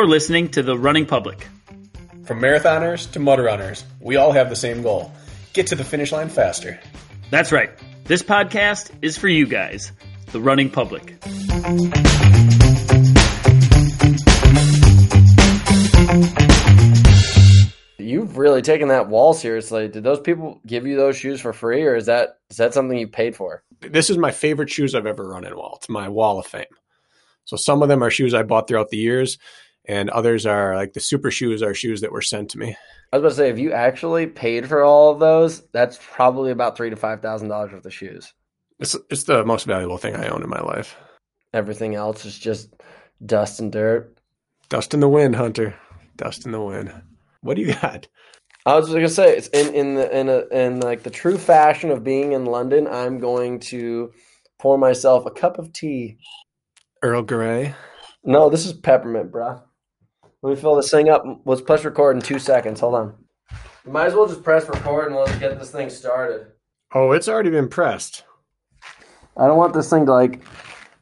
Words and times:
You're 0.00 0.08
listening 0.08 0.48
to 0.52 0.62
The 0.62 0.78
Running 0.78 1.04
Public. 1.04 1.46
From 2.24 2.40
marathoners 2.40 3.12
to 3.12 3.20
mud 3.20 3.38
runners, 3.38 3.84
we 4.00 4.16
all 4.16 4.32
have 4.32 4.48
the 4.48 4.56
same 4.56 4.80
goal 4.80 5.12
get 5.52 5.66
to 5.66 5.74
the 5.74 5.84
finish 5.84 6.10
line 6.10 6.30
faster. 6.30 6.80
That's 7.28 7.52
right. 7.52 7.68
This 8.04 8.22
podcast 8.22 8.92
is 9.02 9.18
for 9.18 9.28
you 9.28 9.46
guys, 9.46 9.92
the 10.32 10.40
running 10.40 10.70
public. 10.70 11.18
You've 17.98 18.38
really 18.38 18.62
taken 18.62 18.88
that 18.88 19.08
wall 19.10 19.34
seriously. 19.34 19.88
Did 19.88 20.02
those 20.02 20.20
people 20.20 20.62
give 20.66 20.86
you 20.86 20.96
those 20.96 21.18
shoes 21.18 21.42
for 21.42 21.52
free, 21.52 21.82
or 21.82 21.94
is 21.94 22.06
that 22.06 22.38
is 22.48 22.56
that 22.56 22.72
something 22.72 22.96
you 22.96 23.06
paid 23.06 23.36
for? 23.36 23.62
This 23.82 24.08
is 24.08 24.16
my 24.16 24.30
favorite 24.30 24.70
shoes 24.70 24.94
I've 24.94 25.04
ever 25.04 25.28
run 25.28 25.44
in 25.44 25.54
wall. 25.54 25.74
It's 25.76 25.90
my 25.90 26.08
wall 26.08 26.38
of 26.38 26.46
fame. 26.46 26.64
So 27.44 27.58
some 27.58 27.82
of 27.82 27.90
them 27.90 28.02
are 28.02 28.10
shoes 28.10 28.32
I 28.32 28.44
bought 28.44 28.66
throughout 28.66 28.88
the 28.88 28.96
years, 28.96 29.36
and 29.90 30.08
others 30.10 30.46
are 30.46 30.76
like 30.76 30.92
the 30.92 31.00
super 31.00 31.32
shoes 31.32 31.64
are 31.64 31.74
shoes 31.74 32.00
that 32.00 32.12
were 32.12 32.22
sent 32.22 32.48
to 32.50 32.58
me. 32.58 32.76
I 33.12 33.16
was 33.16 33.22
about 33.22 33.28
to 33.30 33.34
say, 33.34 33.50
if 33.50 33.58
you 33.58 33.72
actually 33.72 34.28
paid 34.28 34.68
for 34.68 34.84
all 34.84 35.10
of 35.10 35.18
those, 35.18 35.66
that's 35.72 35.98
probably 36.00 36.52
about 36.52 36.76
three 36.76 36.90
to 36.90 36.96
five 36.96 37.20
thousand 37.20 37.48
dollars 37.48 37.72
worth 37.72 37.84
of 37.84 37.92
shoes. 37.92 38.32
It's 38.78 38.96
it's 39.10 39.24
the 39.24 39.44
most 39.44 39.66
valuable 39.66 39.98
thing 39.98 40.14
I 40.14 40.28
own 40.28 40.44
in 40.44 40.48
my 40.48 40.60
life. 40.60 40.96
Everything 41.52 41.96
else 41.96 42.24
is 42.24 42.38
just 42.38 42.72
dust 43.26 43.58
and 43.58 43.72
dirt. 43.72 44.16
Dust 44.68 44.94
in 44.94 45.00
the 45.00 45.08
wind, 45.08 45.34
Hunter. 45.34 45.74
Dust 46.16 46.46
in 46.46 46.52
the 46.52 46.60
wind. 46.60 46.92
What 47.40 47.56
do 47.56 47.62
you 47.62 47.74
got? 47.74 48.06
I 48.66 48.76
was 48.76 48.88
gonna 48.88 49.08
say, 49.08 49.36
it's 49.36 49.48
in 49.48 49.74
in 49.74 49.94
the 49.96 50.16
in 50.16 50.28
a, 50.28 50.46
in 50.52 50.80
like 50.80 51.02
the 51.02 51.10
true 51.10 51.36
fashion 51.36 51.90
of 51.90 52.04
being 52.04 52.30
in 52.30 52.44
London. 52.44 52.86
I'm 52.86 53.18
going 53.18 53.58
to 53.60 54.12
pour 54.60 54.78
myself 54.78 55.26
a 55.26 55.32
cup 55.32 55.58
of 55.58 55.72
tea. 55.72 56.18
Earl 57.02 57.22
Grey. 57.22 57.74
No, 58.22 58.50
this 58.50 58.66
is 58.66 58.72
peppermint, 58.72 59.32
bruh. 59.32 59.60
Let 60.42 60.50
me 60.50 60.56
fill 60.60 60.76
this 60.76 60.90
thing 60.90 61.08
up. 61.08 61.24
Let's 61.44 61.60
press 61.60 61.84
record 61.84 62.16
in 62.16 62.22
two 62.22 62.38
seconds. 62.38 62.80
Hold 62.80 62.94
on. 62.94 63.14
You 63.84 63.92
might 63.92 64.06
as 64.06 64.14
well 64.14 64.26
just 64.26 64.42
press 64.42 64.68
record 64.68 65.08
and 65.08 65.16
let's 65.16 65.36
get 65.36 65.58
this 65.58 65.70
thing 65.70 65.90
started. 65.90 66.46
Oh, 66.94 67.12
it's 67.12 67.28
already 67.28 67.50
been 67.50 67.68
pressed. 67.68 68.24
I 69.36 69.46
don't 69.46 69.58
want 69.58 69.74
this 69.74 69.90
thing 69.90 70.06
to 70.06 70.12
like 70.12 70.42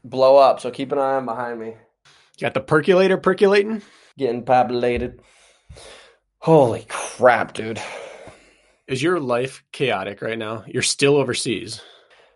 blow 0.03 0.37
up, 0.37 0.59
so 0.59 0.71
keep 0.71 0.91
an 0.91 0.97
eye 0.97 1.15
on 1.15 1.25
behind 1.25 1.59
me. 1.59 1.75
Got 2.39 2.53
the 2.53 2.61
percolator 2.61 3.17
percolating? 3.17 3.81
Getting 4.17 4.43
populated. 4.43 5.21
Holy 6.39 6.85
crap, 6.87 7.53
dude. 7.53 7.81
Is 8.87 9.03
your 9.03 9.19
life 9.19 9.63
chaotic 9.71 10.21
right 10.21 10.37
now? 10.37 10.63
You're 10.67 10.83
still 10.83 11.15
overseas. 11.15 11.81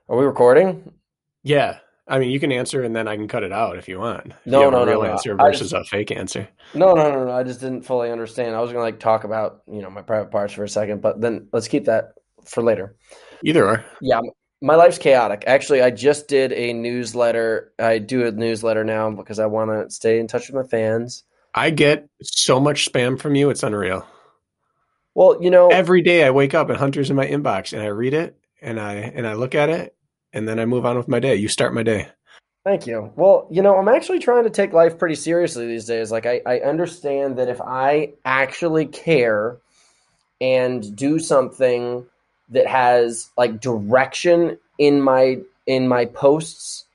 Are 0.10 0.18
we 0.18 0.26
recording? 0.26 0.94
Yeah. 1.44 1.80
I 2.08 2.20
mean, 2.20 2.32
you 2.32 2.40
can 2.40 2.52
answer 2.52 2.84
and 2.84 2.96
then 2.96 3.08
I 3.08 3.16
can 3.16 3.28
cut 3.28 3.44
it 3.44 3.54
out 3.54 3.78
if 3.78 3.88
you 3.88 4.00
want. 4.00 4.34
No, 4.46 4.66
you 4.66 4.72
no, 4.72 4.84
a 4.84 4.86
no, 4.86 4.92
real 4.92 5.04
no. 5.04 5.12
answer 5.12 5.36
versus 5.36 5.72
a 5.72 5.84
fake 5.86 6.12
answer. 6.12 6.50
No, 6.74 6.94
no, 6.94 7.12
no, 7.12 7.26
no. 7.26 7.32
I 7.32 7.44
just 7.44 7.62
didn't 7.62 7.84
fully 7.84 8.12
understand. 8.12 8.56
I 8.56 8.60
was 8.60 8.72
gonna 8.72 8.84
like 8.84 9.00
talk 9.00 9.24
about 9.24 9.62
you 9.72 9.82
know 9.82 9.90
my 9.90 10.02
private 10.02 10.32
parts 10.32 10.54
for 10.54 10.64
a 10.64 10.70
second, 10.70 11.02
but 11.02 11.22
then 11.22 11.48
let's 11.54 11.68
keep 11.68 11.86
that 11.86 12.16
for 12.46 12.62
later. 12.62 12.96
Either 13.44 13.66
or. 13.66 13.86
Yeah, 14.02 14.20
my 14.62 14.76
life's 14.76 14.98
chaotic. 14.98 15.46
Actually, 15.48 15.82
I 15.82 15.92
just 15.92 16.28
did 16.28 16.52
a 16.52 16.74
newsletter. 16.74 17.72
I 17.80 18.00
do 18.00 18.26
a 18.26 18.32
newsletter 18.32 18.84
now 18.84 19.12
because 19.12 19.40
I 19.40 19.46
want 19.46 19.72
to 19.72 19.94
stay 19.94 20.20
in 20.20 20.28
touch 20.28 20.50
with 20.50 20.56
my 20.56 20.68
fans. 20.68 21.24
I 21.56 21.70
get 21.70 22.10
so 22.22 22.60
much 22.60 22.92
spam 22.92 23.20
from 23.20 23.36
you, 23.36 23.50
it's 23.50 23.64
unreal. 23.64 24.06
Well, 25.16 25.38
you 25.42 25.52
know, 25.52 25.68
Every 25.68 26.02
day 26.02 26.26
I 26.26 26.32
wake 26.32 26.56
up 26.56 26.70
and 26.70 26.78
Hunter's 26.78 27.10
in 27.10 27.16
my 27.16 27.28
inbox 27.28 27.74
and 27.74 27.82
I 27.82 27.88
read 27.88 28.14
it 28.14 28.38
and 28.62 28.80
I 28.80 28.96
and 28.96 29.28
I 29.28 29.34
look 29.34 29.54
at 29.54 29.70
it 29.70 29.96
and 30.34 30.48
then 30.48 30.60
I 30.60 30.66
move 30.66 30.86
on 30.86 30.98
with 30.98 31.08
my 31.08 31.20
day. 31.20 31.36
You 31.36 31.48
start 31.48 31.74
my 31.74 31.84
day. 31.84 32.08
Thank 32.64 32.88
you. 32.88 33.12
Well, 33.16 33.48
you 33.52 33.62
know, 33.62 33.78
I'm 33.78 33.90
actually 33.90 34.20
trying 34.20 34.46
to 34.46 34.50
take 34.50 34.72
life 34.72 34.98
pretty 34.98 35.16
seriously 35.16 35.68
these 35.68 35.86
days. 35.86 36.12
Like, 36.12 36.26
I, 36.26 36.42
I 36.46 36.60
understand 36.60 37.38
that 37.38 37.50
if 37.50 37.60
I 37.62 38.14
actually 38.24 38.86
care 38.86 39.58
and 40.40 40.96
do 40.96 41.20
something 41.20 42.06
that 42.50 42.68
has 42.68 43.30
like 43.38 43.60
direction 43.60 44.58
in 44.78 45.02
my 45.02 45.40
in 45.66 45.88
my 45.88 46.06
posts, 46.06 46.86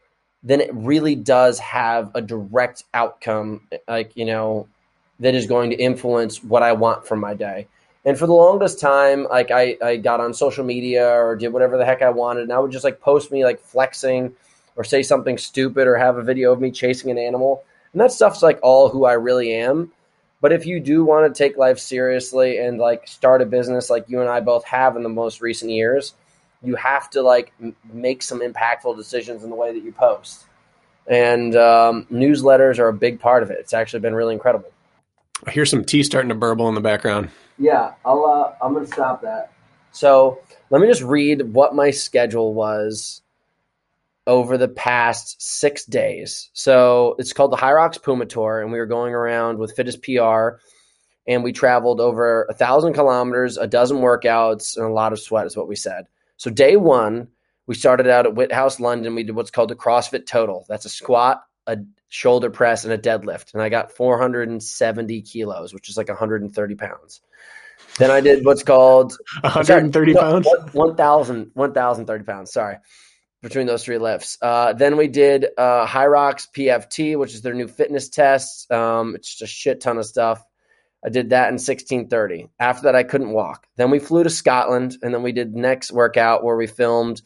then 0.42 0.60
it 0.60 0.70
really 0.72 1.14
does 1.14 1.58
have 1.58 2.10
a 2.14 2.22
direct 2.22 2.84
outcome. 2.94 3.68
Like, 3.86 4.16
you 4.16 4.24
know, 4.24 4.68
that 5.20 5.34
is 5.34 5.46
going 5.46 5.70
to 5.70 5.76
influence 5.76 6.42
what 6.42 6.62
I 6.62 6.72
want 6.72 7.06
from 7.06 7.20
my 7.20 7.34
day. 7.34 7.66
And 8.04 8.18
for 8.18 8.26
the 8.26 8.32
longest 8.32 8.80
time, 8.80 9.24
like 9.24 9.50
I, 9.50 9.76
I 9.82 9.96
got 9.96 10.20
on 10.20 10.32
social 10.32 10.64
media 10.64 11.06
or 11.08 11.36
did 11.36 11.52
whatever 11.52 11.76
the 11.76 11.84
heck 11.84 12.02
I 12.02 12.10
wanted, 12.10 12.44
and 12.44 12.52
I 12.52 12.58
would 12.58 12.70
just 12.70 12.84
like 12.84 13.00
post 13.00 13.30
me 13.30 13.44
like 13.44 13.60
flexing 13.60 14.32
or 14.76 14.84
say 14.84 15.02
something 15.02 15.36
stupid 15.36 15.86
or 15.86 15.96
have 15.96 16.16
a 16.16 16.22
video 16.22 16.52
of 16.52 16.60
me 16.60 16.70
chasing 16.70 17.10
an 17.10 17.18
animal. 17.18 17.64
And 17.92 18.00
that 18.00 18.12
stuff's 18.12 18.42
like 18.42 18.60
all 18.62 18.88
who 18.88 19.04
I 19.04 19.14
really 19.14 19.52
am. 19.52 19.92
But 20.40 20.52
if 20.52 20.66
you 20.66 20.78
do 20.78 21.04
want 21.04 21.32
to 21.32 21.36
take 21.36 21.56
life 21.56 21.78
seriously 21.78 22.58
and 22.58 22.78
like 22.78 23.08
start 23.08 23.42
a 23.42 23.46
business 23.46 23.90
like 23.90 24.04
you 24.08 24.20
and 24.20 24.30
I 24.30 24.40
both 24.40 24.64
have 24.64 24.96
in 24.96 25.02
the 25.02 25.08
most 25.08 25.40
recent 25.40 25.72
years, 25.72 26.14
you 26.62 26.76
have 26.76 27.10
to 27.10 27.22
like 27.22 27.52
m- 27.60 27.74
make 27.92 28.22
some 28.22 28.40
impactful 28.40 28.96
decisions 28.96 29.42
in 29.42 29.50
the 29.50 29.56
way 29.56 29.72
that 29.72 29.82
you 29.82 29.90
post. 29.90 30.44
And 31.08 31.56
um, 31.56 32.06
newsletters 32.12 32.78
are 32.78 32.88
a 32.88 32.94
big 32.94 33.18
part 33.18 33.42
of 33.42 33.50
it. 33.50 33.58
It's 33.58 33.74
actually 33.74 34.00
been 34.00 34.14
really 34.14 34.34
incredible. 34.34 34.70
I 35.46 35.50
hear 35.50 35.66
some 35.66 35.84
tea 35.84 36.02
starting 36.02 36.28
to 36.30 36.34
burble 36.34 36.68
in 36.68 36.74
the 36.74 36.80
background. 36.80 37.30
Yeah, 37.58 37.94
I'll. 38.04 38.24
Uh, 38.24 38.64
I'm 38.64 38.74
gonna 38.74 38.86
stop 38.86 39.22
that. 39.22 39.52
So 39.92 40.40
let 40.70 40.80
me 40.80 40.86
just 40.86 41.02
read 41.02 41.52
what 41.52 41.74
my 41.74 41.90
schedule 41.90 42.54
was 42.54 43.22
over 44.26 44.58
the 44.58 44.68
past 44.68 45.40
six 45.40 45.84
days. 45.84 46.50
So 46.52 47.16
it's 47.18 47.32
called 47.32 47.50
the 47.50 47.56
Hyrox 47.56 48.00
Puma 48.00 48.26
Tour, 48.26 48.60
and 48.60 48.70
we 48.70 48.78
were 48.78 48.86
going 48.86 49.14
around 49.14 49.58
with 49.58 49.74
Fittest 49.74 50.02
PR, 50.02 50.60
and 51.26 51.42
we 51.42 51.52
traveled 51.52 52.00
over 52.00 52.46
a 52.48 52.54
thousand 52.54 52.92
kilometers, 52.92 53.56
a 53.56 53.66
dozen 53.66 53.98
workouts, 53.98 54.76
and 54.76 54.84
a 54.84 54.90
lot 54.92 55.12
of 55.12 55.18
sweat, 55.18 55.46
is 55.46 55.56
what 55.56 55.68
we 55.68 55.76
said. 55.76 56.06
So 56.36 56.50
day 56.50 56.76
one, 56.76 57.28
we 57.66 57.74
started 57.74 58.06
out 58.06 58.26
at 58.26 58.34
Whithouse, 58.34 58.78
London. 58.78 59.14
We 59.14 59.24
did 59.24 59.34
what's 59.34 59.50
called 59.50 59.70
the 59.70 59.74
CrossFit 59.76 60.26
Total. 60.26 60.64
That's 60.68 60.84
a 60.84 60.90
squat, 60.90 61.42
a 61.66 61.78
shoulder 62.08 62.50
press, 62.50 62.84
and 62.84 62.92
a 62.92 62.98
deadlift, 62.98 63.54
and 63.54 63.62
I 63.62 63.68
got 63.68 63.92
470 63.92 65.22
kilos, 65.22 65.74
which 65.74 65.88
is 65.88 65.96
like 65.96 66.08
130 66.08 66.74
pounds. 66.74 67.20
Then 67.98 68.10
I 68.10 68.20
did 68.20 68.44
what's 68.44 68.62
called 68.62 69.16
130 69.42 70.12
no, 70.12 70.20
pounds? 70.20 70.46
one- 70.72 70.90
1,000 70.90 71.50
1,030 71.54 72.24
pounds. 72.24 72.52
Sorry, 72.52 72.76
between 73.42 73.66
those 73.66 73.84
three 73.84 73.98
lifts. 73.98 74.38
Uh, 74.40 74.72
then 74.72 74.96
we 74.96 75.08
did 75.08 75.46
uh, 75.56 75.86
Hyrox 75.86 76.46
PFT, 76.54 77.18
which 77.18 77.34
is 77.34 77.42
their 77.42 77.54
new 77.54 77.68
fitness 77.68 78.08
test. 78.08 78.70
Um, 78.70 79.14
it's 79.14 79.30
just 79.30 79.42
a 79.42 79.46
shit 79.46 79.80
ton 79.80 79.98
of 79.98 80.06
stuff. 80.06 80.42
I 81.04 81.10
did 81.10 81.30
that 81.30 81.48
in 81.48 81.54
1630. 81.54 82.48
After 82.58 82.84
that, 82.84 82.96
I 82.96 83.04
couldn't 83.04 83.30
walk. 83.30 83.68
Then 83.76 83.90
we 83.90 84.00
flew 84.00 84.24
to 84.24 84.30
Scotland, 84.30 84.96
and 85.00 85.14
then 85.14 85.22
we 85.22 85.32
did 85.32 85.54
next 85.54 85.92
workout 85.92 86.42
where 86.42 86.56
we 86.56 86.66
filmed 86.66 87.22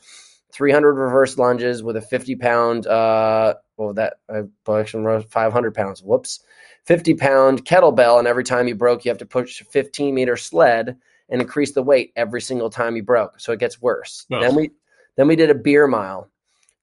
300 0.52 0.92
reverse 0.92 1.38
lunges 1.38 1.82
with 1.82 1.96
a 1.96 2.00
50 2.00 2.36
pound. 2.36 2.86
Uh, 2.86 3.54
well, 3.76 3.94
that 3.94 4.14
I 4.28 4.42
actually 4.78 5.04
wrote 5.04 5.30
500 5.30 5.74
pounds. 5.74 6.02
Whoops. 6.02 6.40
50 6.84 7.14
pound 7.14 7.64
kettlebell, 7.64 8.18
and 8.18 8.26
every 8.26 8.44
time 8.44 8.66
you 8.66 8.74
broke, 8.74 9.04
you 9.04 9.10
have 9.10 9.18
to 9.18 9.26
push 9.26 9.60
a 9.60 9.64
15 9.64 10.14
meter 10.14 10.36
sled 10.36 10.96
and 11.28 11.40
increase 11.40 11.72
the 11.72 11.82
weight 11.82 12.12
every 12.16 12.40
single 12.40 12.70
time 12.70 12.96
you 12.96 13.02
broke. 13.02 13.38
So 13.40 13.52
it 13.52 13.60
gets 13.60 13.80
worse. 13.80 14.26
Ugh. 14.32 14.40
Then 14.40 14.54
we 14.54 14.70
then 15.16 15.28
we 15.28 15.36
did 15.36 15.50
a 15.50 15.54
beer 15.54 15.86
mile. 15.86 16.28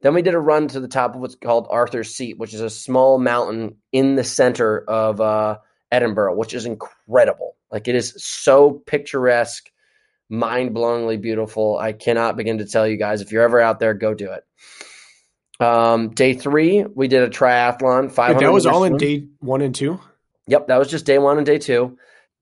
Then 0.01 0.13
we 0.13 0.21
did 0.21 0.33
a 0.33 0.39
run 0.39 0.69
to 0.69 0.79
the 0.79 0.87
top 0.87 1.13
of 1.13 1.21
what's 1.21 1.35
called 1.35 1.67
Arthur's 1.69 2.15
Seat, 2.15 2.37
which 2.37 2.53
is 2.53 2.61
a 2.61 2.69
small 2.69 3.19
mountain 3.19 3.75
in 3.91 4.15
the 4.15 4.23
center 4.23 4.79
of 4.79 5.19
uh, 5.19 5.57
Edinburgh, 5.91 6.35
which 6.35 6.53
is 6.53 6.65
incredible. 6.65 7.57
Like 7.71 7.87
it 7.87 7.95
is 7.95 8.13
so 8.17 8.81
picturesque, 8.85 9.69
mind 10.29 10.75
blowingly 10.75 11.19
beautiful. 11.19 11.77
I 11.77 11.93
cannot 11.93 12.37
begin 12.37 12.59
to 12.59 12.65
tell 12.65 12.87
you 12.87 12.97
guys. 12.97 13.21
If 13.21 13.31
you're 13.31 13.43
ever 13.43 13.59
out 13.59 13.79
there, 13.79 13.93
go 13.93 14.13
do 14.13 14.31
it. 14.31 14.43
Um, 15.59 16.11
day 16.11 16.33
three, 16.33 16.83
we 16.83 17.07
did 17.07 17.23
a 17.23 17.29
triathlon. 17.29 18.11
Five. 18.11 18.39
That 18.39 18.53
was 18.53 18.65
all 18.65 18.83
in 18.85 18.97
day 18.97 19.27
one 19.39 19.61
and 19.61 19.75
two? 19.75 19.99
Yep, 20.47 20.67
that 20.67 20.77
was 20.77 20.89
just 20.89 21.05
day 21.05 21.17
one 21.17 21.37
and 21.37 21.45
day 21.45 21.57
two. 21.57 21.97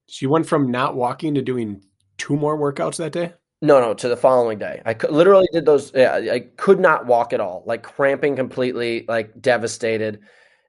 So 0.07 0.23
you 0.23 0.29
went 0.29 0.47
from 0.47 0.71
not 0.71 0.95
walking 0.95 1.35
to 1.35 1.41
doing 1.41 1.81
two 2.17 2.35
more 2.35 2.57
workouts 2.57 2.97
that 2.97 3.11
day? 3.11 3.33
No, 3.61 3.81
no, 3.81 3.93
to 3.95 4.07
the 4.07 4.15
following 4.15 4.59
day. 4.59 4.81
I 4.85 4.93
could, 4.93 5.09
literally 5.09 5.47
did 5.51 5.65
those. 5.65 5.91
Yeah, 5.93 6.13
I 6.31 6.41
could 6.57 6.79
not 6.79 7.07
walk 7.07 7.33
at 7.33 7.41
all, 7.41 7.63
like 7.65 7.81
cramping 7.81 8.35
completely, 8.35 9.05
like 9.07 9.41
devastated. 9.41 10.19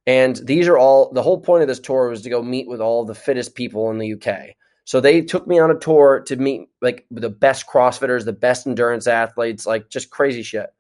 And 0.07 0.37
these 0.37 0.69
are 0.69 0.79
all 0.79 1.13
the 1.13 1.23
whole 1.23 1.39
point 1.39 1.63
of 1.63 1.69
this 1.69 1.81
tour 1.81 2.09
was 2.09 2.23
to 2.23 2.31
go 2.31 2.43
meet 2.43 2.67
with 2.67 2.81
all 2.81 3.05
the 3.05 3.15
fittest 3.15 3.55
people 3.55 3.91
in 3.91 3.99
the 3.99 4.15
UK. 4.15 4.57
So 4.89 5.03
they 5.03 5.21
took 5.21 5.47
me 5.47 5.59
on 5.59 5.71
a 5.71 5.79
tour 5.79 6.23
to 6.29 6.37
meet 6.37 6.71
like 6.81 7.05
the 7.11 7.29
best 7.29 7.67
CrossFitters, 7.67 8.25
the 8.25 8.33
best 8.33 8.67
endurance 8.67 9.07
athletes, 9.07 9.67
like 9.67 9.91
just 9.91 10.09
crazy 10.09 10.43
shit. 10.43 10.71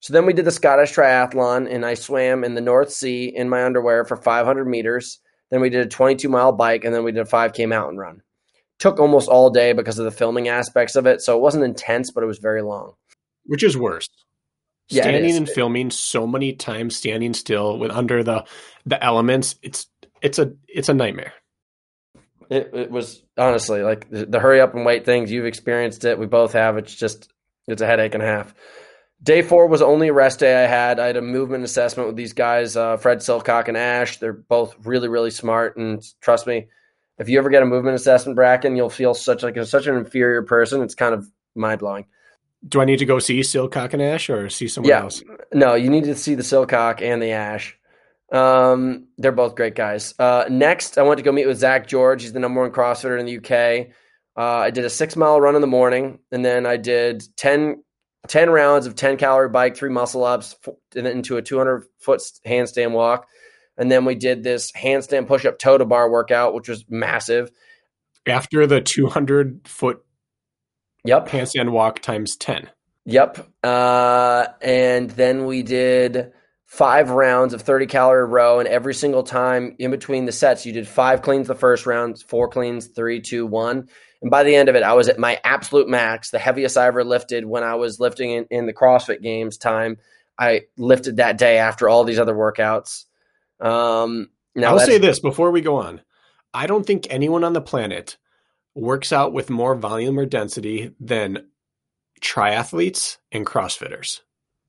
So 0.00 0.14
then 0.14 0.24
we 0.24 0.32
did 0.32 0.46
the 0.46 0.50
Scottish 0.50 0.94
Triathlon, 0.94 1.70
and 1.70 1.84
I 1.84 1.92
swam 1.92 2.42
in 2.42 2.54
the 2.54 2.62
North 2.62 2.90
Sea 2.90 3.26
in 3.26 3.50
my 3.50 3.66
underwear 3.66 4.06
for 4.06 4.16
500 4.16 4.64
meters. 4.64 5.18
Then 5.50 5.60
we 5.60 5.68
did 5.68 5.84
a 5.84 5.90
22 5.90 6.26
mile 6.26 6.52
bike, 6.52 6.84
and 6.84 6.94
then 6.94 7.04
we 7.04 7.12
did 7.12 7.20
a 7.20 7.28
5K 7.28 7.68
mountain 7.68 7.98
run. 7.98 8.22
Took 8.78 8.98
almost 8.98 9.28
all 9.28 9.50
day 9.50 9.74
because 9.74 9.98
of 9.98 10.06
the 10.06 10.10
filming 10.10 10.48
aspects 10.48 10.96
of 10.96 11.06
it. 11.06 11.20
So 11.20 11.36
it 11.36 11.42
wasn't 11.42 11.64
intense, 11.64 12.10
but 12.10 12.24
it 12.24 12.28
was 12.28 12.38
very 12.38 12.62
long. 12.62 12.94
Which 13.44 13.62
is 13.62 13.76
worse? 13.76 14.08
Yeah, 14.88 15.02
Standing 15.02 15.36
and 15.36 15.46
filming 15.50 15.90
so 15.90 16.26
many 16.26 16.54
times 16.54 16.96
standing 16.96 17.34
still 17.34 17.78
with 17.78 17.90
under 17.90 18.24
the 18.24 18.46
the 18.86 19.04
elements, 19.04 19.56
it's 19.60 19.86
it's 20.22 20.38
a 20.38 20.54
it's 20.66 20.88
a 20.88 20.94
nightmare. 20.94 21.34
It, 22.50 22.70
it 22.72 22.90
was 22.90 23.22
honestly 23.36 23.82
like 23.82 24.08
the, 24.10 24.24
the 24.26 24.40
hurry 24.40 24.60
up 24.60 24.74
and 24.74 24.84
wait 24.84 25.04
things. 25.04 25.30
You've 25.30 25.44
experienced 25.46 26.04
it. 26.04 26.18
We 26.18 26.26
both 26.26 26.52
have. 26.54 26.78
It's 26.78 26.94
just 26.94 27.30
it's 27.66 27.82
a 27.82 27.86
headache 27.86 28.14
and 28.14 28.22
a 28.22 28.26
half. 28.26 28.54
Day 29.22 29.42
four 29.42 29.66
was 29.66 29.82
only 29.82 30.08
a 30.08 30.12
rest 30.12 30.38
day 30.38 30.64
I 30.64 30.66
had. 30.68 31.00
I 31.00 31.06
had 31.08 31.16
a 31.16 31.22
movement 31.22 31.64
assessment 31.64 32.06
with 32.06 32.16
these 32.16 32.32
guys, 32.32 32.76
uh, 32.76 32.96
Fred 32.98 33.18
Silcock 33.18 33.66
and 33.68 33.76
Ash. 33.76 34.18
They're 34.18 34.32
both 34.32 34.76
really, 34.86 35.08
really 35.08 35.32
smart. 35.32 35.76
And 35.76 36.02
trust 36.20 36.46
me, 36.46 36.68
if 37.18 37.28
you 37.28 37.38
ever 37.38 37.50
get 37.50 37.62
a 37.62 37.66
movement 37.66 37.96
assessment, 37.96 38.38
Brakken, 38.38 38.76
you'll 38.76 38.88
feel 38.90 39.14
such 39.14 39.42
like 39.42 39.56
such 39.64 39.86
an 39.88 39.96
inferior 39.96 40.42
person. 40.42 40.82
It's 40.82 40.94
kind 40.94 41.14
of 41.14 41.28
mind 41.56 41.80
blowing. 41.80 42.06
Do 42.66 42.80
I 42.80 42.84
need 42.84 42.98
to 43.00 43.06
go 43.06 43.18
see 43.18 43.40
Silcock 43.40 43.92
and 43.92 44.02
Ash 44.02 44.30
or 44.30 44.48
see 44.48 44.68
someone 44.68 44.90
Yeah. 44.90 45.02
else? 45.02 45.22
No, 45.52 45.74
you 45.74 45.90
need 45.90 46.04
to 46.04 46.14
see 46.14 46.34
the 46.34 46.42
Silcock 46.42 47.02
and 47.02 47.20
the 47.22 47.32
Ash. 47.32 47.77
Um, 48.30 49.08
they're 49.16 49.32
both 49.32 49.54
great 49.54 49.74
guys. 49.74 50.14
Uh, 50.18 50.44
next, 50.50 50.98
I 50.98 51.02
went 51.02 51.18
to 51.18 51.24
go 51.24 51.32
meet 51.32 51.46
with 51.46 51.58
Zach 51.58 51.86
George. 51.86 52.22
He's 52.22 52.32
the 52.32 52.40
number 52.40 52.60
one 52.60 52.70
CrossFitter 52.70 53.18
in 53.18 53.26
the 53.26 53.38
UK. 53.38 53.88
Uh, 54.36 54.58
I 54.60 54.70
did 54.70 54.84
a 54.84 54.90
six 54.90 55.16
mile 55.16 55.40
run 55.40 55.54
in 55.54 55.60
the 55.60 55.66
morning, 55.66 56.18
and 56.30 56.44
then 56.44 56.66
I 56.66 56.76
did 56.76 57.24
10, 57.36 57.82
10 58.28 58.50
rounds 58.50 58.86
of 58.86 58.94
10 58.94 59.16
calorie 59.16 59.48
bike, 59.48 59.76
three 59.76 59.90
muscle 59.90 60.24
ups, 60.24 60.54
and 60.94 61.06
then 61.06 61.16
into 61.16 61.36
a 61.38 61.42
200 61.42 61.84
foot 61.98 62.20
handstand 62.46 62.92
walk. 62.92 63.26
And 63.76 63.90
then 63.90 64.04
we 64.04 64.14
did 64.14 64.42
this 64.42 64.72
handstand 64.72 65.26
push 65.26 65.44
up 65.46 65.58
toe 65.58 65.78
to 65.78 65.84
bar 65.84 66.10
workout, 66.10 66.52
which 66.54 66.68
was 66.68 66.84
massive. 66.88 67.50
After 68.26 68.66
the 68.66 68.80
200 68.80 69.66
foot 69.66 70.04
Yep. 71.04 71.28
handstand 71.28 71.70
walk 71.70 72.00
times 72.00 72.36
10. 72.36 72.68
Yep. 73.06 73.48
Uh, 73.64 74.46
and 74.60 75.10
then 75.12 75.46
we 75.46 75.62
did 75.62 76.32
five 76.68 77.08
rounds 77.08 77.54
of 77.54 77.62
30 77.62 77.86
calorie 77.86 78.26
row. 78.26 78.60
And 78.60 78.68
every 78.68 78.94
single 78.94 79.22
time 79.22 79.74
in 79.78 79.90
between 79.90 80.26
the 80.26 80.32
sets, 80.32 80.66
you 80.66 80.72
did 80.72 80.86
five 80.86 81.22
cleans 81.22 81.48
the 81.48 81.54
first 81.54 81.86
round, 81.86 82.22
four 82.28 82.48
cleans, 82.48 82.86
three, 82.86 83.20
two, 83.20 83.46
one. 83.46 83.88
And 84.20 84.30
by 84.30 84.42
the 84.42 84.54
end 84.54 84.68
of 84.68 84.76
it, 84.76 84.82
I 84.82 84.92
was 84.92 85.08
at 85.08 85.18
my 85.18 85.40
absolute 85.42 85.88
max, 85.88 86.30
the 86.30 86.38
heaviest 86.38 86.76
I 86.76 86.86
ever 86.86 87.04
lifted 87.04 87.46
when 87.46 87.64
I 87.64 87.76
was 87.76 87.98
lifting 87.98 88.32
in, 88.32 88.46
in 88.50 88.66
the 88.66 88.74
CrossFit 88.74 89.22
Games 89.22 89.56
time. 89.56 89.96
I 90.38 90.62
lifted 90.76 91.16
that 91.16 91.38
day 91.38 91.56
after 91.56 91.88
all 91.88 92.04
these 92.04 92.18
other 92.18 92.34
workouts. 92.34 93.06
Um, 93.60 94.28
now 94.54 94.72
I'll 94.72 94.78
say 94.78 94.98
this 94.98 95.20
before 95.20 95.50
we 95.50 95.62
go 95.62 95.76
on. 95.76 96.02
I 96.52 96.66
don't 96.66 96.86
think 96.86 97.06
anyone 97.08 97.44
on 97.44 97.54
the 97.54 97.60
planet 97.60 98.18
works 98.74 99.12
out 99.12 99.32
with 99.32 99.50
more 99.50 99.74
volume 99.74 100.18
or 100.18 100.26
density 100.26 100.94
than 101.00 101.46
triathletes 102.20 103.16
and 103.32 103.46
CrossFitters. 103.46 104.20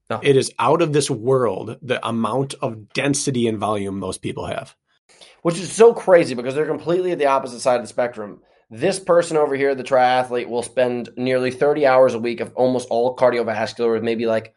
No. 0.10 0.20
It 0.24 0.36
is 0.36 0.52
out 0.58 0.82
of 0.82 0.92
this 0.94 1.10
world 1.10 1.78
the 1.82 2.06
amount 2.08 2.56
of 2.62 2.90
density 2.94 3.48
and 3.48 3.58
volume 3.60 4.00
those 4.00 4.18
people 4.18 4.46
have. 4.48 4.76
which 5.42 5.58
is 5.60 5.72
so 5.72 5.94
crazy 5.94 6.36
because 6.36 6.54
they're 6.56 6.66
completely 6.66 7.12
at 7.12 7.18
the 7.18 7.26
opposite 7.28 7.60
side 7.62 7.76
of 7.78 7.82
the 7.82 7.88
spectrum. 7.88 8.42
This 8.70 9.00
person 9.00 9.38
over 9.38 9.56
here, 9.56 9.74
the 9.74 9.84
triathlete, 9.84 10.50
will 10.50 10.64
spend 10.64 11.10
nearly 11.16 11.50
30 11.50 11.86
hours 11.86 12.14
a 12.14 12.20
week 12.20 12.40
of 12.40 12.52
almost 12.56 12.88
all 12.90 13.16
cardiovascular, 13.16 13.94
with 13.94 14.04
maybe 14.04 14.26
like, 14.26 14.54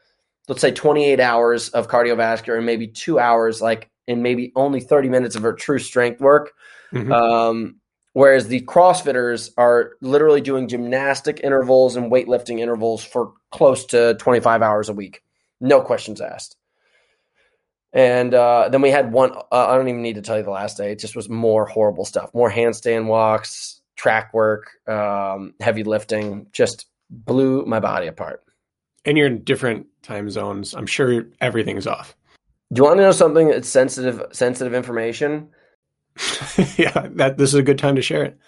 let's 0.49 0.61
say 0.61 0.73
28 0.73 1.21
hours 1.21 1.69
of 1.71 1.89
cardiovascular 1.89 2.57
and 2.57 2.67
maybe 2.67 2.89
two 2.89 3.19
hours, 3.19 3.63
like, 3.63 3.91
and 4.09 4.23
maybe 4.23 4.53
only 4.57 4.81
30 4.81 5.09
minutes 5.09 5.37
of 5.37 5.43
her 5.43 5.53
true 5.53 5.79
strength 5.79 6.21
work. 6.21 6.53
Mhm. 6.93 7.13
Um, 7.13 7.77
whereas 8.13 8.49
the 8.49 8.61
CrossFitters 8.63 9.51
are 9.57 9.93
literally 10.03 10.41
doing 10.41 10.69
gymnastic 10.69 11.41
intervals 11.43 11.97
and 11.97 12.11
weightlifting 12.11 12.59
intervals 12.59 13.03
for 13.05 13.33
close 13.51 13.87
to 13.87 14.15
25 14.15 14.63
hours 14.63 14.89
a 14.89 14.93
week. 14.93 15.23
No 15.63 15.81
questions 15.81 16.21
asked. 16.21 16.57
And 17.93 18.35
uh, 18.35 18.69
then 18.71 18.83
we 18.83 18.91
had 18.91 19.13
one. 19.13 19.33
Uh, 19.33 19.69
I 19.69 19.77
don't 19.77 19.89
even 19.89 20.03
need 20.03 20.17
to 20.17 20.23
tell 20.23 20.37
you 20.37 20.43
the 20.43 20.51
last 20.51 20.77
day. 20.77 20.93
It 20.93 20.99
just 20.99 21.15
was 21.15 21.29
more 21.29 21.67
horrible 21.67 22.05
stuff. 22.05 22.35
More 22.35 22.51
handstand 22.51 23.07
walks, 23.07 23.81
track 23.97 24.35
work, 24.35 24.71
um, 24.89 25.55
heavy 25.61 25.85
lifting. 25.85 26.47
Just 26.53 26.87
blew 27.11 27.65
my 27.65 27.81
body 27.81 28.07
apart. 28.07 28.43
And 29.05 29.19
you're 29.19 29.27
in 29.27 29.45
different 29.45 29.87
time 30.03 30.31
zones. 30.31 30.75
I'm 30.75 30.87
sure 30.87 31.27
everything's 31.41 31.87
off. 31.87 32.17
Do 32.73 32.81
you 32.81 32.85
want 32.85 32.99
to 32.99 33.03
know 33.03 33.13
something 33.13 33.49
that's 33.49 33.69
sensitive? 33.69 34.23
Sensitive 34.33 34.73
information. 34.73 35.49
yeah, 36.77 37.09
that 37.13 37.37
this 37.37 37.51
is 37.51 37.55
a 37.55 37.63
good 37.63 37.79
time 37.79 37.97
to 37.97 38.03
share 38.03 38.25
it. 38.25 38.39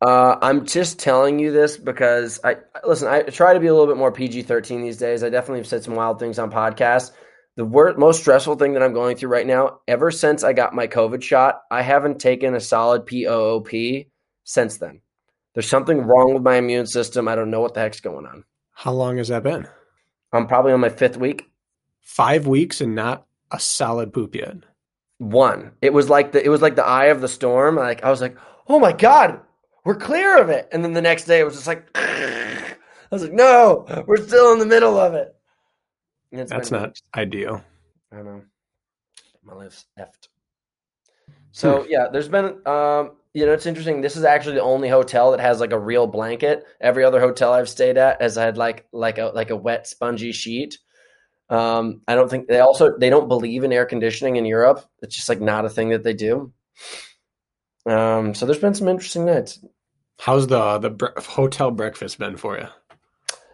Uh, 0.00 0.36
I'm 0.40 0.64
just 0.64 1.00
telling 1.00 1.38
you 1.38 1.50
this 1.50 1.76
because 1.76 2.38
I 2.44 2.56
listen. 2.86 3.08
I 3.08 3.22
try 3.22 3.54
to 3.54 3.60
be 3.60 3.66
a 3.66 3.72
little 3.72 3.88
bit 3.88 3.96
more 3.96 4.12
PG-13 4.12 4.82
these 4.82 4.96
days. 4.96 5.24
I 5.24 5.28
definitely 5.28 5.58
have 5.58 5.66
said 5.66 5.82
some 5.82 5.96
wild 5.96 6.20
things 6.20 6.38
on 6.38 6.52
podcasts. 6.52 7.10
The 7.56 7.64
wor- 7.64 7.94
most 7.96 8.20
stressful 8.20 8.54
thing 8.54 8.74
that 8.74 8.82
I'm 8.84 8.92
going 8.92 9.16
through 9.16 9.30
right 9.30 9.46
now, 9.46 9.80
ever 9.88 10.12
since 10.12 10.44
I 10.44 10.52
got 10.52 10.74
my 10.74 10.86
COVID 10.86 11.22
shot, 11.22 11.62
I 11.72 11.82
haven't 11.82 12.20
taken 12.20 12.54
a 12.54 12.60
solid 12.60 13.06
POOP 13.06 14.06
since 14.44 14.78
then. 14.78 15.00
There's 15.54 15.68
something 15.68 16.02
wrong 16.02 16.34
with 16.34 16.44
my 16.44 16.54
immune 16.54 16.86
system. 16.86 17.26
I 17.26 17.34
don't 17.34 17.50
know 17.50 17.60
what 17.60 17.74
the 17.74 17.80
heck's 17.80 17.98
going 17.98 18.26
on. 18.26 18.44
How 18.70 18.92
long 18.92 19.16
has 19.16 19.26
that 19.26 19.42
been? 19.42 19.66
I'm 20.32 20.46
probably 20.46 20.72
on 20.72 20.78
my 20.78 20.88
fifth 20.88 21.16
week. 21.16 21.50
Five 22.00 22.46
weeks 22.46 22.80
and 22.80 22.94
not 22.94 23.26
a 23.50 23.58
solid 23.58 24.12
poop 24.12 24.36
yet. 24.36 24.58
One. 25.18 25.72
It 25.82 25.92
was 25.92 26.08
like 26.08 26.30
the 26.30 26.44
it 26.44 26.48
was 26.48 26.62
like 26.62 26.76
the 26.76 26.86
eye 26.86 27.06
of 27.06 27.20
the 27.20 27.26
storm. 27.26 27.74
Like 27.74 28.04
I 28.04 28.10
was 28.10 28.20
like, 28.20 28.36
oh 28.68 28.78
my 28.78 28.92
god, 28.92 29.40
we're 29.88 29.94
clear 29.94 30.36
of 30.36 30.50
it. 30.50 30.68
And 30.70 30.84
then 30.84 30.92
the 30.92 31.00
next 31.00 31.24
day 31.24 31.40
it 31.40 31.44
was 31.44 31.54
just 31.54 31.66
like, 31.66 31.88
I 31.94 32.76
was 33.10 33.22
like, 33.22 33.32
no, 33.32 33.86
we're 34.06 34.18
still 34.18 34.52
in 34.52 34.58
the 34.58 34.66
middle 34.66 34.98
of 34.98 35.14
it. 35.14 35.34
That's 36.30 36.70
not 36.70 37.00
ideal. 37.16 37.64
I 38.12 38.16
know. 38.16 38.42
My 39.42 39.54
life's 39.54 39.86
effed. 39.98 40.28
So 41.52 41.86
yeah, 41.88 42.08
there's 42.12 42.28
been 42.28 42.60
um, 42.66 43.12
you 43.32 43.46
know, 43.46 43.54
it's 43.54 43.64
interesting. 43.64 44.02
This 44.02 44.14
is 44.14 44.24
actually 44.24 44.56
the 44.56 44.62
only 44.62 44.90
hotel 44.90 45.30
that 45.30 45.40
has 45.40 45.58
like 45.58 45.72
a 45.72 45.78
real 45.78 46.06
blanket. 46.06 46.66
Every 46.82 47.02
other 47.02 47.18
hotel 47.18 47.54
I've 47.54 47.70
stayed 47.70 47.96
at 47.96 48.20
has 48.20 48.36
had 48.36 48.58
like 48.58 48.86
like 48.92 49.16
a 49.16 49.32
like 49.34 49.48
a 49.48 49.56
wet 49.56 49.86
spongy 49.86 50.32
sheet. 50.32 50.76
Um, 51.48 52.02
I 52.06 52.14
don't 52.14 52.28
think 52.28 52.46
they 52.46 52.60
also 52.60 52.98
they 52.98 53.08
don't 53.08 53.28
believe 53.28 53.64
in 53.64 53.72
air 53.72 53.86
conditioning 53.86 54.36
in 54.36 54.44
Europe. 54.44 54.84
It's 55.00 55.16
just 55.16 55.30
like 55.30 55.40
not 55.40 55.64
a 55.64 55.70
thing 55.70 55.88
that 55.90 56.04
they 56.04 56.12
do. 56.12 56.52
Um, 57.86 58.34
so 58.34 58.44
there's 58.44 58.58
been 58.58 58.74
some 58.74 58.88
interesting 58.88 59.24
nights. 59.24 59.64
How's 60.18 60.48
the 60.48 60.78
the 60.78 60.90
bre- 60.90 61.20
hotel 61.20 61.70
breakfast 61.70 62.18
been 62.18 62.36
for 62.36 62.58
you? 62.58 62.66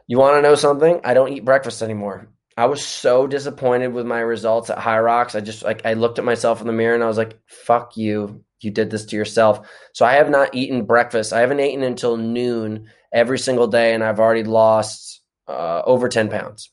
You 0.07 0.19
want 0.19 0.37
to 0.37 0.43
know 0.43 0.55
something? 0.55 1.01
I 1.05 1.15
don't 1.15 1.33
eat 1.33 1.45
breakfast 1.45 1.83
anymore. 1.83 2.29
I 2.57 2.67
was 2.67 2.85
so 2.85 3.27
disappointed 3.27 3.89
with 3.89 4.07
my 4.07 4.21
results 4.21 4.71
at 4.71 4.79
Hyrox. 4.79 5.35
I 5.35 5.41
just 5.41 5.63
like 5.63 5.85
I 5.85 5.95
looked 5.95 6.19
at 6.19 6.25
myself 6.25 6.61
in 6.61 6.67
the 6.67 6.73
mirror 6.73 6.95
and 6.95 7.05
I 7.05 7.09
was 7.09 7.19
like, 7.19 7.39
"Fuck 7.47 7.97
you! 7.97 8.45
You 8.61 8.71
did 8.71 8.91
this 8.91 9.05
to 9.07 9.17
yourself." 9.17 9.69
So 9.93 10.07
I 10.07 10.15
have 10.15 10.31
not 10.31 10.55
eaten 10.55 10.85
breakfast. 10.85 11.33
I 11.33 11.41
haven't 11.41 11.61
eaten 11.61 11.83
until 11.83 12.17
noon 12.17 12.89
every 13.13 13.39
single 13.39 13.67
day, 13.67 13.93
and 13.93 14.03
I've 14.03 14.21
already 14.21 14.45
lost 14.45 15.21
uh, 15.47 15.83
over 15.85 16.09
ten 16.09 16.31
pounds. 16.31 16.71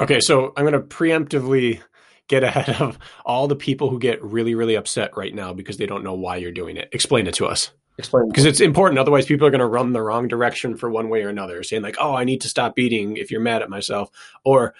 Okay, 0.00 0.20
so 0.20 0.52
I'm 0.56 0.64
going 0.64 0.72
to 0.72 0.80
preemptively 0.80 1.82
get 2.28 2.44
ahead 2.44 2.80
of 2.80 2.98
all 3.26 3.48
the 3.48 3.56
people 3.56 3.90
who 3.90 3.98
get 3.98 4.22
really, 4.22 4.54
really 4.54 4.76
upset 4.76 5.16
right 5.16 5.34
now 5.34 5.52
because 5.52 5.76
they 5.76 5.86
don't 5.86 6.04
know 6.04 6.14
why 6.14 6.36
you're 6.36 6.52
doing 6.52 6.76
it. 6.76 6.88
Explain 6.92 7.26
it 7.26 7.34
to 7.34 7.46
us 7.46 7.72
Explain. 7.98 8.28
because 8.28 8.44
it's 8.44 8.60
important. 8.60 8.98
Otherwise, 8.98 9.26
people 9.26 9.46
are 9.46 9.50
going 9.50 9.58
to 9.60 9.66
run 9.66 9.92
the 9.92 10.02
wrong 10.02 10.28
direction 10.28 10.76
for 10.76 10.88
one 10.88 11.08
way 11.08 11.24
or 11.24 11.28
another, 11.28 11.62
saying 11.62 11.82
like, 11.82 11.96
"Oh, 11.98 12.14
I 12.14 12.24
need 12.24 12.40
to 12.42 12.48
stop 12.48 12.78
eating." 12.78 13.16
If 13.16 13.30
you're 13.30 13.40
mad 13.40 13.60
at 13.60 13.68
myself, 13.68 14.10
or 14.44 14.74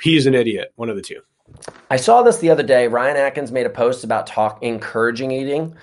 he's 0.00 0.26
an 0.26 0.34
idiot, 0.34 0.72
one 0.74 0.90
of 0.90 0.96
the 0.96 1.02
two. 1.02 1.20
I 1.90 1.96
saw 1.96 2.22
this 2.22 2.38
the 2.38 2.50
other 2.50 2.62
day. 2.62 2.88
Ryan 2.88 3.16
Atkins 3.16 3.52
made 3.52 3.66
a 3.66 3.70
post 3.70 4.02
about 4.02 4.26
talk 4.26 4.62
encouraging 4.62 5.30
eating, 5.30 5.76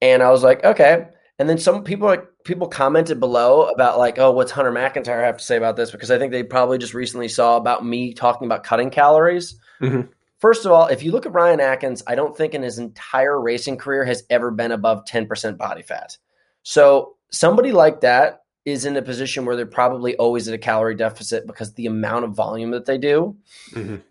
and 0.00 0.22
I 0.22 0.30
was 0.30 0.42
like, 0.44 0.62
okay. 0.64 1.08
And 1.38 1.48
then 1.48 1.58
some 1.58 1.82
people 1.84 2.06
like 2.06 2.24
people 2.44 2.68
commented 2.68 3.18
below 3.18 3.68
about 3.68 3.98
like, 3.98 4.18
oh, 4.18 4.30
what's 4.30 4.52
Hunter 4.52 4.70
McIntyre 4.72 5.24
have 5.24 5.38
to 5.38 5.44
say 5.44 5.56
about 5.56 5.74
this? 5.76 5.90
Because 5.90 6.10
I 6.10 6.18
think 6.18 6.32
they 6.32 6.42
probably 6.42 6.78
just 6.78 6.94
recently 6.94 7.28
saw 7.28 7.56
about 7.56 7.84
me 7.84 8.12
talking 8.12 8.46
about 8.46 8.62
cutting 8.62 8.90
calories. 8.90 9.58
Mhm. 9.80 10.08
First 10.40 10.64
of 10.64 10.72
all, 10.72 10.86
if 10.86 11.02
you 11.02 11.12
look 11.12 11.26
at 11.26 11.32
Ryan 11.32 11.60
Atkins, 11.60 12.02
I 12.06 12.14
don't 12.14 12.36
think 12.36 12.54
in 12.54 12.62
his 12.62 12.78
entire 12.78 13.40
racing 13.40 13.76
career 13.76 14.04
has 14.04 14.24
ever 14.30 14.50
been 14.50 14.72
above 14.72 15.04
ten 15.04 15.26
percent 15.26 15.58
body 15.58 15.82
fat. 15.82 16.16
So 16.62 17.16
somebody 17.30 17.72
like 17.72 18.00
that 18.00 18.42
is 18.64 18.84
in 18.84 18.96
a 18.96 19.02
position 19.02 19.44
where 19.44 19.56
they're 19.56 19.66
probably 19.66 20.16
always 20.16 20.48
at 20.48 20.54
a 20.54 20.58
calorie 20.58 20.94
deficit 20.94 21.46
because 21.46 21.74
the 21.74 21.86
amount 21.86 22.24
of 22.24 22.32
volume 22.32 22.70
that 22.70 22.86
they 22.86 22.98
do. 22.98 23.36
Mhm. 23.72 24.02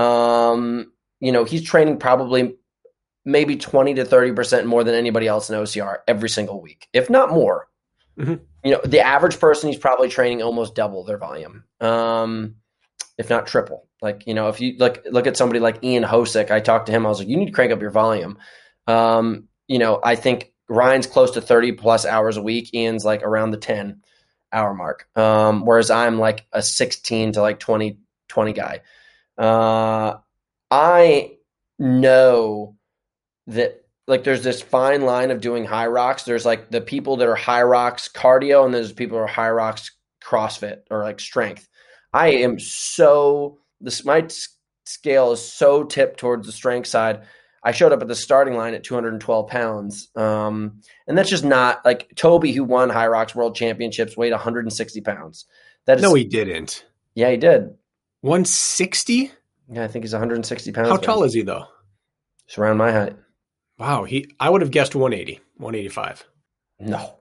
Um, 0.00 0.92
you 1.20 1.32
know, 1.32 1.44
he's 1.44 1.62
training 1.62 1.98
probably 1.98 2.56
maybe 3.24 3.56
20 3.56 3.94
to 3.94 4.04
30% 4.04 4.66
more 4.66 4.84
than 4.84 4.94
anybody 4.94 5.26
else 5.26 5.50
in 5.50 5.56
OCR 5.56 5.98
every 6.06 6.28
single 6.28 6.60
week, 6.60 6.88
if 6.92 7.10
not 7.10 7.30
more. 7.30 7.68
Mhm. 8.18 8.40
You 8.62 8.72
know, 8.72 8.80
the 8.84 9.00
average 9.00 9.40
person, 9.40 9.70
he's 9.70 9.78
probably 9.78 10.08
training 10.08 10.42
almost 10.42 10.74
double 10.74 11.04
their 11.04 11.18
volume, 11.18 11.64
um, 11.80 12.56
if 13.18 13.28
not 13.28 13.46
triple. 13.46 13.85
Like, 14.02 14.26
you 14.26 14.34
know, 14.34 14.48
if 14.48 14.60
you 14.60 14.76
look, 14.78 15.04
look 15.10 15.26
at 15.26 15.36
somebody 15.36 15.60
like 15.60 15.82
Ian 15.82 16.04
Hosick, 16.04 16.50
I 16.50 16.60
talked 16.60 16.86
to 16.86 16.92
him, 16.92 17.06
I 17.06 17.08
was 17.08 17.18
like, 17.18 17.28
you 17.28 17.36
need 17.36 17.46
to 17.46 17.52
crank 17.52 17.72
up 17.72 17.80
your 17.80 17.90
volume. 17.90 18.38
Um, 18.86 19.48
you 19.66 19.78
know, 19.78 20.00
I 20.02 20.16
think 20.16 20.52
Ryan's 20.68 21.06
close 21.06 21.32
to 21.32 21.40
30 21.40 21.72
plus 21.72 22.04
hours 22.04 22.36
a 22.36 22.42
week. 22.42 22.74
Ian's 22.74 23.04
like 23.04 23.22
around 23.22 23.50
the 23.50 23.56
10 23.56 24.02
hour 24.52 24.74
mark. 24.74 25.08
Um, 25.16 25.64
whereas 25.64 25.90
I'm 25.90 26.18
like 26.18 26.46
a 26.52 26.62
16 26.62 27.32
to 27.32 27.42
like 27.42 27.58
20, 27.58 27.98
20 28.28 28.52
guy. 28.52 28.80
Uh, 29.38 30.16
I 30.70 31.36
know 31.78 32.76
that 33.46 33.84
like 34.06 34.24
there's 34.24 34.42
this 34.42 34.62
fine 34.62 35.02
line 35.02 35.30
of 35.30 35.40
doing 35.40 35.66
Hyrox. 35.66 36.24
There's 36.24 36.46
like 36.46 36.70
the 36.70 36.80
people 36.80 37.16
that 37.16 37.28
are 37.28 37.36
Hyrox 37.36 38.10
cardio, 38.12 38.64
and 38.64 38.72
there's 38.72 38.92
people 38.92 39.18
who 39.18 39.24
are 39.24 39.54
rocks 39.54 39.92
CrossFit 40.24 40.82
or 40.90 41.02
like 41.02 41.20
strength. 41.20 41.68
I 42.12 42.28
am 42.28 42.58
so 42.58 43.58
this 43.80 44.04
my 44.04 44.26
scale 44.84 45.32
is 45.32 45.42
so 45.42 45.84
tipped 45.84 46.20
towards 46.20 46.46
the 46.46 46.52
strength 46.52 46.88
side. 46.88 47.22
I 47.62 47.72
showed 47.72 47.92
up 47.92 48.00
at 48.00 48.08
the 48.08 48.14
starting 48.14 48.54
line 48.54 48.74
at 48.74 48.84
212 48.84 49.48
pounds, 49.48 50.08
um, 50.14 50.80
and 51.08 51.18
that's 51.18 51.30
just 51.30 51.44
not 51.44 51.84
like 51.84 52.12
Toby, 52.14 52.52
who 52.52 52.62
won 52.62 52.90
Hyrox 52.90 53.34
World 53.34 53.56
Championships, 53.56 54.16
weighed 54.16 54.30
160 54.30 55.00
pounds. 55.00 55.46
That 55.86 55.96
is, 55.96 56.02
no, 56.02 56.14
he 56.14 56.24
didn't. 56.24 56.84
Yeah, 57.14 57.30
he 57.30 57.36
did. 57.36 57.74
160. 58.20 59.32
Yeah, 59.68 59.84
I 59.84 59.88
think 59.88 60.04
he's 60.04 60.12
160 60.12 60.72
pounds. 60.72 60.88
How 60.88 60.96
tall 60.96 61.24
is 61.24 61.34
he 61.34 61.42
though? 61.42 61.66
It's 62.46 62.56
around 62.56 62.76
my 62.76 62.92
height. 62.92 63.16
Wow, 63.78 64.04
he 64.04 64.32
I 64.38 64.48
would 64.48 64.62
have 64.62 64.70
guessed 64.70 64.94
180, 64.94 65.40
185. 65.56 66.24
No. 66.78 67.16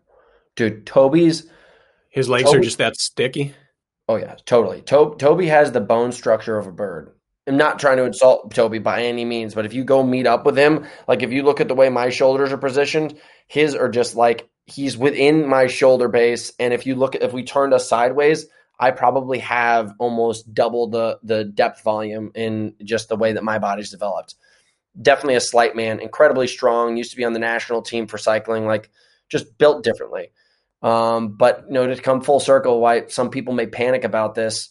Dude, 0.55 0.85
Toby's 0.85 1.49
his 2.09 2.29
legs 2.29 2.45
Toby, 2.45 2.59
are 2.59 2.61
just 2.61 2.77
that 2.77 2.95
sticky. 2.97 3.53
Oh 4.07 4.17
yeah, 4.17 4.35
totally. 4.45 4.81
To- 4.83 5.15
Toby 5.17 5.47
has 5.47 5.71
the 5.71 5.81
bone 5.81 6.11
structure 6.11 6.57
of 6.57 6.67
a 6.67 6.71
bird. 6.71 7.11
I'm 7.47 7.57
not 7.57 7.79
trying 7.79 7.97
to 7.97 8.05
insult 8.05 8.53
Toby 8.53 8.79
by 8.79 9.03
any 9.03 9.23
means, 9.23 9.53
but 9.53 9.65
if 9.65 9.73
you 9.73 9.83
go 9.83 10.03
meet 10.03 10.25
up 10.25 10.45
with 10.45 10.57
him, 10.57 10.85
like 11.07 11.21
if 11.21 11.31
you 11.31 11.43
look 11.43 11.61
at 11.61 11.67
the 11.67 11.75
way 11.75 11.89
my 11.89 12.09
shoulders 12.09 12.51
are 12.51 12.57
positioned, 12.57 13.17
his 13.47 13.75
are 13.75 13.89
just 13.89 14.15
like 14.15 14.49
he's 14.65 14.97
within 14.97 15.47
my 15.47 15.67
shoulder 15.67 16.07
base. 16.07 16.51
And 16.59 16.73
if 16.73 16.87
you 16.87 16.95
look 16.95 17.15
at 17.15 17.21
if 17.21 17.33
we 17.33 17.43
turned 17.43 17.73
us 17.73 17.87
sideways, 17.87 18.47
I 18.79 18.91
probably 18.91 19.39
have 19.39 19.93
almost 19.99 20.53
double 20.53 20.87
the 20.87 21.19
the 21.23 21.43
depth 21.43 21.83
volume 21.83 22.31
in 22.33 22.75
just 22.83 23.09
the 23.09 23.15
way 23.15 23.33
that 23.33 23.43
my 23.43 23.59
body's 23.59 23.91
developed 23.91 24.35
definitely 25.01 25.35
a 25.35 25.41
slight 25.41 25.75
man, 25.75 25.99
incredibly 25.99 26.47
strong, 26.47 26.97
used 26.97 27.11
to 27.11 27.17
be 27.17 27.25
on 27.25 27.33
the 27.33 27.39
national 27.39 27.81
team 27.81 28.07
for 28.07 28.17
cycling, 28.17 28.65
like 28.65 28.89
just 29.29 29.57
built 29.57 29.83
differently. 29.83 30.31
Um, 30.85 31.29
but 31.29 31.65
you 31.67 31.73
know, 31.73 31.87
to 31.87 31.99
come 31.99 32.21
full 32.21 32.39
circle, 32.39 32.79
why 32.79 33.07
some 33.07 33.31
people 33.31 33.55
may 33.55 33.65
panic 33.65 34.03
about 34.03 34.35
this. 34.35 34.69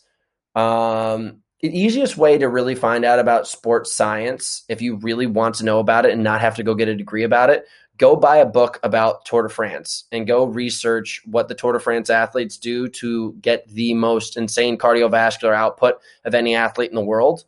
Um, 0.54 1.40
the 1.60 1.76
easiest 1.76 2.16
way 2.16 2.38
to 2.38 2.48
really 2.48 2.76
find 2.76 3.04
out 3.04 3.18
about 3.18 3.48
sports 3.48 3.92
science, 3.92 4.62
if 4.68 4.80
you 4.80 4.94
really 4.96 5.26
want 5.26 5.56
to 5.56 5.64
know 5.64 5.80
about 5.80 6.06
it 6.06 6.12
and 6.12 6.22
not 6.22 6.40
have 6.40 6.54
to 6.54 6.62
go 6.62 6.76
get 6.76 6.86
a 6.86 6.94
degree 6.94 7.24
about 7.24 7.50
it, 7.50 7.64
go 7.98 8.14
buy 8.14 8.36
a 8.36 8.46
book 8.46 8.78
about 8.84 9.24
Tour 9.24 9.42
de 9.42 9.48
France 9.48 10.04
and 10.12 10.24
go 10.24 10.44
research 10.44 11.20
what 11.24 11.48
the 11.48 11.54
Tour 11.54 11.72
de 11.72 11.80
France 11.80 12.10
athletes 12.10 12.58
do 12.58 12.86
to 12.90 13.32
get 13.40 13.66
the 13.66 13.92
most 13.94 14.36
insane 14.36 14.78
cardiovascular 14.78 15.54
output 15.54 15.96
of 16.24 16.32
any 16.32 16.54
athlete 16.54 16.90
in 16.90 16.96
the 16.96 17.04
world. 17.04 17.44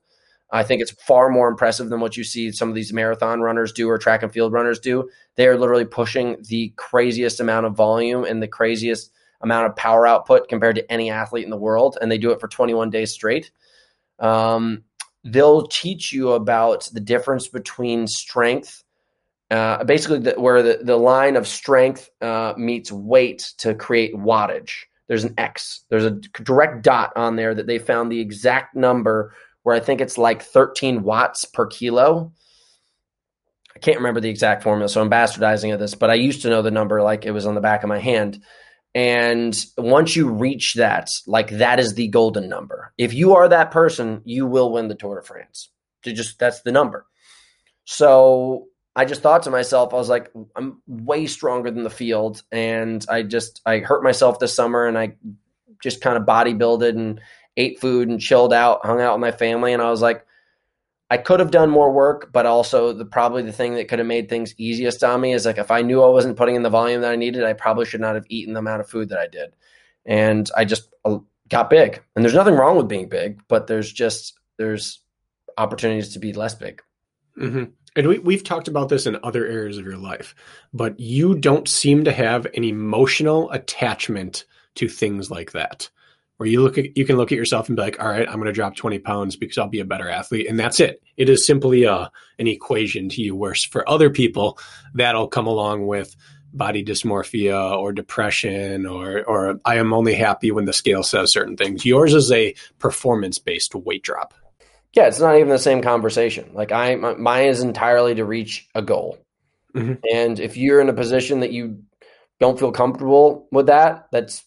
I 0.56 0.62
think 0.62 0.80
it's 0.80 0.90
far 0.90 1.28
more 1.28 1.48
impressive 1.48 1.90
than 1.90 2.00
what 2.00 2.16
you 2.16 2.24
see 2.24 2.50
some 2.50 2.68
of 2.68 2.74
these 2.74 2.92
marathon 2.92 3.40
runners 3.40 3.72
do 3.72 3.88
or 3.88 3.98
track 3.98 4.22
and 4.22 4.32
field 4.32 4.52
runners 4.52 4.78
do. 4.78 5.08
They 5.34 5.46
are 5.46 5.58
literally 5.58 5.84
pushing 5.84 6.36
the 6.48 6.72
craziest 6.76 7.40
amount 7.40 7.66
of 7.66 7.74
volume 7.74 8.24
and 8.24 8.42
the 8.42 8.48
craziest 8.48 9.12
amount 9.42 9.66
of 9.66 9.76
power 9.76 10.06
output 10.06 10.48
compared 10.48 10.76
to 10.76 10.92
any 10.92 11.10
athlete 11.10 11.44
in 11.44 11.50
the 11.50 11.56
world, 11.56 11.98
and 12.00 12.10
they 12.10 12.18
do 12.18 12.30
it 12.30 12.40
for 12.40 12.48
21 12.48 12.88
days 12.90 13.12
straight. 13.12 13.50
Um, 14.18 14.84
they'll 15.24 15.66
teach 15.66 16.12
you 16.12 16.32
about 16.32 16.88
the 16.92 17.00
difference 17.00 17.48
between 17.48 18.06
strength, 18.06 18.82
uh, 19.50 19.84
basically 19.84 20.20
the, 20.20 20.40
where 20.40 20.62
the, 20.62 20.80
the 20.82 20.96
line 20.96 21.36
of 21.36 21.46
strength 21.46 22.08
uh, 22.22 22.54
meets 22.56 22.90
weight 22.90 23.52
to 23.58 23.74
create 23.74 24.14
wattage. 24.14 24.72
There's 25.06 25.24
an 25.24 25.34
X. 25.38 25.82
There's 25.90 26.04
a 26.04 26.12
direct 26.12 26.82
dot 26.82 27.12
on 27.14 27.36
there 27.36 27.54
that 27.54 27.66
they 27.66 27.78
found 27.78 28.10
the 28.10 28.20
exact 28.20 28.74
number 28.74 29.34
where 29.66 29.74
I 29.74 29.80
think 29.80 30.00
it's 30.00 30.16
like 30.16 30.44
13 30.44 31.02
watts 31.02 31.44
per 31.44 31.66
kilo. 31.66 32.32
I 33.74 33.80
can't 33.80 33.96
remember 33.96 34.20
the 34.20 34.30
exact 34.30 34.62
formula, 34.62 34.88
so 34.88 35.00
I'm 35.00 35.10
bastardizing 35.10 35.74
of 35.74 35.80
this, 35.80 35.96
but 35.96 36.08
I 36.08 36.14
used 36.14 36.42
to 36.42 36.50
know 36.50 36.62
the 36.62 36.70
number 36.70 37.02
like 37.02 37.26
it 37.26 37.32
was 37.32 37.46
on 37.46 37.56
the 37.56 37.60
back 37.60 37.82
of 37.82 37.88
my 37.88 37.98
hand. 37.98 38.40
And 38.94 39.60
once 39.76 40.14
you 40.14 40.28
reach 40.28 40.74
that, 40.74 41.08
like 41.26 41.50
that 41.58 41.80
is 41.80 41.94
the 41.94 42.06
golden 42.06 42.48
number. 42.48 42.92
If 42.96 43.12
you 43.12 43.34
are 43.34 43.48
that 43.48 43.72
person, 43.72 44.22
you 44.24 44.46
will 44.46 44.70
win 44.70 44.86
the 44.86 44.94
Tour 44.94 45.16
de 45.16 45.26
France. 45.26 45.68
To 46.04 46.12
just 46.12 46.38
that's 46.38 46.62
the 46.62 46.70
number. 46.70 47.04
So 47.86 48.66
I 48.94 49.04
just 49.04 49.20
thought 49.20 49.42
to 49.42 49.50
myself, 49.50 49.92
I 49.92 49.96
was 49.96 50.08
like, 50.08 50.30
I'm 50.54 50.80
way 50.86 51.26
stronger 51.26 51.72
than 51.72 51.82
the 51.82 51.90
field, 51.90 52.40
and 52.52 53.04
I 53.08 53.24
just 53.24 53.62
I 53.66 53.78
hurt 53.78 54.04
myself 54.04 54.38
this 54.38 54.54
summer, 54.54 54.86
and 54.86 54.96
I 54.96 55.16
just 55.82 56.00
kind 56.00 56.16
of 56.16 56.22
bodybuilded 56.22 56.90
and 56.90 57.20
ate 57.56 57.80
food 57.80 58.08
and 58.08 58.20
chilled 58.20 58.52
out, 58.52 58.84
hung 58.84 59.00
out 59.00 59.14
with 59.14 59.20
my 59.20 59.32
family, 59.32 59.72
and 59.72 59.82
I 59.82 59.90
was 59.90 60.02
like, 60.02 60.26
I 61.08 61.18
could 61.18 61.38
have 61.38 61.52
done 61.52 61.70
more 61.70 61.92
work, 61.92 62.32
but 62.32 62.46
also 62.46 62.92
the 62.92 63.04
probably 63.04 63.42
the 63.42 63.52
thing 63.52 63.74
that 63.74 63.88
could 63.88 64.00
have 64.00 64.08
made 64.08 64.28
things 64.28 64.54
easiest 64.58 65.04
on 65.04 65.20
me 65.20 65.32
is 65.32 65.46
like 65.46 65.58
if 65.58 65.70
I 65.70 65.82
knew 65.82 66.02
I 66.02 66.08
wasn't 66.08 66.36
putting 66.36 66.56
in 66.56 66.62
the 66.62 66.70
volume 66.70 67.02
that 67.02 67.12
I 67.12 67.16
needed, 67.16 67.44
I 67.44 67.52
probably 67.52 67.84
should 67.84 68.00
not 68.00 68.16
have 68.16 68.26
eaten 68.28 68.54
the 68.54 68.60
amount 68.60 68.80
of 68.80 68.88
food 68.88 69.10
that 69.10 69.18
I 69.18 69.28
did, 69.28 69.54
and 70.04 70.50
I 70.56 70.64
just 70.64 70.88
uh, 71.04 71.18
got 71.48 71.70
big. 71.70 72.02
And 72.14 72.24
there's 72.24 72.34
nothing 72.34 72.54
wrong 72.54 72.76
with 72.76 72.88
being 72.88 73.08
big, 73.08 73.40
but 73.48 73.66
there's 73.66 73.92
just 73.92 74.34
there's 74.58 75.00
opportunities 75.56 76.12
to 76.14 76.18
be 76.18 76.32
less 76.32 76.54
big. 76.54 76.82
Mm-hmm. 77.38 77.64
And 77.96 78.08
we, 78.08 78.18
we've 78.18 78.44
talked 78.44 78.68
about 78.68 78.90
this 78.90 79.06
in 79.06 79.18
other 79.22 79.46
areas 79.46 79.78
of 79.78 79.86
your 79.86 79.96
life, 79.96 80.34
but 80.74 81.00
you 81.00 81.34
don't 81.34 81.66
seem 81.66 82.04
to 82.04 82.12
have 82.12 82.46
an 82.54 82.64
emotional 82.64 83.50
attachment 83.52 84.44
to 84.74 84.88
things 84.88 85.30
like 85.30 85.52
that 85.52 85.88
where 86.36 86.48
you 86.48 86.62
look 86.62 86.78
at 86.78 86.96
you 86.96 87.04
can 87.04 87.16
look 87.16 87.32
at 87.32 87.38
yourself 87.38 87.68
and 87.68 87.76
be 87.76 87.82
like, 87.82 88.00
all 88.00 88.08
right, 88.08 88.28
I'm 88.28 88.36
going 88.36 88.46
to 88.46 88.52
drop 88.52 88.76
20 88.76 88.98
pounds 88.98 89.36
because 89.36 89.58
I'll 89.58 89.68
be 89.68 89.80
a 89.80 89.84
better 89.84 90.08
athlete, 90.08 90.46
and 90.48 90.58
that's 90.58 90.80
it. 90.80 91.02
It 91.16 91.28
is 91.28 91.46
simply 91.46 91.84
a 91.84 91.92
uh, 91.92 92.08
an 92.38 92.46
equation 92.46 93.08
to 93.10 93.22
you. 93.22 93.34
Where 93.34 93.54
for 93.54 93.88
other 93.88 94.10
people, 94.10 94.58
that'll 94.94 95.28
come 95.28 95.46
along 95.46 95.86
with 95.86 96.14
body 96.52 96.84
dysmorphia 96.84 97.76
or 97.76 97.92
depression 97.92 98.86
or 98.86 99.22
or 99.24 99.58
I 99.64 99.76
am 99.76 99.92
only 99.92 100.14
happy 100.14 100.50
when 100.50 100.64
the 100.64 100.72
scale 100.72 101.02
says 101.02 101.32
certain 101.32 101.56
things. 101.56 101.84
Yours 101.84 102.14
is 102.14 102.30
a 102.30 102.54
performance 102.78 103.38
based 103.38 103.74
weight 103.74 104.02
drop. 104.02 104.34
Yeah, 104.92 105.08
it's 105.08 105.20
not 105.20 105.36
even 105.36 105.48
the 105.48 105.58
same 105.58 105.82
conversation. 105.82 106.50
Like 106.54 106.72
I, 106.72 106.94
mine 106.94 107.48
is 107.48 107.60
entirely 107.60 108.14
to 108.14 108.24
reach 108.24 108.66
a 108.74 108.80
goal, 108.80 109.18
mm-hmm. 109.74 109.94
and 110.10 110.40
if 110.40 110.56
you're 110.56 110.80
in 110.80 110.88
a 110.88 110.94
position 110.94 111.40
that 111.40 111.52
you 111.52 111.82
don't 112.40 112.58
feel 112.58 112.72
comfortable 112.72 113.46
with 113.52 113.66
that, 113.66 114.08
that's 114.10 114.42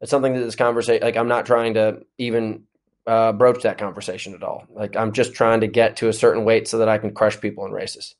it's 0.00 0.10
something 0.10 0.34
that 0.34 0.40
this 0.40 0.56
conversation 0.56 1.02
like 1.02 1.16
i'm 1.16 1.28
not 1.28 1.46
trying 1.46 1.74
to 1.74 2.02
even 2.18 2.64
uh, 3.06 3.32
broach 3.32 3.62
that 3.62 3.78
conversation 3.78 4.34
at 4.34 4.42
all. 4.42 4.64
Like 4.70 4.96
i'm 4.96 5.12
just 5.12 5.34
trying 5.34 5.60
to 5.60 5.66
get 5.66 5.96
to 5.96 6.08
a 6.08 6.12
certain 6.12 6.44
weight 6.44 6.68
so 6.68 6.78
that 6.78 6.88
i 6.88 6.98
can 6.98 7.12
crush 7.12 7.40
people 7.40 7.66
in 7.66 7.72
races. 7.72 8.14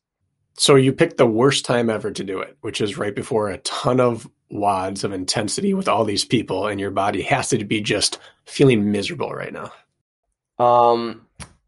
So 0.57 0.77
you 0.77 0.93
picked 0.93 1.17
the 1.17 1.27
worst 1.27 1.65
time 1.65 1.91
ever 1.91 2.11
to 2.11 2.25
do 2.25 2.41
it 2.41 2.57
which 2.61 2.81
is 2.81 2.99
right 2.99 3.15
before 3.15 3.49
a 3.49 3.59
ton 3.59 4.01
of 4.01 4.29
wads 4.51 5.03
of 5.03 5.13
intensity 5.13 5.75
with 5.75 5.89
all 5.89 6.05
these 6.05 6.25
people 6.25 6.67
and 6.67 6.79
your 6.79 6.91
body 6.91 7.23
has 7.23 7.49
to 7.49 7.65
be 7.65 7.81
just 7.81 8.19
feeling 8.45 8.93
miserable 8.93 9.33
right 9.33 9.53
now. 9.53 9.73
Um 10.65 11.27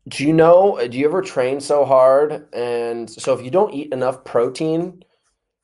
do 0.08 0.24
you 0.24 0.32
know 0.32 0.78
do 0.88 0.98
you 0.98 1.06
ever 1.06 1.22
train 1.22 1.60
so 1.60 1.84
hard? 1.84 2.46
And 2.52 3.10
so 3.10 3.32
if 3.32 3.44
you 3.44 3.50
don't 3.50 3.74
eat 3.74 3.92
enough 3.92 4.24
protein 4.24 5.02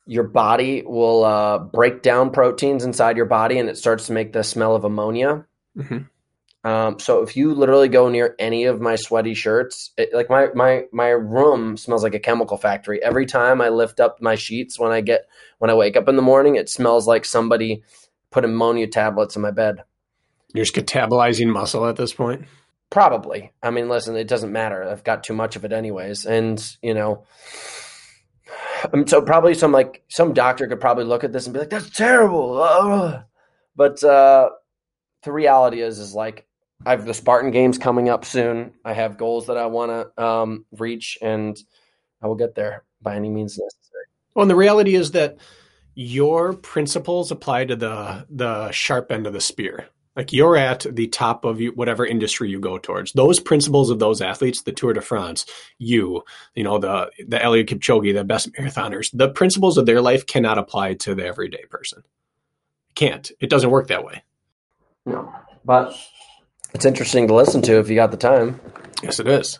your 0.05 0.23
body 0.23 0.83
will 0.85 1.23
uh, 1.23 1.59
break 1.59 2.01
down 2.01 2.31
proteins 2.31 2.83
inside 2.83 3.17
your 3.17 3.25
body 3.25 3.57
and 3.57 3.69
it 3.69 3.77
starts 3.77 4.07
to 4.07 4.13
make 4.13 4.33
the 4.33 4.43
smell 4.43 4.75
of 4.75 4.83
ammonia. 4.83 5.45
Mm-hmm. 5.77 5.99
Um, 6.65 6.97
so 6.99 7.21
if 7.21 7.35
you 7.35 7.53
literally 7.53 7.89
go 7.89 8.07
near 8.07 8.35
any 8.39 8.65
of 8.65 8.79
my 8.79 8.95
sweaty 8.95 9.33
shirts, 9.33 9.91
it, 9.97 10.13
like 10.13 10.29
my 10.29 10.47
my 10.55 10.85
my 10.93 11.09
room 11.09 11.75
smells 11.75 12.03
like 12.03 12.15
a 12.15 12.19
chemical 12.19 12.57
factory. 12.57 13.03
Every 13.03 13.25
time 13.25 13.59
I 13.59 13.69
lift 13.69 13.99
up 13.99 14.21
my 14.21 14.35
sheets 14.35 14.79
when 14.79 14.91
I 14.91 15.01
get 15.01 15.27
when 15.59 15.69
I 15.69 15.73
wake 15.73 15.97
up 15.97 16.07
in 16.07 16.15
the 16.15 16.21
morning, 16.21 16.55
it 16.55 16.69
smells 16.69 17.05
like 17.05 17.25
somebody 17.25 17.83
put 18.31 18.45
ammonia 18.45 18.87
tablets 18.87 19.35
in 19.35 19.41
my 19.41 19.51
bed. 19.51 19.83
You're 20.53 20.63
just 20.63 20.75
catabolizing 20.75 21.51
muscle 21.51 21.85
at 21.85 21.97
this 21.97 22.13
point. 22.13 22.45
Probably. 22.89 23.51
I 23.61 23.71
mean, 23.71 23.89
listen, 23.89 24.15
it 24.15 24.27
doesn't 24.27 24.51
matter. 24.51 24.83
I've 24.83 25.03
got 25.03 25.23
too 25.23 25.33
much 25.33 25.55
of 25.57 25.65
it 25.65 25.73
anyways, 25.73 26.25
and 26.25 26.63
you 26.81 26.93
know 26.93 27.25
um, 28.91 29.07
so 29.07 29.21
probably 29.21 29.53
some 29.53 29.71
like 29.71 30.03
some 30.09 30.33
doctor 30.33 30.67
could 30.67 30.81
probably 30.81 31.05
look 31.05 31.23
at 31.23 31.31
this 31.31 31.45
and 31.45 31.53
be 31.53 31.59
like, 31.59 31.69
"That's 31.69 31.89
terrible." 31.89 32.61
Ugh. 32.61 33.23
But 33.75 34.03
uh, 34.03 34.51
the 35.23 35.31
reality 35.31 35.81
is, 35.81 35.97
is 35.97 36.13
like 36.13 36.45
I 36.85 36.91
have 36.91 37.05
the 37.05 37.13
Spartan 37.15 37.49
Games 37.49 37.79
coming 37.79 38.07
up 38.07 38.23
soon. 38.23 38.73
I 38.85 38.93
have 38.93 39.17
goals 39.17 39.47
that 39.47 39.57
I 39.57 39.65
want 39.65 39.91
to 40.15 40.23
um, 40.23 40.65
reach, 40.77 41.17
and 41.23 41.57
I 42.21 42.27
will 42.27 42.35
get 42.35 42.53
there 42.53 42.83
by 43.01 43.15
any 43.15 43.29
means 43.29 43.57
necessary. 43.57 44.05
Well, 44.35 44.43
and 44.43 44.51
the 44.51 44.55
reality 44.55 44.93
is 44.93 45.09
that 45.11 45.37
your 45.95 46.53
principles 46.53 47.31
apply 47.31 47.65
to 47.65 47.75
the 47.75 48.25
the 48.29 48.71
sharp 48.71 49.11
end 49.11 49.27
of 49.27 49.33
the 49.33 49.41
spear. 49.41 49.87
Like 50.15 50.31
you're 50.31 50.55
at 50.55 50.85
the 50.89 51.07
top 51.07 51.43
of 51.43 51.59
whatever 51.75 52.05
industry 52.05 52.49
you 52.49 52.59
go 52.59 52.77
towards. 52.77 53.13
Those 53.13 53.39
principles 53.39 53.89
of 53.89 53.99
those 53.99 54.21
athletes, 54.21 54.61
the 54.61 54.71
Tour 54.71 54.93
de 54.93 55.01
France, 55.01 55.45
you, 55.79 56.23
you 56.53 56.63
know, 56.63 56.77
the 56.77 57.11
the 57.27 57.37
Eliud 57.37 57.67
Kipchoge, 57.67 58.13
the 58.13 58.23
best 58.23 58.51
marathoners, 58.53 59.09
the 59.13 59.29
principles 59.29 59.77
of 59.77 59.85
their 59.85 60.01
life 60.01 60.25
cannot 60.27 60.57
apply 60.57 60.93
to 60.95 61.15
the 61.15 61.25
everyday 61.25 61.65
person. 61.65 62.03
Can't. 62.95 63.31
It 63.39 63.49
doesn't 63.49 63.71
work 63.71 63.87
that 63.87 64.05
way. 64.05 64.23
No, 65.05 65.33
but 65.65 65.95
it's 66.73 66.85
interesting 66.85 67.27
to 67.27 67.33
listen 67.33 67.61
to 67.63 67.79
if 67.79 67.89
you 67.89 67.95
got 67.95 68.11
the 68.11 68.17
time. 68.17 68.59
Yes, 69.01 69.19
it 69.19 69.27
is. 69.27 69.59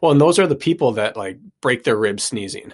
Well, 0.00 0.12
and 0.12 0.20
those 0.20 0.38
are 0.38 0.46
the 0.46 0.54
people 0.54 0.92
that 0.92 1.16
like 1.16 1.38
break 1.62 1.84
their 1.84 1.96
ribs 1.96 2.24
sneezing 2.24 2.72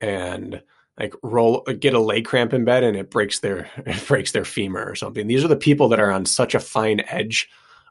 and 0.00 0.62
like 0.98 1.14
roll 1.22 1.62
get 1.62 1.94
a 1.94 2.00
leg 2.00 2.24
cramp 2.24 2.52
in 2.52 2.64
bed 2.64 2.84
and 2.84 2.96
it 2.96 3.10
breaks 3.10 3.40
their 3.40 3.68
it 3.78 4.06
breaks 4.06 4.32
their 4.32 4.44
femur 4.44 4.84
or 4.84 4.94
something. 4.94 5.26
These 5.26 5.44
are 5.44 5.48
the 5.48 5.56
people 5.56 5.88
that 5.88 6.00
are 6.00 6.12
on 6.12 6.26
such 6.26 6.54
a 6.54 6.60
fine 6.60 7.00
edge 7.08 7.48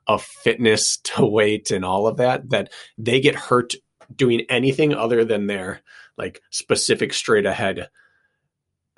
of 0.08 0.24
fitness 0.24 0.98
to 1.04 1.26
weight 1.26 1.72
and 1.72 1.86
all 1.86 2.08
of 2.08 2.18
that 2.18 2.50
that 2.50 2.72
they 2.98 3.20
get 3.20 3.36
hurt 3.36 3.74
doing 4.16 4.42
anything 4.50 4.94
other 4.94 5.26
than 5.26 5.48
their 5.48 5.82
like 6.18 6.42
specific 6.52 7.14
straight 7.14 7.46
ahead 7.46 7.90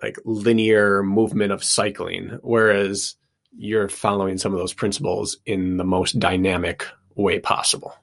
like 0.01 0.17
linear 0.25 1.03
movement 1.03 1.51
of 1.51 1.63
cycling 1.63 2.37
whereas 2.41 3.15
you're 3.57 3.87
following 3.87 4.37
some 4.37 4.51
of 4.51 4.59
those 4.59 4.73
principles 4.73 5.37
in 5.45 5.77
the 5.77 5.85
most 5.85 6.19
dynamic 6.19 6.85
way 7.15 7.39
possible 7.39 7.95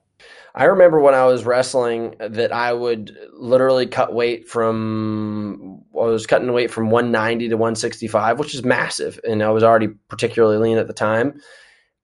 I 0.54 0.64
remember 0.64 1.00
when 1.00 1.14
I 1.14 1.24
was 1.24 1.46
wrestling 1.46 2.14
that 2.18 2.52
I 2.52 2.72
would 2.72 3.16
literally 3.32 3.86
cut 3.86 4.12
weight 4.12 4.48
from 4.48 5.82
I 5.94 6.04
was 6.04 6.26
cutting 6.26 6.52
weight 6.52 6.70
from 6.70 6.90
190 6.90 7.48
to 7.48 7.56
165, 7.56 8.38
which 8.38 8.54
is 8.54 8.64
massive, 8.64 9.18
and 9.26 9.42
I 9.42 9.50
was 9.50 9.62
already 9.62 9.88
particularly 10.08 10.58
lean 10.58 10.78
at 10.78 10.88
the 10.88 10.92
time. 10.92 11.40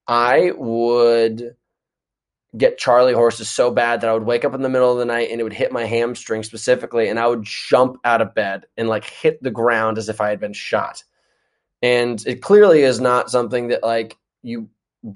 I 0.07 0.53
would 0.57 1.57
get 2.57 2.79
Charlie 2.79 3.13
horses 3.13 3.51
so 3.51 3.71
bad 3.71 4.01
that 4.01 4.09
I 4.09 4.15
would 4.15 4.25
wake 4.25 4.45
up 4.45 4.55
in 4.55 4.63
the 4.63 4.71
middle 4.71 4.91
of 4.91 4.99
the 4.99 5.05
night 5.05 5.31
and 5.31 5.39
it 5.39 5.45
would 5.45 5.53
hit 5.53 5.71
my 5.71 5.85
hamstring 5.85 6.43
specifically, 6.43 7.09
and 7.09 7.19
I 7.19 7.27
would 7.27 7.43
jump 7.43 7.99
out 8.05 8.23
of 8.23 8.35
bed 8.35 8.65
and 8.79 8.89
like 8.89 9.05
hit 9.05 9.43
the 9.43 9.51
ground 9.51 9.99
as 9.99 10.09
if 10.09 10.21
I 10.21 10.31
had 10.31 10.41
been 10.41 10.55
shot. 10.55 11.05
And 11.83 12.25
it 12.27 12.41
clearly 12.41 12.83
is 12.83 13.01
not 13.01 13.31
something 13.31 13.69
that 13.69 13.83
like 13.83 14.17
you 14.43 14.71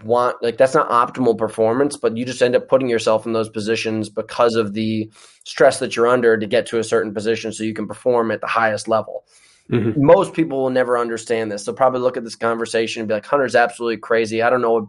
want 0.04 0.42
like 0.42 0.56
that's 0.56 0.74
not 0.74 0.88
optimal 0.90 1.36
performance 1.36 1.96
but 1.96 2.16
you 2.16 2.24
just 2.24 2.42
end 2.42 2.54
up 2.56 2.68
putting 2.68 2.88
yourself 2.88 3.26
in 3.26 3.32
those 3.32 3.48
positions 3.48 4.08
because 4.08 4.54
of 4.54 4.72
the 4.74 5.10
stress 5.44 5.78
that 5.78 5.96
you're 5.96 6.06
under 6.06 6.36
to 6.36 6.46
get 6.46 6.66
to 6.66 6.78
a 6.78 6.84
certain 6.84 7.12
position 7.12 7.52
so 7.52 7.64
you 7.64 7.74
can 7.74 7.86
perform 7.86 8.30
at 8.30 8.40
the 8.40 8.46
highest 8.46 8.88
level. 8.88 9.24
Mm-hmm. 9.70 10.04
most 10.04 10.34
people 10.34 10.60
will 10.60 10.70
never 10.70 10.98
understand 10.98 11.50
this. 11.50 11.64
They'll 11.64 11.74
probably 11.74 12.00
look 12.00 12.16
at 12.16 12.24
this 12.24 12.34
conversation 12.34 13.00
and 13.00 13.08
be 13.08 13.14
like 13.14 13.24
hunter's 13.24 13.54
absolutely 13.54 13.98
crazy. 13.98 14.42
I 14.42 14.50
don't 14.50 14.60
know 14.60 14.78
if 14.78 14.84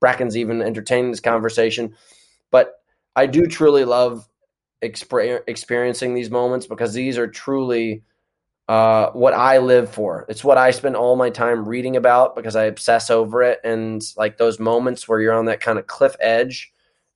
Brakken's 0.00 0.36
even 0.36 0.60
entertaining 0.60 1.12
this 1.12 1.20
conversation. 1.20 1.94
But 2.50 2.74
i 3.16 3.26
do 3.26 3.46
truly 3.46 3.84
love 3.84 4.28
exp- 4.84 5.40
experiencing 5.48 6.14
these 6.14 6.30
moments 6.30 6.66
because 6.66 6.92
these 6.92 7.18
are 7.18 7.26
truly 7.26 8.02
uh, 8.68 9.10
what 9.10 9.32
I 9.32 9.58
live 9.58 9.90
for. 9.90 10.26
It's 10.28 10.42
what 10.42 10.58
I 10.58 10.70
spend 10.72 10.96
all 10.96 11.16
my 11.16 11.30
time 11.30 11.68
reading 11.68 11.96
about 11.96 12.34
because 12.34 12.56
I 12.56 12.64
obsess 12.64 13.10
over 13.10 13.42
it. 13.42 13.60
And 13.62 14.02
like 14.16 14.38
those 14.38 14.58
moments 14.58 15.06
where 15.06 15.20
you're 15.20 15.34
on 15.34 15.44
that 15.46 15.60
kind 15.60 15.78
of 15.78 15.86
cliff 15.86 16.16
edge 16.20 16.72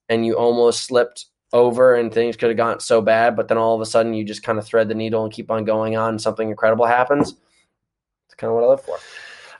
and 0.07 0.25
you 0.25 0.35
almost 0.35 0.85
slipped 0.85 1.25
over 1.53 1.95
and 1.95 2.13
things 2.13 2.37
could 2.37 2.49
have 2.49 2.57
gotten 2.57 2.79
so 2.79 3.01
bad, 3.01 3.35
but 3.35 3.49
then 3.49 3.57
all 3.57 3.75
of 3.75 3.81
a 3.81 3.85
sudden 3.85 4.13
you 4.13 4.23
just 4.23 4.43
kind 4.43 4.57
of 4.57 4.65
thread 4.65 4.87
the 4.87 4.95
needle 4.95 5.23
and 5.23 5.33
keep 5.33 5.51
on 5.51 5.65
going 5.65 5.97
on 5.97 6.09
and 6.11 6.21
something 6.21 6.49
incredible 6.49 6.85
happens. 6.85 7.35
It's 8.27 8.35
kind 8.35 8.49
of 8.49 8.55
what 8.55 8.63
I 8.63 8.67
live 8.67 8.81
for. 8.81 8.97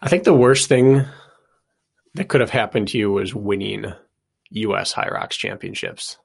I 0.01 0.07
think 0.07 0.23
the 0.23 0.33
worst 0.33 0.69
thing 0.69 1.03
that 2.13 2.29
could 2.29 2.39
have 2.39 2.49
happened 2.49 2.87
to 2.89 2.97
you 2.97 3.11
was 3.11 3.35
winning 3.35 3.93
US 4.51 4.93
Hyrox 4.93 5.31
championships. 5.31 6.17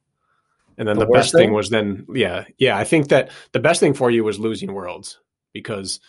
And 0.78 0.87
then 0.87 0.99
the, 0.99 1.06
the 1.06 1.12
best 1.12 1.32
thing? 1.32 1.49
thing 1.49 1.52
was 1.52 1.70
then, 1.70 2.06
yeah, 2.14 2.44
yeah. 2.58 2.76
I 2.76 2.85
think 2.85 3.08
that 3.08 3.30
the 3.52 3.61
best 3.61 3.80
thing 3.80 3.94
for 3.94 4.11
you 4.11 4.23
was 4.23 4.38
losing 4.38 4.73
worlds 4.73 5.18
because 5.63 6.01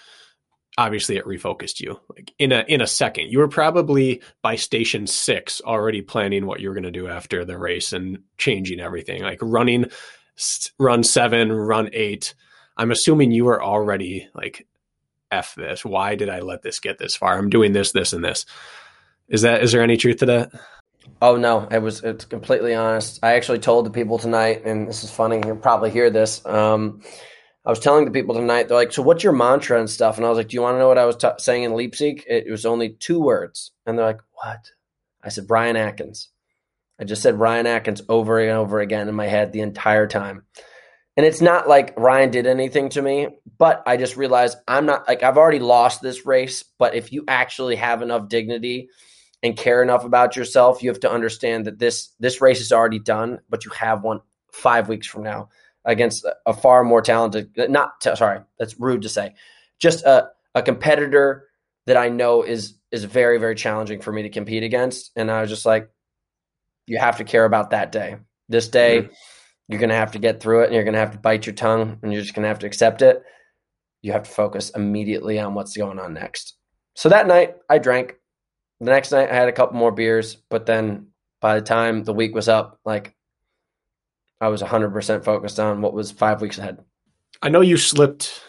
obviously 0.78 1.18
it 1.18 1.26
refocused 1.26 1.80
you. 1.80 2.00
Like 2.10 2.34
in 2.38 2.52
a 2.52 2.64
in 2.68 2.82
a 2.82 2.88
second 2.88 3.32
you 3.32 3.40
were 3.40 3.48
probably 3.48 4.22
by 4.42 4.56
station 4.56 5.08
6 5.08 5.62
already 5.66 6.02
planning 6.02 6.46
what 6.46 6.60
you 6.60 6.70
were 6.70 6.76
going 6.76 6.84
to 6.84 6.92
do 6.92 7.08
after 7.08 7.46
the 7.46 7.58
race 7.58 7.94
and 7.94 8.20
changing 8.38 8.80
everything 8.80 9.24
like 9.24 9.40
running 9.42 9.86
run 10.78 11.04
7 11.04 11.52
run 11.52 11.90
8 11.92 12.36
i'm 12.78 12.92
assuming 12.92 13.32
you 13.32 13.46
were 13.46 13.64
already 13.64 14.30
like 14.36 14.68
f 15.32 15.56
this. 15.56 15.84
Why 15.84 16.16
did 16.16 16.30
i 16.30 16.40
let 16.40 16.62
this 16.62 16.80
get 16.80 16.98
this 16.98 17.16
far? 17.16 17.38
I'm 17.38 17.50
doing 17.50 17.74
this 17.74 17.92
this 17.92 18.14
and 18.14 18.24
this. 18.24 18.46
Is 19.28 19.42
that 19.42 19.64
is 19.64 19.72
there 19.72 19.84
any 19.84 19.98
truth 19.98 20.18
to 20.18 20.26
that? 20.28 20.52
Oh 21.22 21.38
no. 21.38 21.68
It 21.70 21.82
was 21.82 22.04
it's 22.04 22.26
completely 22.26 22.74
honest. 22.76 23.20
I 23.24 23.34
actually 23.34 23.60
told 23.60 23.86
the 23.86 23.92
people 23.92 24.18
tonight 24.18 24.64
and 24.66 24.88
this 24.88 25.04
is 25.04 25.12
funny 25.12 25.42
you'll 25.46 25.58
probably 25.58 25.92
hear 25.92 26.10
this 26.10 26.46
um 26.46 27.02
I 27.68 27.70
was 27.70 27.80
telling 27.80 28.06
the 28.06 28.12
people 28.12 28.34
tonight, 28.34 28.70
they're 28.70 28.78
like, 28.78 28.94
"So 28.94 29.02
what's 29.02 29.26
your 29.26 29.34
mantra 29.34 29.78
and 29.78 29.90
stuff?" 29.90 30.16
And 30.16 30.26
I 30.26 30.30
was 30.30 30.38
like, 30.38 30.48
"Do 30.48 30.56
you 30.56 30.62
want 30.62 30.76
to 30.76 30.80
know 30.80 30.88
what 30.88 30.98
I 30.98 31.04
was 31.04 31.18
t- 31.18 31.28
saying 31.38 31.64
in 31.64 31.74
Leipzig? 31.74 32.24
It, 32.26 32.48
it 32.48 32.52
was 32.52 32.66
only 32.66 32.92
two 32.92 33.20
words." 33.20 33.72
And 33.86 33.98
they're 33.98 34.06
like, 34.06 34.22
"What?" 34.32 34.72
I 35.22 35.28
said, 35.28 35.50
"Ryan 35.50 35.76
Atkins." 35.76 36.30
I 36.98 37.04
just 37.04 37.22
said 37.22 37.38
Ryan 37.38 37.68
Atkins 37.68 38.02
over 38.08 38.40
and 38.40 38.52
over 38.52 38.80
again 38.80 39.10
in 39.10 39.16
my 39.16 39.28
head 39.28 39.52
the 39.52 39.60
entire 39.60 40.08
time. 40.08 40.46
And 41.18 41.26
it's 41.26 41.42
not 41.42 41.68
like 41.68 41.94
Ryan 41.98 42.32
did 42.32 42.48
anything 42.48 42.88
to 42.90 43.02
me, 43.02 43.28
but 43.58 43.84
I 43.86 43.98
just 43.98 44.16
realized 44.16 44.58
I'm 44.66 44.86
not 44.86 45.06
like 45.06 45.22
I've 45.22 45.38
already 45.38 45.60
lost 45.60 46.02
this 46.02 46.26
race. 46.26 46.64
But 46.80 46.96
if 46.96 47.12
you 47.12 47.26
actually 47.28 47.76
have 47.76 48.02
enough 48.02 48.30
dignity 48.30 48.88
and 49.44 49.58
care 49.58 49.84
enough 49.84 50.06
about 50.06 50.38
yourself, 50.38 50.82
you 50.82 50.90
have 50.90 51.02
to 51.02 51.12
understand 51.12 51.66
that 51.66 51.80
this 51.80 52.14
this 52.18 52.40
race 52.40 52.62
is 52.62 52.72
already 52.72 53.00
done, 53.00 53.42
but 53.50 53.66
you 53.66 53.72
have 53.72 54.04
one 54.04 54.22
five 54.54 54.88
weeks 54.88 55.06
from 55.06 55.24
now 55.24 55.50
against 55.88 56.28
a 56.46 56.54
far 56.54 56.84
more 56.84 57.02
talented, 57.02 57.50
not 57.58 58.04
sorry, 58.04 58.42
that's 58.60 58.80
rude 58.80 59.02
to 59.04 59.10
say, 59.10 59.34
just 59.80 60.06
a, 60.06 60.28
a 60.54 60.62
competitor 60.62 61.48
that 61.88 61.98
I 61.98 62.10
know 62.10 62.44
is 62.44 62.76
is 62.92 63.06
very 63.06 63.40
very 63.40 63.56
challenging 63.56 64.02
for 64.02 64.12
me 64.12 64.24
to 64.24 64.30
compete 64.30 64.64
against. 64.64 65.12
And 65.16 65.32
I 65.32 65.42
was 65.42 65.50
just 65.50 65.66
like, 65.66 65.90
you 66.86 67.00
have 67.00 67.18
to 67.18 67.24
care 67.24 67.46
about 67.46 67.72
that 67.72 67.92
day. 67.92 68.18
This 68.50 68.68
day, 68.68 69.02
mm-hmm. 69.02 69.14
you're 69.70 69.80
gonna 69.80 69.96
have 69.96 70.12
to 70.12 70.20
get 70.20 70.42
through 70.42 70.62
it, 70.62 70.66
and 70.66 70.76
you're 70.76 70.84
gonna 70.84 71.00
have 71.00 71.14
to 71.14 71.18
bite 71.18 71.46
your 71.46 71.56
tongue, 71.56 71.98
and 72.04 72.14
you're 72.14 72.22
just 72.22 72.36
gonna 72.36 72.48
have 72.50 72.60
to 72.60 72.68
accept 72.68 73.02
it. 73.02 73.24
You 74.02 74.12
have 74.12 74.24
to 74.24 74.30
focus 74.30 74.70
immediately 74.70 75.40
on 75.40 75.54
what's 75.54 75.76
going 75.76 76.00
on 76.00 76.14
next. 76.14 76.56
So 76.96 77.10
that 77.10 77.28
night, 77.28 77.56
I 77.70 77.80
drank. 77.80 78.16
The 78.80 78.92
next 78.92 79.12
night, 79.12 79.32
I 79.32 79.36
had 79.36 79.48
a 79.48 79.54
couple 79.54 79.78
more 79.78 79.92
beers, 79.92 80.36
but 80.50 80.66
then 80.66 81.08
by 81.42 81.56
the 81.56 81.66
time 81.66 82.04
the 82.04 82.14
week 82.14 82.36
was 82.36 82.48
up, 82.48 82.80
like 82.86 83.16
I 84.40 84.50
was 84.50 84.62
100% 84.62 85.24
focused 85.24 85.60
on 85.60 85.82
what 85.82 85.94
was 85.94 86.12
five 86.12 86.42
weeks 86.42 86.58
ahead. 86.58 86.80
I 87.42 87.50
know 87.50 87.62
you 87.62 87.78
slipped 87.78 88.42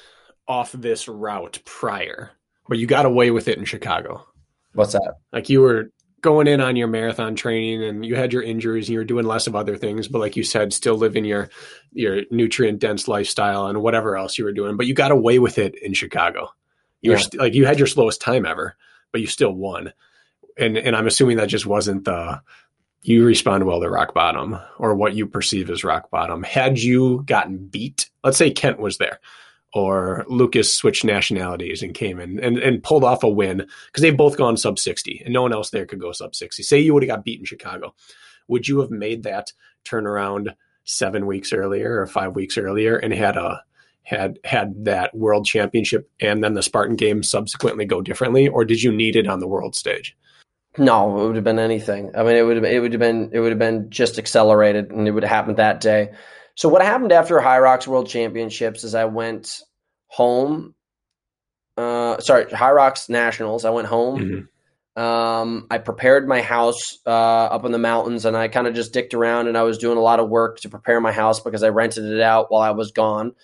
off 0.46 0.72
this 0.72 1.08
route 1.08 1.60
prior, 1.64 2.30
but 2.68 2.78
you 2.78 2.86
got 2.86 3.06
away 3.06 3.30
with 3.30 3.48
it 3.48 3.58
in 3.58 3.64
Chicago. 3.64 4.26
What's 4.74 4.92
that? 4.92 5.14
Like 5.32 5.48
you 5.48 5.60
were 5.60 5.90
going 6.20 6.46
in 6.46 6.60
on 6.60 6.76
your 6.76 6.88
marathon 6.88 7.36
training 7.36 7.84
and 7.84 8.04
you 8.04 8.16
had 8.16 8.32
your 8.32 8.42
injuries 8.42 8.88
and 8.88 8.94
you 8.94 8.98
were 8.98 9.04
doing 9.04 9.26
less 9.26 9.46
of 9.46 9.54
other 9.54 9.76
things, 9.76 10.08
but 10.08 10.18
like 10.18 10.36
you 10.36 10.42
said, 10.42 10.72
still 10.72 10.96
living 10.96 11.24
your 11.24 11.48
your 11.92 12.22
nutrient 12.30 12.80
dense 12.80 13.08
lifestyle 13.08 13.66
and 13.66 13.82
whatever 13.82 14.16
else 14.16 14.38
you 14.38 14.44
were 14.44 14.52
doing. 14.52 14.76
But 14.76 14.86
you 14.86 14.94
got 14.94 15.12
away 15.12 15.38
with 15.38 15.58
it 15.58 15.74
in 15.80 15.94
Chicago. 15.94 16.50
You 17.00 17.12
yeah. 17.12 17.18
st- 17.18 17.40
like 17.40 17.54
you 17.54 17.66
had 17.66 17.78
your 17.78 17.86
slowest 17.86 18.20
time 18.20 18.44
ever, 18.44 18.76
but 19.12 19.20
you 19.20 19.26
still 19.26 19.52
won. 19.52 19.92
And 20.56 20.76
and 20.76 20.96
I'm 20.96 21.06
assuming 21.06 21.36
that 21.36 21.48
just 21.48 21.66
wasn't 21.66 22.04
the 22.04 22.40
you 23.02 23.24
respond 23.24 23.64
well 23.64 23.80
to 23.80 23.88
rock 23.88 24.14
bottom 24.14 24.58
or 24.78 24.94
what 24.94 25.14
you 25.14 25.26
perceive 25.26 25.70
as 25.70 25.84
rock 25.84 26.10
bottom. 26.10 26.42
Had 26.42 26.78
you 26.78 27.22
gotten 27.26 27.66
beat, 27.66 28.10
let's 28.24 28.36
say 28.36 28.50
Kent 28.50 28.80
was 28.80 28.98
there 28.98 29.20
or 29.74 30.24
Lucas 30.28 30.76
switched 30.76 31.04
nationalities 31.04 31.82
and 31.82 31.94
came 31.94 32.18
in 32.18 32.40
and, 32.40 32.58
and 32.58 32.82
pulled 32.82 33.04
off 33.04 33.22
a 33.22 33.28
win 33.28 33.66
because 33.86 34.02
they've 34.02 34.16
both 34.16 34.36
gone 34.36 34.56
sub 34.56 34.78
60 34.78 35.22
and 35.24 35.32
no 35.32 35.42
one 35.42 35.52
else 35.52 35.70
there 35.70 35.86
could 35.86 36.00
go 36.00 36.12
sub 36.12 36.34
60. 36.34 36.62
Say 36.62 36.80
you 36.80 36.94
would 36.94 37.02
have 37.02 37.08
got 37.08 37.24
beat 37.24 37.38
in 37.38 37.44
Chicago. 37.44 37.94
Would 38.48 38.66
you 38.66 38.80
have 38.80 38.90
made 38.90 39.24
that 39.24 39.52
turnaround 39.84 40.54
seven 40.84 41.26
weeks 41.26 41.52
earlier 41.52 42.00
or 42.00 42.06
five 42.06 42.34
weeks 42.34 42.56
earlier 42.56 42.96
and 42.96 43.12
had 43.12 43.36
a 43.36 43.62
had 44.02 44.38
had 44.42 44.86
that 44.86 45.14
world 45.14 45.44
championship 45.44 46.10
and 46.18 46.42
then 46.42 46.54
the 46.54 46.62
Spartan 46.62 46.96
game 46.96 47.22
subsequently 47.22 47.84
go 47.84 48.00
differently, 48.00 48.48
or 48.48 48.64
did 48.64 48.82
you 48.82 48.90
need 48.90 49.16
it 49.16 49.26
on 49.28 49.38
the 49.38 49.46
world 49.46 49.76
stage? 49.76 50.16
No, 50.78 51.20
it 51.20 51.26
would 51.26 51.36
have 51.36 51.44
been 51.44 51.58
anything. 51.58 52.12
I 52.16 52.22
mean, 52.22 52.36
it 52.36 52.42
would 52.42 52.56
have 52.56 52.64
it 52.64 52.80
would 52.80 52.92
have 52.92 53.00
been 53.00 53.30
it 53.32 53.40
would 53.40 53.50
have 53.50 53.58
been 53.58 53.90
just 53.90 54.18
accelerated, 54.18 54.90
and 54.90 55.06
it 55.06 55.10
would 55.10 55.24
have 55.24 55.30
happened 55.30 55.56
that 55.58 55.80
day. 55.80 56.12
So 56.54 56.68
what 56.68 56.82
happened 56.82 57.12
after 57.12 57.38
Hyrox 57.38 57.86
World 57.86 58.08
Championships 58.08 58.84
is 58.84 58.94
I 58.94 59.04
went 59.06 59.60
home. 60.06 60.74
Uh, 61.76 62.18
sorry, 62.18 62.46
Rocks 62.46 63.08
Nationals. 63.08 63.64
I 63.64 63.70
went 63.70 63.86
home. 63.86 64.18
Mm-hmm. 64.18 65.00
Um, 65.00 65.68
I 65.70 65.78
prepared 65.78 66.26
my 66.26 66.42
house 66.42 66.98
uh, 67.06 67.10
up 67.10 67.64
in 67.64 67.70
the 67.70 67.78
mountains, 67.78 68.24
and 68.24 68.36
I 68.36 68.48
kind 68.48 68.66
of 68.66 68.74
just 68.74 68.92
dicked 68.92 69.14
around, 69.14 69.46
and 69.46 69.56
I 69.56 69.62
was 69.62 69.78
doing 69.78 69.96
a 69.96 70.00
lot 70.00 70.18
of 70.18 70.28
work 70.28 70.58
to 70.60 70.68
prepare 70.68 71.00
my 71.00 71.12
house 71.12 71.38
because 71.38 71.62
I 71.62 71.68
rented 71.68 72.04
it 72.04 72.20
out 72.20 72.50
while 72.50 72.62
I 72.62 72.70
was 72.70 72.90
gone 72.90 73.34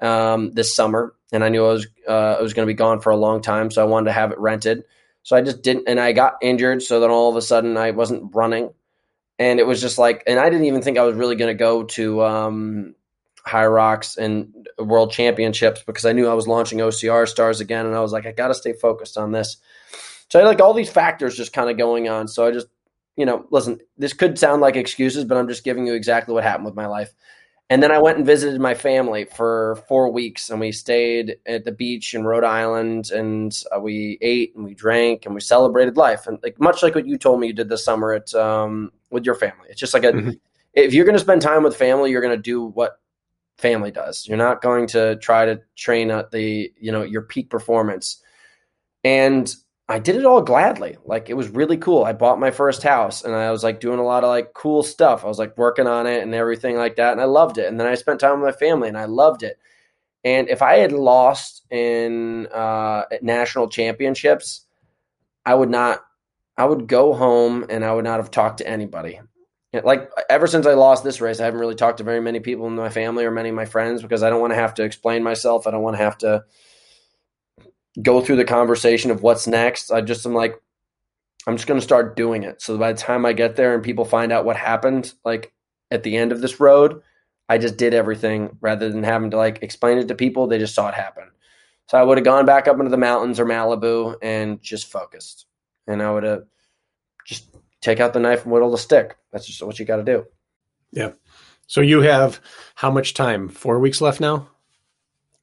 um, 0.00 0.52
this 0.52 0.76
summer, 0.76 1.14
and 1.32 1.42
I 1.42 1.48
knew 1.48 1.64
I 1.64 1.72
was 1.72 1.86
uh, 2.06 2.36
I 2.38 2.42
was 2.42 2.52
going 2.52 2.66
to 2.68 2.70
be 2.70 2.76
gone 2.76 3.00
for 3.00 3.10
a 3.10 3.16
long 3.16 3.40
time, 3.40 3.70
so 3.70 3.80
I 3.80 3.86
wanted 3.86 4.06
to 4.06 4.12
have 4.12 4.32
it 4.32 4.38
rented. 4.38 4.84
So 5.28 5.36
I 5.36 5.42
just 5.42 5.60
didn't, 5.60 5.88
and 5.88 6.00
I 6.00 6.12
got 6.12 6.38
injured. 6.40 6.82
So 6.82 7.00
then 7.00 7.10
all 7.10 7.28
of 7.28 7.36
a 7.36 7.42
sudden 7.42 7.76
I 7.76 7.90
wasn't 7.90 8.34
running. 8.34 8.70
And 9.38 9.60
it 9.60 9.66
was 9.66 9.78
just 9.78 9.98
like, 9.98 10.22
and 10.26 10.40
I 10.40 10.48
didn't 10.48 10.64
even 10.64 10.80
think 10.80 10.96
I 10.96 11.02
was 11.02 11.16
really 11.16 11.36
going 11.36 11.54
to 11.54 11.58
go 11.58 11.82
to 11.82 12.24
um, 12.24 12.94
Rocks 13.52 14.16
and 14.16 14.66
World 14.78 15.12
Championships 15.12 15.82
because 15.86 16.06
I 16.06 16.12
knew 16.12 16.28
I 16.28 16.32
was 16.32 16.48
launching 16.48 16.78
OCR 16.78 17.28
stars 17.28 17.60
again. 17.60 17.84
And 17.84 17.94
I 17.94 18.00
was 18.00 18.10
like, 18.10 18.24
I 18.24 18.32
got 18.32 18.48
to 18.48 18.54
stay 18.54 18.72
focused 18.72 19.18
on 19.18 19.32
this. 19.32 19.58
So 20.30 20.40
I 20.40 20.44
like 20.44 20.62
all 20.62 20.72
these 20.72 20.88
factors 20.88 21.36
just 21.36 21.52
kind 21.52 21.68
of 21.68 21.76
going 21.76 22.08
on. 22.08 22.26
So 22.26 22.46
I 22.46 22.50
just, 22.50 22.68
you 23.14 23.26
know, 23.26 23.44
listen, 23.50 23.80
this 23.98 24.14
could 24.14 24.38
sound 24.38 24.62
like 24.62 24.76
excuses, 24.76 25.26
but 25.26 25.36
I'm 25.36 25.48
just 25.48 25.62
giving 25.62 25.86
you 25.86 25.92
exactly 25.92 26.32
what 26.32 26.44
happened 26.44 26.64
with 26.64 26.74
my 26.74 26.86
life. 26.86 27.12
And 27.70 27.82
then 27.82 27.92
I 27.92 27.98
went 27.98 28.16
and 28.16 28.24
visited 28.26 28.60
my 28.60 28.74
family 28.74 29.26
for 29.26 29.76
four 29.88 30.10
weeks, 30.10 30.48
and 30.48 30.58
we 30.58 30.72
stayed 30.72 31.36
at 31.44 31.66
the 31.66 31.72
beach 31.72 32.14
in 32.14 32.24
Rhode 32.24 32.44
Island, 32.44 33.10
and 33.10 33.54
uh, 33.74 33.78
we 33.78 34.16
ate 34.22 34.56
and 34.56 34.64
we 34.64 34.72
drank 34.72 35.26
and 35.26 35.34
we 35.34 35.42
celebrated 35.42 35.98
life, 35.98 36.26
and 36.26 36.38
like 36.42 36.58
much 36.58 36.82
like 36.82 36.94
what 36.94 37.06
you 37.06 37.18
told 37.18 37.40
me 37.40 37.48
you 37.48 37.52
did 37.52 37.68
this 37.68 37.84
summer 37.84 38.14
at 38.14 38.34
um, 38.34 38.90
with 39.10 39.26
your 39.26 39.34
family. 39.34 39.66
It's 39.68 39.80
just 39.80 39.92
like 39.92 40.04
a 40.04 40.12
mm-hmm. 40.12 40.30
if 40.72 40.94
you're 40.94 41.04
going 41.04 41.16
to 41.16 41.22
spend 41.22 41.42
time 41.42 41.62
with 41.62 41.76
family, 41.76 42.10
you're 42.10 42.22
going 42.22 42.36
to 42.36 42.42
do 42.42 42.64
what 42.64 43.00
family 43.58 43.90
does. 43.90 44.26
You're 44.26 44.38
not 44.38 44.62
going 44.62 44.86
to 44.88 45.16
try 45.16 45.44
to 45.44 45.60
train 45.76 46.10
at 46.10 46.30
the 46.30 46.72
you 46.80 46.90
know 46.90 47.02
your 47.02 47.22
peak 47.22 47.50
performance, 47.50 48.22
and 49.04 49.54
I 49.90 49.98
did 49.98 50.16
it 50.16 50.26
all 50.26 50.42
gladly. 50.42 50.98
Like 51.06 51.30
it 51.30 51.34
was 51.34 51.48
really 51.48 51.78
cool. 51.78 52.04
I 52.04 52.12
bought 52.12 52.38
my 52.38 52.50
first 52.50 52.82
house 52.82 53.24
and 53.24 53.34
I 53.34 53.50
was 53.50 53.64
like 53.64 53.80
doing 53.80 53.98
a 53.98 54.04
lot 54.04 54.22
of 54.22 54.28
like 54.28 54.52
cool 54.52 54.82
stuff. 54.82 55.24
I 55.24 55.28
was 55.28 55.38
like 55.38 55.56
working 55.56 55.86
on 55.86 56.06
it 56.06 56.22
and 56.22 56.34
everything 56.34 56.76
like 56.76 56.96
that. 56.96 57.12
And 57.12 57.20
I 57.20 57.24
loved 57.24 57.56
it. 57.56 57.68
And 57.68 57.80
then 57.80 57.86
I 57.86 57.94
spent 57.94 58.20
time 58.20 58.40
with 58.40 58.54
my 58.54 58.58
family 58.58 58.88
and 58.88 58.98
I 58.98 59.06
loved 59.06 59.42
it. 59.42 59.58
And 60.24 60.48
if 60.50 60.60
I 60.60 60.78
had 60.78 60.92
lost 60.92 61.62
in 61.70 62.48
uh, 62.48 63.04
national 63.22 63.68
championships, 63.68 64.66
I 65.46 65.54
would 65.54 65.70
not, 65.70 66.04
I 66.58 66.66
would 66.66 66.86
go 66.86 67.14
home 67.14 67.64
and 67.70 67.82
I 67.82 67.94
would 67.94 68.04
not 68.04 68.18
have 68.18 68.30
talked 68.30 68.58
to 68.58 68.68
anybody. 68.68 69.20
Like 69.72 70.10
ever 70.28 70.46
since 70.46 70.66
I 70.66 70.74
lost 70.74 71.02
this 71.02 71.22
race, 71.22 71.40
I 71.40 71.44
haven't 71.44 71.60
really 71.60 71.74
talked 71.74 71.98
to 71.98 72.04
very 72.04 72.20
many 72.20 72.40
people 72.40 72.66
in 72.66 72.74
my 72.74 72.88
family 72.90 73.24
or 73.24 73.30
many 73.30 73.48
of 73.50 73.54
my 73.54 73.64
friends 73.64 74.02
because 74.02 74.22
I 74.22 74.28
don't 74.28 74.40
want 74.40 74.50
to 74.50 74.58
have 74.58 74.74
to 74.74 74.82
explain 74.82 75.22
myself. 75.22 75.66
I 75.66 75.70
don't 75.70 75.82
want 75.82 75.96
to 75.96 76.02
have 76.02 76.18
to, 76.18 76.44
go 78.00 78.20
through 78.20 78.36
the 78.36 78.44
conversation 78.44 79.10
of 79.10 79.22
what's 79.22 79.46
next. 79.46 79.90
I 79.90 80.00
just 80.00 80.24
am 80.26 80.34
like, 80.34 80.60
I'm 81.46 81.56
just 81.56 81.66
going 81.66 81.80
to 81.80 81.84
start 81.84 82.16
doing 82.16 82.42
it. 82.42 82.60
So 82.60 82.76
by 82.76 82.92
the 82.92 82.98
time 82.98 83.24
I 83.24 83.32
get 83.32 83.56
there 83.56 83.74
and 83.74 83.82
people 83.82 84.04
find 84.04 84.32
out 84.32 84.44
what 84.44 84.56
happened, 84.56 85.12
like 85.24 85.52
at 85.90 86.02
the 86.02 86.16
end 86.16 86.32
of 86.32 86.40
this 86.40 86.60
road, 86.60 87.02
I 87.48 87.58
just 87.58 87.76
did 87.76 87.94
everything 87.94 88.56
rather 88.60 88.90
than 88.90 89.02
having 89.02 89.30
to 89.30 89.36
like 89.36 89.62
explain 89.62 89.98
it 89.98 90.08
to 90.08 90.14
people. 90.14 90.46
They 90.46 90.58
just 90.58 90.74
saw 90.74 90.88
it 90.88 90.94
happen. 90.94 91.24
So 91.86 91.96
I 91.96 92.02
would 92.02 92.18
have 92.18 92.24
gone 92.24 92.44
back 92.44 92.68
up 92.68 92.78
into 92.78 92.90
the 92.90 92.98
mountains 92.98 93.40
or 93.40 93.46
Malibu 93.46 94.16
and 94.20 94.60
just 94.60 94.90
focused. 94.90 95.46
And 95.86 96.02
I 96.02 96.10
would 96.10 96.24
have 96.24 96.44
just 97.24 97.48
take 97.80 97.98
out 97.98 98.12
the 98.12 98.20
knife 98.20 98.42
and 98.42 98.52
whittle 98.52 98.70
the 98.70 98.78
stick. 98.78 99.16
That's 99.32 99.46
just 99.46 99.62
what 99.62 99.78
you 99.78 99.86
got 99.86 99.96
to 99.96 100.04
do. 100.04 100.26
Yeah. 100.92 101.12
So 101.66 101.80
you 101.80 102.02
have 102.02 102.40
how 102.74 102.90
much 102.90 103.14
time? 103.14 103.48
Four 103.48 103.78
weeks 103.78 104.02
left 104.02 104.20
now. 104.20 104.48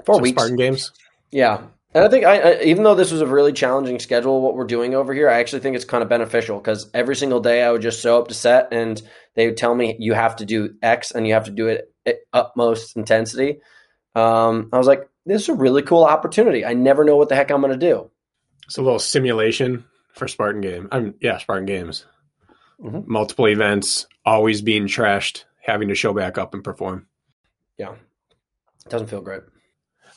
Four 0.06 0.16
so 0.16 0.22
weeks. 0.22 0.36
Spartan 0.36 0.58
Games. 0.58 0.92
Yeah, 1.32 1.62
and 1.96 2.04
I 2.04 2.10
think 2.10 2.26
I, 2.26 2.38
I, 2.40 2.62
even 2.64 2.84
though 2.84 2.94
this 2.94 3.12
was 3.14 3.22
a 3.22 3.28
really 3.28 3.54
challenging 3.54 4.00
schedule, 4.00 4.42
what 4.42 4.54
we're 4.54 4.66
doing 4.66 4.94
over 4.94 5.14
here, 5.14 5.30
I 5.30 5.40
actually 5.40 5.62
think 5.62 5.78
it's 5.78 5.86
kind 5.86 6.04
of 6.04 6.10
beneficial 6.10 6.58
because 6.58 6.90
every 6.94 7.16
single 7.16 7.40
day 7.40 7.64
I 7.64 7.72
would 7.72 7.82
just 7.82 8.02
show 8.02 8.20
up 8.20 8.28
to 8.28 8.34
set 8.34 8.68
and 8.74 9.02
they 9.36 9.48
would 9.48 9.56
tell 9.56 9.74
me 9.74 9.96
you 9.98 10.14
have 10.14 10.36
to 10.36 10.46
do 10.46 10.76
X 10.84 11.12
and 11.12 11.26
you 11.26 11.34
have 11.34 11.46
to 11.46 11.52
do 11.52 11.68
it 11.68 11.94
at 12.06 12.18
utmost 12.34 12.98
intensity. 12.98 13.62
Um, 14.14 14.70
I 14.74 14.78
was 14.78 14.88
like, 14.88 15.10
this 15.26 15.44
is 15.44 15.50
a 15.50 15.54
really 15.54 15.84
cool 15.84 16.04
opportunity. 16.04 16.66
I 16.66 16.74
never 16.74 17.06
know 17.06 17.16
what 17.16 17.30
the 17.30 17.36
heck 17.36 17.50
I'm 17.50 17.62
going 17.62 17.72
to 17.72 17.78
do. 17.78 18.12
It's 18.66 18.78
a 18.78 18.82
little 18.82 19.00
simulation 19.00 19.86
for 20.12 20.28
Spartan 20.28 20.60
game. 20.60 20.90
I'm 20.92 21.16
yeah, 21.22 21.38
Spartan 21.38 21.66
games. 21.66 22.06
Mm-hmm. 22.84 23.10
Multiple 23.10 23.48
events, 23.48 24.06
always 24.26 24.62
being 24.62 24.88
trashed, 24.88 25.46
having 25.62 25.88
to 25.88 25.96
show 25.96 26.14
back 26.14 26.38
up 26.38 26.54
and 26.54 26.62
perform. 26.62 27.08
Yeah, 27.78 27.94
it 27.94 28.90
doesn't 28.90 29.08
feel 29.08 29.22
great. 29.22 29.44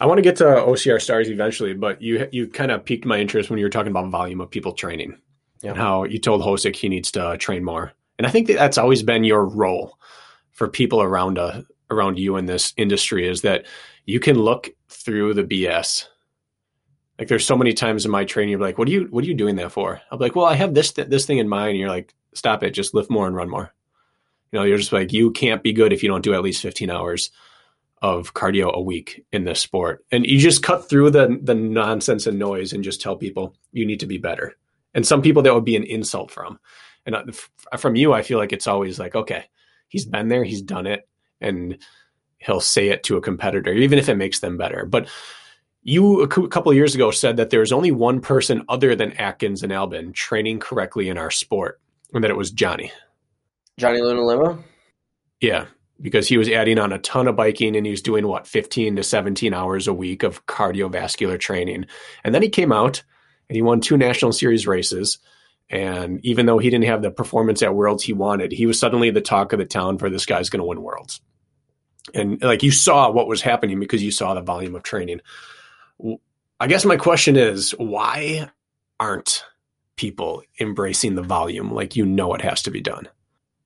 I 0.01 0.07
want 0.07 0.19
to 0.19 0.23
get 0.23 0.37
to 0.37 0.45
OCR 0.45 1.01
stars 1.01 1.29
eventually, 1.29 1.75
but 1.75 2.01
you 2.01 2.29
you 2.31 2.47
kind 2.47 2.71
of 2.71 2.85
piqued 2.85 3.05
my 3.05 3.19
interest 3.19 3.51
when 3.51 3.59
you 3.59 3.65
were 3.65 3.71
talking 3.71 3.91
about 3.91 4.09
volume 4.11 4.41
of 4.41 4.51
people 4.51 4.73
training 4.73 5.19
yeah. 5.63 5.71
and 5.71 5.79
how 5.79 6.05
you 6.05 6.19
told 6.19 6.43
Hosick 6.43 6.77
he 6.77 6.89
needs 6.89 7.11
to 7.13 7.37
train 7.39 7.65
more. 7.65 7.93
And 8.19 8.27
I 8.27 8.31
think 8.31 8.47
that 8.49 8.55
that's 8.55 8.79
always 8.79 9.03
been 9.03 9.25
your 9.25 9.45
role 9.45 9.99
for 10.53 10.69
people 10.69 11.03
around 11.03 11.39
uh, 11.39 11.63
around 11.91 12.19
you 12.19 12.37
in 12.37 12.47
this 12.47 12.75
industry 12.77 13.27
is 13.27 13.43
that 13.43 13.67
you 14.07 14.21
can 14.21 14.39
look 14.39 14.71
through 14.89 15.35
the 15.35 15.45
BS. 15.45 16.07
Like 17.19 17.29
there's 17.29 17.47
so 17.47 17.57
many 17.57 17.73
times 17.73 18.05
in 18.05 18.11
my 18.11 18.25
training, 18.25 18.53
you're 18.53 18.61
like, 18.61 18.79
"What 18.79 18.89
are 18.89 18.93
you 18.93 19.09
What 19.11 19.25
are 19.25 19.29
you 19.29 19.35
doing 19.35 19.57
that 19.57 19.73
for?" 19.73 20.01
I'm 20.11 20.19
like, 20.19 20.37
"Well, 20.37 20.47
I 20.47 20.55
have 20.55 20.75
this 20.75 20.93
th- 20.93 21.09
this 21.09 21.27
thing 21.27 21.39
in 21.39 21.49
mind." 21.49 21.71
And 21.71 21.79
you're 21.79 21.89
like, 21.89 22.15
"Stop 22.35 22.63
it! 22.63 22.71
Just 22.71 22.95
lift 22.95 23.11
more 23.11 23.27
and 23.27 23.35
run 23.35 23.51
more." 23.51 23.73
You 24.53 24.59
know, 24.59 24.65
you're 24.65 24.79
just 24.79 24.93
like, 24.93 25.13
"You 25.13 25.33
can't 25.33 25.63
be 25.63 25.73
good 25.73 25.93
if 25.93 26.03
you 26.03 26.09
don't 26.09 26.25
do 26.25 26.35
at 26.35 26.43
least 26.43 26.63
15 26.63 26.91
hours." 26.91 27.31
Of 28.01 28.35
cardio 28.35 28.73
a 28.73 28.81
week 28.81 29.25
in 29.33 29.45
this 29.45 29.61
sport. 29.61 30.05
And 30.13 30.25
you 30.25 30.39
just 30.39 30.63
cut 30.63 30.89
through 30.89 31.11
the 31.11 31.39
the 31.43 31.55
nonsense 31.55 32.27
and 32.27 32.39
noise 32.39 32.73
and 32.73 32.85
just 32.85 33.01
tell 33.01 33.17
people 33.17 33.57
you 33.73 33.85
need 33.85 34.01
to 34.01 34.07
be 34.07 34.19
better. 34.19 34.57
And 34.95 35.07
some 35.07 35.21
people 35.21 35.43
that 35.43 35.55
would 35.55 35.65
be 35.65 35.77
an 35.77 35.85
insult 35.85 36.31
from. 36.31 36.61
And 37.07 37.37
from 37.79 37.97
you, 37.97 38.13
I 38.13 38.23
feel 38.23 38.39
like 38.39 38.53
it's 38.53 38.67
always 38.67 38.99
like, 38.99 39.15
okay, 39.15 39.45
he's 39.89 40.05
been 40.05 40.29
there, 40.29 40.45
he's 40.45 40.63
done 40.63 40.87
it, 40.87 41.09
and 41.41 41.79
he'll 42.39 42.61
say 42.61 42.89
it 42.89 43.03
to 43.05 43.17
a 43.17 43.23
competitor, 43.23 43.73
even 43.73 43.99
if 43.99 44.09
it 44.09 44.17
makes 44.17 44.41
them 44.41 44.57
better. 44.57 44.85
But 44.85 45.09
you 45.83 46.21
a 46.21 46.29
couple 46.29 46.73
years 46.75 46.95
ago 46.95 47.11
said 47.11 47.37
that 47.39 47.51
there's 47.51 47.73
only 47.73 47.91
one 47.91 48.21
person 48.21 48.65
other 48.69 48.95
than 48.95 49.13
Atkins 49.13 49.63
and 49.63 49.73
Albon 49.73 50.15
training 50.15 50.61
correctly 50.61 51.09
in 51.09 51.19
our 51.19 51.31
sport, 51.31 51.81
and 52.13 52.23
that 52.23 52.31
it 52.31 52.37
was 52.37 52.51
Johnny. 52.51 52.93
Johnny 53.79 54.01
Luna 54.01 54.23
Lima? 54.23 54.59
Yeah 55.41 55.67
because 56.01 56.29
he 56.29 56.39
was 56.39 56.49
adding 56.49 56.79
on 56.79 56.93
a 56.93 56.99
ton 56.99 57.29
of 57.29 57.37
biking 57.37 57.77
and 57.77 57.85
he 57.85 57.91
was 57.91 58.03
doing 58.03 58.27
what 58.27 58.47
15 58.47 58.97
to 58.97 59.03
17 59.03 59.53
hours 59.53 59.89
a 59.89 59.95
week 59.95 60.23
of 60.23 60.47
cardiovascular 60.47 61.39
training. 61.39 61.87
And 62.25 62.35
then 62.35 62.43
he 62.43 62.49
came 62.49 62.73
out 62.73 63.03
and 63.49 63.57
he 63.57 63.63
won 63.63 63.81
two 63.81 63.97
national 63.97 64.33
series 64.33 64.67
races. 64.67 65.19
And 65.71 66.25
even 66.25 66.47
though 66.47 66.59
he 66.59 66.71
didn't 66.71 66.87
have 66.87 67.03
the 67.03 67.11
performance 67.11 67.63
at 67.63 67.75
Worlds 67.75 68.05
he 68.05 68.13
wanted, 68.13 68.53
he 68.53 68.67
was 68.67 68.79
suddenly 68.79 69.11
the 69.11 69.21
talk 69.21 69.53
of 69.53 69.59
the 69.59 69.67
town 69.67 69.99
for 69.99 70.09
this 70.09 70.27
guy's 70.27 70.51
going 70.51 70.61
to 70.61 70.67
win 70.67 70.83
Worlds. 70.83 71.21
And 72.15 72.41
like 72.43 72.63
you 72.63 72.71
saw 72.71 73.11
what 73.11 73.29
was 73.29 73.43
happening 73.43 73.79
because 73.81 74.03
you 74.03 74.11
saw 74.11 74.35
the 74.35 74.41
volume 74.41 74.75
of 74.75 74.83
training. 74.83 75.21
I 76.61 76.67
guess 76.69 76.85
my 76.85 76.97
question 76.97 77.37
is 77.37 77.73
why 77.73 78.51
aren't 78.99 79.45
people 79.97 80.43
embracing 80.61 81.17
the 81.17 81.23
volume 81.23 81.73
like 81.73 81.97
you 81.97 82.07
know 82.07 82.35
it 82.35 82.41
has 82.41 82.63
to 82.63 82.71
be 82.71 82.81
done? 82.81 83.09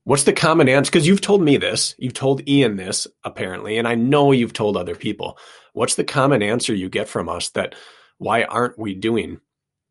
What's 0.04 0.24
the 0.24 0.32
common 0.32 0.68
answer? 0.68 0.90
Because 0.90 1.06
you've 1.06 1.20
told 1.20 1.42
me 1.42 1.56
this, 1.56 1.94
you've 1.96 2.14
told 2.14 2.48
Ian 2.48 2.76
this 2.76 3.06
apparently, 3.24 3.78
and 3.78 3.86
I 3.86 3.94
know 3.94 4.32
you've 4.32 4.52
told 4.52 4.76
other 4.76 4.96
people. 4.96 5.38
What's 5.74 5.94
the 5.94 6.04
common 6.04 6.42
answer 6.42 6.74
you 6.74 6.88
get 6.88 7.08
from 7.08 7.28
us 7.28 7.50
that 7.50 7.74
why 8.18 8.42
aren't 8.42 8.78
we 8.78 8.94
doing 8.94 9.40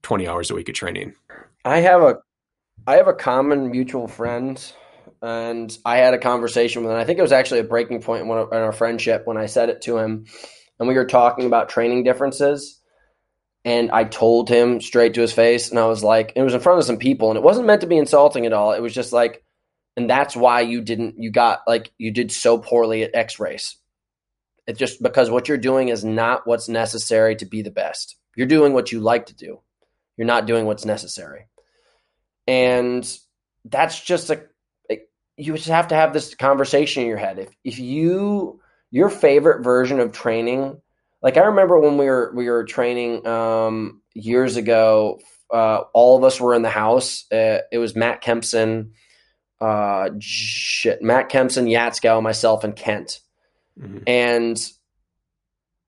20 0.03 0.27
hours 0.27 0.51
a 0.51 0.55
week 0.55 0.69
of 0.69 0.75
training? 0.75 1.13
I 1.63 1.79
have 1.79 2.01
a 2.01 2.17
I 2.87 2.95
have 2.95 3.07
a 3.07 3.13
common 3.13 3.71
mutual 3.71 4.07
friend 4.07 4.61
and 5.21 5.77
I 5.85 5.97
had 5.97 6.13
a 6.13 6.17
conversation 6.17 6.83
with 6.83 6.91
him. 6.91 6.97
I 6.97 7.05
think 7.05 7.19
it 7.19 7.23
was 7.23 7.31
actually 7.31 7.59
a 7.59 7.65
breaking 7.65 8.01
point 8.01 8.23
in, 8.23 8.29
in 8.29 8.37
our 8.53 8.71
friendship 8.71 9.21
when 9.25 9.37
I 9.37 9.45
said 9.45 9.69
it 9.69 9.81
to 9.83 9.97
him 9.97 10.25
and 10.79 10.87
we 10.89 10.95
were 10.95 11.05
talking 11.05 11.45
about 11.45 11.69
training 11.69 12.03
differences 12.03 12.79
and 13.63 13.91
I 13.91 14.05
told 14.05 14.49
him 14.49 14.81
straight 14.81 15.13
to 15.13 15.21
his 15.21 15.31
face 15.31 15.69
and 15.69 15.79
I 15.79 15.85
was 15.85 16.03
like 16.03 16.33
it 16.35 16.41
was 16.41 16.53
in 16.53 16.59
front 16.59 16.79
of 16.79 16.85
some 16.85 16.97
people 16.97 17.29
and 17.29 17.37
it 17.37 17.43
wasn't 17.43 17.67
meant 17.67 17.81
to 17.81 17.87
be 17.87 17.97
insulting 17.97 18.45
at 18.45 18.53
all. 18.53 18.73
It 18.73 18.81
was 18.81 18.93
just 18.93 19.13
like 19.13 19.43
and 19.97 20.09
that's 20.09 20.35
why 20.35 20.61
you 20.61 20.81
didn't 20.81 21.15
you 21.17 21.31
got 21.31 21.61
like 21.67 21.91
you 21.97 22.11
did 22.11 22.31
so 22.31 22.57
poorly 22.57 23.03
at 23.03 23.15
X 23.15 23.39
race. 23.39 23.77
It's 24.67 24.79
just 24.79 25.01
because 25.01 25.29
what 25.29 25.47
you're 25.47 25.57
doing 25.57 25.89
is 25.89 26.05
not 26.05 26.45
what's 26.45 26.69
necessary 26.69 27.35
to 27.37 27.45
be 27.45 27.61
the 27.61 27.71
best. 27.71 28.15
You're 28.35 28.47
doing 28.47 28.73
what 28.73 28.91
you 28.91 28.99
like 28.99 29.25
to 29.27 29.35
do. 29.35 29.59
You're 30.17 30.27
not 30.27 30.45
doing 30.45 30.65
what's 30.65 30.85
necessary. 30.85 31.47
And 32.47 33.05
that's 33.65 33.99
just 33.99 34.29
a 34.29 34.43
you 35.37 35.55
just 35.55 35.69
have 35.69 35.87
to 35.87 35.95
have 35.95 36.13
this 36.13 36.35
conversation 36.35 37.03
in 37.03 37.09
your 37.09 37.17
head. 37.17 37.39
If 37.39 37.49
if 37.63 37.79
you 37.79 38.59
your 38.91 39.09
favorite 39.09 39.63
version 39.63 39.99
of 39.99 40.11
training, 40.11 40.79
like 41.21 41.37
I 41.37 41.41
remember 41.41 41.79
when 41.79 41.97
we 41.97 42.05
were 42.05 42.31
we 42.35 42.49
were 42.49 42.63
training 42.63 43.25
um, 43.25 44.01
years 44.13 44.57
ago, 44.57 45.19
uh, 45.51 45.81
all 45.93 46.17
of 46.17 46.23
us 46.23 46.39
were 46.39 46.53
in 46.53 46.61
the 46.61 46.69
house. 46.69 47.25
Uh, 47.31 47.59
it 47.71 47.77
was 47.77 47.95
Matt 47.95 48.21
Kempson, 48.21 48.93
uh, 49.61 50.09
shit, 50.19 51.01
Matt 51.01 51.29
Kempson, 51.29 51.65
Yatskow, 51.65 52.21
myself, 52.21 52.63
and 52.63 52.75
Kent. 52.75 53.19
Mm-hmm. 53.79 53.99
And 54.07 54.71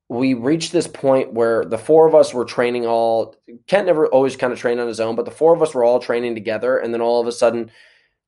we 0.10 0.36
reached 0.36 0.72
this 0.72 0.88
point 0.88 1.34
where 1.34 1.66
the 1.66 1.78
four 1.78 2.08
of 2.08 2.14
us 2.14 2.34
were 2.34 2.46
training 2.46 2.86
all. 2.86 3.36
Kent 3.68 3.88
never 3.88 4.08
always 4.08 4.36
kind 4.36 4.54
of 4.54 4.60
trained 4.60 4.80
on 4.80 4.88
his 4.88 5.00
own, 5.00 5.16
but 5.16 5.26
the 5.26 5.32
four 5.32 5.56
of 5.56 5.62
us 5.62 5.74
were 5.74 5.84
all 5.84 6.00
training 6.00 6.36
together. 6.36 6.78
And 6.78 6.94
then 6.94 7.02
all 7.02 7.20
of 7.20 7.28
a 7.28 7.32
sudden, 7.32 7.72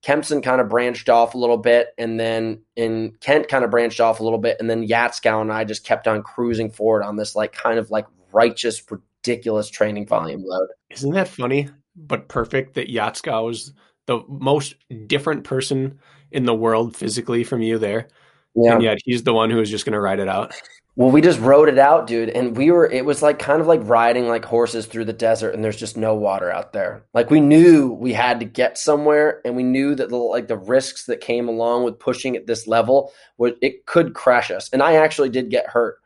Kempson 0.01 0.41
kind 0.41 0.59
of 0.59 0.67
branched 0.67 1.09
off 1.09 1.35
a 1.35 1.37
little 1.37 1.57
bit, 1.57 1.89
and 1.97 2.19
then 2.19 2.61
and 2.75 3.19
Kent 3.19 3.47
kind 3.47 3.63
of 3.63 3.71
branched 3.71 3.99
off 3.99 4.19
a 4.19 4.23
little 4.23 4.39
bit, 4.39 4.57
and 4.59 4.69
then 4.69 4.87
Yatskow 4.87 5.41
and 5.41 5.51
I 5.51 5.63
just 5.63 5.85
kept 5.85 6.07
on 6.07 6.23
cruising 6.23 6.71
forward 6.71 7.03
on 7.03 7.15
this 7.15 7.35
like 7.35 7.53
kind 7.53 7.77
of 7.77 7.91
like 7.91 8.07
righteous, 8.31 8.81
ridiculous 8.89 9.69
training 9.69 10.07
volume 10.07 10.43
load. 10.43 10.69
Isn't 10.89 11.13
that 11.13 11.27
funny? 11.27 11.69
But 11.95 12.27
perfect 12.27 12.73
that 12.75 12.89
Yatskow 12.89 13.45
was 13.45 13.73
the 14.05 14.21
most 14.27 14.75
different 15.07 15.43
person 15.43 15.99
in 16.31 16.45
the 16.45 16.55
world 16.55 16.95
physically 16.95 17.43
from 17.43 17.61
you 17.61 17.77
there. 17.77 18.07
Yeah. 18.55 18.73
And 18.73 18.83
yet 18.83 18.97
he's 19.03 19.23
the 19.23 19.33
one 19.33 19.49
who 19.49 19.59
is 19.59 19.69
just 19.69 19.85
going 19.85 19.93
to 19.93 19.99
ride 19.99 20.19
it 20.19 20.29
out. 20.29 20.53
Well, 20.97 21.11
we 21.11 21.19
just 21.19 21.41
rode 21.41 21.67
it 21.67 21.77
out, 21.77 22.07
dude, 22.07 22.29
and 22.29 22.55
we 22.55 22.71
were. 22.71 22.89
It 22.89 23.03
was 23.03 23.21
like 23.21 23.37
kind 23.37 23.59
of 23.59 23.67
like 23.67 23.81
riding 23.83 24.29
like 24.29 24.45
horses 24.45 24.85
through 24.85 25.03
the 25.03 25.11
desert, 25.11 25.53
and 25.53 25.61
there's 25.61 25.75
just 25.75 25.97
no 25.97 26.15
water 26.15 26.49
out 26.49 26.71
there. 26.71 27.03
Like 27.13 27.29
we 27.29 27.41
knew 27.41 27.91
we 27.91 28.13
had 28.13 28.39
to 28.39 28.45
get 28.45 28.77
somewhere, 28.77 29.41
and 29.43 29.57
we 29.57 29.63
knew 29.63 29.93
that 29.95 30.07
the 30.07 30.15
like 30.15 30.47
the 30.47 30.57
risks 30.57 31.05
that 31.07 31.19
came 31.19 31.49
along 31.49 31.83
with 31.83 31.99
pushing 31.99 32.37
at 32.37 32.47
this 32.47 32.65
level 32.65 33.11
would 33.37 33.57
it 33.61 33.85
could 33.85 34.13
crash 34.13 34.51
us. 34.51 34.69
And 34.71 34.81
I 34.81 34.95
actually 34.95 35.27
did 35.27 35.49
get 35.49 35.67
hurt. 35.67 35.97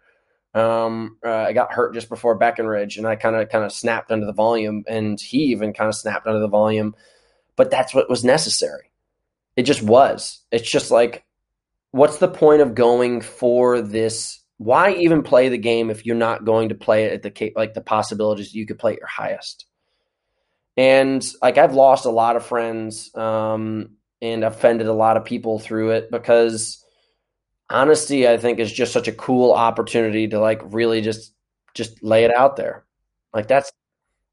Um, 0.55 1.17
uh, 1.23 1.29
I 1.29 1.53
got 1.53 1.71
hurt 1.71 1.93
just 1.93 2.09
before 2.09 2.33
Breckenridge, 2.33 2.97
and 2.97 3.05
I 3.05 3.15
kind 3.15 3.35
of 3.35 3.47
kind 3.49 3.63
of 3.63 3.71
snapped 3.71 4.11
under 4.11 4.25
the 4.25 4.33
volume, 4.33 4.85
and 4.87 5.21
he 5.21 5.37
even 5.37 5.71
kind 5.71 5.89
of 5.89 5.95
snapped 5.95 6.25
under 6.25 6.39
the 6.39 6.47
volume. 6.47 6.95
But 7.59 7.69
that's 7.69 7.93
what 7.93 8.09
was 8.09 8.23
necessary. 8.23 8.89
It 9.55 9.63
just 9.63 9.83
was. 9.83 10.39
It's 10.51 10.71
just 10.71 10.89
like, 10.89 11.25
what's 11.91 12.17
the 12.17 12.27
point 12.27 12.61
of 12.63 12.73
going 12.73 13.21
for 13.21 13.81
this? 13.81 14.39
why 14.59 14.91
even 14.91 15.23
play 15.23 15.47
the 15.47 15.57
game 15.57 15.89
if 15.89 16.05
you're 16.05 16.15
not 16.15 16.43
going 16.43 16.69
to 16.69 16.75
play 16.75 17.05
it 17.05 17.13
at 17.13 17.35
the 17.35 17.53
like 17.55 17.73
the 17.73 17.81
possibilities 17.81 18.53
you 18.53 18.65
could 18.65 18.77
play 18.77 18.91
at 18.91 18.99
your 18.99 19.07
highest 19.07 19.65
and 20.77 21.25
like 21.41 21.57
i've 21.57 21.73
lost 21.73 22.05
a 22.05 22.11
lot 22.11 22.35
of 22.35 22.45
friends 22.45 23.13
um, 23.15 23.91
and 24.21 24.43
offended 24.43 24.87
a 24.87 24.93
lot 24.93 25.17
of 25.17 25.25
people 25.25 25.59
through 25.59 25.91
it 25.91 26.11
because 26.11 26.85
honesty 27.69 28.27
i 28.27 28.37
think 28.37 28.59
is 28.59 28.71
just 28.71 28.93
such 28.93 29.07
a 29.07 29.13
cool 29.13 29.53
opportunity 29.53 30.27
to 30.27 30.39
like 30.39 30.61
really 30.65 31.01
just 31.01 31.33
just 31.73 32.03
lay 32.03 32.25
it 32.25 32.35
out 32.35 32.57
there 32.57 32.83
like 33.33 33.47
that's 33.47 33.71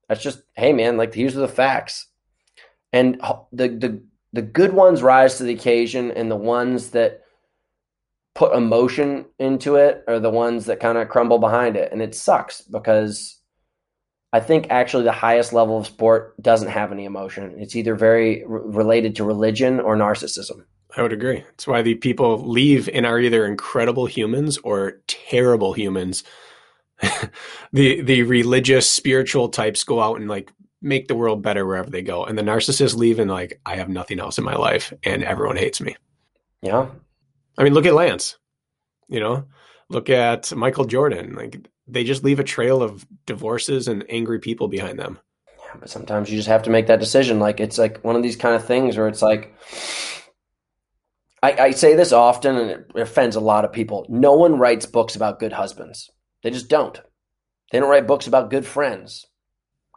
that's 0.08 0.22
just 0.22 0.42
hey 0.56 0.72
man 0.72 0.96
like 0.96 1.12
these 1.12 1.36
are 1.36 1.40
the 1.40 1.48
facts 1.48 2.08
and 2.92 3.20
the 3.52 3.68
the 3.68 4.02
the 4.32 4.42
good 4.42 4.72
ones 4.72 5.02
rise 5.02 5.38
to 5.38 5.44
the 5.44 5.54
occasion 5.54 6.10
and 6.10 6.30
the 6.30 6.36
ones 6.36 6.90
that 6.90 7.22
put 8.36 8.54
emotion 8.54 9.24
into 9.38 9.76
it 9.76 10.04
are 10.06 10.20
the 10.20 10.30
ones 10.30 10.66
that 10.66 10.78
kind 10.78 10.98
of 10.98 11.08
crumble 11.08 11.38
behind 11.38 11.74
it. 11.74 11.90
And 11.90 12.02
it 12.02 12.14
sucks 12.14 12.60
because 12.60 13.40
I 14.32 14.40
think 14.40 14.66
actually 14.68 15.04
the 15.04 15.12
highest 15.12 15.54
level 15.54 15.78
of 15.78 15.86
sport 15.86 16.40
doesn't 16.42 16.68
have 16.68 16.92
any 16.92 17.06
emotion. 17.06 17.54
It's 17.58 17.74
either 17.74 17.94
very 17.94 18.44
related 18.46 19.16
to 19.16 19.24
religion 19.24 19.80
or 19.80 19.96
narcissism. 19.96 20.64
I 20.94 21.02
would 21.02 21.14
agree. 21.14 21.40
That's 21.40 21.66
why 21.66 21.80
the 21.80 21.94
people 21.94 22.46
leave 22.46 22.90
and 22.92 23.06
are 23.06 23.18
either 23.18 23.46
incredible 23.46 24.04
humans 24.04 24.58
or 24.58 25.00
terrible 25.06 25.72
humans. 25.72 26.22
the 27.72 28.00
the 28.00 28.22
religious 28.22 28.88
spiritual 28.88 29.48
types 29.48 29.84
go 29.84 30.00
out 30.00 30.18
and 30.18 30.28
like 30.28 30.50
make 30.82 31.08
the 31.08 31.14
world 31.14 31.42
better 31.42 31.66
wherever 31.66 31.90
they 31.90 32.02
go. 32.02 32.24
And 32.24 32.36
the 32.36 32.42
narcissists 32.42 32.96
leave 32.96 33.18
and 33.18 33.30
like 33.30 33.60
I 33.64 33.76
have 33.76 33.88
nothing 33.88 34.20
else 34.20 34.38
in 34.38 34.44
my 34.44 34.56
life 34.56 34.92
and 35.02 35.24
everyone 35.24 35.56
hates 35.56 35.80
me. 35.80 35.96
Yeah. 36.62 36.88
I 37.58 37.64
mean, 37.64 37.74
look 37.74 37.86
at 37.86 37.94
Lance. 37.94 38.36
You 39.08 39.20
know, 39.20 39.44
look 39.88 40.10
at 40.10 40.54
Michael 40.54 40.84
Jordan. 40.84 41.34
Like 41.34 41.68
they 41.86 42.04
just 42.04 42.24
leave 42.24 42.40
a 42.40 42.44
trail 42.44 42.82
of 42.82 43.06
divorces 43.24 43.88
and 43.88 44.04
angry 44.08 44.38
people 44.38 44.68
behind 44.68 44.98
them. 44.98 45.18
Yeah, 45.58 45.76
but 45.80 45.90
sometimes 45.90 46.30
you 46.30 46.36
just 46.36 46.48
have 46.48 46.64
to 46.64 46.70
make 46.70 46.88
that 46.88 47.00
decision. 47.00 47.38
Like 47.38 47.60
it's 47.60 47.78
like 47.78 48.02
one 48.02 48.16
of 48.16 48.22
these 48.22 48.36
kind 48.36 48.54
of 48.54 48.64
things 48.64 48.96
where 48.96 49.08
it's 49.08 49.22
like 49.22 49.54
I, 51.42 51.52
I 51.52 51.70
say 51.70 51.94
this 51.94 52.12
often 52.12 52.56
and 52.56 52.70
it 52.70 52.90
offends 52.96 53.36
a 53.36 53.40
lot 53.40 53.64
of 53.64 53.72
people. 53.72 54.06
No 54.08 54.34
one 54.34 54.58
writes 54.58 54.86
books 54.86 55.14
about 55.14 55.38
good 55.38 55.52
husbands. 55.52 56.10
They 56.42 56.50
just 56.50 56.68
don't. 56.68 57.00
They 57.70 57.78
don't 57.78 57.90
write 57.90 58.06
books 58.06 58.26
about 58.26 58.50
good 58.50 58.66
friends. 58.66 59.26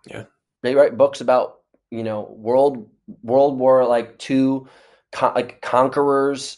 Yeah. 0.07 0.25
They 0.61 0.75
write 0.75 0.97
books 0.97 1.21
about, 1.21 1.59
you 1.91 2.03
know, 2.03 2.33
world 2.37 2.89
World 3.23 3.57
War 3.57 3.85
like 3.85 4.17
two 4.19 4.67
con- 5.11 5.33
like 5.35 5.61
conquerors 5.61 6.57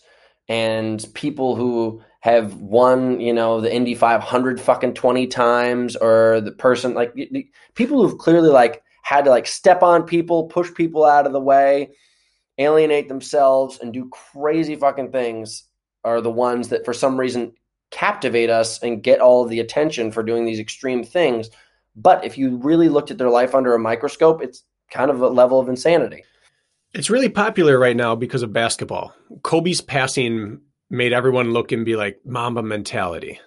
and 0.49 1.05
people 1.13 1.55
who 1.55 2.01
have 2.21 2.55
won, 2.55 3.19
you 3.19 3.33
know, 3.33 3.61
the 3.61 3.73
Indy 3.73 3.95
500 3.95 4.61
fucking 4.61 4.93
20 4.93 5.27
times 5.27 5.95
or 5.95 6.41
the 6.41 6.51
person 6.51 6.93
like 6.93 7.13
people 7.75 8.01
who've 8.01 8.17
clearly 8.17 8.49
like 8.49 8.83
had 9.03 9.25
to 9.25 9.31
like 9.31 9.47
step 9.47 9.81
on 9.81 10.03
people, 10.03 10.45
push 10.45 10.71
people 10.73 11.03
out 11.05 11.25
of 11.25 11.33
the 11.33 11.39
way, 11.39 11.89
alienate 12.57 13.07
themselves 13.07 13.79
and 13.81 13.93
do 13.93 14.09
crazy 14.09 14.75
fucking 14.75 15.11
things 15.11 15.63
are 16.03 16.21
the 16.21 16.31
ones 16.31 16.69
that 16.69 16.85
for 16.85 16.93
some 16.93 17.19
reason 17.19 17.53
captivate 17.91 18.49
us 18.49 18.81
and 18.81 19.03
get 19.03 19.19
all 19.19 19.43
of 19.43 19.49
the 19.49 19.59
attention 19.59 20.11
for 20.11 20.23
doing 20.23 20.45
these 20.45 20.59
extreme 20.59 21.03
things. 21.03 21.49
But 21.95 22.23
if 22.23 22.37
you 22.37 22.57
really 22.57 22.89
looked 22.89 23.11
at 23.11 23.17
their 23.17 23.29
life 23.29 23.53
under 23.53 23.73
a 23.73 23.79
microscope, 23.79 24.41
it's 24.41 24.63
kind 24.89 25.11
of 25.11 25.21
a 25.21 25.27
level 25.27 25.59
of 25.59 25.69
insanity. 25.69 26.23
It's 26.93 27.09
really 27.09 27.29
popular 27.29 27.79
right 27.79 27.95
now 27.95 28.15
because 28.15 28.43
of 28.43 28.53
basketball. 28.53 29.13
Kobe's 29.43 29.81
passing 29.81 30.61
made 30.89 31.13
everyone 31.13 31.53
look 31.53 31.71
and 31.71 31.85
be 31.85 31.95
like 31.95 32.19
Mamba 32.25 32.61
mentality. 32.61 33.39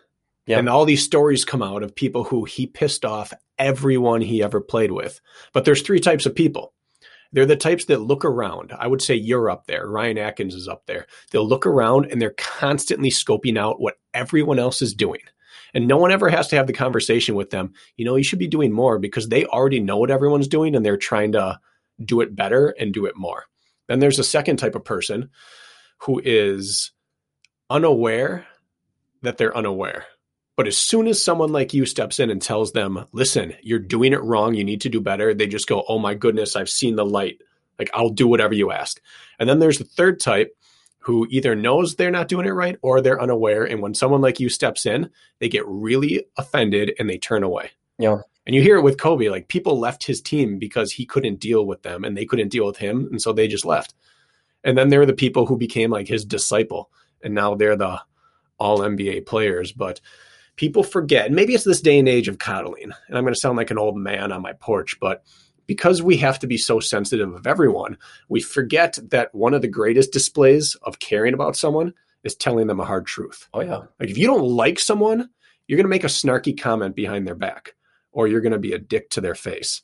Yep. 0.47 0.59
And 0.59 0.69
all 0.69 0.85
these 0.85 1.05
stories 1.05 1.45
come 1.45 1.63
out 1.63 1.83
of 1.83 1.95
people 1.95 2.25
who 2.25 2.45
he 2.45 2.67
pissed 2.67 3.05
off 3.05 3.33
everyone 3.59 4.21
he 4.21 4.43
ever 4.43 4.61
played 4.61 4.93
with. 4.93 5.21
But 5.53 5.65
there's 5.65 5.83
three 5.83 6.01
types 6.01 6.27
of 6.27 6.35
people. 6.35 6.73
They're 7.33 7.47
the 7.47 7.57
types 7.57 7.87
that 7.87 8.01
look 8.01 8.25
around. 8.25 8.73
I 8.79 8.87
would 8.87 9.03
say 9.03 9.15
you're 9.15 9.51
up 9.51 9.67
there. 9.67 9.89
Ryan 9.89 10.19
Atkins 10.19 10.55
is 10.55 10.69
up 10.69 10.87
there. 10.87 11.07
They'll 11.31 11.49
look 11.49 11.67
around 11.67 12.07
and 12.11 12.21
they're 12.23 12.35
constantly 12.37 13.11
scoping 13.11 13.59
out 13.59 13.81
what 13.81 13.99
everyone 14.13 14.59
else 14.59 14.81
is 14.83 14.95
doing. 14.95 15.21
And 15.75 15.89
no 15.89 15.97
one 15.97 16.13
ever 16.13 16.29
has 16.29 16.49
to 16.49 16.57
have 16.57 16.67
the 16.67 16.73
conversation 16.73 17.35
with 17.35 17.51
them. 17.51 17.75
You 17.97 18.05
know, 18.05 18.17
you 18.17 18.25
should 18.25 18.39
be 18.39 18.47
doing 18.47 18.73
more 18.73 18.99
because 18.99 19.29
they 19.29 19.45
already 19.45 19.81
know 19.81 19.97
what 19.97 20.11
everyone's 20.11 20.49
doing 20.49 20.75
and 20.75 20.87
they're 20.87 20.97
trying 20.97 21.33
to 21.33 21.59
do 22.03 22.21
it 22.21 22.35
better 22.35 22.75
and 22.79 22.95
do 22.95 23.07
it 23.07 23.17
more. 23.17 23.45
Then 23.89 23.99
there's 23.99 24.19
a 24.19 24.25
second 24.25 24.57
type 24.57 24.75
of 24.75 24.85
person 24.85 25.31
who 25.99 26.21
is 26.25 26.93
unaware 27.69 28.47
that 29.23 29.37
they're 29.37 29.57
unaware. 29.57 30.07
But 30.57 30.69
as 30.69 30.79
soon 30.79 31.09
as 31.09 31.23
someone 31.23 31.51
like 31.51 31.75
you 31.75 31.85
steps 31.85 32.21
in 32.21 32.31
and 32.31 32.41
tells 32.41 32.73
them, 32.73 33.07
listen, 33.13 33.55
you're 33.63 33.81
doing 33.81 34.13
it 34.13 34.23
wrong, 34.23 34.55
you 34.55 34.63
need 34.63 34.83
to 34.83 34.89
do 34.89 35.01
better, 35.01 35.35
they 35.35 35.49
just 35.49 35.67
go, 35.67 35.85
oh 35.89 35.99
my 35.99 36.15
goodness, 36.15 36.55
I've 36.55 36.69
seen 36.69 36.95
the 36.95 37.05
light. 37.05 37.41
Like, 37.79 37.91
I'll 37.93 38.11
do 38.11 38.29
whatever 38.29 38.55
you 38.55 38.71
ask. 38.71 39.01
And 39.41 39.49
then 39.49 39.59
there's 39.59 39.79
the 39.79 39.85
third 39.85 40.21
type 40.21 40.57
who 41.05 41.27
either 41.31 41.55
knows 41.55 41.95
they're 41.95 42.11
not 42.11 42.29
doing 42.29 42.47
it 42.47 42.53
right 42.53 42.77
or 42.83 43.01
they're 43.01 43.21
unaware. 43.21 43.65
And 43.65 43.83
when 43.83 43.95
someone 43.95 44.21
like 44.21 44.41
you 44.41 44.49
steps 44.49 44.87
in, 44.87 45.11
they 45.39 45.49
get 45.49 45.67
really 45.67 46.25
offended 46.37 46.95
and 46.99 47.09
they 47.09 47.19
turn 47.19 47.43
away. 47.43 47.71
Yeah. 47.99 48.19
And 48.47 48.55
you 48.55 48.63
hear 48.63 48.77
it 48.77 48.83
with 48.83 48.99
Kobe, 48.99 49.29
like 49.29 49.49
people 49.49 49.79
left 49.79 50.05
his 50.05 50.21
team 50.21 50.59
because 50.59 50.93
he 50.93 51.07
couldn't 51.07 51.41
deal 51.41 51.67
with 51.67 51.83
them 51.83 52.05
and 52.05 52.17
they 52.17 52.27
couldn't 52.27 52.49
deal 52.49 52.67
with 52.67 52.79
him. 52.79 53.09
And 53.11 53.21
so 53.21 53.33
they 53.33 53.49
just 53.49 53.65
left. 53.65 53.95
And 54.63 54.77
then 54.77 54.89
there 54.89 55.03
are 55.03 55.07
the 55.07 55.13
people 55.13 55.47
who 55.47 55.57
became 55.57 55.91
like 55.91 56.09
his 56.09 56.25
disciple 56.25 56.91
and 57.23 57.35
now 57.35 57.55
they're 57.55 57.77
the 57.77 58.01
all 58.59 58.79
NBA 58.79 59.27
players. 59.27 59.73
But 59.73 60.01
people 60.57 60.83
forget, 60.83 61.27
and 61.27 61.35
maybe 61.35 61.55
it's 61.55 61.65
this 61.65 61.81
day 61.81 61.99
and 61.99 62.09
age 62.09 62.29
of 62.29 62.39
coddling. 62.39 62.93
And 63.09 63.19
I'm 63.19 63.25
going 63.25 63.35
to 63.35 63.41
sound 63.41 63.57
like 63.57 63.71
an 63.71 63.79
old 63.79 63.97
man 63.97 64.33
on 64.33 64.43
my 64.43 64.53
porch, 64.55 64.99
but 65.01 65.25
because 65.67 66.03
we 66.03 66.17
have 66.19 66.39
to 66.41 66.47
be 66.47 66.57
so 66.57 66.81
sensitive 66.81 67.33
of 67.35 67.47
everyone, 67.47 67.99
we 68.29 68.41
forget 68.41 68.99
that 69.11 69.35
one 69.35 69.55
of 69.55 69.63
the 69.63 69.69
greatest 69.69 70.13
displays 70.13 70.75
of 70.83 70.99
caring 70.99 71.35
about 71.35 71.57
someone 71.57 71.95
is 72.23 72.35
telling 72.35 72.67
them 72.67 72.81
a 72.81 72.85
hard 72.85 73.07
truth. 73.07 73.49
Oh, 73.53 73.61
yeah. 73.61 73.83
Like 74.01 74.11
if 74.11 74.19
you 74.19 74.27
don't 74.27 74.45
like 74.49 74.79
someone, 74.79 75.31
you're 75.67 75.77
going 75.77 75.85
to 75.85 75.89
make 75.89 76.05
a 76.05 76.09
snarky 76.09 76.59
comment 76.59 76.95
behind 76.95 77.27
their 77.27 77.35
back 77.35 77.75
or 78.13 78.29
you're 78.29 78.41
going 78.41 78.53
to 78.53 78.59
be 78.59 78.73
a 78.73 78.79
dick 78.79 79.11
to 79.11 79.21
their 79.21 79.35
face. 79.35 79.83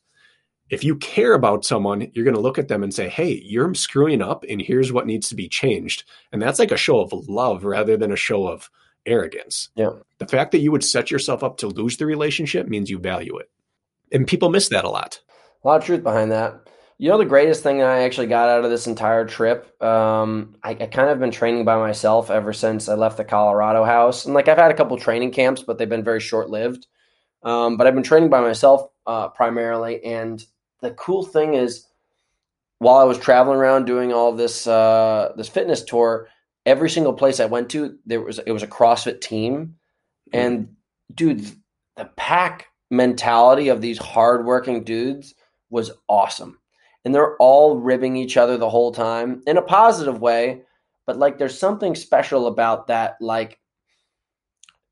If 0.70 0.84
you 0.84 0.96
care 0.96 1.34
about 1.34 1.64
someone, 1.64 2.12
you're 2.14 2.24
going 2.24 2.36
to 2.36 2.40
look 2.40 2.58
at 2.58 2.68
them 2.68 2.84
and 2.84 2.94
say, 2.94 3.08
Hey, 3.08 3.42
you're 3.44 3.74
screwing 3.74 4.22
up, 4.22 4.44
and 4.48 4.62
here's 4.62 4.92
what 4.92 5.06
needs 5.06 5.28
to 5.28 5.34
be 5.34 5.48
changed. 5.48 6.04
And 6.30 6.40
that's 6.40 6.60
like 6.60 6.70
a 6.70 6.76
show 6.76 7.00
of 7.00 7.12
love 7.12 7.64
rather 7.64 7.96
than 7.96 8.12
a 8.12 8.16
show 8.16 8.46
of 8.46 8.70
arrogance. 9.04 9.70
Yeah. 9.74 9.90
The 10.18 10.28
fact 10.28 10.52
that 10.52 10.60
you 10.60 10.70
would 10.70 10.84
set 10.84 11.10
yourself 11.10 11.42
up 11.42 11.58
to 11.58 11.66
lose 11.66 11.96
the 11.96 12.06
relationship 12.06 12.68
means 12.68 12.88
you 12.88 13.00
value 13.00 13.36
it. 13.38 13.50
And 14.12 14.26
people 14.26 14.48
miss 14.48 14.68
that 14.68 14.84
a 14.84 14.90
lot. 14.90 15.20
A 15.62 15.68
lot 15.68 15.80
of 15.80 15.84
truth 15.84 16.02
behind 16.02 16.32
that. 16.32 16.68
You 16.98 17.08
know, 17.08 17.18
the 17.18 17.24
greatest 17.24 17.62
thing 17.62 17.82
I 17.82 18.02
actually 18.02 18.26
got 18.26 18.48
out 18.48 18.64
of 18.64 18.70
this 18.70 18.86
entire 18.86 19.24
trip, 19.24 19.82
um, 19.82 20.56
I, 20.62 20.70
I, 20.72 20.86
kind 20.86 21.08
of 21.08 21.18
been 21.18 21.30
training 21.30 21.64
by 21.64 21.78
myself 21.78 22.30
ever 22.30 22.52
since 22.52 22.90
I 22.90 22.94
left 22.94 23.16
the 23.16 23.24
Colorado 23.24 23.84
house. 23.84 24.26
And 24.26 24.34
like 24.34 24.48
I've 24.48 24.58
had 24.58 24.70
a 24.70 24.74
couple 24.74 24.98
training 24.98 25.30
camps, 25.30 25.62
but 25.62 25.78
they've 25.78 25.88
been 25.88 26.04
very 26.04 26.20
short 26.20 26.50
lived. 26.50 26.86
Um, 27.42 27.78
but 27.78 27.86
I've 27.86 27.94
been 27.94 28.02
training 28.02 28.28
by 28.28 28.40
myself 28.40 28.90
uh, 29.06 29.28
primarily, 29.28 30.04
and 30.04 30.44
the 30.82 30.90
cool 30.92 31.24
thing 31.24 31.54
is, 31.54 31.86
while 32.78 32.96
I 32.96 33.04
was 33.04 33.18
traveling 33.18 33.58
around 33.58 33.86
doing 33.86 34.12
all 34.12 34.32
this 34.32 34.66
uh, 34.66 35.32
this 35.36 35.48
fitness 35.48 35.82
tour, 35.82 36.28
every 36.66 36.90
single 36.90 37.14
place 37.14 37.40
I 37.40 37.46
went 37.46 37.70
to, 37.70 37.98
there 38.04 38.20
was 38.20 38.40
it 38.40 38.52
was 38.52 38.62
a 38.62 38.66
CrossFit 38.66 39.22
team, 39.22 39.76
mm-hmm. 40.32 40.38
and 40.38 40.76
dude, 41.14 41.46
the 41.96 42.10
pack 42.16 42.66
mentality 42.90 43.68
of 43.68 43.80
these 43.80 43.98
hardworking 43.98 44.84
dudes 44.84 45.34
was 45.70 45.92
awesome, 46.08 46.58
and 47.04 47.14
they're 47.14 47.36
all 47.36 47.78
ribbing 47.78 48.16
each 48.16 48.36
other 48.36 48.56
the 48.56 48.70
whole 48.70 48.92
time 48.92 49.42
in 49.46 49.56
a 49.56 49.62
positive 49.62 50.20
way, 50.20 50.62
but 51.06 51.18
like 51.18 51.38
there's 51.38 51.58
something 51.58 51.94
special 51.94 52.46
about 52.46 52.88
that, 52.88 53.16
like 53.20 53.58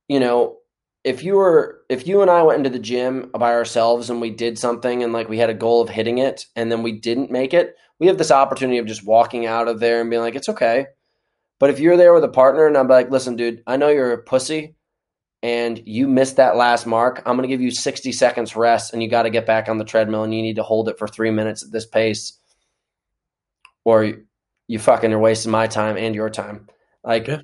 you 0.09 0.21
know 0.21 0.59
if 1.05 1.23
you 1.23 1.37
were 1.37 1.81
if 1.88 2.07
you 2.07 2.23
and 2.23 2.31
I 2.31 2.43
went 2.43 2.59
into 2.59 2.71
the 2.71 2.79
gym 2.79 3.31
by 3.33 3.53
ourselves 3.53 4.11
and 4.11 4.21
we 4.21 4.31
did 4.31 4.59
something 4.59 5.03
and 5.03 5.12
like 5.12 5.29
we 5.29 5.38
had 5.38 5.51
a 5.51 5.55
goal 5.55 5.81
of 5.81 5.88
hitting 5.88 6.19
it 6.19 6.45
and 6.57 6.71
then 6.71 6.83
we 6.83 6.93
didn't 6.93 7.31
make 7.31 7.55
it, 7.55 7.77
we 7.99 8.07
have 8.09 8.19
this 8.19 8.31
opportunity 8.31 8.79
of 8.79 8.87
just 8.87 9.07
walking 9.07 9.47
out 9.47 9.69
of 9.69 9.81
there 9.81 10.01
and 10.01 10.11
being 10.11 10.23
like, 10.23 10.35
it's 10.35 10.49
okay. 10.49 10.87
But 11.59 11.71
if 11.71 11.81
you're 11.81 11.97
there 11.97 12.12
with 12.12 12.25
a 12.25 12.29
partner 12.29 12.67
and 12.67 12.77
I'm 12.77 12.88
like, 12.88 13.11
listen, 13.11 13.37
dude, 13.37 13.62
I 13.67 13.77
know 13.77 13.88
you're 13.88 14.12
a 14.12 14.23
pussy, 14.23 14.77
and 15.42 15.81
you 15.87 16.09
missed 16.09 16.37
that 16.37 16.57
last 16.57 16.87
mark, 16.87 17.22
I'm 17.24 17.37
going 17.37 17.48
to 17.48 17.53
give 17.53 17.61
you 17.61 17.70
60 17.70 18.11
seconds 18.12 18.57
rest 18.57 18.92
and 18.92 19.03
you 19.03 19.09
got 19.09 19.22
to 19.22 19.31
get 19.31 19.46
back 19.46 19.68
on 19.68 19.79
the 19.79 19.85
treadmill 19.85 20.24
and 20.24 20.35
you 20.35 20.42
need 20.42 20.57
to 20.57 20.62
hold 20.62 20.88
it 20.88 20.98
for 20.98 21.07
three 21.07 21.31
minutes 21.31 21.64
at 21.64 21.70
this 21.70 21.87
pace 21.87 22.38
or 23.85 24.05
you, 24.05 24.24
you 24.66 24.79
fucking 24.79 25.12
are 25.12 25.18
wasting 25.18 25.53
my 25.53 25.66
time 25.66 25.96
and 25.96 26.14
your 26.14 26.29
time. 26.29 26.68
Like, 27.05 27.29
Yeah. 27.29 27.40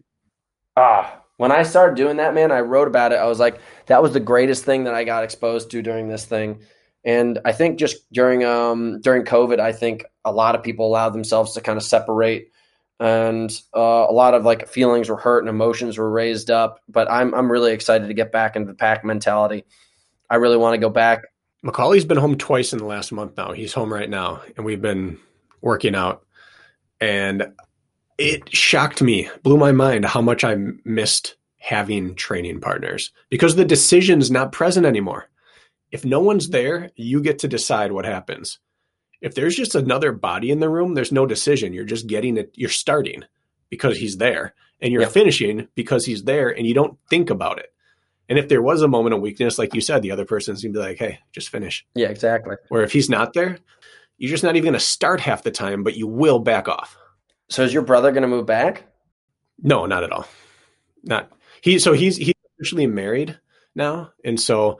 ah, 0.77 1.21
when 1.37 1.53
I 1.53 1.63
started 1.63 1.97
doing 1.97 2.19
that, 2.19 2.35
man, 2.35 2.53
I 2.53 2.61
wrote 2.61 2.89
about 2.89 3.13
it. 3.13 3.17
I 3.17 3.27
was 3.27 3.39
like, 3.39 3.61
that 3.87 4.03
was 4.03 4.13
the 4.13 4.21
greatest 4.21 4.65
thing 4.65 4.85
that 4.85 4.95
I 4.95 5.05
got 5.05 5.25
exposed 5.25 5.71
to 5.71 5.83
during 5.83 6.09
this 6.09 6.25
thing. 6.25 6.61
And 7.05 7.39
I 7.45 7.53
think 7.53 7.79
just 7.79 8.11
during 8.13 8.45
um 8.45 9.01
during 9.01 9.25
COVID, 9.25 9.61
I 9.61 9.73
think 9.73 10.05
a 10.25 10.33
lot 10.33 10.55
of 10.55 10.63
people 10.63 10.87
allowed 10.87 11.11
themselves 11.11 11.53
to 11.55 11.61
kind 11.61 11.77
of 11.77 11.83
separate 11.83 12.51
and 13.01 13.51
uh, 13.77 14.07
a 14.09 14.13
lot 14.13 14.35
of 14.35 14.45
like 14.45 14.69
feelings 14.69 15.09
were 15.09 15.17
hurt 15.17 15.41
and 15.41 15.49
emotions 15.49 15.99
were 15.99 16.11
raised 16.11 16.51
up. 16.51 16.81
But 16.89 17.11
I'm 17.11 17.35
I'm 17.35 17.51
really 17.51 17.73
excited 17.73 18.09
to 18.09 18.15
get 18.15 18.33
back 18.33 18.57
into 18.57 18.69
the 18.69 18.77
pack 18.77 19.05
mentality. 19.05 19.65
I 20.31 20.37
really 20.37 20.57
want 20.57 20.75
to 20.75 20.79
go 20.79 20.91
back. 20.91 21.23
Macaulay's 21.63 22.05
been 22.05 22.19
home 22.19 22.37
twice 22.37 22.73
in 22.73 22.79
the 22.79 22.85
last 22.85 23.11
month 23.11 23.37
now. 23.37 23.53
He's 23.53 23.73
home 23.73 23.93
right 23.93 24.09
now, 24.09 24.43
and 24.57 24.67
we've 24.67 24.83
been 24.83 25.19
working 25.61 25.95
out. 25.95 26.25
And 27.01 27.55
it 28.19 28.55
shocked 28.55 29.03
me, 29.03 29.29
blew 29.43 29.57
my 29.57 29.73
mind 29.73 30.05
how 30.05 30.21
much 30.21 30.45
I 30.45 30.57
missed 30.85 31.37
having 31.59 32.15
training 32.15 32.61
partners 32.61 33.11
because 33.31 33.57
the 33.57 33.65
decision's 33.65 34.31
not 34.31 34.53
present 34.53 34.85
anymore. 34.85 35.31
If 35.91 36.05
no 36.05 36.21
one's 36.21 36.51
there, 36.51 36.91
you 36.97 37.23
get 37.23 37.39
to 37.41 37.49
decide 37.49 37.93
what 37.93 38.05
happens. 38.05 38.59
If 39.25 39.35
there's 39.35 39.57
just 39.57 39.75
another 39.75 40.13
body 40.13 40.51
in 40.51 40.61
the 40.61 40.69
room, 40.69 40.95
there's 40.95 41.11
no 41.13 41.25
decision. 41.27 41.73
You're 41.73 41.85
just 41.85 42.07
getting 42.07 42.37
it, 42.37 42.51
you're 42.55 42.69
starting 42.69 43.25
because 43.71 43.97
he's 43.97 44.19
there, 44.19 44.55
and 44.81 44.93
you're 44.93 45.03
Yeah. 45.03 45.09
finishing 45.09 45.69
because 45.75 46.05
he's 46.05 46.25
there, 46.25 46.51
and 46.51 46.67
you 46.67 46.75
don't 46.75 46.99
think 47.09 47.31
about 47.31 47.59
it. 47.59 47.73
And 48.29 48.39
if 48.39 48.49
there 48.49 48.63
was 48.63 48.83
a 48.83 48.89
moment 48.89 49.15
of 49.15 49.21
weakness, 49.21 49.59
like 49.59 49.75
you 49.75 49.81
said, 49.81 50.03
the 50.03 50.11
other 50.11 50.25
person's 50.27 50.63
gonna 50.63 50.73
be 50.75 50.79
like, 50.79 50.99
hey, 50.99 51.21
just 51.33 51.49
finish. 51.49 51.87
Yeah, 51.95 52.09
exactly. 52.09 52.57
Or 52.71 52.83
if 52.83 52.93
he's 52.93 53.09
not 53.11 53.33
there, 53.33 53.59
you're 54.19 54.31
just 54.31 54.45
not 54.45 54.57
even 54.57 54.65
going 54.65 54.75
to 54.75 54.81
start 54.81 55.21
half 55.21 55.43
the 55.43 55.51
time, 55.51 55.83
but 55.83 55.97
you 55.97 56.07
will 56.07 56.39
back 56.39 56.69
off. 56.69 56.97
So 57.49 57.63
is 57.65 57.75
your 57.75 57.83
brother 57.83 58.13
going 58.13 58.23
to 58.23 58.29
move 58.29 58.47
back? 58.47 58.85
No, 59.61 59.87
not 59.87 60.05
at 60.05 60.13
all. 60.13 60.27
Not 61.03 61.33
he. 61.63 61.79
So 61.81 61.93
he's 61.95 62.17
he's 62.17 62.35
officially 62.59 62.87
married 62.87 63.39
now, 63.75 64.13
and 64.25 64.39
so 64.39 64.79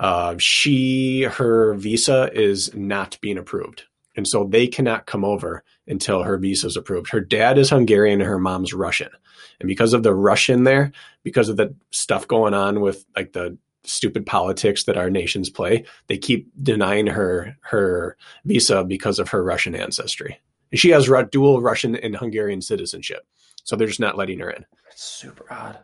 uh, 0.00 0.36
she 0.38 1.22
her 1.22 1.74
visa 1.74 2.30
is 2.32 2.74
not 2.74 3.18
being 3.20 3.38
approved, 3.38 3.84
and 4.16 4.26
so 4.26 4.44
they 4.44 4.66
cannot 4.66 5.06
come 5.06 5.24
over 5.24 5.64
until 5.86 6.22
her 6.22 6.36
visa 6.38 6.66
is 6.66 6.76
approved. 6.76 7.10
Her 7.10 7.20
dad 7.20 7.58
is 7.58 7.70
Hungarian 7.70 8.20
and 8.20 8.28
her 8.28 8.38
mom's 8.38 8.72
Russian, 8.72 9.10
and 9.60 9.66
because 9.66 9.92
of 9.92 10.02
the 10.02 10.14
Russian 10.14 10.64
there, 10.64 10.92
because 11.22 11.48
of 11.48 11.56
the 11.56 11.74
stuff 11.90 12.28
going 12.28 12.54
on 12.54 12.80
with 12.80 13.04
like 13.16 13.32
the 13.32 13.56
stupid 13.84 14.26
politics 14.26 14.84
that 14.84 14.98
our 14.98 15.10
nations 15.10 15.50
play, 15.50 15.84
they 16.06 16.18
keep 16.18 16.48
denying 16.62 17.06
her 17.06 17.56
her 17.62 18.16
visa 18.44 18.84
because 18.84 19.18
of 19.18 19.30
her 19.30 19.42
Russian 19.42 19.74
ancestry. 19.74 20.40
And 20.70 20.78
she 20.78 20.90
has 20.90 21.10
dual 21.30 21.60
Russian 21.60 21.96
and 21.96 22.16
Hungarian 22.16 22.60
citizenship, 22.62 23.26
so 23.64 23.74
they're 23.74 23.88
just 23.88 24.00
not 24.00 24.16
letting 24.16 24.38
her 24.40 24.50
in. 24.50 24.64
It's 24.90 25.02
super 25.02 25.52
odd. 25.52 25.78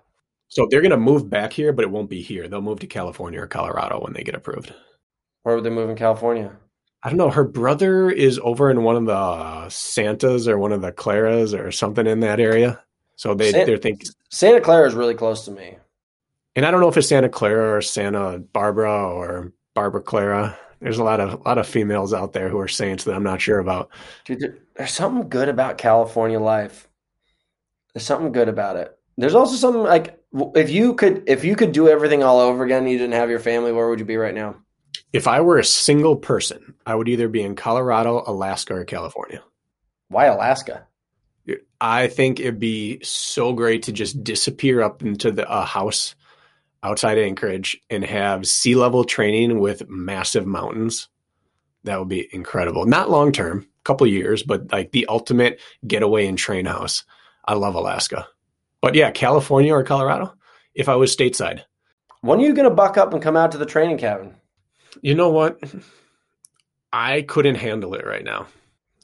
So 0.54 0.68
they're 0.70 0.82
going 0.82 0.92
to 0.92 0.96
move 0.96 1.28
back 1.28 1.52
here, 1.52 1.72
but 1.72 1.82
it 1.84 1.90
won't 1.90 2.08
be 2.08 2.22
here. 2.22 2.46
They'll 2.46 2.60
move 2.62 2.78
to 2.78 2.86
California 2.86 3.40
or 3.42 3.48
Colorado 3.48 3.98
when 4.00 4.12
they 4.12 4.22
get 4.22 4.36
approved. 4.36 4.72
Where 5.42 5.56
would 5.56 5.64
they 5.64 5.70
move 5.70 5.90
in 5.90 5.96
California? 5.96 6.52
I 7.02 7.08
don't 7.08 7.18
know. 7.18 7.28
Her 7.28 7.42
brother 7.42 8.08
is 8.08 8.38
over 8.40 8.70
in 8.70 8.84
one 8.84 8.94
of 8.94 9.04
the 9.06 9.12
uh, 9.16 9.68
Santas 9.68 10.46
or 10.46 10.56
one 10.56 10.70
of 10.70 10.80
the 10.80 10.92
Claras 10.92 11.58
or 11.58 11.72
something 11.72 12.06
in 12.06 12.20
that 12.20 12.38
area. 12.38 12.80
So 13.16 13.34
they 13.34 13.50
San- 13.50 13.66
they're 13.66 13.78
thinking, 13.78 14.08
Santa 14.30 14.60
Clara 14.60 14.86
is 14.86 14.94
really 14.94 15.14
close 15.14 15.44
to 15.46 15.50
me. 15.50 15.76
and 16.54 16.64
I 16.64 16.70
don't 16.70 16.80
know 16.80 16.88
if 16.88 16.96
it's 16.96 17.08
Santa 17.08 17.28
Clara 17.28 17.76
or 17.76 17.82
Santa 17.82 18.38
Barbara 18.38 19.08
or 19.08 19.52
Barbara 19.74 20.02
Clara. 20.02 20.56
There's 20.80 20.98
a 20.98 21.04
lot 21.04 21.18
of 21.18 21.32
a 21.32 21.48
lot 21.48 21.58
of 21.58 21.66
females 21.66 22.14
out 22.14 22.32
there 22.32 22.48
who 22.48 22.60
are 22.60 22.68
saints 22.68 23.02
that 23.04 23.14
I'm 23.16 23.22
not 23.24 23.40
sure 23.40 23.58
about. 23.58 23.90
Dude, 24.24 24.38
there- 24.38 24.58
there's 24.76 24.92
something 24.92 25.28
good 25.28 25.48
about 25.48 25.78
California 25.78 26.38
life. 26.38 26.88
There's 27.92 28.06
something 28.06 28.30
good 28.30 28.48
about 28.48 28.76
it. 28.76 28.96
There's 29.16 29.34
also 29.34 29.56
something 29.56 29.82
like 29.82 30.18
if 30.34 30.70
you 30.70 30.94
could 30.94 31.24
if 31.26 31.44
you 31.44 31.56
could 31.56 31.72
do 31.72 31.88
everything 31.88 32.22
all 32.22 32.40
over 32.40 32.64
again, 32.64 32.82
and 32.82 32.90
you 32.90 32.98
didn't 32.98 33.14
have 33.14 33.30
your 33.30 33.38
family, 33.38 33.72
where 33.72 33.88
would 33.88 33.98
you 33.98 34.04
be 34.04 34.16
right 34.16 34.34
now? 34.34 34.56
If 35.12 35.28
I 35.28 35.40
were 35.40 35.58
a 35.58 35.64
single 35.64 36.16
person, 36.16 36.74
I 36.86 36.94
would 36.94 37.08
either 37.08 37.28
be 37.28 37.42
in 37.42 37.54
Colorado, 37.54 38.22
Alaska, 38.26 38.74
or 38.74 38.84
California. 38.84 39.42
Why 40.08 40.26
Alaska? 40.26 40.86
I 41.80 42.08
think 42.08 42.40
it'd 42.40 42.58
be 42.58 43.00
so 43.02 43.52
great 43.52 43.84
to 43.84 43.92
just 43.92 44.24
disappear 44.24 44.80
up 44.80 45.02
into 45.02 45.30
the 45.30 45.50
a 45.50 45.64
house 45.64 46.14
outside 46.82 47.18
Anchorage 47.18 47.80
and 47.90 48.04
have 48.04 48.46
sea 48.46 48.74
level 48.74 49.04
training 49.04 49.60
with 49.60 49.88
massive 49.88 50.46
mountains. 50.46 51.08
That 51.84 51.98
would 51.98 52.08
be 52.08 52.28
incredible. 52.32 52.86
Not 52.86 53.10
long 53.10 53.32
term, 53.32 53.66
a 53.80 53.84
couple 53.84 54.06
years, 54.06 54.42
but 54.42 54.72
like 54.72 54.92
the 54.92 55.06
ultimate 55.06 55.60
getaway 55.86 56.26
and 56.26 56.38
train 56.38 56.64
house. 56.64 57.04
I 57.44 57.54
love 57.54 57.74
Alaska. 57.74 58.26
But 58.84 58.94
yeah, 58.94 59.10
California 59.10 59.72
or 59.72 59.82
Colorado 59.82 60.34
if 60.74 60.90
I 60.90 60.96
was 60.96 61.16
stateside. 61.16 61.62
When 62.20 62.38
are 62.38 62.42
you 62.42 62.52
going 62.52 62.68
to 62.68 62.74
buck 62.74 62.98
up 62.98 63.14
and 63.14 63.22
come 63.22 63.36
out 63.36 63.52
to 63.52 63.58
the 63.58 63.64
training 63.66 63.96
cabin? 63.96 64.34
You 65.00 65.14
know 65.14 65.30
what? 65.30 65.58
I 66.92 67.22
couldn't 67.22 67.54
handle 67.54 67.94
it 67.94 68.06
right 68.06 68.22
now. 68.24 68.46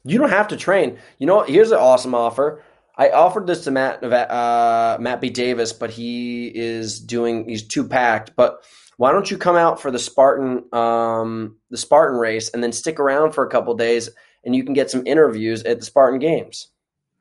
You 0.03 0.19
don't 0.19 0.29
have 0.29 0.49
to 0.49 0.57
train. 0.57 0.99
You 1.17 1.27
know, 1.27 1.37
what? 1.37 1.49
here's 1.49 1.71
an 1.71 1.79
awesome 1.79 2.13
offer. 2.13 2.63
I 2.95 3.09
offered 3.09 3.47
this 3.47 3.63
to 3.63 3.71
Matt 3.71 4.03
uh, 4.03 4.97
Matt 4.99 5.19
B 5.19 5.29
Davis, 5.29 5.73
but 5.73 5.89
he 5.89 6.47
is 6.47 6.99
doing 6.99 7.49
he's 7.49 7.67
too 7.67 7.87
packed. 7.87 8.35
But 8.35 8.63
why 8.97 9.11
don't 9.11 9.31
you 9.31 9.37
come 9.37 9.55
out 9.55 9.81
for 9.81 9.89
the 9.89 9.99
Spartan 9.99 10.63
um, 10.73 11.57
the 11.71 11.77
Spartan 11.77 12.19
race 12.19 12.49
and 12.49 12.63
then 12.63 12.71
stick 12.71 12.99
around 12.99 13.31
for 13.31 13.43
a 13.43 13.49
couple 13.49 13.73
days 13.73 14.11
and 14.43 14.55
you 14.55 14.63
can 14.63 14.73
get 14.73 14.91
some 14.91 15.07
interviews 15.07 15.63
at 15.63 15.79
the 15.79 15.85
Spartan 15.85 16.19
Games. 16.19 16.67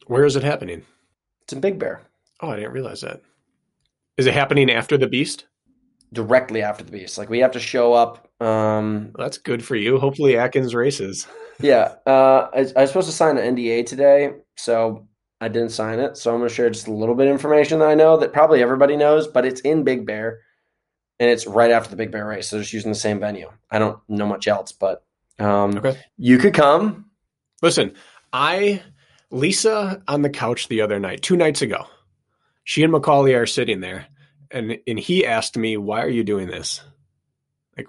Where 0.06 0.24
is 0.24 0.36
it 0.36 0.42
happening? 0.42 0.82
It's 1.42 1.52
in 1.52 1.60
Big 1.60 1.78
Bear, 1.78 2.02
Oh, 2.42 2.48
I 2.50 2.56
didn't 2.56 2.72
realize 2.72 3.00
that. 3.02 3.20
Is 4.16 4.26
it 4.26 4.34
happening 4.34 4.70
after 4.70 4.96
the 4.98 5.08
beast? 5.08 5.46
directly 6.12 6.60
after 6.60 6.82
the 6.82 6.90
Beast. 6.90 7.18
Like 7.18 7.30
we 7.30 7.38
have 7.38 7.52
to 7.52 7.60
show 7.60 7.92
up. 7.92 8.28
Um, 8.42 9.12
Well, 9.16 9.24
that's 9.26 9.38
good 9.38 9.64
for 9.64 9.76
you. 9.76 9.96
Hopefully 10.00 10.36
Atkins 10.36 10.74
races. 10.74 11.28
yeah, 11.60 11.94
uh, 12.04 12.48
I, 12.52 12.66
I 12.76 12.80
was 12.80 12.90
supposed 12.90 13.06
to 13.08 13.14
sign 13.14 13.38
an 13.38 13.54
NDA 13.54 13.86
today, 13.86 14.32
so 14.56 15.06
I 15.40 15.46
didn't 15.46 15.68
sign 15.68 16.00
it. 16.00 16.16
So 16.16 16.32
I'm 16.32 16.38
going 16.38 16.48
to 16.48 16.54
share 16.54 16.68
just 16.68 16.88
a 16.88 16.92
little 16.92 17.14
bit 17.14 17.28
of 17.28 17.32
information 17.32 17.78
that 17.78 17.88
I 17.88 17.94
know 17.94 18.16
that 18.16 18.32
probably 18.32 18.60
everybody 18.60 18.96
knows, 18.96 19.28
but 19.28 19.44
it's 19.46 19.60
in 19.60 19.84
Big 19.84 20.04
Bear, 20.04 20.40
and 21.20 21.30
it's 21.30 21.46
right 21.46 21.70
after 21.70 21.90
the 21.90 21.96
Big 21.96 22.10
Bear 22.10 22.26
race. 22.26 22.48
So 22.48 22.58
just 22.58 22.72
using 22.72 22.90
the 22.90 22.98
same 22.98 23.20
venue. 23.20 23.48
I 23.70 23.78
don't 23.78 24.00
know 24.08 24.26
much 24.26 24.48
else, 24.48 24.72
but 24.72 25.04
um, 25.38 25.76
Okay. 25.76 25.96
you 26.16 26.38
could 26.38 26.54
come. 26.54 27.04
Listen, 27.62 27.94
I 28.32 28.82
Lisa 29.30 30.02
on 30.08 30.22
the 30.22 30.30
couch 30.30 30.66
the 30.66 30.80
other 30.80 30.98
night, 30.98 31.22
two 31.22 31.36
nights 31.36 31.62
ago. 31.62 31.86
She 32.64 32.82
and 32.82 32.92
Macaulay 32.92 33.34
are 33.34 33.46
sitting 33.46 33.80
there, 33.80 34.06
and 34.50 34.78
and 34.86 34.98
he 34.98 35.26
asked 35.26 35.56
me, 35.56 35.76
"Why 35.76 36.02
are 36.02 36.08
you 36.08 36.24
doing 36.24 36.48
this?" 36.48 36.82
Like, 37.76 37.86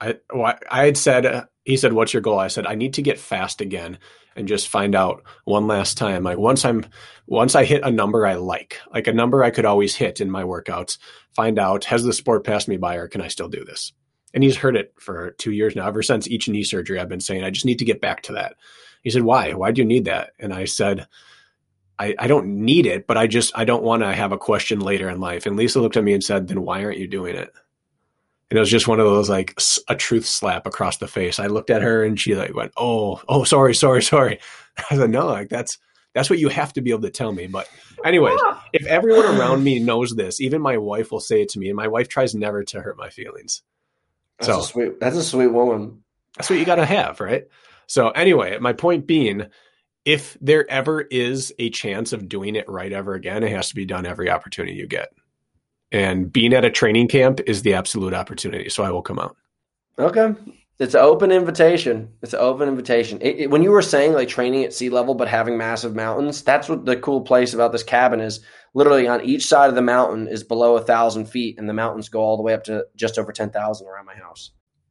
I 0.00 0.16
why, 0.30 0.58
I 0.70 0.84
had 0.84 0.96
said, 0.96 1.26
uh, 1.26 1.44
he 1.64 1.76
said, 1.76 1.92
"What's 1.92 2.12
your 2.12 2.22
goal?" 2.22 2.38
I 2.38 2.48
said, 2.48 2.66
"I 2.66 2.74
need 2.74 2.94
to 2.94 3.02
get 3.02 3.18
fast 3.18 3.60
again 3.60 3.98
and 4.34 4.48
just 4.48 4.68
find 4.68 4.94
out 4.94 5.22
one 5.44 5.66
last 5.66 5.96
time. 5.96 6.22
Like 6.22 6.38
once 6.38 6.64
I'm 6.64 6.86
once 7.26 7.54
I 7.54 7.64
hit 7.64 7.82
a 7.84 7.90
number 7.90 8.26
I 8.26 8.34
like, 8.34 8.80
like 8.92 9.06
a 9.06 9.12
number 9.12 9.42
I 9.42 9.50
could 9.50 9.64
always 9.64 9.94
hit 9.94 10.20
in 10.20 10.30
my 10.30 10.42
workouts. 10.42 10.98
Find 11.34 11.58
out 11.58 11.84
has 11.84 12.04
the 12.04 12.12
sport 12.12 12.44
passed 12.44 12.68
me 12.68 12.76
by, 12.76 12.96
or 12.96 13.08
can 13.08 13.20
I 13.20 13.28
still 13.28 13.48
do 13.48 13.64
this?" 13.64 13.92
And 14.34 14.44
he's 14.44 14.56
heard 14.56 14.76
it 14.76 14.92
for 14.98 15.30
two 15.32 15.52
years 15.52 15.74
now. 15.74 15.86
Ever 15.86 16.02
since 16.02 16.28
each 16.28 16.48
knee 16.48 16.64
surgery, 16.64 16.98
I've 17.00 17.08
been 17.08 17.20
saying, 17.20 17.44
"I 17.44 17.50
just 17.50 17.66
need 17.66 17.78
to 17.78 17.84
get 17.84 18.00
back 18.00 18.22
to 18.22 18.32
that." 18.32 18.56
He 19.06 19.10
said, 19.10 19.22
Why? 19.22 19.52
Why 19.52 19.70
do 19.70 19.80
you 19.80 19.86
need 19.86 20.06
that? 20.06 20.32
And 20.40 20.52
I 20.52 20.64
said, 20.64 21.06
I, 21.98 22.14
I 22.18 22.26
don't 22.26 22.64
need 22.64 22.86
it, 22.86 23.06
but 23.06 23.16
I 23.16 23.26
just 23.26 23.56
I 23.56 23.64
don't 23.64 23.82
want 23.82 24.02
to 24.02 24.12
have 24.14 24.32
a 24.32 24.38
question 24.38 24.80
later 24.80 25.08
in 25.08 25.20
life. 25.20 25.46
And 25.46 25.56
Lisa 25.56 25.80
looked 25.80 25.96
at 25.96 26.04
me 26.04 26.12
and 26.12 26.22
said, 26.22 26.48
Then 26.48 26.62
why 26.62 26.84
aren't 26.84 26.98
you 26.98 27.06
doing 27.08 27.36
it? 27.36 27.50
And 28.50 28.56
it 28.56 28.60
was 28.60 28.70
just 28.70 28.86
one 28.86 29.00
of 29.00 29.06
those 29.06 29.28
like 29.30 29.58
a 29.88 29.96
truth 29.96 30.26
slap 30.26 30.66
across 30.66 30.98
the 30.98 31.08
face. 31.08 31.38
I 31.38 31.46
looked 31.46 31.70
at 31.70 31.82
her 31.82 32.04
and 32.04 32.20
she 32.20 32.34
like 32.34 32.54
went, 32.54 32.72
Oh, 32.76 33.20
oh, 33.28 33.44
sorry, 33.44 33.74
sorry, 33.74 34.02
sorry. 34.02 34.40
I 34.90 34.96
said, 34.96 35.10
No, 35.10 35.26
like 35.26 35.48
that's 35.48 35.78
that's 36.14 36.30
what 36.30 36.38
you 36.38 36.48
have 36.48 36.72
to 36.74 36.80
be 36.80 36.90
able 36.90 37.02
to 37.02 37.10
tell 37.10 37.32
me. 37.32 37.46
But 37.46 37.68
anyways, 38.04 38.38
if 38.72 38.86
everyone 38.86 39.24
around 39.38 39.64
me 39.64 39.78
knows 39.78 40.14
this, 40.14 40.40
even 40.40 40.62
my 40.62 40.78
wife 40.78 41.10
will 41.10 41.20
say 41.20 41.42
it 41.42 41.50
to 41.50 41.58
me, 41.58 41.68
and 41.68 41.76
my 41.76 41.88
wife 41.88 42.08
tries 42.08 42.34
never 42.34 42.64
to 42.64 42.80
hurt 42.80 42.96
my 42.96 43.10
feelings. 43.10 43.62
That's 44.38 44.48
So- 44.48 44.60
a 44.60 44.62
sweet. 44.62 45.00
That's 45.00 45.16
a 45.16 45.22
sweet 45.22 45.48
woman. 45.48 46.02
That's 46.36 46.50
what 46.50 46.58
you 46.58 46.64
got 46.66 46.74
to 46.76 46.84
have, 46.86 47.20
right? 47.20 47.44
So, 47.86 48.10
anyway, 48.10 48.58
my 48.58 48.72
point 48.74 49.06
being, 49.06 49.46
if 50.06 50.38
there 50.40 50.68
ever 50.70 51.02
is 51.02 51.52
a 51.58 51.68
chance 51.68 52.14
of 52.14 52.28
doing 52.28 52.56
it 52.56 52.68
right 52.68 52.92
ever 52.92 53.12
again, 53.12 53.42
it 53.42 53.52
has 53.52 53.68
to 53.68 53.74
be 53.74 53.84
done 53.84 54.06
every 54.06 54.30
opportunity 54.30 54.76
you 54.76 54.86
get. 54.86 55.08
And 55.92 56.32
being 56.32 56.54
at 56.54 56.64
a 56.64 56.70
training 56.70 57.08
camp 57.08 57.40
is 57.46 57.62
the 57.62 57.74
absolute 57.74 58.14
opportunity. 58.14 58.70
So, 58.70 58.82
I 58.82 58.90
will 58.90 59.02
come 59.02 59.18
out. 59.18 59.36
Okay. 59.98 60.34
It's 60.78 60.94
an 60.94 61.00
open 61.00 61.32
invitation. 61.32 62.12
It's 62.20 62.34
an 62.34 62.40
open 62.40 62.68
invitation. 62.68 63.18
It, 63.22 63.40
it, 63.40 63.50
when 63.50 63.62
you 63.62 63.70
were 63.70 63.80
saying 63.80 64.12
like 64.12 64.28
training 64.28 64.64
at 64.64 64.74
sea 64.74 64.90
level 64.90 65.14
but 65.14 65.26
having 65.26 65.56
massive 65.56 65.94
mountains, 65.94 66.42
that's 66.42 66.68
what 66.68 66.84
the 66.84 66.96
cool 66.96 67.22
place 67.22 67.54
about 67.54 67.72
this 67.72 67.82
cabin 67.82 68.20
is. 68.20 68.40
Literally 68.74 69.08
on 69.08 69.24
each 69.24 69.46
side 69.46 69.70
of 69.70 69.74
the 69.74 69.80
mountain 69.80 70.28
is 70.28 70.44
below 70.44 70.76
a 70.76 70.82
thousand 70.82 71.26
feet, 71.26 71.58
and 71.58 71.66
the 71.66 71.72
mountains 71.72 72.10
go 72.10 72.20
all 72.20 72.36
the 72.36 72.42
way 72.42 72.52
up 72.52 72.64
to 72.64 72.84
just 72.94 73.18
over 73.18 73.32
ten 73.32 73.48
thousand 73.48 73.88
around 73.88 74.04
my 74.04 74.14
house. 74.14 74.50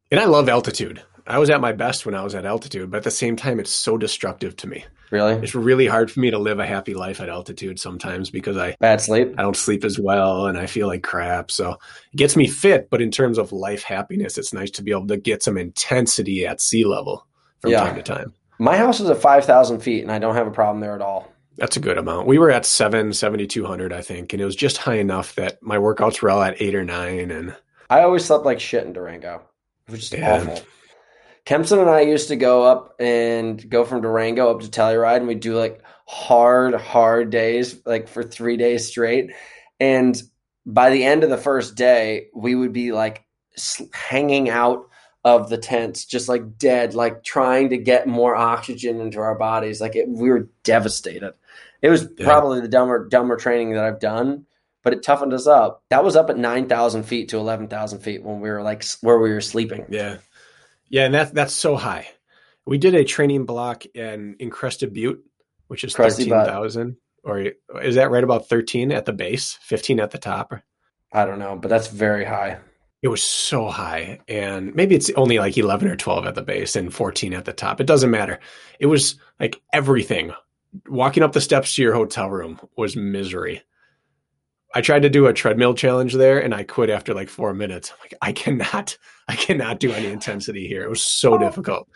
And 0.10 0.20
I 0.20 0.26
love 0.26 0.50
altitude. 0.50 1.04
I 1.28 1.38
was 1.38 1.52
at 1.52 1.62
my 1.62 1.72
best 1.72 2.04
when 2.04 2.16
I 2.16 2.24
was 2.24 2.34
at 2.34 2.46
altitude, 2.46 2.90
but 2.90 2.98
at 2.98 3.04
the 3.04 3.12
same 3.12 3.36
time, 3.36 3.60
it's 3.60 3.72
so 3.72 3.96
destructive 3.98 4.56
to 4.58 4.68
me. 4.68 4.86
Really, 5.12 5.34
it's 5.36 5.56
really 5.56 5.88
hard 5.88 6.12
for 6.12 6.20
me 6.20 6.32
to 6.32 6.40
live 6.40 6.60
a 6.60 6.66
happy 6.66 6.94
life 6.94 7.22
at 7.22 7.30
altitude 7.30 7.80
sometimes 7.80 8.30
because 8.30 8.58
I 8.58 8.76
bad 8.80 9.02
sleep. 9.02 9.36
I 9.38 9.44
don't 9.44 9.56
sleep 9.56 9.84
as 9.84 10.00
well, 10.00 10.48
and 10.48 10.58
I 10.58 10.66
feel 10.66 10.88
like 10.88 11.04
crap. 11.04 11.52
So 11.52 11.78
it 12.12 12.18
gets 12.18 12.36
me 12.36 12.48
fit, 12.48 12.90
but 12.90 13.02
in 13.02 13.12
terms 13.12 13.38
of 13.38 13.52
life 13.52 13.84
happiness, 13.84 14.38
it's 14.38 14.54
nice 14.54 14.72
to 14.72 14.84
be 14.84 14.92
able 14.92 15.08
to 15.08 15.18
get 15.18 15.44
some 15.44 15.58
intensity 15.58 16.46
at 16.46 16.62
sea 16.62 16.86
level 16.86 17.26
from 17.60 17.72
yeah. 17.72 17.82
time 17.82 17.96
to 17.96 18.04
time. 18.04 18.34
My 18.58 18.78
house 18.78 19.00
is 19.00 19.10
at 19.10 19.18
five 19.18 19.46
thousand 19.46 19.82
feet, 19.82 20.02
and 20.02 20.12
I 20.12 20.20
don't 20.20 20.36
have 20.36 20.48
a 20.48 20.52
problem 20.52 20.82
there 20.82 20.96
at 20.96 21.02
all. 21.02 21.32
That's 21.58 21.78
a 21.78 21.80
good 21.80 21.98
amount. 21.98 22.28
We 22.28 22.38
were 22.38 22.52
at 22.52 22.66
seven 22.66 23.14
seventy 23.14 23.48
two 23.48 23.66
hundred, 23.66 23.94
I 23.94 24.02
think, 24.02 24.34
and 24.34 24.42
it 24.42 24.46
was 24.46 24.56
just 24.56 24.78
high 24.78 24.98
enough 24.98 25.36
that 25.36 25.62
my 25.62 25.78
workouts 25.78 26.22
were 26.22 26.30
all 26.30 26.42
at 26.42 26.62
eight 26.62 26.76
or 26.76 26.84
nine. 26.84 27.32
And 27.32 27.56
I 27.90 28.02
always 28.02 28.26
slept 28.26 28.46
like 28.46 28.60
shit 28.60 28.86
in 28.86 28.94
Durango, 28.94 29.42
which 29.88 30.04
is 30.04 30.14
yeah. 30.14 30.36
awful. 30.36 30.62
Kempson 31.46 31.80
and 31.80 31.90
I 31.90 32.02
used 32.02 32.30
to 32.30 32.36
go 32.36 32.64
up 32.64 32.96
and 33.00 33.70
go 33.70 33.86
from 33.86 34.02
Durango 34.02 34.50
up 34.50 34.62
to 34.62 34.68
Telluride, 34.68 35.18
and 35.18 35.28
we 35.28 35.36
do 35.36 35.56
like 35.58 35.82
hard, 36.08 36.74
hard 36.74 37.30
days, 37.30 37.80
like 37.86 38.08
for 38.08 38.24
three 38.24 38.58
days 38.58 38.88
straight. 38.88 39.32
And 39.80 40.22
by 40.66 40.90
the 40.90 41.04
end 41.04 41.24
of 41.24 41.30
the 41.30 41.38
first 41.38 41.76
day, 41.76 42.28
we 42.34 42.56
would 42.56 42.74
be 42.74 42.92
like 42.92 43.26
hanging 43.94 44.50
out 44.50 44.90
of 45.24 45.50
the 45.50 45.58
tents, 45.58 46.06
just 46.06 46.28
like 46.30 46.58
dead, 46.58 46.94
like 46.94 47.24
trying 47.24 47.70
to 47.70 47.78
get 47.78 48.08
more 48.08 48.36
oxygen 48.36 49.00
into 49.00 49.20
our 49.20 49.36
bodies. 49.36 49.82
Like 49.82 49.96
it, 49.96 50.08
we 50.08 50.30
were 50.30 50.50
devastated. 50.64 51.34
It 51.82 51.90
was 51.90 52.08
yeah. 52.18 52.26
probably 52.26 52.62
the 52.62 52.68
dumber, 52.68 53.08
dumber 53.08 53.36
training 53.36 53.74
that 53.74 53.84
I've 53.84 54.00
done, 54.00 54.46
but 54.84 54.94
it 54.94 55.04
toughened 55.04 55.34
us 55.34 55.46
up. 55.46 55.84
That 55.90 56.04
was 56.04 56.16
up 56.16 56.30
at 56.30 56.38
nine 56.38 56.68
thousand 56.68 57.04
feet 57.04 57.30
to 57.30 57.38
eleven 57.38 57.68
thousand 57.68 58.00
feet 58.00 58.24
when 58.24 58.40
we 58.40 58.50
were 58.50 58.64
like 58.64 58.84
where 59.02 59.20
we 59.20 59.32
were 59.32 59.42
sleeping. 59.42 59.86
Yeah. 59.90 60.18
Yeah, 60.90 61.06
and 61.06 61.14
that's 61.14 61.32
that's 61.32 61.54
so 61.54 61.76
high. 61.76 62.08
We 62.66 62.78
did 62.78 62.96
a 62.96 63.04
training 63.04 63.46
block 63.46 63.86
in 63.94 64.36
in 64.40 64.50
Crested 64.50 64.94
Butte, 64.94 65.24
which 65.68 65.84
is 65.84 65.94
thirteen 65.96 66.30
thousand, 66.30 66.98
or 67.24 67.52
is 67.82 67.96
that 67.96 68.12
right 68.12 68.24
about 68.24 68.48
thirteen 68.48 68.92
at 68.92 69.06
the 69.06 69.14
base, 69.14 69.58
fifteen 69.62 70.00
at 70.00 70.12
the 70.12 70.18
top? 70.18 70.54
I 71.12 71.26
don't 71.26 71.40
know, 71.40 71.56
but 71.56 71.70
that's 71.70 71.88
very 71.88 72.26
high. 72.26 72.60
It 73.02 73.08
was 73.10 73.22
so 73.22 73.68
high, 73.68 74.20
and 74.28 74.74
maybe 74.74 74.96
it's 74.96 75.12
only 75.12 75.38
like 75.38 75.58
eleven 75.58 75.88
or 75.88 75.96
twelve 75.96 76.26
at 76.26 76.36
the 76.36 76.42
base 76.42 76.76
and 76.76 76.94
fourteen 76.94 77.34
at 77.34 77.46
the 77.46 77.54
top. 77.54 77.80
It 77.80 77.88
doesn't 77.88 78.12
matter. 78.12 78.40
It 78.80 78.88
was 78.88 79.20
like 79.40 79.62
everything. 79.72 80.34
Walking 80.88 81.24
up 81.24 81.32
the 81.32 81.42
steps 81.42 81.76
to 81.76 81.84
your 81.84 81.94
hotel 81.94 82.30
room 82.30 82.60
was 82.76 82.96
misery. 82.96 83.62
I 84.76 84.82
tried 84.82 85.04
to 85.04 85.10
do 85.10 85.26
a 85.26 85.34
treadmill 85.34 85.74
challenge 85.74 86.14
there 86.14 86.38
and 86.38 86.54
I 86.54 86.64
quit 86.64 86.90
after 86.90 87.14
like 87.14 87.30
four 87.30 87.54
minutes. 87.54 87.92
I'm 87.92 87.98
like, 88.02 88.14
I 88.22 88.34
cannot, 88.34 88.98
I 89.28 89.36
cannot 89.36 89.80
do 89.80 89.94
any 89.94 90.08
intensity 90.08 90.68
here. 90.68 90.84
It 90.84 90.90
was 90.90 91.02
so 91.02 91.36
oh. 91.36 91.38
difficult. 91.38 91.88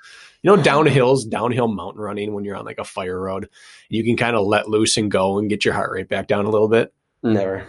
You 0.42 0.56
know, 0.56 0.64
downhills, 0.64 1.30
downhill 1.30 1.68
mountain 1.68 2.02
running 2.02 2.34
when 2.34 2.46
you're 2.46 2.56
on 2.56 2.64
like 2.64 2.80
a 2.80 2.86
fire 2.86 3.20
road, 3.20 3.50
you 3.90 4.06
can 4.06 4.16
kind 4.16 4.38
of 4.38 4.48
let 4.48 4.70
loose 4.70 4.96
and 4.96 5.12
go 5.12 5.38
and 5.38 5.50
get 5.50 5.66
your 5.66 5.74
heart 5.74 5.92
rate 5.92 6.08
back 6.08 6.28
down 6.28 6.46
a 6.46 6.50
little 6.50 6.70
bit. 6.70 6.94
Never. 7.22 7.68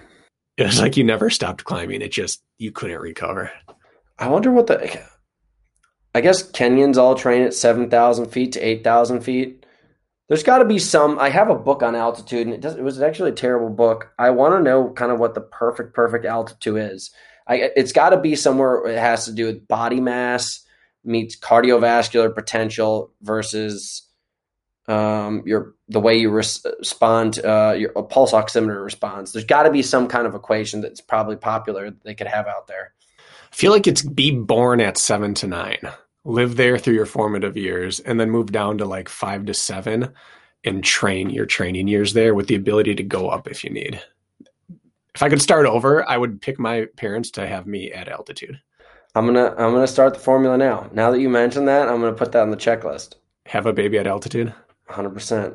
It 0.57 0.67
was 0.67 0.81
like 0.81 0.97
you 0.97 1.03
never 1.03 1.31
stopped 1.31 1.65
climbing. 1.65 2.01
It 2.01 2.13
just, 2.13 2.45
you 2.59 2.71
couldn't 2.71 3.01
recover. 3.01 3.51
I 4.21 4.29
wonder 4.29 4.53
what 4.53 4.69
the, 4.69 5.03
I 6.15 6.21
guess 6.21 6.49
Kenyans 6.49 6.97
all 6.97 7.17
train 7.17 7.43
at 7.43 7.55
7,000 7.55 8.27
feet 8.27 8.53
to 8.53 8.61
8,000 8.61 9.23
feet. 9.23 9.60
There's 10.31 10.45
got 10.45 10.59
to 10.59 10.65
be 10.65 10.79
some. 10.79 11.19
I 11.19 11.29
have 11.29 11.51
a 11.51 11.57
book 11.57 11.83
on 11.83 11.97
altitude, 11.97 12.47
and 12.47 12.55
it 12.55 12.61
does. 12.61 12.77
It 12.77 12.85
was 12.85 13.03
actually 13.03 13.33
a 13.33 13.35
terrible 13.35 13.69
book. 13.69 14.13
I 14.17 14.31
want 14.31 14.55
to 14.55 14.63
know 14.63 14.91
kind 14.91 15.11
of 15.11 15.19
what 15.19 15.35
the 15.35 15.41
perfect 15.41 15.93
perfect 15.93 16.25
altitude 16.25 16.93
is. 16.93 17.11
I, 17.49 17.73
it's 17.75 17.91
got 17.91 18.11
to 18.11 18.17
be 18.17 18.37
somewhere 18.37 18.87
it 18.87 18.97
has 18.97 19.25
to 19.25 19.33
do 19.33 19.47
with 19.47 19.67
body 19.67 20.01
mass 20.01 20.65
meets 21.03 21.37
cardiovascular 21.37 22.33
potential 22.33 23.13
versus 23.21 24.03
um, 24.87 25.43
your 25.47 25.75
the 25.89 25.99
way 25.99 26.19
you 26.19 26.31
res- 26.31 26.65
respond, 26.79 27.45
uh, 27.45 27.75
your 27.77 27.91
pulse 27.91 28.31
oximeter 28.31 28.85
response. 28.85 29.33
There's 29.33 29.45
got 29.45 29.65
to 29.65 29.73
be 29.73 29.83
some 29.83 30.07
kind 30.07 30.29
of 30.29 30.37
equation 30.37 30.81
that's 30.81 31.01
probably 31.01 31.39
popular 31.39 31.91
that 31.91 32.05
they 32.05 32.15
could 32.15 32.29
have 32.29 32.47
out 32.47 32.69
there. 32.69 32.93
I 33.19 33.57
feel 33.57 33.73
like 33.73 33.89
it's 33.89 34.03
be 34.03 34.31
born 34.31 34.81
at 34.81 34.97
seven 34.97 35.35
to 35.35 35.49
nine 35.49 35.91
live 36.25 36.57
there 36.57 36.79
through 36.79 36.95
your 36.95 37.07
formative 37.07 37.57
years, 37.57 38.01
and 38.01 38.21
then 38.21 38.31
move 38.31 38.53
down 38.53 38.79
to 38.79 38.85
like 38.85 39.09
five 39.09 39.47
to 39.47 39.55
seven 39.55 40.13
and 40.65 40.85
train 40.85 41.31
your 41.31 41.47
training 41.47 41.89
years 41.89 42.13
there 42.13 42.35
with 42.35 42.47
the 42.47 42.55
ability 42.55 42.95
to 42.95 43.03
go 43.03 43.29
up 43.29 43.49
if 43.49 43.65
you 43.65 43.71
need. 43.71 44.01
If 45.15 45.23
I 45.23 45.29
could 45.29 45.43
start 45.43 45.67
over, 45.67 46.09
I 46.09 46.17
would 46.17 46.41
pick 46.41 46.59
my 46.59 46.87
parents 46.97 47.31
to 47.33 47.47
have 47.47 47.67
me 47.67 47.91
at 47.93 48.09
altitude. 48.09 48.61
I'm 49.15 49.27
gonna 49.27 49.49
I'm 49.51 49.73
gonna 49.73 49.87
start 49.87 50.15
the 50.15 50.21
formula 50.21 50.57
now. 50.57 50.89
Now 50.93 51.11
that 51.11 51.21
you 51.21 51.29
mentioned 51.29 51.67
that, 51.69 51.89
I'm 51.89 52.01
gonna 52.01 52.13
put 52.13 52.33
that 52.33 52.43
on 52.43 52.51
the 52.51 52.57
checklist. 52.57 53.15
Have 53.47 53.67
a 53.67 53.73
baby 53.73 53.99
at 53.99 54.07
altitude. 54.07 54.55
Hundred 54.89 55.11
percent. 55.11 55.55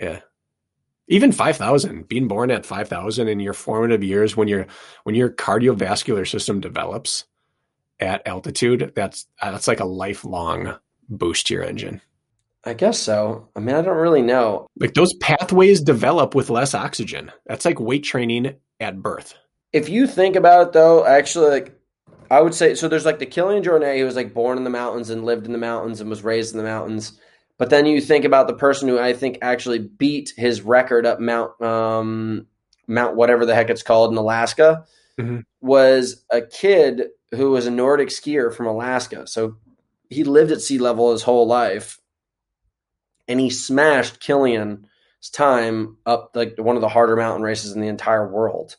Yeah. 0.00 0.20
Even 1.08 1.32
five 1.32 1.56
thousand, 1.56 2.08
being 2.08 2.28
born 2.28 2.50
at 2.50 2.64
five 2.64 2.88
thousand 2.88 3.28
in 3.28 3.40
your 3.40 3.54
formative 3.54 4.04
years, 4.04 4.36
when 4.36 4.46
your 4.46 4.66
when 5.02 5.16
your 5.16 5.30
cardiovascular 5.30 6.28
system 6.28 6.60
develops, 6.60 7.24
at 8.02 8.26
altitude, 8.26 8.92
that's 8.94 9.26
that's 9.40 9.68
like 9.68 9.80
a 9.80 9.84
lifelong 9.84 10.74
boost 11.08 11.46
to 11.46 11.54
your 11.54 11.64
engine. 11.64 12.00
I 12.64 12.74
guess 12.74 12.98
so. 12.98 13.48
I 13.56 13.60
mean, 13.60 13.74
I 13.74 13.82
don't 13.82 13.96
really 13.96 14.22
know. 14.22 14.68
Like 14.78 14.94
those 14.94 15.12
pathways 15.14 15.80
develop 15.80 16.34
with 16.34 16.50
less 16.50 16.74
oxygen. 16.74 17.32
That's 17.46 17.64
like 17.64 17.80
weight 17.80 18.04
training 18.04 18.54
at 18.80 19.02
birth. 19.02 19.34
If 19.72 19.88
you 19.88 20.06
think 20.06 20.36
about 20.36 20.68
it, 20.68 20.72
though, 20.72 21.04
actually, 21.06 21.50
like 21.50 21.78
I 22.30 22.40
would 22.40 22.54
say, 22.54 22.74
so 22.74 22.88
there's 22.88 23.06
like 23.06 23.18
the 23.18 23.26
Kilian 23.26 23.64
Jornet 23.64 23.98
who 23.98 24.04
was 24.04 24.16
like 24.16 24.34
born 24.34 24.58
in 24.58 24.64
the 24.64 24.70
mountains 24.70 25.10
and 25.10 25.24
lived 25.24 25.46
in 25.46 25.52
the 25.52 25.58
mountains 25.58 26.00
and 26.00 26.08
was 26.08 26.22
raised 26.22 26.52
in 26.52 26.58
the 26.58 26.64
mountains. 26.64 27.18
But 27.58 27.70
then 27.70 27.86
you 27.86 28.00
think 28.00 28.24
about 28.24 28.46
the 28.46 28.54
person 28.54 28.88
who 28.88 28.98
I 28.98 29.12
think 29.12 29.38
actually 29.42 29.78
beat 29.80 30.32
his 30.36 30.62
record 30.62 31.04
up 31.04 31.20
Mount 31.20 31.60
um, 31.60 32.46
Mount 32.86 33.16
whatever 33.16 33.44
the 33.44 33.54
heck 33.54 33.70
it's 33.70 33.82
called 33.82 34.10
in 34.10 34.16
Alaska 34.16 34.84
mm-hmm. 35.18 35.40
was 35.60 36.24
a 36.30 36.42
kid 36.42 37.08
who 37.34 37.50
was 37.50 37.66
a 37.66 37.70
Nordic 37.70 38.08
skier 38.08 38.54
from 38.54 38.66
Alaska. 38.66 39.26
So 39.26 39.56
he 40.08 40.24
lived 40.24 40.52
at 40.52 40.60
sea 40.60 40.78
level 40.78 41.12
his 41.12 41.22
whole 41.22 41.46
life, 41.46 41.98
and 43.26 43.40
he 43.40 43.50
smashed 43.50 44.20
Kilian's 44.20 45.30
time 45.32 45.96
up 46.04 46.32
like 46.34 46.56
one 46.58 46.76
of 46.76 46.82
the 46.82 46.88
harder 46.88 47.16
mountain 47.16 47.42
races 47.42 47.72
in 47.72 47.80
the 47.80 47.88
entire 47.88 48.28
world, 48.28 48.76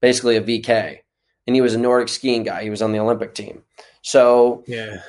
basically 0.00 0.36
a 0.36 0.42
VK. 0.42 0.98
And 1.46 1.54
he 1.54 1.60
was 1.60 1.74
a 1.74 1.78
Nordic 1.78 2.08
skiing 2.08 2.42
guy. 2.42 2.62
He 2.62 2.70
was 2.70 2.80
on 2.80 2.92
the 2.92 2.98
Olympic 2.98 3.34
team. 3.34 3.62
So 4.00 4.64
yeah, 4.66 5.02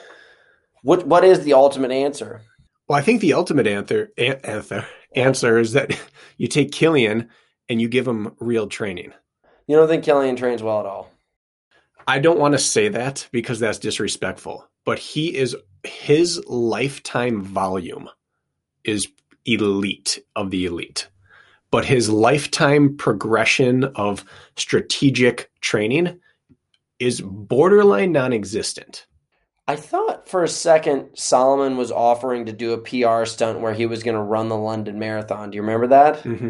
what 0.84 1.08
what 1.08 1.24
is 1.24 1.44
the 1.44 1.54
ultimate 1.54 1.92
answer? 1.92 2.42
Well, 2.88 3.00
I 3.00 3.02
think 3.02 3.22
the 3.22 3.34
ultimate 3.34 3.68
answer 3.68 4.12
answer 4.18 4.86
answer 5.16 5.58
is 5.58 5.74
that 5.74 5.98
you 6.38 6.48
take 6.48 6.72
Kilian 6.72 7.30
and 7.70 7.82
you 7.82 7.88
give 7.88 8.08
him 8.08 8.36
real 8.40 8.68
training. 8.68 9.14
You 9.68 9.78
don't 9.78 9.88
think 9.88 10.04
Kilian 10.04 10.38
trains 10.38 10.62
well 10.62 10.82
at 10.82 10.86
all? 10.86 11.10
I 12.08 12.20
don't 12.20 12.40
want 12.40 12.54
to 12.54 12.60
say 12.60 12.90
that 12.90 13.28
because 13.32 13.60
that's 13.60 13.80
disrespectful, 13.80 14.68
but 14.84 15.00
he 15.00 15.36
is 15.36 15.56
his 15.84 16.44
lifetime 16.48 17.42
volume 17.42 18.10
is 18.84 19.08
elite 19.46 20.20
of 20.36 20.52
the 20.52 20.66
elite. 20.66 21.10
But 21.72 21.86
his 21.86 22.10
lifetime 22.10 22.96
progression 22.96 23.86
of 23.96 24.24
strategic 24.56 25.52
training 25.62 26.20
is 27.00 27.22
borderline 27.22 28.12
non 28.12 28.34
existent. 28.34 29.08
I 29.68 29.76
thought 29.76 30.30
for 30.30 30.44
a 30.44 30.48
second 30.48 31.10
Salomon 31.16 31.76
was 31.76 31.92
offering 31.92 32.46
to 32.46 32.54
do 32.54 32.74
a 32.74 32.78
PR 32.78 33.26
stunt 33.26 33.60
where 33.60 33.74
he 33.74 33.88
was 33.88 34.04
going 34.04 34.16
to 34.16 34.22
run 34.22 34.48
the 34.48 34.58
London 34.58 35.00
Marathon. 35.00 35.50
Do 35.50 35.56
you 35.56 35.64
remember 35.64 35.88
that? 35.88 36.24
Mm-hmm. 36.24 36.50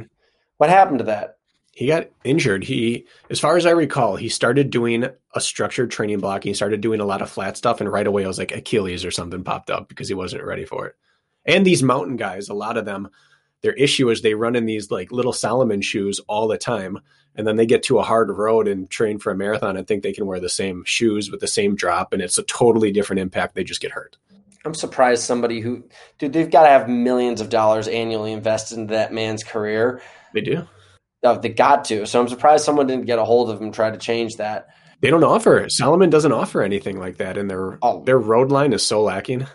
What 0.57 0.69
happened 0.69 0.99
to 0.99 1.05
that? 1.05 1.37
He 1.76 1.88
got 1.88 2.07
injured. 2.23 2.63
He, 2.63 3.05
as 3.30 3.41
far 3.41 3.57
as 3.57 3.65
I 3.65 3.71
recall, 3.71 4.15
he 4.15 4.30
started 4.30 4.69
doing 4.69 5.09
a 5.36 5.41
structured 5.41 5.91
training 5.91 6.21
block. 6.21 6.45
He 6.45 6.53
started 6.53 6.80
doing 6.80 7.01
a 7.01 7.05
lot 7.05 7.21
of 7.21 7.30
flat 7.30 7.57
stuff, 7.57 7.82
and 7.82 7.91
right 7.91 8.07
away 8.07 8.23
I 8.23 8.30
was 8.30 8.39
like 8.39 8.55
Achilles 8.55 9.03
or 9.03 9.11
something 9.11 9.43
popped 9.43 9.69
up 9.69 9.89
because 9.89 10.07
he 10.07 10.13
wasn't 10.13 10.45
ready 10.45 10.63
for 10.63 10.88
it. 10.88 10.95
And 11.45 11.65
these 11.65 11.84
mountain 11.84 12.15
guys, 12.15 12.47
a 12.47 12.53
lot 12.53 12.78
of 12.78 12.86
them, 12.86 13.09
their 13.61 13.73
issue 13.73 14.09
is 14.09 14.21
they 14.21 14.36
run 14.36 14.55
in 14.55 14.65
these 14.65 14.89
like 14.89 15.11
little 15.11 15.34
Salomon 15.34 15.82
shoes 15.82 16.21
all 16.30 16.47
the 16.47 16.57
time, 16.57 16.99
and 17.36 17.45
then 17.45 17.57
they 17.57 17.65
get 17.65 17.84
to 17.84 17.99
a 17.99 18.03
hard 18.03 18.30
road 18.30 18.69
and 18.69 18.89
train 18.89 19.19
for 19.19 19.34
a 19.34 19.36
marathon 19.36 19.76
and 19.76 19.86
think 19.86 20.01
they 20.01 20.13
can 20.13 20.26
wear 20.26 20.39
the 20.39 20.47
same 20.47 20.86
shoes 20.86 21.30
with 21.30 21.41
the 21.41 21.47
same 21.47 21.76
drop, 21.76 22.13
and 22.13 22.21
it's 22.21 22.38
a 22.38 22.43
totally 22.43 22.93
different 22.93 23.19
impact. 23.19 23.53
They 23.53 23.65
just 23.65 23.82
get 23.82 23.91
hurt. 23.91 24.15
I'm 24.63 24.73
surprised 24.73 25.23
somebody 25.23 25.59
who, 25.59 25.84
dude, 26.19 26.32
they've 26.32 26.49
got 26.49 26.63
to 26.63 26.69
have 26.69 26.88
millions 26.88 27.41
of 27.41 27.49
dollars 27.49 27.89
annually 27.89 28.32
invested 28.32 28.78
into 28.78 28.93
that 28.93 29.11
man's 29.11 29.43
career. 29.43 30.01
They 30.32 30.39
do 30.39 30.65
uh, 31.26 31.38
they 31.38 31.49
got 31.49 31.86
to. 31.86 32.05
So 32.05 32.21
I'm 32.21 32.28
surprised 32.28 32.63
someone 32.65 32.88
didn't 32.88 33.05
get 33.05 33.19
a 33.19 33.26
hold 33.26 33.49
of 33.49 33.57
him 33.57 33.65
and 33.65 33.73
try 33.73 33.89
to 33.89 33.97
change 33.97 34.36
that. 34.38 34.67
They 35.01 35.09
don't 35.09 35.23
offer 35.23 35.67
Salomon 35.69 36.09
doesn't 36.09 36.32
offer 36.32 36.61
anything 36.61 36.99
like 36.99 37.17
that, 37.17 37.38
and 37.38 37.49
their 37.49 37.78
Oh. 37.82 38.03
their 38.05 38.17
road 38.17 38.51
line 38.51 38.73
is 38.73 38.84
so 38.86 39.01
lacking. 39.03 39.45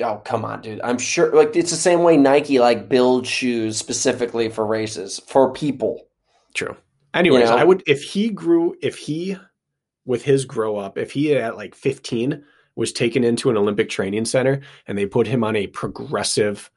Oh 0.00 0.20
come 0.24 0.44
on, 0.44 0.60
dude! 0.62 0.80
I'm 0.82 0.98
sure 0.98 1.34
like 1.34 1.54
it's 1.54 1.70
the 1.70 1.76
same 1.76 2.02
way 2.02 2.16
Nike 2.16 2.58
like 2.58 2.88
builds 2.88 3.28
shoes 3.28 3.76
specifically 3.76 4.48
for 4.48 4.66
races 4.66 5.20
for 5.26 5.52
people. 5.52 6.08
True. 6.54 6.76
Anyways, 7.12 7.48
know? 7.50 7.56
I 7.56 7.64
would 7.64 7.82
if 7.86 8.02
he 8.02 8.28
grew 8.30 8.74
if 8.82 8.96
he 8.96 9.36
with 10.04 10.22
his 10.24 10.44
grow 10.44 10.76
up, 10.76 10.98
if 10.98 11.12
he 11.12 11.34
at 11.36 11.56
like 11.56 11.74
15 11.74 12.44
was 12.76 12.92
taken 12.92 13.22
into 13.24 13.50
an 13.50 13.56
Olympic 13.56 13.88
training 13.88 14.24
center 14.24 14.60
and 14.88 14.98
they 14.98 15.06
put 15.06 15.26
him 15.26 15.44
on 15.44 15.54
a 15.56 15.68
progressive 15.68 16.70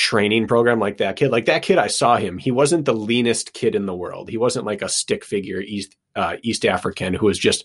training 0.00 0.46
program 0.46 0.80
like 0.80 0.96
that 0.96 1.16
kid, 1.16 1.30
like 1.30 1.44
that 1.44 1.62
kid 1.62 1.76
I 1.76 1.88
saw 1.88 2.16
him, 2.16 2.38
he 2.38 2.50
wasn't 2.50 2.86
the 2.86 2.94
leanest 2.94 3.52
kid 3.52 3.74
in 3.74 3.84
the 3.84 3.94
world. 3.94 4.30
He 4.30 4.38
wasn't 4.38 4.64
like 4.64 4.80
a 4.80 4.88
stick 4.88 5.24
figure 5.24 5.60
East 5.60 5.94
uh, 6.16 6.36
East 6.42 6.64
African 6.64 7.12
who 7.12 7.26
was 7.26 7.38
just 7.38 7.64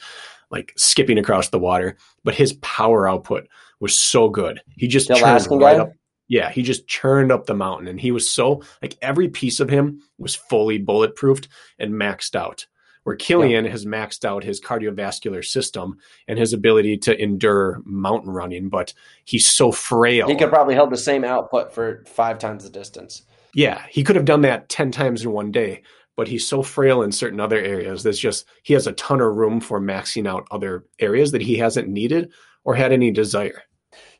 like 0.51 0.73
skipping 0.75 1.17
across 1.17 1.49
the 1.49 1.59
water, 1.59 1.97
but 2.23 2.35
his 2.35 2.53
power 2.61 3.07
output 3.07 3.47
was 3.79 3.97
so 3.97 4.29
good. 4.29 4.61
He 4.75 4.87
just 4.87 5.07
The 5.07 5.15
churned 5.15 5.61
right 5.61 5.77
guy? 5.77 5.83
up 5.83 5.93
yeah, 6.27 6.51
he 6.51 6.63
just 6.63 6.87
churned 6.87 7.31
up 7.31 7.45
the 7.45 7.53
mountain 7.53 7.87
and 7.87 7.99
he 8.01 8.11
was 8.11 8.29
so 8.29 8.63
like 8.81 8.97
every 9.01 9.29
piece 9.29 9.59
of 9.59 9.69
him 9.69 10.01
was 10.17 10.35
fully 10.35 10.83
bulletproofed 10.83 11.47
and 11.79 11.93
maxed 11.93 12.35
out. 12.35 12.65
Where 13.05 13.15
Kilian 13.15 13.69
has 13.69 13.85
maxed 13.85 14.25
out 14.25 14.43
his 14.43 14.59
cardiovascular 14.59 15.45
system 15.45 15.99
and 16.27 16.39
his 16.39 16.53
ability 16.53 16.97
to 16.97 17.21
endure 17.21 17.81
mountain 17.85 18.31
running, 18.31 18.67
but 18.67 18.93
he's 19.25 19.47
so 19.47 19.71
frail. 19.71 20.27
He 20.27 20.35
could 20.35 20.49
probably 20.49 20.73
held 20.73 20.89
the 20.89 20.97
same 20.97 21.23
output 21.23 21.71
for 21.71 22.03
five 22.07 22.39
times 22.39 22.63
the 22.63 22.69
distance. 22.71 23.21
yeah, 23.53 23.85
he 23.89 24.03
could 24.03 24.15
have 24.15 24.25
done 24.25 24.41
that 24.41 24.69
10 24.69 24.89
times 24.91 25.23
in 25.23 25.31
one 25.31 25.51
day, 25.51 25.83
but 26.15 26.27
he's 26.27 26.47
so 26.47 26.63
frail 26.63 27.03
in 27.03 27.11
certain 27.11 27.39
other 27.39 27.59
areas. 27.59 28.01
There's 28.01 28.19
just 28.19 28.47
he 28.63 28.73
has 28.73 28.87
a 28.87 28.93
ton 28.93 29.21
of 29.21 29.35
room 29.35 29.59
for 29.59 29.79
maxing 29.79 30.27
out 30.27 30.47
other 30.49 30.85
areas 30.99 31.31
that 31.31 31.41
he 31.41 31.57
hasn't 31.57 31.87
needed 31.87 32.31
or 32.63 32.73
had 32.73 32.91
any 32.91 33.11
desire. 33.11 33.61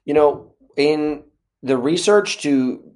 You 0.04 0.14
know, 0.14 0.54
in 0.78 1.24
the 1.64 1.78
research 1.78 2.44
to 2.44 2.95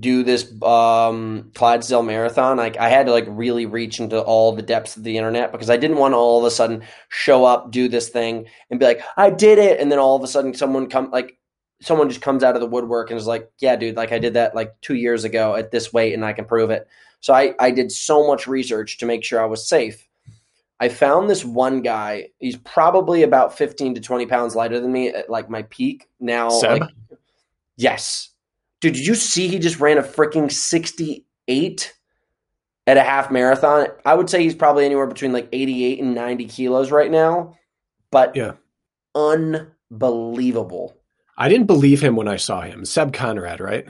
do 0.00 0.22
this 0.22 0.50
um, 0.62 1.50
Clydesdale 1.54 2.02
marathon, 2.02 2.56
like 2.56 2.76
I 2.76 2.88
had 2.88 3.06
to 3.06 3.12
like 3.12 3.26
really 3.28 3.66
reach 3.66 4.00
into 4.00 4.20
all 4.20 4.52
the 4.52 4.62
depths 4.62 4.96
of 4.96 5.04
the 5.04 5.16
internet 5.16 5.52
because 5.52 5.70
I 5.70 5.76
didn't 5.76 5.98
want 5.98 6.12
to 6.12 6.16
all 6.16 6.38
of 6.38 6.44
a 6.44 6.50
sudden 6.50 6.82
show 7.08 7.44
up, 7.44 7.70
do 7.70 7.88
this 7.88 8.08
thing, 8.08 8.46
and 8.70 8.80
be 8.80 8.86
like, 8.86 9.00
I 9.16 9.30
did 9.30 9.58
it, 9.58 9.80
and 9.80 9.90
then 9.90 9.98
all 9.98 10.16
of 10.16 10.22
a 10.22 10.28
sudden 10.28 10.54
someone 10.54 10.88
come 10.88 11.10
like 11.10 11.38
someone 11.80 12.08
just 12.08 12.22
comes 12.22 12.42
out 12.42 12.54
of 12.54 12.60
the 12.60 12.66
woodwork 12.66 13.10
and 13.10 13.18
is 13.18 13.26
like, 13.26 13.50
Yeah, 13.60 13.76
dude, 13.76 13.96
like 13.96 14.12
I 14.12 14.18
did 14.18 14.34
that 14.34 14.54
like 14.54 14.80
two 14.80 14.94
years 14.94 15.24
ago 15.24 15.54
at 15.54 15.70
this 15.70 15.92
weight 15.92 16.14
and 16.14 16.24
I 16.24 16.32
can 16.32 16.44
prove 16.44 16.70
it. 16.70 16.88
So 17.20 17.34
I, 17.34 17.54
I 17.58 17.70
did 17.70 17.90
so 17.90 18.26
much 18.26 18.46
research 18.46 18.98
to 18.98 19.06
make 19.06 19.24
sure 19.24 19.40
I 19.40 19.46
was 19.46 19.68
safe. 19.68 20.06
I 20.78 20.88
found 20.88 21.28
this 21.28 21.44
one 21.44 21.80
guy. 21.80 22.28
He's 22.38 22.56
probably 22.56 23.22
about 23.22 23.56
15 23.56 23.94
to 23.94 24.00
20 24.00 24.26
pounds 24.26 24.54
lighter 24.54 24.78
than 24.78 24.92
me 24.92 25.08
at 25.08 25.30
like 25.30 25.48
my 25.48 25.62
peak. 25.62 26.08
Now, 26.20 26.50
Seb? 26.50 26.80
like, 26.80 26.90
yes. 27.76 28.30
Dude, 28.86 28.94
did 28.94 29.06
you 29.08 29.16
see 29.16 29.48
he 29.48 29.58
just 29.58 29.80
ran 29.80 29.98
a 29.98 30.02
freaking 30.02 30.52
68 30.52 31.92
at 32.86 32.96
a 32.96 33.02
half 33.02 33.32
marathon? 33.32 33.88
I 34.04 34.14
would 34.14 34.30
say 34.30 34.44
he's 34.44 34.54
probably 34.54 34.84
anywhere 34.84 35.08
between 35.08 35.32
like 35.32 35.48
88 35.50 35.98
and 36.00 36.14
90 36.14 36.44
kilos 36.44 36.92
right 36.92 37.10
now, 37.10 37.56
but 38.12 38.36
Yeah. 38.36 38.52
unbelievable. 39.16 40.96
I 41.36 41.48
didn't 41.48 41.66
believe 41.66 42.00
him 42.00 42.14
when 42.14 42.28
I 42.28 42.36
saw 42.36 42.60
him. 42.60 42.84
Seb 42.84 43.12
Conrad, 43.12 43.58
right? 43.58 43.86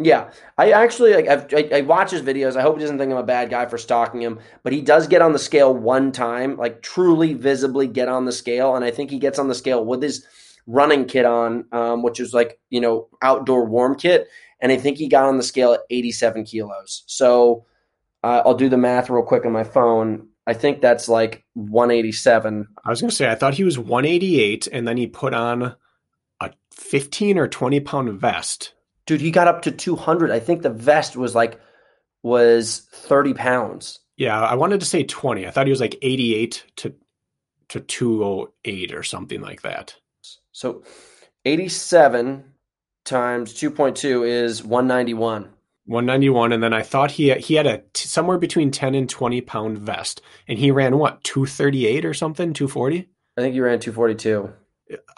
Yeah, 0.00 0.30
I 0.56 0.70
actually 0.70 1.12
like 1.12 1.28
I've, 1.28 1.52
I, 1.52 1.68
I 1.78 1.80
watch 1.82 2.10
his 2.10 2.22
videos. 2.22 2.56
I 2.56 2.62
hope 2.62 2.76
he 2.76 2.80
doesn't 2.80 2.96
think 2.96 3.12
I'm 3.12 3.18
a 3.18 3.22
bad 3.24 3.50
guy 3.50 3.66
for 3.66 3.76
stalking 3.76 4.22
him, 4.22 4.38
but 4.62 4.72
he 4.72 4.80
does 4.80 5.08
get 5.08 5.20
on 5.20 5.32
the 5.34 5.38
scale 5.38 5.74
one 5.74 6.10
time, 6.10 6.56
like 6.56 6.80
truly 6.80 7.34
visibly 7.34 7.86
get 7.86 8.08
on 8.08 8.24
the 8.24 8.32
scale, 8.32 8.76
and 8.76 8.84
I 8.84 8.92
think 8.92 9.10
he 9.10 9.18
gets 9.18 9.38
on 9.38 9.48
the 9.48 9.54
scale 9.54 9.84
with 9.84 10.02
his 10.02 10.24
running 10.68 11.06
kit 11.06 11.24
on, 11.24 11.64
um, 11.72 12.02
which 12.02 12.20
is 12.20 12.32
like 12.32 12.60
you 12.70 12.80
know 12.80 13.08
outdoor 13.22 13.64
warm 13.64 13.96
kit, 13.96 14.28
and 14.60 14.70
I 14.70 14.76
think 14.76 14.98
he 14.98 15.08
got 15.08 15.24
on 15.24 15.36
the 15.36 15.42
scale 15.42 15.72
at 15.72 15.80
87 15.90 16.44
kilos. 16.44 17.02
So 17.06 17.66
uh, 18.22 18.42
I'll 18.44 18.54
do 18.54 18.68
the 18.68 18.76
math 18.76 19.10
real 19.10 19.24
quick 19.24 19.44
on 19.44 19.52
my 19.52 19.64
phone. 19.64 20.28
I 20.46 20.54
think 20.54 20.80
that's 20.80 21.08
like 21.08 21.44
187. 21.54 22.68
I 22.84 22.90
was 22.90 23.00
going 23.00 23.10
to 23.10 23.16
say, 23.16 23.30
I 23.30 23.34
thought 23.34 23.54
he 23.54 23.64
was 23.64 23.78
188, 23.78 24.66
and 24.68 24.86
then 24.86 24.96
he 24.96 25.06
put 25.06 25.34
on 25.34 25.74
a 26.40 26.50
15 26.72 27.38
or 27.38 27.48
20 27.48 27.80
pound 27.80 28.20
vest. 28.20 28.74
Dude, 29.06 29.20
he 29.20 29.30
got 29.30 29.48
up 29.48 29.62
to 29.62 29.70
200. 29.70 30.30
I 30.30 30.40
think 30.40 30.62
the 30.62 30.70
vest 30.70 31.16
was 31.16 31.34
like 31.34 31.60
was 32.22 32.88
30 32.92 33.34
pounds. 33.34 34.00
Yeah, 34.16 34.40
I 34.40 34.54
wanted 34.54 34.80
to 34.80 34.86
say 34.86 35.04
20. 35.04 35.46
I 35.46 35.50
thought 35.50 35.66
he 35.66 35.70
was 35.72 35.80
like 35.80 35.96
88 36.02 36.64
to 36.76 36.94
to 37.68 37.80
208 37.80 38.94
or 38.94 39.02
something 39.02 39.42
like 39.42 39.62
that. 39.62 39.94
So 40.58 40.82
87 41.44 42.42
times 43.04 43.54
2.2 43.54 44.26
is 44.26 44.64
191. 44.64 45.50
191, 45.84 46.52
and 46.52 46.60
then 46.60 46.72
I 46.72 46.82
thought 46.82 47.12
he 47.12 47.32
he 47.34 47.54
had 47.54 47.68
a 47.68 47.78
t- 47.78 48.08
somewhere 48.08 48.38
between 48.38 48.72
10 48.72 48.96
and 48.96 49.08
20 49.08 49.40
pound 49.42 49.78
vest, 49.78 50.20
and 50.48 50.58
he 50.58 50.72
ran 50.72 50.98
what 50.98 51.22
238 51.22 52.04
or 52.04 52.12
something, 52.12 52.52
240. 52.52 53.08
I 53.36 53.40
think 53.40 53.54
you 53.54 53.62
ran 53.62 53.78
242. 53.78 54.52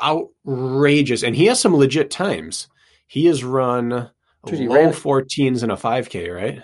Outrageous, 0.03 1.23
and 1.23 1.35
he 1.35 1.47
has 1.47 1.59
some 1.59 1.75
legit 1.75 2.11
times. 2.11 2.69
He 3.07 3.25
has 3.25 3.43
run 3.43 4.11
Dude, 4.45 4.59
he 4.59 4.69
low 4.69 4.75
ran- 4.75 4.93
14s 4.93 5.63
in 5.63 5.71
a 5.71 5.77
5K, 5.79 6.35
right? 6.35 6.63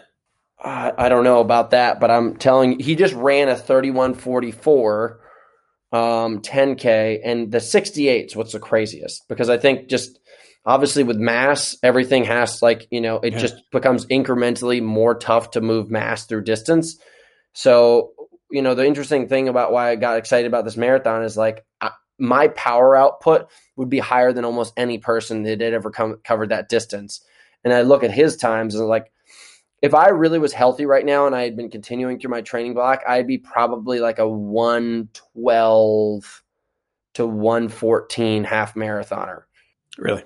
I, 0.62 0.93
I 0.99 1.09
don't 1.09 1.24
know 1.24 1.41
about 1.41 1.70
that, 1.70 1.99
but 1.99 2.11
I'm 2.11 2.37
telling 2.37 2.72
you, 2.72 2.85
he 2.85 2.95
just 2.95 3.14
ran 3.14 3.49
a 3.49 3.57
3144 3.57 5.20
um, 5.97 6.40
10K, 6.40 7.20
and 7.24 7.51
the 7.51 7.61
68 7.61 8.26
is 8.26 8.36
what's 8.36 8.53
the 8.53 8.61
craziest 8.61 9.26
because 9.28 9.49
I 9.49 9.59
think 9.59 9.88
just 9.88 10.18
obviously 10.64 11.05
with 11.05 11.16
mass, 11.16 11.76
everything 11.82 12.24
has 12.24 12.61
like, 12.61 12.88
you 12.90 13.01
know, 13.01 13.16
it 13.20 13.32
Yeah. 13.32 13.38
just 13.38 13.55
becomes 13.70 14.07
incrementally 14.07 14.82
more 14.82 15.14
tough 15.14 15.53
to 15.53 15.61
move 15.61 15.90
mass 15.90 16.26
through 16.26 16.42
distance. 16.42 16.99
So, 17.53 18.12
you 18.51 18.62
know, 18.62 18.74
the 18.74 18.84
interesting 18.86 19.28
thing 19.28 19.49
about 19.49 19.72
why 19.72 19.90
I 19.90 19.97
got 19.97 20.18
excited 20.18 20.47
about 20.47 20.64
this 20.64 20.76
marathon 20.76 21.22
is 21.22 21.36
like 21.36 21.64
I, 21.80 21.90
my 22.18 22.49
power 22.49 22.97
output 22.97 23.49
would 23.76 23.88
be 23.88 23.99
higher 23.99 24.32
than 24.32 24.44
almost 24.44 24.72
any 24.76 24.99
person 24.99 25.44
that 25.44 25.61
had 25.61 25.72
ever 25.74 25.90
come, 25.90 26.18
covered 26.24 26.49
that 26.49 26.68
distance. 26.68 27.20
And 27.64 27.72
I 27.72 27.82
look 27.82 28.03
at 28.05 28.11
his 28.11 28.36
times 28.36 28.74
and 28.74 28.86
like, 28.88 29.12
if 29.83 29.95
I 29.95 30.09
really 30.09 30.39
was 30.39 30.53
healthy 30.53 30.87
right 30.87 31.05
now 31.05 31.27
and 31.27 31.35
I 31.35 31.43
had 31.43 31.57
been 31.57 31.70
continuing 31.70 32.18
through 32.18 32.31
my 32.31 32.43
training 32.43 32.74
block, 32.74 33.03
I'd 33.07 33.27
be 33.27 33.39
probably 33.39 34.01
like 34.01 34.18
a 34.18 34.29
112 34.29 36.43
to 37.14 37.27
114 37.27 38.45
half 38.45 38.74
marathoner. 38.74 39.43
Really? 39.99 40.24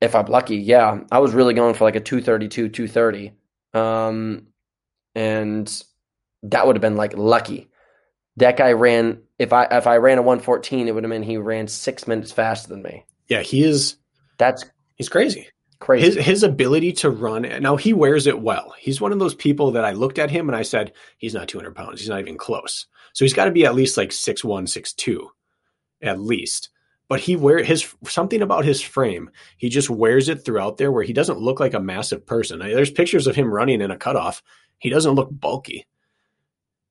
If 0.00 0.14
I'm 0.14 0.26
lucky, 0.26 0.56
yeah. 0.56 1.00
I 1.10 1.18
was 1.18 1.34
really 1.34 1.54
going 1.54 1.74
for 1.74 1.84
like 1.84 1.96
a 1.96 2.00
232, 2.00 2.68
230. 2.68 3.32
Um, 3.74 4.46
and 5.14 5.84
that 6.44 6.66
would 6.66 6.76
have 6.76 6.82
been 6.82 6.96
like 6.96 7.16
lucky. 7.16 7.68
That 8.36 8.56
guy 8.56 8.72
ran 8.72 9.22
if 9.38 9.52
I 9.52 9.64
if 9.64 9.86
I 9.86 9.96
ran 9.96 10.18
a 10.18 10.22
114, 10.22 10.86
it 10.86 10.94
would 10.94 11.04
have 11.04 11.10
been 11.10 11.24
he 11.24 11.36
ran 11.36 11.66
six 11.66 12.06
minutes 12.06 12.30
faster 12.30 12.68
than 12.68 12.82
me. 12.82 13.04
Yeah, 13.28 13.42
he 13.42 13.64
is. 13.64 13.96
That's 14.38 14.64
He's 14.98 15.08
crazy. 15.08 15.48
Crazy. 15.80 16.06
His 16.06 16.16
his 16.26 16.42
ability 16.42 16.92
to 16.94 17.10
run. 17.10 17.42
Now 17.60 17.76
he 17.76 17.92
wears 17.92 18.26
it 18.26 18.40
well. 18.40 18.74
He's 18.78 19.00
one 19.00 19.12
of 19.12 19.18
those 19.18 19.34
people 19.34 19.72
that 19.72 19.84
I 19.84 19.92
looked 19.92 20.18
at 20.18 20.30
him 20.30 20.48
and 20.48 20.56
I 20.56 20.62
said 20.62 20.92
he's 21.18 21.34
not 21.34 21.48
200 21.48 21.74
pounds. 21.74 22.00
He's 22.00 22.08
not 22.08 22.20
even 22.20 22.36
close. 22.36 22.86
So 23.14 23.24
he's 23.24 23.34
got 23.34 23.46
to 23.46 23.50
be 23.50 23.64
at 23.64 23.74
least 23.74 23.96
like 23.96 24.12
six 24.12 24.44
one, 24.44 24.66
six 24.66 24.92
two, 24.92 25.30
at 26.02 26.20
least. 26.20 26.70
But 27.08 27.20
he 27.20 27.36
wear 27.36 27.62
his 27.62 27.94
something 28.06 28.42
about 28.42 28.64
his 28.66 28.82
frame. 28.82 29.30
He 29.56 29.68
just 29.70 29.88
wears 29.88 30.28
it 30.28 30.44
throughout 30.44 30.76
there 30.76 30.92
where 30.92 31.04
he 31.04 31.14
doesn't 31.14 31.40
look 31.40 31.58
like 31.58 31.74
a 31.74 31.80
massive 31.80 32.26
person. 32.26 32.60
I- 32.60 32.74
There's 32.74 32.90
pictures 32.90 33.26
of 33.26 33.34
him 33.34 33.50
running 33.52 33.80
in 33.80 33.90
a 33.90 33.96
cutoff. 33.96 34.42
He 34.78 34.90
doesn't 34.90 35.14
look 35.14 35.28
bulky. 35.32 35.86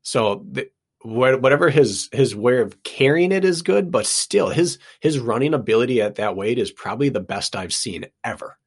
So 0.01 0.45
the, 0.49 0.69
whatever 1.03 1.69
his 1.69 2.09
his 2.11 2.35
way 2.35 2.59
of 2.59 2.81
carrying 2.83 3.31
it 3.31 3.45
is 3.45 3.61
good, 3.61 3.91
but 3.91 4.05
still 4.05 4.49
his 4.49 4.79
his 5.01 5.19
running 5.19 5.53
ability 5.53 6.01
at 6.01 6.15
that 6.15 6.35
weight 6.35 6.57
is 6.57 6.71
probably 6.71 7.09
the 7.09 7.19
best 7.19 7.55
I've 7.55 7.73
seen 7.73 8.05
ever. 8.23 8.57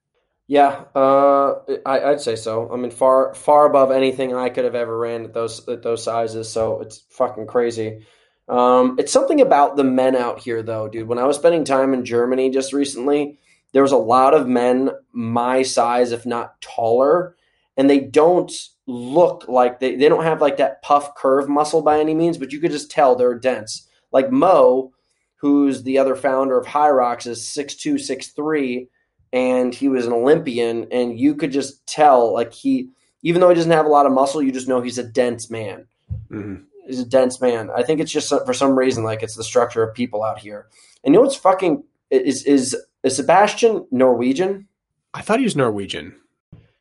Yeah, 0.51 0.83
uh, 0.97 1.61
I, 1.87 2.11
I'd 2.11 2.21
say 2.21 2.35
so. 2.35 2.73
I 2.73 2.77
mean, 2.77 2.91
far 2.91 3.35
far 3.35 3.67
above 3.67 3.93
anything 3.93 4.35
I 4.35 4.49
could 4.49 4.65
have 4.65 4.75
ever 4.75 4.99
ran 4.99 5.27
at 5.27 5.33
those 5.33 5.69
at 5.69 5.85
those 5.85 6.03
sizes. 6.03 6.51
So 6.51 6.81
it's 6.81 7.05
fucking 7.11 7.47
crazy. 7.47 8.05
Um, 8.49 8.97
it's 8.99 9.13
something 9.13 9.41
about 9.41 9.77
the 9.77 9.85
men 9.85 10.17
out 10.17 10.41
here, 10.41 10.61
though, 10.65 10.89
dude. 10.89 11.07
When 11.07 11.21
I 11.21 11.25
was 11.25 11.37
spending 11.37 11.63
time 11.63 11.95
in 11.95 12.05
Germany 12.05 12.51
just 12.51 12.73
recently, 12.73 13.39
there 13.71 13.83
was 13.83 13.93
a 13.93 13.97
lot 13.97 14.35
of 14.35 14.49
men 14.49 14.91
my 15.13 15.63
size, 15.63 16.11
if 16.11 16.27
not 16.27 16.61
taller, 16.61 17.37
and 17.77 17.89
they 17.89 18.01
don't 18.01 18.51
look 18.89 19.47
like 19.47 19.79
they 19.79 19.95
they 19.95 20.09
don't 20.09 20.25
have 20.25 20.41
like 20.41 20.57
that 20.57 20.83
puff 20.83 21.15
curve 21.15 21.49
muscle 21.49 21.83
by 21.83 22.01
any 22.01 22.13
means, 22.13 22.39
but 22.39 22.53
you 22.53 22.59
could 22.59 22.73
just 22.73 22.91
tell 22.91 23.15
they're 23.15 23.39
dense. 23.39 23.89
Like 24.11 24.33
Mo, 24.33 24.95
who's 25.37 25.85
the 25.85 25.99
other 25.99 26.17
founder 26.17 26.59
of 26.59 26.75
Rocks, 26.75 27.27
is 27.27 27.47
six 27.47 27.77
two, 27.77 27.99
six 27.99 28.33
three 28.33 28.89
and 29.33 29.75
he 29.75 29.89
was 29.89 30.07
an 30.07 30.13
Olympian, 30.13 30.87
and 30.91 31.19
you 31.19 31.35
could 31.35 31.53
just 31.53 31.87
tell, 31.87 32.33
like 32.33 32.53
he, 32.53 32.91
even 33.23 33.41
though 33.41 33.49
he 33.49 33.55
doesn't 33.55 33.71
have 33.71 33.87
a 33.87 33.91
lot 33.91 34.07
of 34.07 34.13
muscle, 34.13 34.43
you 34.43 34.53
just 34.53 34.69
know 34.69 34.81
he's 34.81 34.99
a 34.99 35.05
dense 35.05 35.51
man. 35.51 35.87
Mhm. 36.31 36.65
he's 36.87 37.01
a 37.01 37.05
dense 37.05 37.41
man. 37.41 37.71
I 37.71 37.85
think 37.85 38.01
it's 38.01 38.11
just 38.11 38.29
for 38.45 38.53
some 38.53 38.77
reason 38.77 39.05
like 39.05 39.23
it's 39.23 39.37
the 39.37 39.45
structure 39.45 39.83
of 39.83 39.95
people 39.95 40.25
out 40.25 40.41
here. 40.41 40.67
And 41.05 41.15
you 41.15 41.19
know 41.19 41.25
what's 41.25 41.37
fucking 41.37 41.85
is 42.11 42.45
is 42.45 42.77
is 43.05 43.17
Sebastian 43.17 43.87
Norwegian? 43.93 44.67
I 45.15 45.23
thought 45.23 45.39
he 45.39 45.45
was 45.45 45.55
Norwegian. 45.55 46.17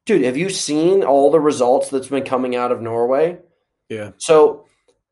Dude, 0.06 0.24
have 0.24 0.38
you 0.38 0.50
seen 0.50 1.04
all 1.04 1.30
the 1.30 1.39
results 1.39 1.89
that's 1.89 2.08
been 2.08 2.24
coming 2.24 2.56
out 2.56 2.72
of 2.72 2.82
Norway? 2.82 3.38
Yeah. 3.89 4.12
So 4.18 4.66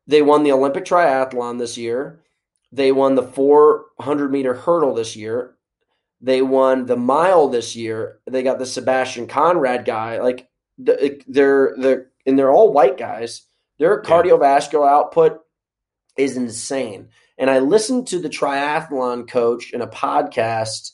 they 0.08 0.22
won 0.22 0.42
the 0.42 0.52
Olympic 0.52 0.84
triathlon 0.84 1.58
this 1.58 1.78
year. 1.78 2.20
They 2.72 2.90
won 2.90 3.14
the 3.14 3.22
400 3.22 4.32
meter 4.32 4.54
hurdle 4.54 4.94
this 4.94 5.14
year. 5.14 5.54
They 6.20 6.42
won 6.42 6.86
the 6.86 6.96
mile 6.96 7.48
this 7.48 7.76
year. 7.76 8.18
They 8.26 8.42
got 8.42 8.58
the 8.58 8.66
Sebastian 8.66 9.28
Conrad 9.28 9.84
guy. 9.84 10.20
Like 10.20 10.48
they're 10.78 11.74
they're 11.76 12.10
and 12.26 12.38
they're 12.38 12.52
all 12.52 12.72
white 12.72 12.98
guys. 12.98 13.42
Their 13.78 14.02
cardiovascular 14.02 14.88
output 14.88 15.40
is 16.16 16.36
insane. 16.36 17.08
And 17.38 17.48
I 17.48 17.60
listened 17.60 18.08
to 18.08 18.18
the 18.18 18.28
triathlon 18.28 19.28
coach 19.28 19.72
in 19.72 19.80
a 19.80 19.86
podcast 19.86 20.90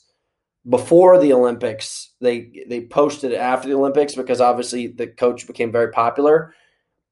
before 0.67 1.19
the 1.19 1.33
Olympics. 1.33 2.11
They 2.21 2.63
they 2.67 2.85
posted 2.85 3.31
it 3.31 3.37
after 3.37 3.67
the 3.67 3.75
Olympics 3.75 4.15
because 4.15 4.41
obviously 4.41 4.87
the 4.87 5.07
coach 5.07 5.47
became 5.47 5.71
very 5.71 5.91
popular. 5.91 6.53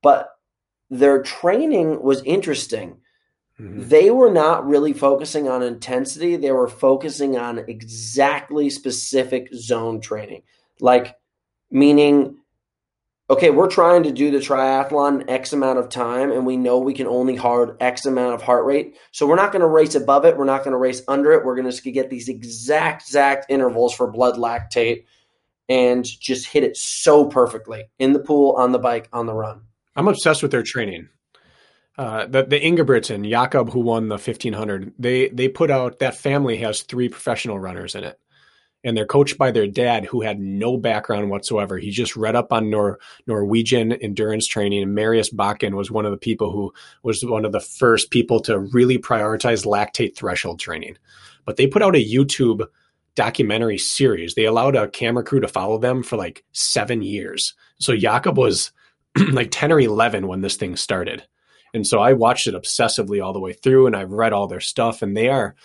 But 0.03 0.29
their 0.89 1.23
training 1.23 2.01
was 2.03 2.21
interesting. 2.23 2.97
Mm-hmm. 3.63 3.87
They 3.87 4.11
were 4.11 4.31
not 4.31 4.67
really 4.67 4.93
focusing 4.93 5.47
on 5.47 5.63
intensity, 5.63 6.35
they 6.35 6.51
were 6.51 6.67
focusing 6.67 7.37
on 7.37 7.59
exactly 7.59 8.69
specific 8.69 9.49
zone 9.53 10.01
training. 10.01 10.43
Like 10.79 11.15
meaning 11.71 12.37
okay, 13.29 13.49
we're 13.49 13.69
trying 13.69 14.03
to 14.03 14.11
do 14.11 14.31
the 14.31 14.37
triathlon 14.37 15.29
X 15.29 15.53
amount 15.53 15.79
of 15.79 15.89
time, 15.89 16.31
and 16.31 16.45
we 16.45 16.57
know 16.57 16.79
we 16.79 16.93
can 16.93 17.07
only 17.07 17.35
hard 17.35 17.77
X 17.79 18.05
amount 18.05 18.35
of 18.35 18.41
heart 18.41 18.65
rate. 18.65 18.95
So 19.11 19.25
we're 19.25 19.35
not 19.35 19.51
going 19.51 19.61
to 19.61 19.67
race 19.67 19.95
above 19.95 20.25
it. 20.25 20.37
We're 20.37 20.45
not 20.45 20.63
going 20.63 20.73
to 20.73 20.77
race 20.77 21.01
under 21.07 21.31
it. 21.31 21.45
We're 21.45 21.55
going 21.55 21.71
to 21.71 21.91
get 21.91 22.09
these 22.09 22.29
exact, 22.29 23.03
exact 23.03 23.47
intervals 23.49 23.95
for 23.95 24.11
blood 24.11 24.35
lactate 24.35 25.05
and 25.69 26.05
just 26.05 26.45
hit 26.47 26.63
it 26.63 26.75
so 26.77 27.25
perfectly 27.25 27.85
in 27.97 28.13
the 28.13 28.19
pool, 28.19 28.55
on 28.57 28.71
the 28.71 28.79
bike, 28.79 29.07
on 29.13 29.25
the 29.25 29.33
run. 29.33 29.61
I'm 29.95 30.07
obsessed 30.07 30.43
with 30.43 30.51
their 30.51 30.63
training. 30.63 31.09
Uh, 31.97 32.25
the 32.25 32.43
the 32.43 32.59
Ingebrigtsen, 32.59 33.29
Jakob, 33.29 33.71
who 33.71 33.79
won 33.79 34.07
the 34.07 34.15
1500, 34.15 34.93
they 34.97 35.29
they 35.29 35.47
put 35.47 35.69
out 35.69 35.99
that 35.99 36.15
family 36.15 36.57
has 36.57 36.81
three 36.81 37.09
professional 37.09 37.59
runners 37.59 37.95
in 37.95 38.03
it 38.03 38.19
and 38.83 38.97
they're 38.97 39.05
coached 39.05 39.37
by 39.37 39.51
their 39.51 39.67
dad 39.67 40.05
who 40.05 40.21
had 40.21 40.39
no 40.39 40.77
background 40.77 41.29
whatsoever. 41.29 41.77
He 41.77 41.89
just 41.89 42.15
read 42.15 42.35
up 42.35 42.51
on 42.51 42.69
Nor- 42.69 42.99
Norwegian 43.27 43.93
endurance 43.93 44.45
training. 44.45 44.83
And 44.83 44.93
Marius 44.93 45.31
Bakken 45.31 45.73
was 45.73 45.89
one 45.89 46.05
of 46.05 46.11
the 46.11 46.17
people 46.17 46.51
who 46.51 46.73
was 47.01 47.23
one 47.23 47.45
of 47.45 47.51
the 47.51 47.61
first 47.61 48.11
people 48.11 48.39
to 48.41 48.59
really 48.59 48.97
prioritize 48.97 49.65
lactate 49.65 50.15
threshold 50.15 50.59
training. 50.59 50.97
But 51.45 51.57
they 51.57 51.67
put 51.67 51.81
out 51.81 51.95
a 51.95 52.05
YouTube 52.05 52.65
documentary 53.15 53.77
series. 53.77 54.35
They 54.35 54.45
allowed 54.45 54.75
a 54.75 54.89
camera 54.89 55.23
crew 55.23 55.39
to 55.39 55.47
follow 55.47 55.77
them 55.77 56.03
for 56.03 56.17
like 56.17 56.43
seven 56.51 57.01
years. 57.01 57.53
So 57.79 57.95
Jakob 57.95 58.37
was 58.37 58.71
like 59.31 59.49
10 59.51 59.71
or 59.71 59.79
11 59.79 60.27
when 60.27 60.41
this 60.41 60.57
thing 60.57 60.75
started. 60.75 61.25
And 61.73 61.85
so 61.87 61.99
I 61.99 62.13
watched 62.13 62.47
it 62.47 62.55
obsessively 62.55 63.23
all 63.23 63.33
the 63.33 63.39
way 63.39 63.53
through 63.53 63.87
and 63.87 63.95
I've 63.95 64.11
read 64.11 64.33
all 64.33 64.47
their 64.47 64.59
stuff 64.59 65.01
and 65.01 65.17
they 65.17 65.29
are 65.29 65.55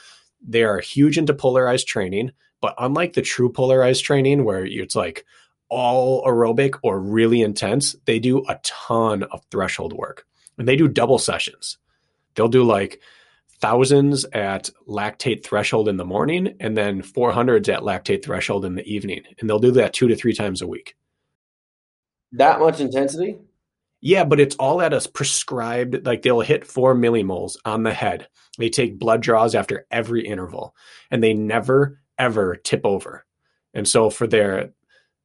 they 0.46 0.62
are 0.62 0.78
huge 0.78 1.18
into 1.18 1.34
polarized 1.34 1.86
training. 1.86 2.32
But 2.60 2.74
unlike 2.78 3.12
the 3.12 3.22
true 3.22 3.52
polarized 3.52 4.04
training 4.04 4.44
where 4.44 4.64
it's 4.64 4.96
like 4.96 5.24
all 5.68 6.24
aerobic 6.24 6.78
or 6.82 7.00
really 7.00 7.42
intense, 7.42 7.94
they 8.06 8.18
do 8.18 8.44
a 8.48 8.58
ton 8.62 9.24
of 9.24 9.44
threshold 9.50 9.92
work 9.92 10.26
and 10.56 10.66
they 10.66 10.76
do 10.76 10.88
double 10.88 11.18
sessions. 11.18 11.78
They'll 12.34 12.48
do 12.48 12.64
like 12.64 13.00
thousands 13.60 14.24
at 14.26 14.70
lactate 14.86 15.44
threshold 15.44 15.88
in 15.88 15.96
the 15.96 16.04
morning 16.04 16.54
and 16.60 16.76
then 16.76 17.02
400s 17.02 17.68
at 17.68 17.82
lactate 17.82 18.24
threshold 18.24 18.64
in 18.64 18.76
the 18.76 18.86
evening. 18.86 19.24
And 19.40 19.48
they'll 19.48 19.58
do 19.58 19.72
that 19.72 19.92
two 19.92 20.08
to 20.08 20.16
three 20.16 20.34
times 20.34 20.62
a 20.62 20.66
week. 20.66 20.96
That 22.32 22.60
much 22.60 22.80
intensity? 22.80 23.38
Yeah, 24.00 24.24
but 24.24 24.40
it's 24.40 24.56
all 24.56 24.80
at 24.80 24.92
a 24.92 25.08
prescribed, 25.08 26.06
like 26.06 26.22
they'll 26.22 26.40
hit 26.40 26.66
four 26.66 26.94
millimoles 26.94 27.56
on 27.64 27.82
the 27.82 27.92
head. 27.92 28.28
They 28.58 28.68
take 28.68 28.98
blood 28.98 29.22
draws 29.22 29.54
after 29.54 29.86
every 29.90 30.26
interval 30.26 30.74
and 31.10 31.22
they 31.22 31.34
never 31.34 32.00
ever 32.18 32.56
tip 32.56 32.82
over. 32.84 33.24
And 33.74 33.86
so 33.86 34.10
for 34.10 34.26
their 34.26 34.70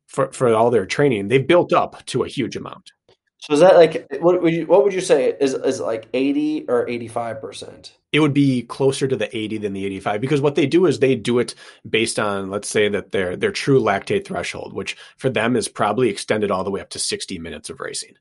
for 0.08 0.32
for 0.32 0.54
all 0.54 0.70
their 0.70 0.86
training, 0.86 1.28
they've 1.28 1.46
built 1.46 1.74
up 1.74 2.06
to 2.08 2.24
a 2.24 2.28
huge 2.28 2.56
amount. 2.56 2.92
So 3.40 3.54
is 3.54 3.60
that 3.60 3.76
like 3.76 4.08
what 4.22 4.42
would 4.42 4.54
you 4.54 4.66
what 4.68 4.84
would 4.84 4.94
you 4.94 5.02
say 5.02 5.36
is 5.40 5.54
is 5.54 5.80
like 5.80 6.08
80 6.14 6.66
or 6.70 6.88
85%? 6.88 7.92
It 8.14 8.22
would 8.22 8.34
be 8.34 8.62
closer 8.62 9.08
to 9.08 9.16
the 9.16 9.36
80 9.36 9.58
than 9.58 9.74
the 9.74 9.86
85 9.86 10.22
because 10.22 10.40
what 10.40 10.56
they 10.56 10.66
do 10.66 10.86
is 10.86 11.00
they 11.00 11.16
do 11.16 11.40
it 11.40 11.56
based 11.90 12.20
on 12.20 12.50
let's 12.50 12.70
say 12.70 12.88
that 12.90 13.12
their 13.12 13.36
their 13.36 13.52
true 13.52 13.82
lactate 13.82 14.26
threshold, 14.26 14.74
which 14.74 14.96
for 15.18 15.30
them 15.30 15.56
is 15.56 15.68
probably 15.68 16.10
extended 16.10 16.52
all 16.52 16.64
the 16.64 16.72
way 16.72 16.80
up 16.80 16.92
to 16.92 17.00
60 17.00 17.38
minutes 17.40 17.70
of 17.70 17.82
racing. 17.82 18.16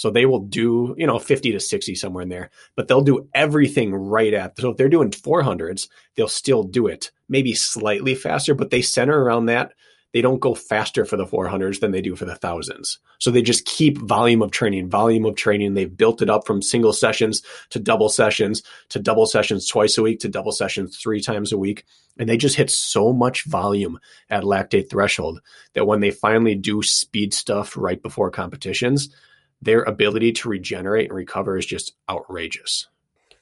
So 0.00 0.08
they 0.10 0.24
will 0.24 0.40
do, 0.40 0.94
you 0.96 1.06
know, 1.06 1.18
50 1.18 1.52
to 1.52 1.60
60 1.60 1.94
somewhere 1.94 2.22
in 2.22 2.30
there, 2.30 2.48
but 2.74 2.88
they'll 2.88 3.02
do 3.02 3.28
everything 3.34 3.94
right 3.94 4.32
at. 4.32 4.58
So 4.58 4.70
if 4.70 4.78
they're 4.78 4.88
doing 4.88 5.10
400s, 5.10 5.88
they'll 6.16 6.26
still 6.26 6.62
do 6.62 6.86
it 6.86 7.10
maybe 7.28 7.52
slightly 7.52 8.14
faster, 8.14 8.54
but 8.54 8.70
they 8.70 8.80
center 8.80 9.22
around 9.22 9.44
that. 9.46 9.74
They 10.14 10.22
don't 10.22 10.40
go 10.40 10.54
faster 10.54 11.04
for 11.04 11.18
the 11.18 11.26
400s 11.26 11.80
than 11.80 11.90
they 11.90 12.00
do 12.00 12.16
for 12.16 12.24
the 12.24 12.34
thousands. 12.34 12.98
So 13.18 13.30
they 13.30 13.42
just 13.42 13.66
keep 13.66 13.98
volume 13.98 14.40
of 14.40 14.52
training, 14.52 14.88
volume 14.88 15.26
of 15.26 15.36
training. 15.36 15.74
They've 15.74 15.94
built 15.94 16.22
it 16.22 16.30
up 16.30 16.46
from 16.46 16.62
single 16.62 16.94
sessions 16.94 17.42
to 17.68 17.78
double 17.78 18.08
sessions 18.08 18.62
to 18.88 19.00
double 19.00 19.26
sessions 19.26 19.68
twice 19.68 19.98
a 19.98 20.02
week 20.02 20.20
to 20.20 20.30
double 20.30 20.52
sessions 20.52 20.96
three 20.96 21.20
times 21.20 21.52
a 21.52 21.58
week. 21.58 21.84
And 22.18 22.26
they 22.26 22.38
just 22.38 22.56
hit 22.56 22.70
so 22.70 23.12
much 23.12 23.44
volume 23.44 24.00
at 24.30 24.44
lactate 24.44 24.88
threshold 24.88 25.42
that 25.74 25.86
when 25.86 26.00
they 26.00 26.10
finally 26.10 26.54
do 26.54 26.82
speed 26.82 27.34
stuff 27.34 27.76
right 27.76 28.02
before 28.02 28.30
competitions, 28.30 29.14
their 29.62 29.82
ability 29.82 30.32
to 30.32 30.48
regenerate 30.48 31.10
and 31.10 31.16
recover 31.16 31.58
is 31.58 31.66
just 31.66 31.94
outrageous. 32.08 32.88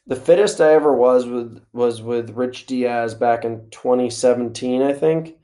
The 0.07 0.17
fittest 0.17 0.61
I 0.61 0.73
ever 0.73 0.93
was 0.93 1.27
with 1.27 1.63
was 1.73 2.01
with 2.01 2.31
Rich 2.31 2.67
Diaz 2.67 3.15
back 3.15 3.45
in 3.45 3.69
2017, 3.71 4.83
I 4.83 4.93
think. 4.95 5.37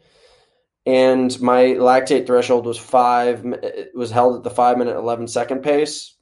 And 0.87 1.39
my 1.41 1.65
lactate 1.75 2.27
threshold 2.27 2.67
was 2.67 2.79
five. 2.79 3.45
It 3.45 3.93
was 3.95 4.11
held 4.11 4.37
at 4.37 4.43
the 4.43 4.51
five 4.51 4.79
minute 4.79 4.97
eleven 4.97 5.29
second 5.29 5.63
pace, 5.63 6.15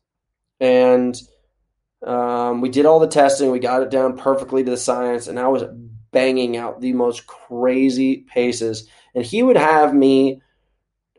and 0.61 1.20
um, 2.05 2.61
we 2.61 2.68
did 2.68 2.86
all 2.86 3.00
the 3.00 3.07
testing. 3.07 3.50
We 3.50 3.59
got 3.59 3.82
it 3.82 3.90
down 3.90 4.16
perfectly 4.16 4.64
to 4.64 4.70
the 4.70 4.76
science, 4.76 5.28
and 5.28 5.38
I 5.38 5.48
was 5.48 5.64
banging 6.12 6.57
out 6.57 6.80
the 6.80 6.92
most 6.92 7.26
crazy 7.26 8.18
paces. 8.18 8.88
And 9.14 9.24
he 9.24 9.42
would 9.42 9.57
have 9.57 9.94
me. 9.94 10.40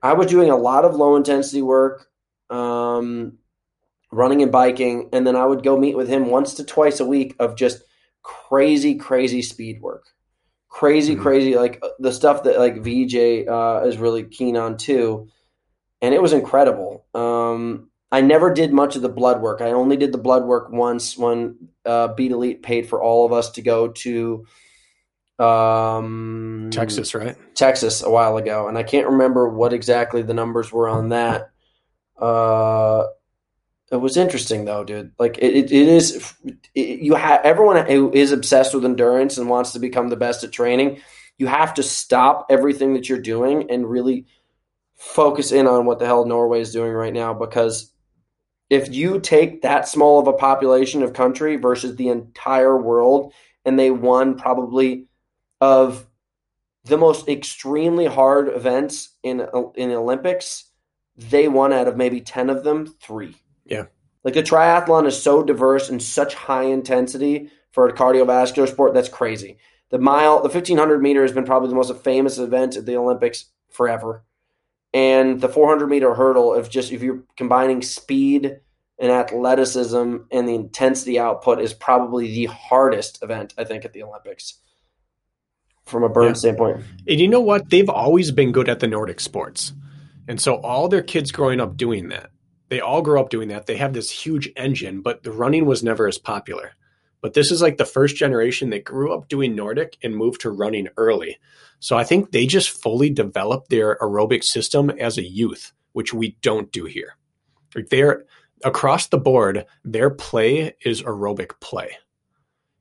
I 0.01 0.13
was 0.13 0.27
doing 0.27 0.49
a 0.49 0.57
lot 0.57 0.86
of 0.86 0.95
low 0.95 1.15
intensity 1.15 1.61
work 1.61 2.09
um, 2.53 3.37
running 4.11 4.41
and 4.41 4.51
biking, 4.51 5.09
and 5.11 5.25
then 5.25 5.35
I 5.35 5.45
would 5.45 5.63
go 5.63 5.77
meet 5.77 5.97
with 5.97 6.07
him 6.07 6.29
once 6.29 6.53
to 6.55 6.63
twice 6.63 6.99
a 6.99 7.05
week 7.05 7.35
of 7.39 7.55
just 7.55 7.83
crazy, 8.21 8.95
crazy 8.95 9.41
speed 9.41 9.81
work, 9.81 10.05
crazy, 10.69 11.13
mm-hmm. 11.13 11.23
crazy 11.23 11.55
like 11.55 11.79
uh, 11.81 11.89
the 11.99 12.13
stuff 12.13 12.43
that 12.43 12.59
like 12.59 12.83
VJ 12.83 13.47
uh, 13.47 13.83
is 13.87 13.97
really 13.97 14.23
keen 14.23 14.55
on 14.55 14.77
too, 14.77 15.27
and 16.01 16.13
it 16.13 16.21
was 16.21 16.33
incredible. 16.33 17.05
Um, 17.13 17.89
I 18.11 18.21
never 18.21 18.53
did 18.53 18.71
much 18.71 18.95
of 18.95 19.01
the 19.01 19.09
blood 19.09 19.41
work. 19.41 19.59
I 19.59 19.71
only 19.71 19.97
did 19.97 20.11
the 20.11 20.19
blood 20.19 20.45
work 20.45 20.71
once 20.71 21.17
when 21.17 21.69
uh, 21.83 22.09
Beat 22.09 22.31
Elite 22.31 22.61
paid 22.61 22.87
for 22.87 23.01
all 23.01 23.25
of 23.25 23.33
us 23.33 23.49
to 23.51 23.63
go 23.63 23.87
to 23.87 24.45
um, 25.39 26.69
Texas, 26.71 27.15
right? 27.15 27.35
Texas 27.55 28.03
a 28.03 28.11
while 28.11 28.37
ago, 28.37 28.67
and 28.67 28.77
I 28.77 28.83
can't 28.83 29.07
remember 29.07 29.49
what 29.49 29.73
exactly 29.73 30.21
the 30.21 30.35
numbers 30.35 30.71
were 30.71 30.87
on 30.87 31.09
that. 31.09 31.52
Uh, 32.24 33.07
it 33.91 33.97
was 33.97 34.15
interesting 34.15 34.63
though, 34.63 34.86
dude. 34.86 35.11
Like 35.19 35.38
it, 35.39 35.55
it, 35.55 35.71
it 35.71 35.88
is. 35.88 36.34
It, 36.74 36.99
you 37.01 37.15
have 37.15 37.41
everyone 37.43 37.86
who 37.86 38.13
is 38.13 38.32
obsessed 38.32 38.74
with 38.74 38.86
endurance 38.86 39.38
and 39.38 39.49
wants 39.49 39.74
to 39.74 39.80
become 39.80 40.07
the 40.07 40.15
best 40.15 40.43
at 40.43 40.53
training. 40.53 41.01
You 41.38 41.47
have 41.47 41.74
to 41.74 41.84
stop 41.84 42.47
everything 42.49 42.93
that 42.93 43.09
you're 43.09 43.19
doing 43.19 43.69
and 43.69 43.89
really 43.89 44.26
focus 44.95 45.51
in 45.51 45.67
on 45.67 45.86
what 45.86 45.99
the 45.99 46.05
hell 46.05 46.26
Norway 46.26 46.61
is 46.61 46.71
doing 46.71 46.93
right 46.93 47.13
now. 47.13 47.34
Because 47.34 47.91
if 48.69 48.93
you 48.93 49.19
take 49.19 49.61
that 49.61 49.89
small 49.89 50.19
of 50.19 50.28
a 50.28 50.34
population 50.34 51.03
of 51.03 51.11
country 51.11 51.57
versus 51.57 51.97
the 51.97 52.07
entire 52.07 52.82
world, 52.82 53.34
and 53.65 53.78
they 53.78 53.91
won 53.91 54.38
probably 54.38 55.07
of 55.59 56.07
the 56.86 56.97
most 56.97 57.28
extremely 57.28 58.05
hard 58.05 58.47
events 58.47 59.09
in 59.24 59.45
in 59.76 59.91
Olympics 59.91 60.69
they 61.16 61.47
won 61.47 61.74
out 61.74 61.88
of 61.88 61.97
maybe 61.97 62.22
10 62.22 62.49
of 62.49 62.64
them, 62.64 62.86
three. 62.86 63.36
Yeah. 63.66 63.86
Like 64.24 64.34
the 64.34 64.43
triathlon 64.43 65.05
is 65.05 65.22
so 65.22 65.43
diverse 65.43 65.89
and 65.89 66.01
such 66.01 66.34
high 66.34 66.64
intensity 66.64 67.49
for 67.72 67.88
a 67.88 67.93
cardiovascular 67.93 68.68
sport. 68.68 68.93
That's 68.93 69.09
crazy. 69.09 69.57
The 69.89 69.99
mile, 69.99 70.38
the 70.38 70.49
1500 70.49 71.01
meter 71.01 71.22
has 71.22 71.34
been 71.34 71.45
probably 71.45 71.70
the 71.70 71.76
most 71.76 71.95
famous 72.03 72.38
event 72.38 72.78
at 72.78 72.86
the 72.86 72.95
Olympics 72.95 73.45
forever. 73.70 74.24
And 74.93 75.41
the 75.41 75.49
400 75.49 75.88
meter 75.88 76.14
hurdle, 76.14 76.53
if 76.53 76.70
just 76.70 76.91
if 76.91 77.01
you're 77.01 77.24
combining 77.36 77.82
speed 77.82 78.59
and 78.99 79.11
athleticism 79.11 80.18
and 80.32 80.47
the 80.47 80.55
intensity 80.55 81.20
output 81.20 81.59
is 81.59 81.74
probably 81.74 82.28
the 82.28 82.45
hardest 82.45 83.22
event 83.24 83.53
I 83.57 83.64
think 83.64 83.86
at 83.86 83.93
the 83.93 84.03
Olympics 84.03 84.59
from 85.86 86.03
a 86.03 86.09
burn 86.09 86.28
yeah. 86.28 86.34
standpoint. 86.34 86.84
And 87.07 87.20
you 87.20 87.28
know 87.28 87.41
what? 87.41 87.70
They've 87.70 87.89
always 87.89 88.32
been 88.32 88.51
good 88.51 88.70
at 88.70 88.80
the 88.80 88.88
Nordic 88.88 89.20
sports. 89.20 89.74
And 90.28 90.39
so 90.39 90.55
all 90.55 90.88
their 90.88 91.01
kids 91.01 91.32
growing 91.32 91.59
up 91.59 91.76
doing 91.78 92.09
that, 92.09 92.32
they 92.69 92.80
all 92.80 93.01
grow 93.01 93.21
up 93.21 93.30
doing 93.30 93.49
that. 93.49 93.65
They 93.65 93.78
have 93.78 93.93
this 93.93 94.09
huge 94.09 94.49
engine, 94.55 95.01
but 95.01 95.24
the 95.24 95.32
running 95.32 95.65
was 95.65 95.84
never 95.84 96.07
as 96.07 96.17
popular. 96.17 96.71
But 97.21 97.34
this 97.34 97.51
is 97.51 97.61
like 97.61 97.78
the 97.78 97.86
first 97.86 98.15
generation 98.15 98.69
that 98.71 98.84
grew 98.84 99.13
up 99.13 99.28
doing 99.30 99.55
Nordic 99.55 99.97
and 100.03 100.15
moved 100.15 100.41
to 100.41 100.49
running 100.49 100.89
early. 100.97 101.38
So 101.80 101.97
I 101.97 102.03
think 102.03 102.32
they 102.32 102.45
just 102.45 102.69
fully 102.69 103.09
developed 103.09 103.69
their 103.69 103.97
aerobic 103.97 104.43
system 104.43 104.89
as 104.89 105.17
a 105.17 105.24
youth, 105.24 105.71
which 105.93 106.13
we 106.13 106.38
don't 106.41 106.71
do 106.71 106.86
here. 106.86 107.15
Like 107.76 107.89
they're 107.89 108.26
across 108.63 109.07
the 109.07 109.17
board, 109.17 109.65
their 109.84 110.09
play 110.09 110.76
is 110.84 111.01
aerobic 111.01 111.59
play. 111.59 111.97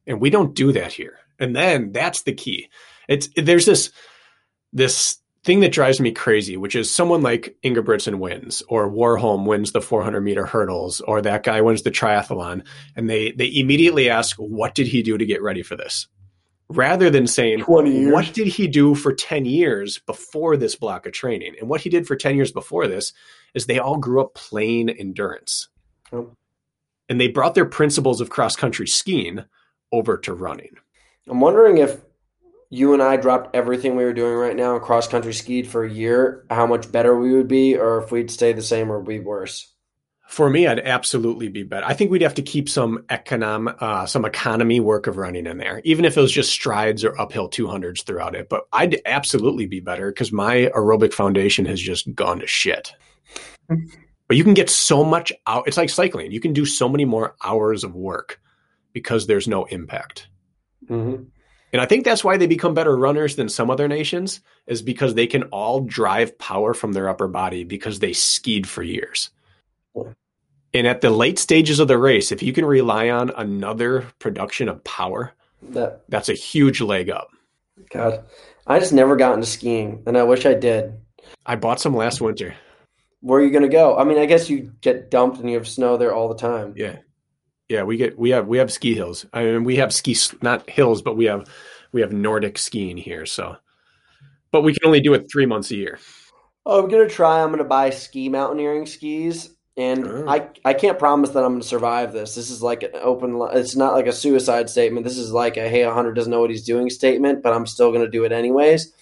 And 0.06 0.20
we 0.20 0.30
don't 0.30 0.54
do 0.54 0.72
that 0.72 0.92
here. 0.92 1.18
And 1.38 1.54
then 1.54 1.92
that's 1.92 2.22
the 2.22 2.34
key. 2.34 2.68
It's 3.08 3.28
there's 3.36 3.66
this 3.66 3.92
this 4.72 5.18
thing 5.44 5.60
that 5.60 5.72
drives 5.72 6.00
me 6.00 6.12
crazy, 6.12 6.56
which 6.56 6.76
is 6.76 6.90
someone 6.90 7.22
like 7.22 7.56
Ingebrigtsen 7.64 8.18
wins, 8.18 8.62
or 8.68 8.88
Warholm 8.90 9.44
wins 9.44 9.72
the 9.72 9.80
400 9.80 10.20
meter 10.20 10.46
hurdles, 10.46 11.00
or 11.00 11.20
that 11.22 11.42
guy 11.42 11.60
wins 11.60 11.82
the 11.82 11.90
triathlon, 11.90 12.64
and 12.96 13.10
they 13.10 13.32
they 13.32 13.50
immediately 13.54 14.08
ask, 14.08 14.36
"What 14.36 14.74
did 14.74 14.86
he 14.86 15.02
do 15.02 15.18
to 15.18 15.26
get 15.26 15.42
ready 15.42 15.62
for 15.62 15.76
this?" 15.76 16.06
Rather 16.68 17.10
than 17.10 17.26
saying, 17.26 17.60
"What 17.60 18.32
did 18.32 18.46
he 18.46 18.66
do 18.66 18.94
for 18.94 19.12
10 19.12 19.44
years 19.44 19.98
before 19.98 20.56
this 20.56 20.76
block 20.76 21.06
of 21.06 21.12
training?" 21.12 21.54
And 21.60 21.68
what 21.68 21.82
he 21.82 21.90
did 21.90 22.06
for 22.06 22.16
10 22.16 22.36
years 22.36 22.52
before 22.52 22.86
this 22.86 23.12
is 23.54 23.66
they 23.66 23.78
all 23.78 23.98
grew 23.98 24.20
up 24.20 24.34
playing 24.34 24.90
endurance, 24.90 25.68
oh. 26.12 26.30
and 27.08 27.20
they 27.20 27.28
brought 27.28 27.54
their 27.54 27.66
principles 27.66 28.20
of 28.20 28.30
cross 28.30 28.56
country 28.56 28.86
skiing 28.86 29.44
over 29.90 30.16
to 30.18 30.32
running. 30.32 30.76
I'm 31.28 31.40
wondering 31.40 31.78
if 31.78 32.00
you 32.72 32.94
and 32.94 33.02
I 33.02 33.18
dropped 33.18 33.54
everything 33.54 33.96
we 33.96 34.04
were 34.04 34.14
doing 34.14 34.32
right 34.32 34.56
now, 34.56 34.78
cross 34.78 35.06
country 35.06 35.34
skied 35.34 35.68
for 35.68 35.84
a 35.84 35.90
year, 35.90 36.46
how 36.48 36.66
much 36.66 36.90
better 36.90 37.14
we 37.14 37.34
would 37.34 37.46
be, 37.46 37.76
or 37.76 38.02
if 38.02 38.10
we'd 38.10 38.30
stay 38.30 38.54
the 38.54 38.62
same 38.62 38.90
or 38.90 39.02
be 39.02 39.20
worse? 39.20 39.70
For 40.26 40.48
me, 40.48 40.66
I'd 40.66 40.80
absolutely 40.80 41.48
be 41.48 41.64
better. 41.64 41.84
I 41.84 41.92
think 41.92 42.10
we'd 42.10 42.22
have 42.22 42.36
to 42.36 42.42
keep 42.42 42.70
some 42.70 43.04
econom, 43.10 43.76
uh, 43.78 44.06
some 44.06 44.24
economy 44.24 44.80
work 44.80 45.06
of 45.06 45.18
running 45.18 45.46
in 45.46 45.58
there, 45.58 45.82
even 45.84 46.06
if 46.06 46.16
it 46.16 46.20
was 46.22 46.32
just 46.32 46.50
strides 46.50 47.04
or 47.04 47.20
uphill 47.20 47.50
200s 47.50 48.04
throughout 48.04 48.34
it. 48.34 48.48
But 48.48 48.62
I'd 48.72 49.02
absolutely 49.04 49.66
be 49.66 49.80
better 49.80 50.10
because 50.10 50.32
my 50.32 50.70
aerobic 50.74 51.12
foundation 51.12 51.66
has 51.66 51.78
just 51.78 52.14
gone 52.14 52.40
to 52.40 52.46
shit. 52.46 52.94
but 53.68 54.38
you 54.38 54.44
can 54.44 54.54
get 54.54 54.70
so 54.70 55.04
much 55.04 55.30
out. 55.46 55.68
It's 55.68 55.76
like 55.76 55.90
cycling. 55.90 56.32
You 56.32 56.40
can 56.40 56.54
do 56.54 56.64
so 56.64 56.88
many 56.88 57.04
more 57.04 57.36
hours 57.44 57.84
of 57.84 57.94
work 57.94 58.40
because 58.94 59.26
there's 59.26 59.46
no 59.46 59.66
impact. 59.66 60.28
Mm-hmm. 60.88 61.24
And 61.72 61.80
I 61.80 61.86
think 61.86 62.04
that's 62.04 62.22
why 62.22 62.36
they 62.36 62.46
become 62.46 62.74
better 62.74 62.94
runners 62.94 63.36
than 63.36 63.48
some 63.48 63.70
other 63.70 63.88
nations, 63.88 64.40
is 64.66 64.82
because 64.82 65.14
they 65.14 65.26
can 65.26 65.44
all 65.44 65.80
drive 65.80 66.38
power 66.38 66.74
from 66.74 66.92
their 66.92 67.08
upper 67.08 67.28
body 67.28 67.64
because 67.64 67.98
they 67.98 68.12
skied 68.12 68.68
for 68.68 68.82
years. 68.82 69.30
And 70.74 70.86
at 70.86 71.00
the 71.00 71.10
late 71.10 71.38
stages 71.38 71.80
of 71.80 71.88
the 71.88 71.98
race, 71.98 72.32
if 72.32 72.42
you 72.42 72.52
can 72.52 72.64
rely 72.64 73.10
on 73.10 73.30
another 73.30 74.06
production 74.18 74.68
of 74.68 74.84
power, 74.84 75.32
that, 75.70 76.02
that's 76.08 76.28
a 76.28 76.34
huge 76.34 76.80
leg 76.80 77.10
up. 77.10 77.28
God, 77.90 78.24
I 78.66 78.78
just 78.78 78.92
never 78.92 79.16
got 79.16 79.34
into 79.34 79.46
skiing, 79.46 80.02
and 80.06 80.16
I 80.16 80.22
wish 80.24 80.46
I 80.46 80.54
did. 80.54 80.94
I 81.44 81.56
bought 81.56 81.80
some 81.80 81.96
last 81.96 82.20
winter. 82.20 82.54
Where 83.20 83.40
are 83.40 83.44
you 83.44 83.50
going 83.50 83.62
to 83.62 83.68
go? 83.68 83.96
I 83.96 84.04
mean, 84.04 84.18
I 84.18 84.26
guess 84.26 84.50
you 84.50 84.72
get 84.80 85.10
dumped 85.10 85.38
and 85.38 85.48
you 85.48 85.56
have 85.56 85.68
snow 85.68 85.96
there 85.96 86.14
all 86.14 86.28
the 86.28 86.36
time. 86.36 86.74
Yeah. 86.76 86.96
Yeah, 87.72 87.84
we 87.84 87.96
get 87.96 88.18
we 88.18 88.28
have 88.30 88.48
we 88.48 88.58
have 88.58 88.70
ski 88.70 88.94
hills. 88.94 89.24
I 89.32 89.44
mean, 89.44 89.64
we 89.64 89.76
have 89.76 89.94
ski 89.94 90.14
not 90.42 90.68
hills, 90.68 91.00
but 91.00 91.16
we 91.16 91.24
have 91.24 91.48
we 91.90 92.02
have 92.02 92.12
Nordic 92.12 92.58
skiing 92.58 92.98
here. 92.98 93.24
So, 93.24 93.56
but 94.50 94.60
we 94.60 94.74
can 94.74 94.86
only 94.86 95.00
do 95.00 95.14
it 95.14 95.30
three 95.32 95.46
months 95.46 95.70
a 95.70 95.76
year. 95.76 95.98
Oh, 96.66 96.84
I'm 96.84 96.90
gonna 96.90 97.08
try. 97.08 97.42
I'm 97.42 97.50
gonna 97.50 97.64
buy 97.64 97.88
ski 97.88 98.28
mountaineering 98.28 98.84
skis, 98.84 99.56
and 99.78 100.06
oh. 100.06 100.26
I 100.28 100.50
I 100.66 100.74
can't 100.74 100.98
promise 100.98 101.30
that 101.30 101.44
I'm 101.44 101.52
gonna 101.52 101.62
survive 101.62 102.12
this. 102.12 102.34
This 102.34 102.50
is 102.50 102.62
like 102.62 102.82
an 102.82 102.90
open. 102.96 103.40
It's 103.54 103.74
not 103.74 103.94
like 103.94 104.06
a 104.06 104.12
suicide 104.12 104.68
statement. 104.68 105.04
This 105.04 105.16
is 105.16 105.32
like 105.32 105.56
a 105.56 105.66
hey, 105.66 105.80
a 105.80 105.94
hunter 105.94 106.12
doesn't 106.12 106.30
know 106.30 106.40
what 106.40 106.50
he's 106.50 106.66
doing 106.66 106.90
statement, 106.90 107.42
but 107.42 107.54
I'm 107.54 107.66
still 107.66 107.90
gonna 107.90 108.10
do 108.10 108.24
it 108.24 108.32
anyways. 108.32 108.92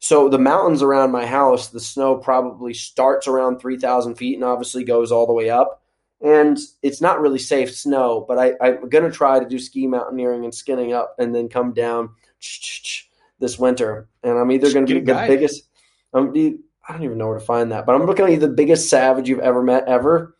So 0.00 0.28
the 0.28 0.40
mountains 0.40 0.82
around 0.82 1.12
my 1.12 1.26
house, 1.26 1.68
the 1.68 1.78
snow 1.78 2.16
probably 2.16 2.74
starts 2.74 3.28
around 3.28 3.60
three 3.60 3.78
thousand 3.78 4.16
feet 4.16 4.34
and 4.34 4.42
obviously 4.42 4.82
goes 4.82 5.12
all 5.12 5.28
the 5.28 5.32
way 5.32 5.48
up 5.48 5.83
and 6.24 6.58
it's 6.82 7.02
not 7.02 7.20
really 7.20 7.38
safe 7.38 7.76
snow, 7.76 8.24
but 8.26 8.38
I, 8.38 8.54
am 8.66 8.88
going 8.88 9.04
to 9.04 9.10
try 9.10 9.38
to 9.38 9.46
do 9.46 9.58
ski 9.58 9.86
mountaineering 9.86 10.44
and 10.44 10.54
skinning 10.54 10.94
up 10.94 11.14
and 11.18 11.34
then 11.34 11.50
come 11.50 11.74
down 11.74 12.08
this 13.38 13.58
winter. 13.58 14.08
And 14.22 14.38
I'm 14.38 14.50
either 14.50 14.72
going 14.72 14.86
to 14.86 14.94
be 14.94 15.00
the 15.00 15.12
guy. 15.12 15.28
biggest, 15.28 15.68
I'm 16.14 16.32
be, 16.32 16.56
I 16.88 16.94
don't 16.94 17.02
even 17.02 17.18
know 17.18 17.28
where 17.28 17.38
to 17.38 17.44
find 17.44 17.70
that, 17.72 17.84
but 17.84 17.94
I'm 17.94 18.06
looking 18.06 18.32
at 18.32 18.40
the 18.40 18.48
biggest 18.48 18.88
savage 18.88 19.28
you've 19.28 19.40
ever 19.40 19.62
met 19.62 19.86
ever, 19.86 20.34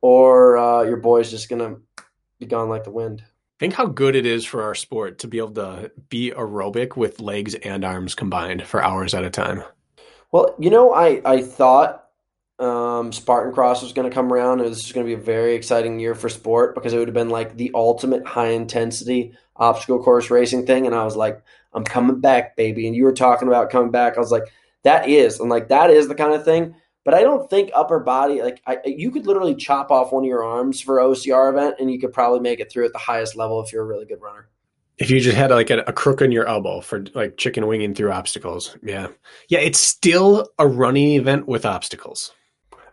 or 0.00 0.56
uh, 0.56 0.82
your 0.82 0.98
boy's 0.98 1.32
just 1.32 1.48
going 1.48 1.60
to 1.60 1.80
be 2.38 2.46
gone 2.46 2.68
like 2.68 2.84
the 2.84 2.92
wind. 2.92 3.24
Think 3.58 3.74
how 3.74 3.86
good 3.86 4.14
it 4.14 4.26
is 4.26 4.44
for 4.44 4.62
our 4.62 4.74
sport 4.76 5.18
to 5.20 5.28
be 5.28 5.38
able 5.38 5.52
to 5.52 5.90
be 6.10 6.30
aerobic 6.30 6.96
with 6.96 7.20
legs 7.20 7.56
and 7.56 7.84
arms 7.84 8.14
combined 8.14 8.64
for 8.66 8.82
hours 8.84 9.14
at 9.14 9.24
a 9.24 9.30
time. 9.30 9.64
Well, 10.30 10.54
you 10.60 10.70
know, 10.70 10.92
I, 10.92 11.20
I 11.24 11.42
thought 11.42 12.03
um, 12.58 13.12
Spartan 13.12 13.52
Cross 13.52 13.82
was 13.82 13.92
going 13.92 14.08
to 14.08 14.14
come 14.14 14.32
around. 14.32 14.60
It 14.60 14.68
was 14.68 14.92
going 14.92 15.06
to 15.06 15.16
be 15.16 15.20
a 15.20 15.24
very 15.24 15.54
exciting 15.54 15.98
year 15.98 16.14
for 16.14 16.28
sport 16.28 16.74
because 16.74 16.92
it 16.92 16.98
would 16.98 17.08
have 17.08 17.14
been 17.14 17.30
like 17.30 17.56
the 17.56 17.72
ultimate 17.74 18.26
high 18.26 18.50
intensity 18.50 19.32
obstacle 19.56 20.02
course 20.02 20.30
racing 20.30 20.66
thing. 20.66 20.86
And 20.86 20.94
I 20.94 21.04
was 21.04 21.16
like, 21.16 21.42
I'm 21.72 21.84
coming 21.84 22.20
back, 22.20 22.56
baby. 22.56 22.86
And 22.86 22.94
you 22.94 23.04
were 23.04 23.12
talking 23.12 23.48
about 23.48 23.70
coming 23.70 23.90
back. 23.90 24.16
I 24.16 24.20
was 24.20 24.30
like, 24.30 24.44
that 24.84 25.08
is, 25.08 25.40
and 25.40 25.50
like 25.50 25.68
that 25.68 25.90
is 25.90 26.08
the 26.08 26.14
kind 26.14 26.32
of 26.32 26.44
thing. 26.44 26.74
But 27.04 27.14
I 27.14 27.22
don't 27.22 27.50
think 27.50 27.70
upper 27.74 28.00
body 28.00 28.40
like 28.40 28.62
I, 28.66 28.78
you 28.86 29.10
could 29.10 29.26
literally 29.26 29.54
chop 29.54 29.90
off 29.90 30.12
one 30.12 30.24
of 30.24 30.28
your 30.28 30.42
arms 30.42 30.80
for 30.80 30.96
OCR 30.96 31.50
event, 31.50 31.76
and 31.78 31.90
you 31.90 31.98
could 31.98 32.14
probably 32.14 32.40
make 32.40 32.60
it 32.60 32.72
through 32.72 32.86
at 32.86 32.92
the 32.92 32.98
highest 32.98 33.36
level 33.36 33.62
if 33.62 33.72
you're 33.72 33.82
a 33.82 33.86
really 33.86 34.06
good 34.06 34.22
runner. 34.22 34.48
If 34.96 35.10
you 35.10 35.20
just 35.20 35.36
had 35.36 35.50
like 35.50 35.70
a, 35.70 35.80
a 35.86 35.92
crook 35.92 36.22
in 36.22 36.32
your 36.32 36.46
elbow 36.46 36.80
for 36.80 37.04
like 37.14 37.36
chicken 37.36 37.66
winging 37.66 37.94
through 37.94 38.12
obstacles, 38.12 38.76
yeah, 38.82 39.08
yeah, 39.48 39.58
it's 39.58 39.80
still 39.80 40.48
a 40.58 40.66
running 40.66 41.12
event 41.12 41.46
with 41.46 41.66
obstacles. 41.66 42.32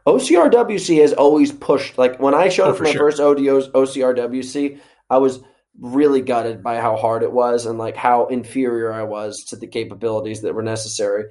OCRWC 0.06 1.02
has 1.02 1.14
always 1.14 1.52
pushed. 1.52 1.97
Like 1.97 2.20
when 2.20 2.34
I 2.34 2.49
showed 2.49 2.68
oh, 2.68 2.72
up 2.72 2.78
for 2.78 2.84
my 2.84 2.91
sure. 2.91 3.12
first 3.12 3.20
ODO's 3.20 3.70
OCRWC, 3.70 4.80
I 5.10 5.18
was 5.18 5.41
really 5.80 6.22
gutted 6.22 6.64
by 6.64 6.78
how 6.78 6.95
hard 6.95 7.24
it 7.24 7.32
was 7.32 7.66
and 7.66 7.78
like 7.78 7.95
how 7.95 8.28
inferior 8.28 8.91
I 8.91 9.04
was 9.04 9.45
to 9.45 9.56
the 9.56 9.68
capabilities 9.68 10.41
that 10.41 10.54
were 10.54 10.64
necessary. 10.64 11.26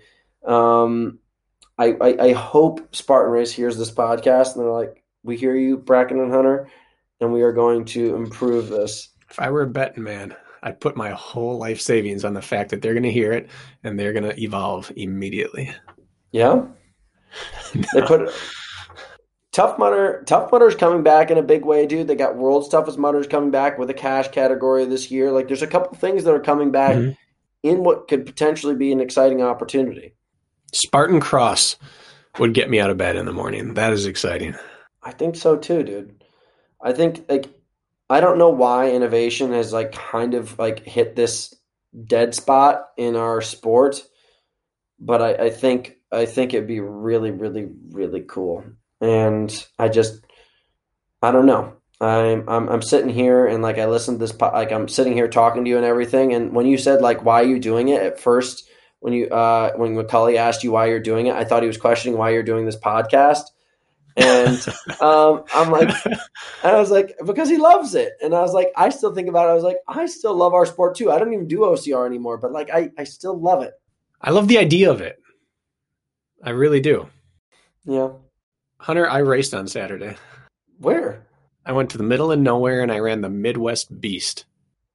Um, 0.44 1.18
I, 1.78 1.96
I, 2.00 2.16
I 2.20 2.32
hope 2.32 2.94
Spartan 2.94 3.32
Race 3.32 3.52
hears 3.52 3.76
this 3.76 3.90
podcast 3.90 4.54
and 4.54 4.64
they're 4.64 4.72
like, 4.72 5.02
"We 5.22 5.36
hear 5.36 5.54
you, 5.54 5.78
Brakken 5.78 6.22
and 6.22 6.32
Hunter, 6.32 6.68
and 7.20 7.32
we 7.32 7.42
are 7.42 7.52
going 7.52 7.86
to 7.86 8.14
improve 8.14 8.68
this." 8.68 9.08
If 9.30 9.40
I 9.40 9.50
were 9.50 9.62
a 9.62 9.66
betting 9.66 10.04
man, 10.04 10.34
I'd 10.62 10.80
put 10.80 10.96
my 10.96 11.10
whole 11.10 11.58
life 11.58 11.80
savings 11.80 12.24
on 12.24 12.34
the 12.34 12.42
fact 12.42 12.70
that 12.70 12.82
they're 12.82 12.94
going 12.94 13.04
to 13.04 13.12
hear 13.12 13.32
it 13.32 13.48
and 13.82 13.98
they're 13.98 14.12
going 14.12 14.28
to 14.28 14.40
evolve 14.40 14.92
immediately. 14.96 15.72
Yeah. 16.32 16.54
no. 16.54 16.74
They 17.94 18.02
put 18.02 18.32
Tough 19.53 19.78
Mudder, 19.78 20.22
Tough 20.26 20.53
Mudder's 20.53 20.76
coming 20.76 21.03
back 21.03 21.30
in 21.30 21.38
a 21.38 21.42
big 21.42 21.64
way, 21.64 21.86
dude. 21.86 22.07
They 22.07 22.14
got 22.14 22.36
World's 22.36 22.68
Toughest 22.68 22.98
Mudders 22.98 23.26
coming 23.26 23.51
back 23.51 23.78
with 23.78 23.90
a 23.90 23.94
cash 23.94 24.28
category 24.28 24.84
this 24.84 25.11
year. 25.11 25.32
Like, 25.32 25.48
there's 25.48 25.62
a 25.62 25.66
couple 25.66 25.96
things 25.96 26.22
that 26.24 26.32
are 26.32 26.40
coming 26.40 26.70
back 26.70 26.96
mm-hmm. 26.96 27.12
in 27.64 27.82
what 27.82 28.07
could 28.07 28.26
potentially 28.26 28.76
be 28.76 28.92
an 28.92 29.01
exciting 29.01 29.42
opportunity. 29.42 30.14
Spartan 30.72 31.18
Cross 31.18 31.76
would 32.38 32.55
get 32.55 32.70
me 32.70 32.78
out 32.78 32.90
of 32.90 32.96
bed 32.96 33.16
in 33.16 33.26
the 33.26 33.32
morning. 33.32 33.74
That 33.74 33.92
is 33.92 34.07
exciting. 34.07 34.55
I 35.03 35.11
think 35.11 35.34
so 35.34 35.57
too, 35.57 35.82
dude. 35.82 36.22
I 36.80 36.92
think 36.92 37.24
like 37.28 37.46
I 38.09 38.20
don't 38.20 38.38
know 38.38 38.51
why 38.51 38.90
innovation 38.90 39.53
has 39.53 39.72
like 39.72 39.92
kind 39.92 40.34
of 40.34 40.59
like 40.59 40.86
hit 40.86 41.16
this 41.16 41.55
dead 42.07 42.36
spot 42.36 42.90
in 42.96 43.16
our 43.16 43.40
sport, 43.40 44.03
but 45.01 45.20
I, 45.20 45.46
I 45.46 45.51
think 45.51 45.96
I 46.12 46.26
think 46.26 46.55
it'd 46.55 46.68
be 46.68 46.80
really, 46.80 47.32
really, 47.32 47.68
really 47.90 48.20
cool 48.20 48.64
and 49.01 49.66
I 49.78 49.88
just 49.88 50.24
I 51.22 51.32
don't 51.32 51.46
know. 51.46 51.74
I'm, 52.01 52.48
I'm 52.48 52.68
I'm 52.68 52.82
sitting 52.82 53.11
here 53.11 53.46
and 53.46 53.62
like 53.62 53.78
I 53.78 53.86
listened 53.86 54.18
to 54.20 54.26
this 54.26 54.40
like 54.40 54.72
I'm 54.72 54.88
sitting 54.88 55.12
here 55.12 55.28
talking 55.28 55.64
to 55.64 55.70
you 55.70 55.76
and 55.76 55.84
everything. 55.84 56.32
And 56.32 56.53
when 56.55 56.66
you 56.66 56.78
said 56.78 57.03
like 57.03 57.24
why 57.24 57.42
are 57.42 57.46
you 57.46 57.59
doing 57.59 57.88
it 57.88 58.03
at 58.03 58.20
first 58.20 58.68
when 59.01 59.12
you 59.12 59.26
uh 59.28 59.72
when 59.76 59.94
Macaulay 59.94 60.38
asked 60.38 60.64
you 60.64 60.72
why 60.72 60.86
you're 60.86 61.01
doing 61.01 61.26
it, 61.26 61.34
I 61.34 61.44
thought 61.44 61.62
he 61.62 61.66
was 61.66 61.76
questioning 61.76 62.18
why 62.18 62.30
you're 62.30 62.42
doing 62.42 62.64
this 62.64 62.78
podcast. 62.78 63.42
And 64.16 64.66
um, 65.01 65.44
I'm 65.55 65.70
like, 65.70 65.88
and 66.05 66.16
I 66.64 66.78
was 66.78 66.90
like, 66.90 67.16
because 67.24 67.48
he 67.48 67.59
loves 67.59 67.94
it. 67.94 68.14
And 68.22 68.34
I 68.34 68.40
was 68.40 68.53
like, 68.53 68.72
I 68.76 68.88
still 68.88 69.14
think 69.14 69.28
about 69.28 69.46
it. 69.46 69.51
I 69.51 69.55
was 69.55 69.62
like, 69.62 69.78
I 69.86 70.07
still 70.07 70.34
love 70.34 70.53
our 70.53 70.66
sport 70.66 70.96
too. 70.96 71.11
I 71.11 71.18
don't 71.18 71.32
even 71.32 71.46
do 71.46 71.61
OCR 71.61 72.07
anymore, 72.07 72.38
but 72.38 72.53
like, 72.53 72.70
I, 72.70 72.90
I 72.98 73.05
still 73.05 73.38
love 73.38 73.62
it. 73.62 73.74
I 74.20 74.30
love 74.30 74.48
the 74.48 74.59
idea 74.59 74.90
of 74.90 75.01
it. 75.01 75.18
I 76.42 76.51
really 76.51 76.80
do. 76.80 77.09
Yeah. 77.84 78.11
Hunter, 78.80 79.06
I 79.06 79.18
raced 79.18 79.52
on 79.52 79.68
Saturday. 79.68 80.16
Where? 80.78 81.26
I 81.66 81.72
went 81.72 81.90
to 81.90 81.98
the 81.98 82.04
middle 82.04 82.32
of 82.32 82.38
nowhere 82.38 82.80
and 82.80 82.90
I 82.90 83.00
ran 83.00 83.20
the 83.20 83.28
Midwest 83.28 84.00
Beast. 84.00 84.46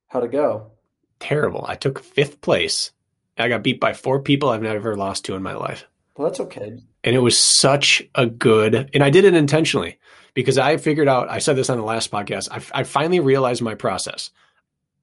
How'd 0.07 0.23
it 0.23 0.31
go? 0.31 0.71
Terrible. 1.19 1.63
I 1.67 1.75
took 1.75 1.99
fifth 1.99 2.41
place. 2.41 2.91
I 3.37 3.47
got 3.47 3.61
beat 3.61 3.79
by 3.79 3.93
four 3.93 4.21
people 4.21 4.49
I've 4.49 4.63
never 4.63 4.95
lost 4.95 5.25
to 5.25 5.35
in 5.35 5.43
my 5.43 5.53
life. 5.53 5.85
Well, 6.17 6.27
that's 6.27 6.39
okay. 6.39 6.79
And 7.03 7.15
it 7.15 7.19
was 7.19 7.37
such 7.37 8.01
a 8.15 8.25
good, 8.25 8.89
and 8.95 9.03
I 9.03 9.11
did 9.11 9.23
it 9.23 9.35
intentionally 9.35 9.99
because 10.33 10.57
I 10.57 10.77
figured 10.77 11.07
out, 11.07 11.29
I 11.29 11.37
said 11.37 11.55
this 11.55 11.69
on 11.69 11.77
the 11.77 11.83
last 11.83 12.09
podcast, 12.09 12.47
I, 12.49 12.79
I 12.79 12.83
finally 12.83 13.19
realized 13.19 13.61
my 13.61 13.75
process. 13.75 14.31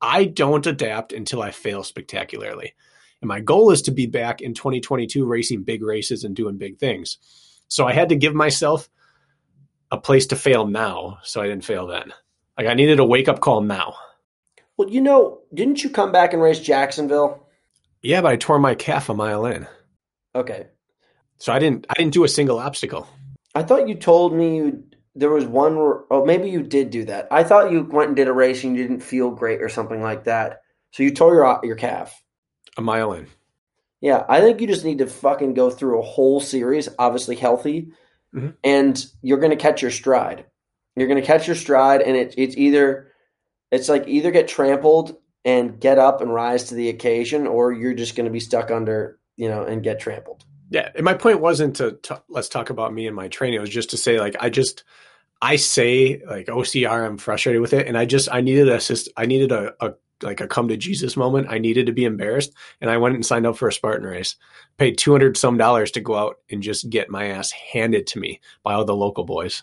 I 0.00 0.24
don't 0.24 0.66
adapt 0.66 1.12
until 1.12 1.40
I 1.40 1.52
fail 1.52 1.84
spectacularly. 1.84 2.74
And 3.20 3.28
my 3.28 3.38
goal 3.38 3.70
is 3.70 3.82
to 3.82 3.92
be 3.92 4.06
back 4.06 4.40
in 4.40 4.54
2022 4.54 5.24
racing 5.24 5.62
big 5.62 5.84
races 5.84 6.24
and 6.24 6.34
doing 6.34 6.58
big 6.58 6.80
things. 6.80 7.18
So 7.72 7.86
I 7.86 7.94
had 7.94 8.10
to 8.10 8.16
give 8.16 8.34
myself 8.34 8.90
a 9.90 9.96
place 9.96 10.26
to 10.26 10.36
fail 10.36 10.66
now 10.66 11.20
so 11.22 11.40
I 11.40 11.46
didn't 11.46 11.64
fail 11.64 11.86
then. 11.86 12.12
Like 12.58 12.66
I 12.66 12.74
needed 12.74 12.98
a 12.98 13.04
wake 13.04 13.28
up 13.28 13.40
call 13.40 13.62
now. 13.62 13.94
Well, 14.76 14.90
you 14.90 15.00
know, 15.00 15.40
didn't 15.54 15.82
you 15.82 15.88
come 15.88 16.12
back 16.12 16.34
and 16.34 16.42
race 16.42 16.60
Jacksonville? 16.60 17.46
Yeah, 18.02 18.20
but 18.20 18.32
I 18.32 18.36
tore 18.36 18.58
my 18.58 18.74
calf 18.74 19.08
a 19.08 19.14
mile 19.14 19.46
in. 19.46 19.66
Okay. 20.34 20.66
So 21.38 21.50
I 21.50 21.58
didn't 21.58 21.86
I 21.88 21.94
didn't 21.96 22.12
do 22.12 22.24
a 22.24 22.28
single 22.28 22.58
obstacle. 22.58 23.08
I 23.54 23.62
thought 23.62 23.88
you 23.88 23.94
told 23.94 24.34
me 24.34 24.56
you 24.56 24.84
there 25.14 25.30
was 25.30 25.46
one 25.46 25.74
oh 25.78 26.24
maybe 26.26 26.50
you 26.50 26.62
did 26.62 26.90
do 26.90 27.06
that. 27.06 27.28
I 27.30 27.42
thought 27.42 27.72
you 27.72 27.84
went 27.84 28.08
and 28.08 28.16
did 28.16 28.28
a 28.28 28.34
race 28.34 28.64
and 28.64 28.76
you 28.76 28.86
didn't 28.86 29.02
feel 29.02 29.30
great 29.30 29.62
or 29.62 29.70
something 29.70 30.02
like 30.02 30.24
that. 30.24 30.60
So 30.90 31.04
you 31.04 31.14
tore 31.14 31.34
your 31.34 31.60
your 31.64 31.76
calf. 31.76 32.22
A 32.76 32.82
mile 32.82 33.14
in. 33.14 33.28
Yeah, 34.02 34.24
I 34.28 34.40
think 34.40 34.60
you 34.60 34.66
just 34.66 34.84
need 34.84 34.98
to 34.98 35.06
fucking 35.06 35.54
go 35.54 35.70
through 35.70 35.98
a 36.00 36.04
whole 36.04 36.40
series, 36.40 36.88
obviously 36.98 37.36
healthy, 37.36 37.92
Mhm. 38.34 38.54
and 38.64 39.06
you're 39.22 39.38
going 39.38 39.50
to 39.50 39.56
catch 39.56 39.80
your 39.80 39.90
stride. 39.90 40.44
You're 40.96 41.08
going 41.08 41.20
to 41.20 41.26
catch 41.26 41.46
your 41.46 41.56
stride, 41.56 42.02
and 42.02 42.16
it, 42.16 42.34
it's 42.36 42.56
either 42.56 43.08
it's 43.70 43.88
like 43.88 44.06
either 44.08 44.30
get 44.30 44.48
trampled 44.48 45.16
and 45.44 45.80
get 45.80 45.98
up 45.98 46.20
and 46.20 46.32
rise 46.34 46.64
to 46.64 46.74
the 46.74 46.88
occasion, 46.90 47.46
or 47.46 47.72
you're 47.72 47.94
just 47.94 48.14
going 48.16 48.26
to 48.26 48.30
be 48.32 48.40
stuck 48.40 48.70
under, 48.70 49.18
you 49.36 49.48
know, 49.48 49.62
and 49.64 49.82
get 49.82 49.98
trampled. 50.00 50.44
Yeah, 50.68 50.90
and 50.94 51.04
my 51.04 51.14
point 51.14 51.40
wasn't 51.40 51.76
to 51.76 51.92
t- 52.02 52.14
let's 52.28 52.48
talk 52.48 52.70
about 52.70 52.92
me 52.92 53.06
and 53.06 53.14
my 53.16 53.28
training. 53.28 53.56
It 53.58 53.60
was 53.60 53.70
just 53.70 53.90
to 53.90 53.96
say 53.96 54.18
like 54.20 54.36
I 54.40 54.50
just 54.50 54.84
I 55.40 55.56
say 55.56 56.20
like 56.26 56.46
OCR, 56.46 57.06
I'm 57.06 57.18
frustrated 57.18 57.60
with 57.62 57.72
it, 57.72 57.86
and 57.86 57.96
I 57.96 58.04
just 58.04 58.28
I 58.32 58.40
needed 58.40 58.68
a 58.68 58.74
assist. 58.76 59.08
I 59.16 59.26
needed 59.26 59.52
a, 59.52 59.74
a 59.80 59.94
like 60.22 60.40
a 60.40 60.46
come 60.46 60.68
to 60.68 60.76
Jesus 60.76 61.16
moment. 61.16 61.48
I 61.50 61.58
needed 61.58 61.86
to 61.86 61.92
be 61.92 62.04
embarrassed, 62.04 62.52
and 62.80 62.90
I 62.90 62.96
went 62.96 63.14
and 63.14 63.24
signed 63.24 63.46
up 63.46 63.56
for 63.56 63.68
a 63.68 63.72
Spartan 63.72 64.06
race. 64.06 64.36
Paid 64.78 64.98
two 64.98 65.12
hundred 65.12 65.36
some 65.36 65.56
dollars 65.56 65.90
to 65.92 66.00
go 66.00 66.16
out 66.16 66.38
and 66.50 66.62
just 66.62 66.90
get 66.90 67.10
my 67.10 67.26
ass 67.26 67.50
handed 67.50 68.06
to 68.08 68.20
me 68.20 68.40
by 68.62 68.74
all 68.74 68.84
the 68.84 68.96
local 68.96 69.24
boys. 69.24 69.62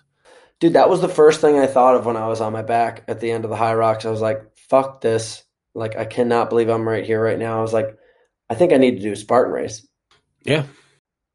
Dude, 0.59 0.73
that 0.73 0.89
was 0.89 1.01
the 1.01 1.07
first 1.07 1.41
thing 1.41 1.57
I 1.57 1.67
thought 1.67 1.95
of 1.95 2.05
when 2.05 2.17
I 2.17 2.27
was 2.27 2.41
on 2.41 2.53
my 2.53 2.61
back 2.63 3.03
at 3.07 3.19
the 3.19 3.31
end 3.31 3.45
of 3.45 3.49
the 3.49 3.55
Hyrox. 3.55 4.05
I 4.05 4.11
was 4.11 4.21
like, 4.21 4.43
fuck 4.55 5.01
this. 5.01 5.43
Like, 5.73 5.95
I 5.95 6.03
cannot 6.03 6.49
believe 6.49 6.67
I'm 6.67 6.87
right 6.87 7.05
here 7.05 7.23
right 7.23 7.39
now. 7.39 7.59
I 7.59 7.61
was 7.61 7.71
like, 7.71 7.97
I 8.49 8.55
think 8.55 8.73
I 8.73 8.77
need 8.77 8.97
to 8.97 9.01
do 9.01 9.13
a 9.13 9.15
Spartan 9.15 9.53
race. 9.53 9.87
Yeah, 10.43 10.63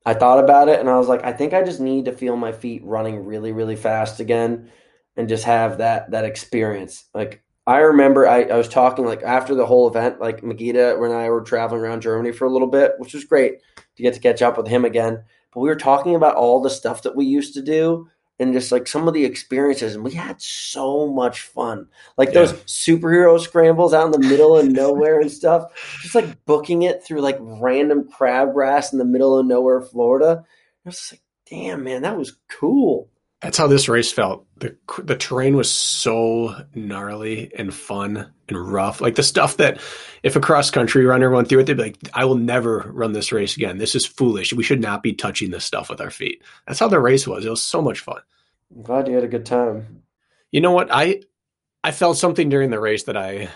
I 0.06 0.14
thought 0.14 0.42
about 0.42 0.68
it 0.68 0.80
and 0.80 0.88
I 0.88 0.98
was 0.98 1.08
like, 1.08 1.24
I 1.24 1.32
think 1.32 1.54
I 1.54 1.62
just 1.62 1.80
need 1.80 2.04
to 2.04 2.12
feel 2.12 2.36
my 2.36 2.52
feet 2.52 2.84
running 2.84 3.24
really, 3.24 3.52
really 3.52 3.76
fast 3.76 4.20
again 4.20 4.70
and 5.16 5.28
just 5.28 5.44
have 5.44 5.78
that 5.78 6.10
that 6.10 6.24
experience. 6.24 7.04
Like 7.14 7.42
I 7.66 7.78
remember 7.78 8.28
I, 8.28 8.42
I 8.42 8.56
was 8.56 8.68
talking 8.68 9.06
like 9.06 9.22
after 9.22 9.54
the 9.54 9.66
whole 9.66 9.88
event, 9.88 10.20
like 10.20 10.42
Magita 10.42 11.02
and 11.02 11.14
I 11.14 11.30
were 11.30 11.40
traveling 11.40 11.80
around 11.80 12.02
Germany 12.02 12.32
for 12.32 12.44
a 12.44 12.50
little 12.50 12.68
bit, 12.68 12.92
which 12.98 13.14
was 13.14 13.24
great 13.24 13.60
to 13.96 14.02
get 14.02 14.14
to 14.14 14.20
catch 14.20 14.42
up 14.42 14.56
with 14.56 14.66
him 14.66 14.84
again. 14.84 15.22
But 15.52 15.60
we 15.60 15.68
were 15.68 15.76
talking 15.76 16.14
about 16.14 16.36
all 16.36 16.60
the 16.60 16.68
stuff 16.68 17.02
that 17.02 17.16
we 17.16 17.24
used 17.24 17.54
to 17.54 17.62
do 17.62 18.08
and 18.38 18.52
just 18.52 18.72
like 18.72 18.88
some 18.88 19.06
of 19.06 19.14
the 19.14 19.24
experiences, 19.24 19.94
and 19.94 20.04
we 20.04 20.10
had 20.10 20.42
so 20.42 21.06
much 21.06 21.42
fun. 21.42 21.86
Like 22.16 22.32
those 22.32 22.52
superhero 22.64 23.40
scrambles 23.40 23.94
out 23.94 24.12
in 24.12 24.20
the 24.20 24.28
middle 24.28 24.56
of 24.56 24.66
nowhere 24.66 25.20
and 25.20 25.30
stuff. 25.30 25.70
Just 26.02 26.16
like 26.16 26.44
booking 26.44 26.82
it 26.82 27.04
through 27.04 27.20
like 27.20 27.38
random 27.40 28.08
crabgrass 28.08 28.92
in 28.92 28.98
the 28.98 29.04
middle 29.04 29.38
of 29.38 29.46
nowhere, 29.46 29.80
Florida. 29.80 30.44
I 30.84 30.88
was 30.88 30.98
just 30.98 31.12
like, 31.12 31.22
damn, 31.48 31.84
man, 31.84 32.02
that 32.02 32.18
was 32.18 32.36
cool. 32.50 33.08
That's 33.44 33.58
how 33.58 33.66
this 33.66 33.90
race 33.90 34.10
felt. 34.10 34.46
the 34.56 34.74
The 35.02 35.16
terrain 35.16 35.54
was 35.54 35.70
so 35.70 36.64
gnarly 36.74 37.52
and 37.54 37.74
fun 37.74 38.32
and 38.48 38.72
rough. 38.72 39.02
Like 39.02 39.16
the 39.16 39.22
stuff 39.22 39.58
that 39.58 39.82
if 40.22 40.34
a 40.34 40.40
cross 40.40 40.70
country 40.70 41.04
runner 41.04 41.28
went 41.28 41.50
through 41.50 41.58
it, 41.60 41.66
they'd 41.66 41.76
be 41.76 41.82
like, 41.82 41.98
"I 42.14 42.24
will 42.24 42.38
never 42.38 42.90
run 42.90 43.12
this 43.12 43.32
race 43.32 43.54
again. 43.54 43.76
This 43.76 43.94
is 43.94 44.06
foolish. 44.06 44.54
We 44.54 44.62
should 44.62 44.80
not 44.80 45.02
be 45.02 45.12
touching 45.12 45.50
this 45.50 45.66
stuff 45.66 45.90
with 45.90 46.00
our 46.00 46.10
feet." 46.10 46.42
That's 46.66 46.80
how 46.80 46.88
the 46.88 46.98
race 46.98 47.26
was. 47.26 47.44
It 47.44 47.50
was 47.50 47.62
so 47.62 47.82
much 47.82 48.00
fun. 48.00 48.22
I'm 48.74 48.82
glad 48.82 49.08
you 49.08 49.14
had 49.14 49.24
a 49.24 49.28
good 49.28 49.44
time. 49.44 50.02
You 50.50 50.62
know 50.62 50.72
what? 50.72 50.88
I 50.90 51.20
I 51.84 51.90
felt 51.90 52.16
something 52.16 52.48
during 52.48 52.70
the 52.70 52.80
race 52.80 53.02
that 53.04 53.16
I 53.18 53.50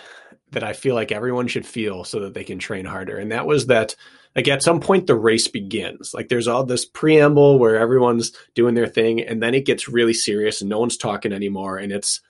that 0.50 0.64
I 0.64 0.74
feel 0.74 0.96
like 0.96 1.12
everyone 1.12 1.46
should 1.46 1.64
feel 1.64 2.04
so 2.04 2.20
that 2.20 2.34
they 2.34 2.44
can 2.44 2.58
train 2.58 2.84
harder. 2.84 3.16
And 3.16 3.32
that 3.32 3.46
was 3.46 3.68
that 3.68 3.96
like 4.36 4.48
at 4.48 4.62
some 4.62 4.80
point 4.80 5.06
the 5.06 5.14
race 5.14 5.48
begins. 5.48 6.14
Like 6.14 6.28
there's 6.28 6.48
all 6.48 6.64
this 6.64 6.84
preamble 6.84 7.58
where 7.58 7.78
everyone's 7.78 8.32
doing 8.54 8.74
their 8.74 8.86
thing 8.86 9.20
and 9.20 9.42
then 9.42 9.54
it 9.54 9.66
gets 9.66 9.88
really 9.88 10.14
serious 10.14 10.60
and 10.60 10.70
no 10.70 10.78
one's 10.78 10.96
talking 10.96 11.32
anymore 11.32 11.78
and 11.78 11.92
it's 11.92 12.20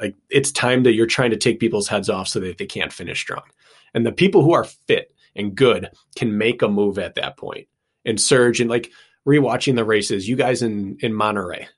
like 0.00 0.16
it's 0.30 0.50
time 0.50 0.82
that 0.84 0.94
you're 0.94 1.06
trying 1.06 1.30
to 1.30 1.36
take 1.36 1.60
people's 1.60 1.88
heads 1.88 2.08
off 2.08 2.28
so 2.28 2.40
that 2.40 2.58
they 2.58 2.66
can't 2.66 2.92
finish 2.92 3.20
strong. 3.20 3.44
And 3.92 4.04
the 4.04 4.12
people 4.12 4.42
who 4.42 4.52
are 4.52 4.64
fit 4.64 5.14
and 5.36 5.54
good 5.54 5.90
can 6.16 6.36
make 6.36 6.62
a 6.62 6.68
move 6.68 6.98
at 6.98 7.14
that 7.14 7.36
point 7.36 7.68
and 8.04 8.20
surge 8.20 8.60
and 8.60 8.70
like 8.70 8.90
rewatching 9.26 9.76
the 9.76 9.84
races, 9.84 10.28
you 10.28 10.36
guys 10.36 10.62
in 10.62 10.98
in 11.00 11.12
Monterey, 11.12 11.68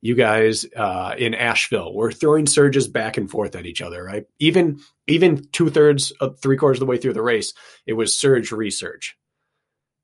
you 0.00 0.14
guys 0.14 0.64
uh, 0.76 1.14
in 1.18 1.34
Asheville, 1.34 1.92
we're 1.94 2.12
throwing 2.12 2.46
surges 2.46 2.86
back 2.88 3.16
and 3.16 3.30
forth 3.30 3.56
at 3.56 3.66
each 3.66 3.80
other, 3.82 4.02
right? 4.04 4.24
Even 4.38 4.80
even 5.06 5.44
two 5.52 5.70
thirds, 5.70 6.12
uh, 6.20 6.30
three 6.30 6.56
quarters 6.56 6.76
of 6.76 6.80
the 6.80 6.86
way 6.86 6.98
through 6.98 7.14
the 7.14 7.22
race, 7.22 7.52
it 7.86 7.94
was 7.94 8.18
surge 8.18 8.50
resurge. 8.50 9.12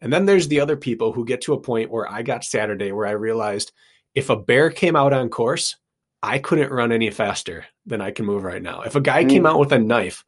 And 0.00 0.12
then 0.12 0.26
there's 0.26 0.48
the 0.48 0.60
other 0.60 0.76
people 0.76 1.12
who 1.12 1.24
get 1.24 1.42
to 1.42 1.54
a 1.54 1.60
point 1.60 1.90
where 1.90 2.10
I 2.10 2.22
got 2.22 2.44
Saturday 2.44 2.92
where 2.92 3.06
I 3.06 3.12
realized 3.12 3.72
if 4.14 4.30
a 4.30 4.36
bear 4.36 4.70
came 4.70 4.96
out 4.96 5.12
on 5.12 5.28
course, 5.28 5.76
I 6.22 6.38
couldn't 6.38 6.72
run 6.72 6.90
any 6.92 7.10
faster 7.10 7.66
than 7.86 8.00
I 8.00 8.10
can 8.10 8.26
move 8.26 8.44
right 8.44 8.62
now. 8.62 8.82
If 8.82 8.96
a 8.96 9.00
guy 9.00 9.24
Mm. 9.24 9.30
came 9.30 9.46
out 9.46 9.58
with 9.60 9.72
a 9.72 9.78
knife, 9.78 10.24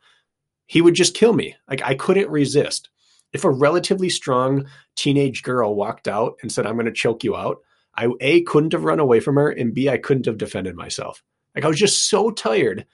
he 0.66 0.80
would 0.80 0.94
just 0.94 1.14
kill 1.14 1.32
me. 1.32 1.56
Like 1.68 1.82
I 1.82 1.94
couldn't 1.94 2.30
resist. 2.30 2.88
If 3.32 3.44
a 3.44 3.50
relatively 3.50 4.08
strong 4.08 4.66
teenage 4.94 5.42
girl 5.42 5.74
walked 5.74 6.06
out 6.08 6.36
and 6.42 6.50
said, 6.50 6.66
I'm 6.66 6.74
going 6.74 6.86
to 6.86 6.92
choke 6.92 7.24
you 7.24 7.36
out, 7.36 7.58
I 7.96 8.08
A, 8.20 8.42
couldn't 8.42 8.72
have 8.72 8.84
run 8.84 9.00
away 9.00 9.20
from 9.20 9.36
her, 9.36 9.50
and 9.50 9.74
B, 9.74 9.88
I 9.88 9.98
couldn't 9.98 10.26
have 10.26 10.38
defended 10.38 10.76
myself. 10.76 11.22
Like 11.54 11.64
I 11.64 11.68
was 11.68 11.78
just 11.78 12.08
so 12.08 12.30
tired. 12.30 12.86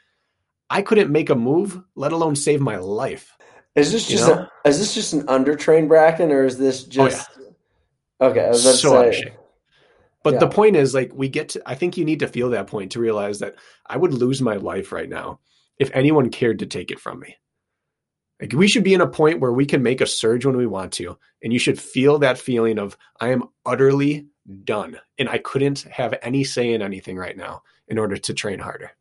I 0.70 0.82
couldn't 0.82 1.10
make 1.10 1.30
a 1.30 1.34
move, 1.34 1.80
let 1.94 2.12
alone 2.12 2.36
save 2.36 2.60
my 2.60 2.76
life. 2.76 3.36
Is 3.74 3.92
this 3.92 4.08
You 4.08 4.16
just 4.16 4.28
a, 4.28 4.48
is 4.64 4.78
this 4.78 4.94
just 4.94 5.12
an 5.12 5.26
undertrained 5.26 5.88
Brakken 5.88 6.30
or 6.30 6.44
is 6.44 6.58
this 6.58 6.84
Oh, 6.84 7.08
just 7.08 7.28
Okay, 8.20 8.44
I 8.44 8.48
was 8.48 8.80
So 8.80 8.96
out 8.96 9.06
of 9.06 9.12
to 9.12 9.18
say. 9.18 9.36
But 10.22 10.34
Yeah. 10.34 10.40
the 10.40 10.48
point 10.48 10.76
is, 10.76 10.94
like, 10.94 11.10
we 11.12 11.28
get 11.28 11.50
to, 11.50 11.62
I 11.66 11.74
think 11.74 11.96
you 11.96 12.04
need 12.04 12.20
to 12.20 12.28
feel 12.28 12.50
that 12.50 12.68
point 12.68 12.92
to 12.92 13.00
realize 13.00 13.40
that 13.40 13.56
I 13.84 13.96
would 13.96 14.14
lose 14.14 14.40
my 14.40 14.54
life 14.54 14.92
right 14.92 15.08
now 15.08 15.40
if 15.78 15.90
anyone 15.92 16.30
cared 16.30 16.60
to 16.60 16.66
take 16.66 16.92
it 16.92 17.00
from 17.00 17.18
me. 17.18 17.36
Like, 18.40 18.52
we 18.52 18.68
should 18.68 18.84
be 18.84 18.94
in 18.94 19.00
a 19.00 19.08
point 19.08 19.40
where 19.40 19.52
we 19.52 19.66
can 19.66 19.82
make 19.82 20.00
a 20.00 20.06
surge 20.06 20.46
when 20.46 20.56
we 20.56 20.66
want 20.66 20.92
to. 20.94 21.18
And 21.42 21.52
you 21.52 21.58
should 21.58 21.80
feel 21.80 22.20
that 22.20 22.38
feeling 22.38 22.78
of, 22.78 22.96
I 23.20 23.30
am 23.30 23.44
utterly 23.66 24.28
done. 24.64 24.98
And 25.18 25.28
I 25.28 25.38
couldn't 25.38 25.82
have 25.82 26.14
any 26.22 26.44
say 26.44 26.72
in 26.72 26.82
anything 26.82 27.16
right 27.16 27.36
now 27.36 27.62
in 27.88 27.98
order 27.98 28.16
to 28.16 28.34
train 28.34 28.58
harder. 28.58 28.92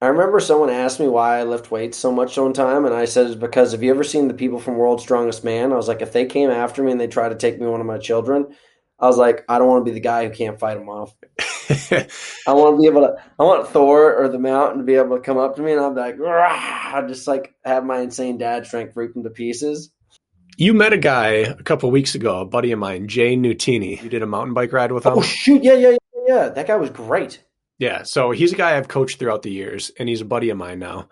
I 0.00 0.06
remember 0.06 0.38
someone 0.38 0.70
asked 0.70 1.00
me 1.00 1.08
why 1.08 1.38
I 1.38 1.42
lift 1.42 1.72
weights 1.72 1.98
so 1.98 2.12
much 2.12 2.36
one 2.36 2.52
time, 2.52 2.84
and 2.84 2.94
I 2.94 3.04
said 3.04 3.26
it's 3.26 3.34
because 3.34 3.72
have 3.72 3.82
you 3.82 3.90
ever 3.90 4.04
seen 4.04 4.28
the 4.28 4.34
people 4.34 4.60
from 4.60 4.76
World's 4.76 5.02
Strongest 5.02 5.42
Man? 5.42 5.72
I 5.72 5.76
was 5.76 5.88
like, 5.88 6.02
if 6.02 6.12
they 6.12 6.24
came 6.24 6.50
after 6.50 6.84
me 6.84 6.92
and 6.92 7.00
they 7.00 7.08
tried 7.08 7.30
to 7.30 7.34
take 7.34 7.58
me 7.60 7.66
one 7.66 7.80
of 7.80 7.86
my 7.86 7.98
children, 7.98 8.54
I 9.00 9.06
was 9.06 9.16
like, 9.16 9.44
I 9.48 9.58
don't 9.58 9.66
want 9.66 9.84
to 9.84 9.90
be 9.90 9.94
the 9.94 10.00
guy 10.00 10.24
who 10.24 10.32
can't 10.32 10.58
fight 10.58 10.78
them 10.78 10.88
off. 10.88 11.14
I 11.80 12.52
want 12.52 12.76
to 12.76 12.80
be 12.80 12.86
able 12.86 13.02
to. 13.02 13.16
I 13.38 13.42
want 13.42 13.68
Thor 13.68 14.14
or 14.14 14.28
the 14.28 14.38
Mountain 14.38 14.78
to 14.78 14.84
be 14.84 14.94
able 14.94 15.16
to 15.16 15.22
come 15.22 15.36
up 15.36 15.56
to 15.56 15.62
me, 15.62 15.72
and 15.72 15.80
I'm 15.80 15.94
like, 15.94 16.18
"Rah!" 16.18 17.06
just 17.06 17.26
like 17.26 17.54
have 17.64 17.84
my 17.84 17.98
insane 17.98 18.38
dad 18.38 18.66
strength 18.66 18.96
rip 18.96 19.14
them 19.14 19.24
to 19.24 19.30
pieces. 19.30 19.90
You 20.58 20.74
met 20.74 20.92
a 20.92 20.98
guy 20.98 21.28
a 21.28 21.62
couple 21.62 21.90
weeks 21.90 22.16
ago, 22.16 22.40
a 22.40 22.44
buddy 22.44 22.72
of 22.72 22.80
mine, 22.80 23.06
Jay 23.06 23.36
Nutini. 23.36 24.02
You 24.02 24.08
did 24.08 24.22
a 24.22 24.26
mountain 24.26 24.54
bike 24.54 24.72
ride 24.72 24.90
with 24.90 25.06
oh, 25.06 25.12
him. 25.12 25.18
Oh 25.18 25.22
shoot! 25.22 25.62
Yeah, 25.62 25.74
yeah, 25.74 25.90
yeah, 25.90 26.22
yeah. 26.26 26.48
That 26.48 26.66
guy 26.66 26.76
was 26.76 26.90
great. 26.90 27.42
Yeah, 27.78 28.02
so 28.02 28.32
he's 28.32 28.52
a 28.52 28.56
guy 28.56 28.76
I've 28.76 28.88
coached 28.88 29.20
throughout 29.20 29.42
the 29.42 29.52
years, 29.52 29.92
and 29.98 30.08
he's 30.08 30.20
a 30.20 30.26
buddy 30.26 30.50
of 30.50 30.58
mine 30.58 30.80
now. 30.80 31.08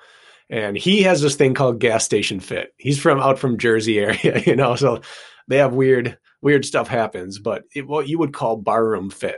And 0.51 0.77
he 0.77 1.03
has 1.03 1.23
this 1.23 1.37
thing 1.37 1.55
called 1.55 1.79
gas 1.79 2.05
station 2.05 2.41
fit. 2.41 2.75
He's 2.77 3.01
from 3.01 3.21
out 3.21 3.39
from 3.39 3.57
Jersey 3.57 3.99
area, 4.01 4.43
you 4.47 4.57
know, 4.57 4.75
so 4.75 5.01
they 5.49 5.59
have 5.59 5.75
weird, 5.75 6.19
weird 6.43 6.65
stuff 6.65 6.89
happens, 6.89 7.39
but 7.39 7.63
it, 7.75 7.87
what 7.87 8.09
you 8.09 8.19
would 8.19 8.33
call 8.33 8.57
barroom 8.57 9.11
fit. 9.11 9.37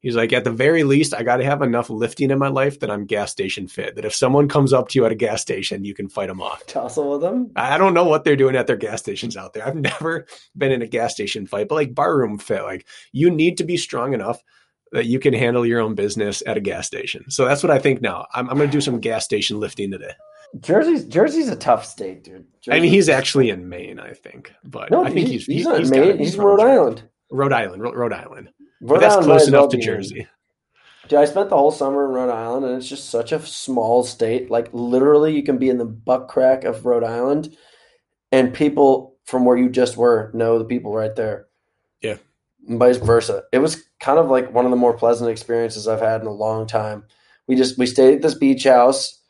He's 0.00 0.16
like, 0.16 0.32
at 0.32 0.44
the 0.44 0.50
very 0.50 0.82
least, 0.82 1.14
I 1.14 1.22
got 1.22 1.36
to 1.36 1.44
have 1.44 1.60
enough 1.60 1.90
lifting 1.90 2.30
in 2.30 2.38
my 2.38 2.48
life 2.48 2.80
that 2.80 2.90
I'm 2.90 3.04
gas 3.04 3.30
station 3.30 3.68
fit. 3.68 3.96
That 3.96 4.06
if 4.06 4.14
someone 4.14 4.48
comes 4.48 4.72
up 4.72 4.88
to 4.88 4.98
you 4.98 5.04
at 5.04 5.12
a 5.12 5.16
gas 5.16 5.42
station, 5.42 5.84
you 5.84 5.94
can 5.94 6.08
fight 6.08 6.28
them 6.28 6.40
off. 6.40 6.66
Tussle 6.66 7.10
with 7.10 7.22
him. 7.22 7.50
I 7.54 7.76
don't 7.76 7.92
know 7.92 8.04
what 8.04 8.24
they're 8.24 8.34
doing 8.34 8.56
at 8.56 8.66
their 8.66 8.76
gas 8.76 9.00
stations 9.00 9.36
out 9.36 9.52
there. 9.52 9.66
I've 9.66 9.76
never 9.76 10.26
been 10.56 10.72
in 10.72 10.82
a 10.82 10.86
gas 10.86 11.12
station 11.12 11.46
fight, 11.46 11.68
but 11.68 11.74
like 11.74 11.94
barroom 11.94 12.38
fit, 12.38 12.62
like 12.62 12.86
you 13.12 13.30
need 13.30 13.58
to 13.58 13.64
be 13.64 13.76
strong 13.76 14.14
enough 14.14 14.42
that 14.92 15.06
you 15.06 15.18
can 15.20 15.34
handle 15.34 15.66
your 15.66 15.80
own 15.80 15.94
business 15.94 16.42
at 16.46 16.56
a 16.56 16.60
gas 16.60 16.86
station. 16.86 17.30
So 17.30 17.44
that's 17.44 17.62
what 17.62 17.70
I 17.70 17.78
think 17.78 18.00
now. 18.00 18.26
I'm, 18.34 18.48
I'm 18.48 18.56
going 18.56 18.68
to 18.70 18.76
do 18.76 18.80
some 18.80 19.00
gas 19.00 19.24
station 19.24 19.60
lifting 19.60 19.90
today. 19.90 20.12
Jersey's 20.58 21.04
Jersey's 21.04 21.48
a 21.48 21.54
tough 21.54 21.84
state, 21.84 22.24
dude. 22.24 22.46
Jersey's 22.60 22.78
I 22.78 22.80
mean, 22.80 22.90
he's 22.90 23.08
actually 23.08 23.50
in 23.50 23.68
Maine, 23.68 24.00
I 24.00 24.14
think, 24.14 24.52
but 24.64 24.90
no, 24.90 25.04
I 25.04 25.10
think 25.10 25.28
he's 25.28 25.46
he's, 25.46 25.58
he's, 25.58 25.64
not 25.64 25.78
he's 25.78 25.90
Maine. 25.90 26.18
He's 26.18 26.36
Rhode 26.36 26.60
Island. 26.60 27.04
Rhode 27.30 27.52
Island, 27.52 27.82
Rhode, 27.82 27.94
Rhode 27.94 28.12
Island. 28.12 28.50
But 28.80 29.00
that's 29.00 29.14
close 29.14 29.26
might 29.26 29.34
as 29.42 29.50
well 29.50 29.62
enough 29.62 29.72
to 29.72 29.78
Jersey. 29.78 30.26
Dude, 31.08 31.18
I 31.18 31.24
spent 31.24 31.50
the 31.50 31.56
whole 31.56 31.72
summer 31.72 32.06
in 32.06 32.12
Rhode 32.12 32.32
Island, 32.32 32.64
and 32.64 32.76
it's 32.76 32.88
just 32.88 33.10
such 33.10 33.32
a 33.32 33.44
small 33.44 34.04
state. 34.04 34.50
Like 34.50 34.68
literally, 34.72 35.34
you 35.34 35.42
can 35.42 35.58
be 35.58 35.68
in 35.68 35.78
the 35.78 35.84
butt 35.84 36.28
crack 36.28 36.64
of 36.64 36.86
Rhode 36.86 37.04
Island, 37.04 37.56
and 38.30 38.54
people 38.54 39.16
from 39.24 39.44
where 39.44 39.56
you 39.56 39.68
just 39.68 39.96
were 39.96 40.30
know 40.34 40.58
the 40.58 40.64
people 40.64 40.94
right 40.94 41.14
there. 41.14 41.46
Yeah. 42.00 42.16
And 42.68 42.78
vice 42.78 42.98
versa. 42.98 43.42
It 43.52 43.58
was 43.58 43.82
kind 43.98 44.18
of 44.18 44.28
like 44.28 44.52
one 44.52 44.64
of 44.64 44.70
the 44.70 44.76
more 44.76 44.96
pleasant 44.96 45.30
experiences 45.30 45.88
I've 45.88 46.00
had 46.00 46.20
in 46.20 46.26
a 46.26 46.32
long 46.32 46.66
time. 46.66 47.04
We 47.46 47.56
just 47.56 47.76
we 47.76 47.86
stayed 47.86 48.14
at 48.14 48.22
this 48.22 48.34
beach 48.34 48.64
house, 48.64 49.20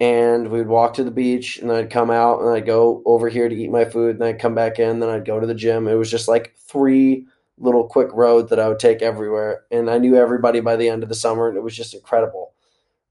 and 0.00 0.48
we'd 0.48 0.66
walk 0.66 0.94
to 0.94 1.04
the 1.04 1.10
beach, 1.10 1.58
and 1.58 1.70
I'd 1.70 1.90
come 1.90 2.10
out, 2.10 2.40
and 2.40 2.50
I'd 2.50 2.66
go 2.66 3.02
over 3.06 3.28
here 3.28 3.48
to 3.48 3.54
eat 3.54 3.70
my 3.70 3.84
food, 3.84 4.16
and 4.16 4.24
I'd 4.24 4.40
come 4.40 4.54
back 4.54 4.78
in, 4.78 5.00
then 5.00 5.08
I'd 5.08 5.24
go 5.24 5.38
to 5.38 5.46
the 5.46 5.54
gym. 5.54 5.86
It 5.86 5.94
was 5.94 6.10
just 6.10 6.28
like 6.28 6.54
three 6.56 7.26
little 7.58 7.88
quick 7.88 8.08
road 8.12 8.48
that 8.50 8.60
I 8.60 8.68
would 8.68 8.78
take 8.78 9.02
everywhere. 9.02 9.64
And 9.70 9.90
I 9.90 9.98
knew 9.98 10.16
everybody 10.16 10.60
by 10.60 10.76
the 10.76 10.88
end 10.88 11.02
of 11.02 11.08
the 11.08 11.14
summer, 11.14 11.48
and 11.48 11.56
it 11.56 11.62
was 11.62 11.76
just 11.76 11.94
incredible. 11.94 12.54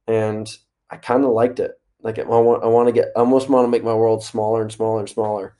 And 0.08 0.50
I 0.90 0.98
kind 0.98 1.24
of 1.24 1.32
liked 1.32 1.60
it. 1.60 1.80
Like 2.02 2.20
I 2.20 2.24
want, 2.24 2.64
I 2.64 2.68
want 2.68 2.88
to 2.88 2.94
get, 2.94 3.12
I 3.16 3.20
almost 3.20 3.50
want 3.50 3.66
to 3.66 3.72
make 3.72 3.84
my 3.84 3.94
world 3.94 4.24
smaller 4.24 4.62
and 4.62 4.72
smaller 4.72 5.00
and 5.00 5.10
smaller. 5.10 5.56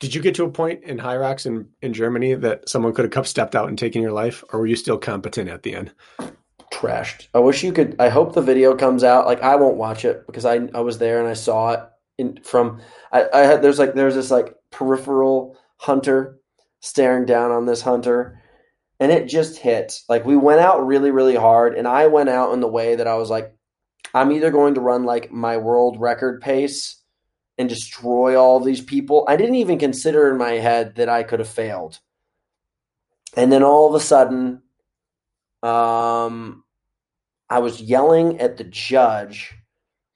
Did 0.00 0.16
you 0.16 0.20
get 0.20 0.34
to 0.34 0.44
a 0.44 0.50
point 0.50 0.82
in 0.82 0.98
Hyrox 0.98 1.46
in, 1.46 1.68
in 1.80 1.92
Germany 1.92 2.34
that 2.34 2.68
someone 2.68 2.92
could 2.92 3.14
have 3.14 3.28
stepped 3.28 3.54
out 3.54 3.68
and 3.68 3.78
taken 3.78 4.02
your 4.02 4.10
life, 4.10 4.42
or 4.52 4.58
were 4.58 4.66
you 4.66 4.74
still 4.74 4.98
competent 4.98 5.48
at 5.48 5.62
the 5.62 5.76
end? 5.76 5.92
Trashed. 6.72 7.28
I 7.34 7.38
wish 7.38 7.62
you 7.62 7.72
could. 7.72 7.94
I 8.00 8.08
hope 8.08 8.34
the 8.34 8.42
video 8.42 8.74
comes 8.74 9.04
out. 9.04 9.26
Like 9.26 9.42
I 9.42 9.54
won't 9.54 9.76
watch 9.76 10.04
it 10.04 10.26
because 10.26 10.44
I 10.44 10.68
I 10.74 10.80
was 10.80 10.98
there 10.98 11.20
and 11.20 11.28
I 11.28 11.34
saw 11.34 11.72
it 11.72 11.80
in 12.18 12.40
from. 12.42 12.80
I, 13.12 13.26
I 13.32 13.40
had 13.40 13.62
there's 13.62 13.78
like 13.78 13.94
there's 13.94 14.16
this 14.16 14.32
like 14.32 14.56
peripheral 14.72 15.56
hunter 15.76 16.40
staring 16.82 17.24
down 17.24 17.50
on 17.50 17.64
this 17.64 17.80
hunter 17.80 18.42
and 19.02 19.10
it 19.10 19.26
just 19.26 19.58
hit. 19.58 20.00
Like 20.08 20.24
we 20.24 20.36
went 20.36 20.60
out 20.60 20.86
really, 20.86 21.10
really 21.10 21.34
hard, 21.34 21.76
and 21.76 21.88
I 21.88 22.06
went 22.06 22.28
out 22.28 22.52
in 22.52 22.60
the 22.60 22.68
way 22.68 22.94
that 22.94 23.08
I 23.08 23.16
was 23.16 23.30
like, 23.30 23.52
I'm 24.14 24.30
either 24.30 24.52
going 24.52 24.74
to 24.74 24.80
run 24.80 25.02
like 25.02 25.32
my 25.32 25.56
world 25.56 25.98
record 25.98 26.40
pace 26.40 27.02
and 27.58 27.68
destroy 27.68 28.40
all 28.40 28.60
these 28.60 28.80
people. 28.80 29.24
I 29.26 29.34
didn't 29.36 29.56
even 29.56 29.80
consider 29.80 30.30
in 30.30 30.38
my 30.38 30.52
head 30.52 30.94
that 30.96 31.08
I 31.08 31.24
could 31.24 31.40
have 31.40 31.48
failed. 31.48 31.98
And 33.36 33.50
then 33.50 33.64
all 33.64 33.88
of 33.88 33.94
a 33.94 34.04
sudden, 34.04 34.62
um, 35.64 36.62
I 37.50 37.58
was 37.58 37.80
yelling 37.80 38.38
at 38.38 38.56
the 38.56 38.64
judge 38.64 39.52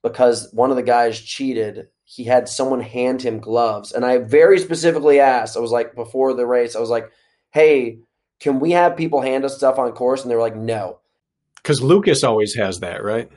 because 0.05 0.49
one 0.53 0.71
of 0.71 0.77
the 0.77 0.83
guys 0.85 1.21
cheated. 1.21 1.89
He 2.09 2.23
had 2.23 2.49
someone 2.49 2.81
hand 2.81 3.21
him 3.21 3.41
gloves, 3.41 3.91
and 3.91 4.05
I 4.05 4.19
very 4.19 4.61
specifically 4.61 5.19
asked. 5.19 5.57
I 5.57 5.61
was 5.61 5.73
like, 5.73 5.97
before 5.97 6.35
the 6.35 6.47
race, 6.47 6.77
I 6.77 6.81
was 6.81 6.89
like, 6.89 7.11
"Hey, 7.51 7.99
can 8.39 8.61
we 8.61 8.71
have 8.71 8.97
people 8.97 9.21
hand 9.21 9.45
us 9.45 9.57
stuff 9.57 9.77
on 9.79 9.91
course?" 9.91 10.23
And 10.23 10.31
they 10.31 10.37
were 10.37 10.41
like, 10.41 10.55
"No." 10.57 11.01
Because 11.57 11.83
Lucas 11.83 12.23
always 12.23 12.55
has 12.55 12.79
that, 12.81 13.03
right? 13.03 13.29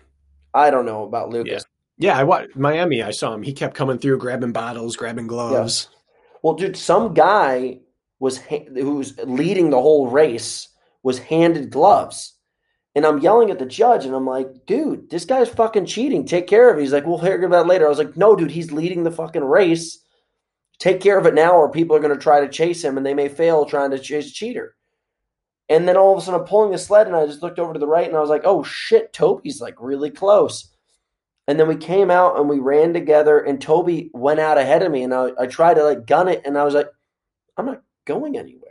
I 0.54 0.70
don't 0.70 0.86
know 0.86 1.04
about 1.04 1.30
Lucas. 1.30 1.66
Yeah, 1.98 2.18
I 2.18 2.24
watched 2.24 2.56
Miami. 2.56 3.02
I 3.02 3.10
saw 3.12 3.34
him. 3.34 3.42
He 3.42 3.54
kept 3.54 3.76
coming 3.76 3.98
through, 3.98 4.20
grabbing 4.20 4.52
bottles, 4.54 4.96
grabbing 4.96 5.28
gloves. 5.28 5.90
Well, 6.44 6.54
dude, 6.54 6.78
some 6.78 7.14
guy 7.16 7.80
was 8.20 8.38
ha- 8.38 8.68
who 8.74 8.96
was 8.98 9.18
leading 9.26 9.72
the 9.72 9.82
whole 9.82 10.08
race 10.10 10.68
was 11.02 11.18
handed 11.18 11.72
gloves, 11.72 12.36
and 13.00 13.06
I'm 13.06 13.20
yelling 13.20 13.50
at 13.50 13.60
the 13.60 13.66
judge, 13.66 14.06
and 14.06 14.14
I'm 14.14 14.26
like, 14.26 14.66
"Dude, 14.66 15.10
this 15.10 15.24
guy's 15.24 15.48
fucking 15.48 15.86
cheating. 15.86 16.26
Take 16.26 16.48
care 16.48 16.70
of 16.70 16.78
it." 16.78 16.82
He's 16.82 16.92
like, 16.92 17.06
"We'll 17.06 17.18
hear 17.18 17.42
about 17.42 17.66
it 17.66 17.70
later." 17.70 17.86
I 17.86 17.90
was 17.90 17.98
like, 17.98 18.18
"No, 18.18 18.36
dude, 18.36 18.52
he's 18.52 18.74
leading 18.74 19.04
the 19.04 19.12
fucking 19.12 19.42
race. 19.44 20.04
Take 20.80 21.00
care 21.00 21.18
of 21.18 21.26
it 21.26 21.34
now, 21.34 21.54
or 21.54 21.72
people 21.72 21.96
are 21.96 22.02
going 22.02 22.14
to 22.14 22.22
try 22.22 22.42
to 22.42 22.50
chase 22.50 22.84
him, 22.84 22.98
and 22.98 23.06
they 23.06 23.14
may 23.14 23.30
fail 23.30 23.64
trying 23.64 23.92
to 23.92 24.00
chase 24.00 24.30
a 24.30 24.34
cheater." 24.34 24.76
And 25.70 25.88
then 25.88 25.96
all 25.96 26.12
of 26.12 26.18
a 26.18 26.22
sudden, 26.22 26.42
I'm 26.42 26.46
pulling 26.46 26.72
the 26.72 26.78
sled, 26.78 27.08
and 27.08 27.16
I 27.16 27.26
just 27.26 27.42
looked 27.42 27.58
over 27.58 27.72
to 27.72 27.80
the 27.80 27.88
right, 27.88 28.08
and 28.08 28.18
I 28.18 28.20
was 28.20 28.30
like, 28.30 28.44
"Oh 28.44 28.64
shit, 28.64 29.14
Toby's 29.14 29.62
like 29.62 29.76
really 29.80 30.10
close." 30.10 30.70
And 31.48 31.60
then 31.60 31.68
we 31.68 31.78
came 31.78 32.12
out 32.12 32.38
and 32.38 32.48
we 32.50 32.60
ran 32.60 32.94
together, 32.94 33.40
and 33.40 33.60
Toby 33.62 34.12
went 34.14 34.40
out 34.40 34.60
ahead 34.60 34.84
of 34.84 34.92
me, 34.92 35.04
and 35.04 35.14
I, 35.14 35.32
I 35.40 35.48
tried 35.48 35.76
to 35.76 35.84
like 35.84 36.06
gun 36.06 36.28
it, 36.28 36.42
and 36.46 36.58
I 36.58 36.64
was 36.64 36.76
like, 36.76 36.90
I'm 37.58 37.66
not 37.66 37.82
going 38.06 38.38
anywhere. 38.38 38.69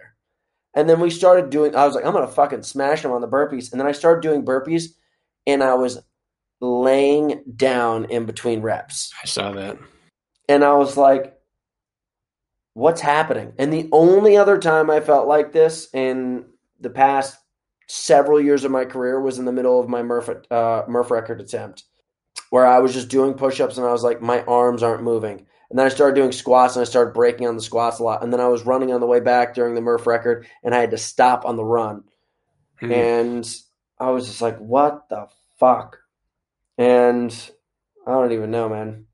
And 0.79 0.89
then 0.89 1.01
we 1.01 1.11
started 1.11 1.51
doing, 1.51 1.75
I 1.75 1.85
was 1.85 1.97
like, 1.97 2.05
I'm 2.05 2.13
gonna 2.13 2.29
fucking 2.29 2.63
smash 2.63 3.05
him 3.05 3.11
on 3.11 3.21
the 3.21 3.27
burpees, 3.27 3.73
and 3.73 3.81
then 3.81 3.89
I 3.89 3.91
started 3.91 4.23
doing 4.23 4.45
burpees, 4.45 4.91
and 5.45 5.61
I 5.61 5.75
was 5.75 6.01
laying 6.61 7.43
down 7.57 8.05
in 8.05 8.27
between 8.27 8.63
reps, 8.63 9.13
I 9.21 9.27
saw 9.27 9.51
that. 9.51 9.77
and 10.49 10.65
I 10.65 10.75
was 10.75 10.97
like, 10.97 11.37
what's 12.75 13.01
happening? 13.01 13.55
And 13.59 13.73
the 13.73 13.89
only 13.91 14.37
other 14.37 14.57
time 14.57 14.89
I 14.89 15.01
felt 15.01 15.27
like 15.27 15.51
this 15.53 15.89
in 15.93 16.45
the 16.79 16.91
past 16.91 17.37
several 17.89 18.41
years 18.41 18.63
of 18.63 18.71
my 18.71 18.85
career 18.85 19.21
was 19.21 19.41
in 19.41 19.47
the 19.47 19.53
middle 19.53 19.81
of 19.81 19.89
my 19.89 20.05
Murph 20.05 20.31
uh, 20.49 20.85
Murph 20.87 21.11
record 21.11 21.41
attempt, 21.41 21.83
where 22.51 22.67
I 22.67 22.79
was 22.79 22.95
just 22.95 23.09
doing 23.09 23.35
push-ups 23.35 23.79
and 23.79 23.87
I 23.87 23.91
was 23.91 24.05
like, 24.05 24.23
my 24.23 24.43
arms 24.45 24.85
aren't 24.85 25.03
moving. 25.03 25.45
And 25.71 25.79
then 25.79 25.87
I 25.87 25.91
started 25.91 26.15
doing 26.15 26.33
squats 26.33 26.77
and 26.77 26.81
I 26.81 26.85
started 26.85 27.13
breaking 27.13 27.47
on 27.47 27.57
the 27.57 27.63
squats 27.63 27.99
a 27.99 28.03
lot. 28.03 28.23
And 28.23 28.33
then 28.33 28.41
I 28.41 28.49
was 28.49 28.65
running 28.65 28.93
on 28.93 29.01
the 29.01 29.07
way 29.07 29.21
back 29.21 29.55
during 29.55 29.75
the 29.75 29.81
Murph 29.81 30.07
record 30.07 30.47
and 30.63 30.75
I 30.75 30.81
had 30.81 30.93
to 30.93 30.99
stop 30.99 31.45
on 31.45 31.57
the 31.57 31.65
run. 31.65 32.05
Hmm. 32.81 32.93
And 32.93 33.57
I 33.99 34.11
was 34.11 34.27
just 34.27 34.41
like, 34.41 34.59
what 34.59 35.09
the 35.11 35.27
fuck? 35.59 35.99
And 36.79 37.35
I 38.07 38.13
don't 38.13 38.33
even 38.33 38.51
know, 38.51 38.69
man. 38.69 39.07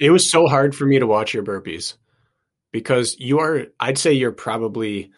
It 0.00 0.10
was 0.10 0.30
so 0.30 0.46
hard 0.46 0.74
for 0.74 0.86
me 0.86 0.98
to 0.98 1.06
watch 1.06 1.34
your 1.34 1.44
burpees 1.44 1.94
because 2.72 3.16
you 3.18 3.38
are, 3.38 3.66
I'd 3.78 3.98
say 3.98 4.12
you're 4.12 4.32
probably 4.32 5.12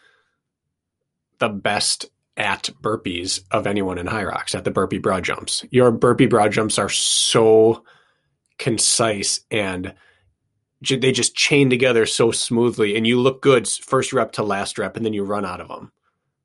the 1.39 1.49
best 1.49 2.07
at 2.37 2.71
burpees 2.83 3.41
of 3.51 3.67
anyone 3.67 3.99
in 3.99 4.07
Hyrox 4.07 4.55
at 4.55 4.65
the 4.65 4.71
burpee 4.71 4.99
broad 4.99 5.25
jumps. 5.25 5.65
Your 5.71 5.91
burpee 5.91 6.27
broad 6.27 6.53
jumps 6.53 6.79
are 6.79 6.89
so 6.89 7.85
concise 8.59 9.41
and 9.51 9.95
they 10.83 11.13
just 11.13 11.35
chain 11.35 11.71
together 11.71 12.07
so 12.07 12.31
smoothly 12.31 12.97
and 12.97 13.07
you 13.07 13.21
look 13.21 13.43
good 13.43 13.69
first 13.69 14.13
rep 14.13 14.33
to 14.33 14.43
last 14.43 14.79
rep 14.79 14.97
and 14.97 15.05
then 15.07 15.13
you 15.13 15.25
run 15.25 15.45
out 15.45 15.61
of 15.61 15.69
them. 15.69 15.93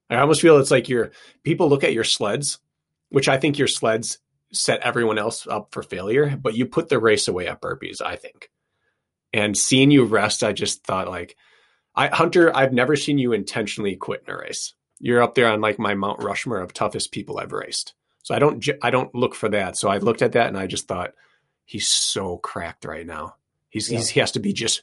I 0.10 0.18
almost 0.18 0.42
feel 0.42 0.58
it's 0.58 0.72
like 0.72 0.88
your 0.88 1.12
people 1.44 1.70
look 1.70 1.84
at 1.84 1.94
your 1.94 2.04
sleds, 2.04 2.60
which 3.10 3.28
I 3.28 3.38
think 3.38 3.58
your 3.58 3.68
sleds 3.68 4.20
set 4.54 4.82
everyone 4.82 5.18
else 5.18 5.46
up 5.48 5.70
for 5.72 5.84
failure, 5.84 6.38
but 6.38 6.56
you 6.56 6.66
put 6.66 6.90
the 6.90 7.00
race 7.00 7.28
away 7.28 7.48
at 7.48 7.62
burpees, 7.62 8.02
I 8.02 8.16
think. 8.16 8.50
And 9.34 9.58
seeing 9.58 9.92
you 9.92 10.06
rest, 10.06 10.44
I 10.44 10.54
just 10.54 10.86
thought 10.86 11.10
like 11.10 11.36
I 11.96 12.08
Hunter, 12.08 12.56
I've 12.56 12.74
never 12.74 12.96
seen 12.96 13.18
you 13.18 13.34
intentionally 13.34 13.96
quit 13.96 14.24
in 14.28 14.34
a 14.34 14.38
race. 14.38 14.74
You're 15.00 15.22
up 15.22 15.36
there 15.36 15.50
on 15.50 15.62
like 15.62 15.80
my 15.80 15.96
Mount 15.96 16.24
Rushmore 16.24 16.62
of 16.62 16.74
toughest 16.74 17.12
people 17.12 17.40
I've 17.40 17.52
raced. 17.52 17.94
So 18.24 18.36
I 18.36 18.40
don't 18.40 18.66
I 18.82 18.92
don't 18.92 19.14
look 19.14 19.36
for 19.36 19.50
that. 19.50 19.78
So 19.78 19.90
I 19.90 19.98
looked 19.98 20.22
at 20.22 20.34
that 20.34 20.48
and 20.48 20.58
I 20.58 20.68
just 20.68 20.88
thought 20.88 21.14
he's 21.66 21.88
so 21.88 22.38
cracked 22.38 22.86
right 22.86 23.06
now. 23.06 23.36
He's, 23.70 23.88
he's 23.88 24.10
he 24.10 24.20
has 24.20 24.32
to 24.32 24.40
be 24.40 24.54
just 24.54 24.82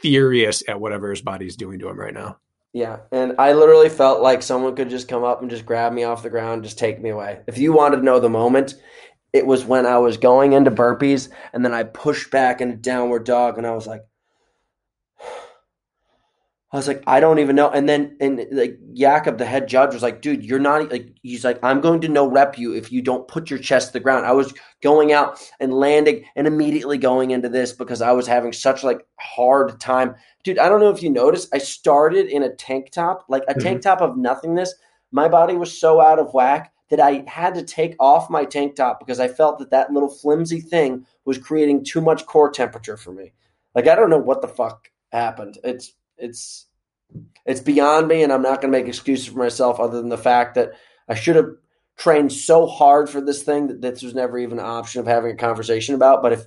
furious 0.00 0.62
at 0.68 0.80
whatever 0.80 1.10
his 1.10 1.22
body's 1.22 1.56
doing 1.56 1.78
to 1.80 1.88
him 1.88 1.98
right 1.98 2.14
now. 2.14 2.38
Yeah, 2.72 2.98
and 3.10 3.34
I 3.38 3.54
literally 3.54 3.88
felt 3.88 4.20
like 4.20 4.42
someone 4.42 4.76
could 4.76 4.90
just 4.90 5.08
come 5.08 5.24
up 5.24 5.40
and 5.40 5.50
just 5.50 5.64
grab 5.64 5.92
me 5.92 6.04
off 6.04 6.22
the 6.22 6.28
ground, 6.28 6.62
just 6.62 6.78
take 6.78 7.00
me 7.00 7.08
away. 7.08 7.40
If 7.46 7.56
you 7.56 7.72
wanted 7.72 7.96
to 7.96 8.02
know 8.02 8.20
the 8.20 8.28
moment, 8.28 8.74
it 9.32 9.46
was 9.46 9.64
when 9.64 9.86
I 9.86 9.98
was 9.98 10.18
going 10.18 10.52
into 10.52 10.70
burpees 10.70 11.30
and 11.52 11.64
then 11.64 11.72
I 11.72 11.84
pushed 11.84 12.30
back 12.30 12.60
into 12.60 12.76
downward 12.76 13.24
dog 13.24 13.56
and 13.56 13.66
I 13.66 13.72
was 13.72 13.86
like 13.86 14.02
I 16.76 16.78
was 16.78 16.88
like, 16.88 17.04
I 17.06 17.20
don't 17.20 17.38
even 17.38 17.56
know. 17.56 17.70
And 17.70 17.88
then 17.88 18.18
and 18.20 18.46
like 18.52 18.78
Jakob, 18.92 19.38
the 19.38 19.46
head 19.46 19.66
judge, 19.66 19.94
was 19.94 20.02
like, 20.02 20.20
dude, 20.20 20.44
you're 20.44 20.58
not 20.58 20.90
like 20.92 21.08
he's 21.22 21.42
like, 21.42 21.58
I'm 21.62 21.80
going 21.80 22.02
to 22.02 22.08
no 22.08 22.28
rep 22.28 22.58
you 22.58 22.74
if 22.74 22.92
you 22.92 23.00
don't 23.00 23.26
put 23.26 23.48
your 23.48 23.58
chest 23.58 23.86
to 23.86 23.92
the 23.94 24.00
ground. 24.00 24.26
I 24.26 24.32
was 24.32 24.52
going 24.82 25.10
out 25.10 25.40
and 25.58 25.72
landing 25.72 26.26
and 26.36 26.46
immediately 26.46 26.98
going 26.98 27.30
into 27.30 27.48
this 27.48 27.72
because 27.72 28.02
I 28.02 28.12
was 28.12 28.26
having 28.26 28.52
such 28.52 28.84
like 28.84 29.06
hard 29.18 29.80
time. 29.80 30.16
Dude, 30.44 30.58
I 30.58 30.68
don't 30.68 30.80
know 30.80 30.90
if 30.90 31.02
you 31.02 31.08
noticed, 31.08 31.48
I 31.54 31.56
started 31.56 32.26
in 32.26 32.42
a 32.42 32.54
tank 32.54 32.90
top, 32.90 33.24
like 33.26 33.44
a 33.48 33.54
tank 33.54 33.80
mm-hmm. 33.80 33.88
top 33.88 34.02
of 34.02 34.18
nothingness. 34.18 34.74
My 35.10 35.28
body 35.28 35.56
was 35.56 35.80
so 35.80 36.02
out 36.02 36.18
of 36.18 36.34
whack 36.34 36.74
that 36.90 37.00
I 37.00 37.24
had 37.26 37.54
to 37.54 37.62
take 37.62 37.96
off 37.98 38.28
my 38.28 38.44
tank 38.44 38.76
top 38.76 38.98
because 38.98 39.18
I 39.18 39.28
felt 39.28 39.60
that 39.60 39.70
that 39.70 39.94
little 39.94 40.10
flimsy 40.10 40.60
thing 40.60 41.06
was 41.24 41.38
creating 41.38 41.84
too 41.84 42.02
much 42.02 42.26
core 42.26 42.50
temperature 42.50 42.98
for 42.98 43.12
me. 43.12 43.32
Like 43.74 43.88
I 43.88 43.94
don't 43.94 44.10
know 44.10 44.18
what 44.18 44.42
the 44.42 44.48
fuck 44.48 44.90
happened. 45.10 45.56
It's 45.64 45.94
it's 46.18 46.65
it's 47.44 47.60
beyond 47.60 48.08
me 48.08 48.22
and 48.22 48.32
I'm 48.32 48.42
not 48.42 48.60
going 48.60 48.72
to 48.72 48.78
make 48.78 48.88
excuses 48.88 49.26
for 49.26 49.38
myself 49.38 49.80
other 49.80 50.00
than 50.00 50.08
the 50.08 50.18
fact 50.18 50.56
that 50.56 50.72
I 51.08 51.14
should 51.14 51.36
have 51.36 51.50
trained 51.96 52.32
so 52.32 52.66
hard 52.66 53.08
for 53.08 53.20
this 53.20 53.42
thing 53.42 53.68
that 53.68 53.80
this 53.80 54.02
was 54.02 54.14
never 54.14 54.38
even 54.38 54.58
an 54.58 54.64
option 54.64 55.00
of 55.00 55.06
having 55.06 55.32
a 55.32 55.36
conversation 55.36 55.94
about, 55.94 56.22
but 56.22 56.32
if 56.32 56.46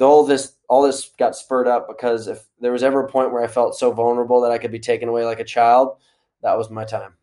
all 0.00 0.24
this 0.24 0.54
all 0.68 0.82
this 0.82 1.10
got 1.18 1.36
spurred 1.36 1.66
up 1.66 1.88
because 1.88 2.28
if 2.28 2.44
there 2.60 2.72
was 2.72 2.82
ever 2.82 3.04
a 3.04 3.08
point 3.08 3.32
where 3.32 3.42
I 3.42 3.48
felt 3.48 3.76
so 3.76 3.90
vulnerable 3.90 4.42
that 4.42 4.52
I 4.52 4.58
could 4.58 4.70
be 4.70 4.78
taken 4.78 5.08
away 5.08 5.24
like 5.24 5.40
a 5.40 5.44
child, 5.44 5.96
that 6.42 6.58
was 6.58 6.70
my 6.70 6.84
time. 6.84 7.14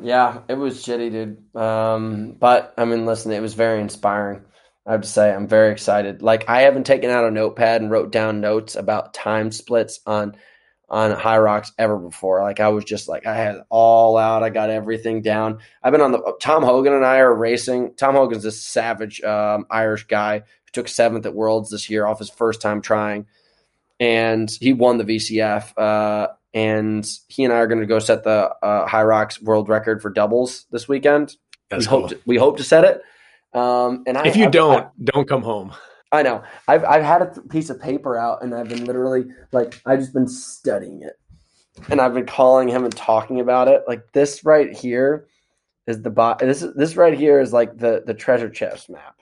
Yeah, 0.00 0.40
it 0.48 0.54
was 0.54 0.84
shitty, 0.84 1.10
dude. 1.10 1.56
Um, 1.56 2.36
but 2.38 2.74
I 2.76 2.84
mean, 2.84 3.06
listen, 3.06 3.32
it 3.32 3.40
was 3.40 3.54
very 3.54 3.80
inspiring. 3.80 4.42
I 4.84 4.92
have 4.92 5.02
to 5.02 5.08
say, 5.08 5.32
I'm 5.32 5.46
very 5.46 5.70
excited. 5.70 6.22
Like, 6.22 6.48
I 6.48 6.62
haven't 6.62 6.86
taken 6.86 7.08
out 7.08 7.24
a 7.24 7.30
notepad 7.30 7.82
and 7.82 7.90
wrote 7.90 8.10
down 8.10 8.40
notes 8.40 8.74
about 8.74 9.14
time 9.14 9.52
splits 9.52 10.00
on 10.06 10.36
on 10.92 11.10
Hyrox 11.16 11.72
ever 11.78 11.96
before. 11.98 12.42
Like, 12.42 12.60
I 12.60 12.68
was 12.68 12.84
just 12.84 13.08
like, 13.08 13.26
I 13.26 13.34
had 13.34 13.62
all 13.70 14.18
out. 14.18 14.42
I 14.42 14.50
got 14.50 14.68
everything 14.68 15.22
down. 15.22 15.58
I've 15.82 15.90
been 15.90 16.02
on 16.02 16.12
the 16.12 16.36
Tom 16.38 16.62
Hogan 16.62 16.92
and 16.92 17.04
I 17.04 17.16
are 17.20 17.34
racing. 17.34 17.94
Tom 17.96 18.14
Hogan's 18.14 18.42
this 18.42 18.62
savage 18.62 19.22
um, 19.22 19.64
Irish 19.70 20.04
guy 20.06 20.40
who 20.40 20.70
took 20.72 20.88
seventh 20.88 21.24
at 21.24 21.34
Worlds 21.34 21.70
this 21.70 21.88
year 21.88 22.06
off 22.06 22.18
his 22.18 22.28
first 22.28 22.60
time 22.60 22.82
trying, 22.82 23.26
and 23.98 24.50
he 24.60 24.74
won 24.74 24.98
the 24.98 25.04
VCF. 25.04 25.72
Uh, 25.78 26.28
and 26.52 27.08
he 27.28 27.44
and 27.44 27.52
I 27.54 27.56
are 27.56 27.66
going 27.66 27.80
to 27.80 27.86
go 27.86 27.98
set 27.98 28.22
the 28.24 28.54
uh, 28.62 29.02
rocks 29.04 29.40
world 29.40 29.70
record 29.70 30.02
for 30.02 30.10
doubles 30.10 30.66
this 30.70 30.86
weekend. 30.86 31.34
That's 31.70 31.86
we 31.86 31.90
cool. 31.90 32.00
hope 32.02 32.10
to, 32.10 32.20
we 32.26 32.36
hope 32.36 32.58
to 32.58 32.64
set 32.64 32.84
it. 32.84 33.00
Um, 33.58 34.04
and 34.06 34.18
I, 34.18 34.26
if 34.26 34.36
you 34.36 34.44
I- 34.44 34.50
don't, 34.50 35.04
don't 35.04 35.26
come 35.26 35.42
home. 35.42 35.72
I, 36.12 36.22
know 36.22 36.42
I've 36.68 36.84
I've 36.84 37.02
had 37.02 37.22
a 37.22 37.40
piece 37.48 37.70
of 37.70 37.80
paper 37.80 38.16
out 38.18 38.42
and 38.42 38.54
I've 38.54 38.68
been 38.68 38.84
literally 38.84 39.24
like 39.52 39.80
I've 39.86 39.98
just 40.00 40.12
been 40.12 40.28
studying 40.28 41.02
it, 41.02 41.18
and 41.90 42.00
I've 42.00 42.14
been 42.14 42.26
calling 42.26 42.68
him 42.68 42.84
and 42.84 42.94
talking 42.94 43.40
about 43.40 43.68
it. 43.68 43.82
Like 43.88 44.12
this 44.12 44.44
right 44.44 44.72
here 44.72 45.26
is 45.86 46.02
the 46.02 46.10
bot. 46.10 46.38
This 46.38 46.62
is 46.62 46.74
this 46.74 46.96
right 46.96 47.18
here 47.18 47.40
is 47.40 47.52
like 47.52 47.78
the 47.78 48.02
the 48.06 48.14
treasure 48.14 48.50
chest 48.50 48.90
map. 48.90 49.16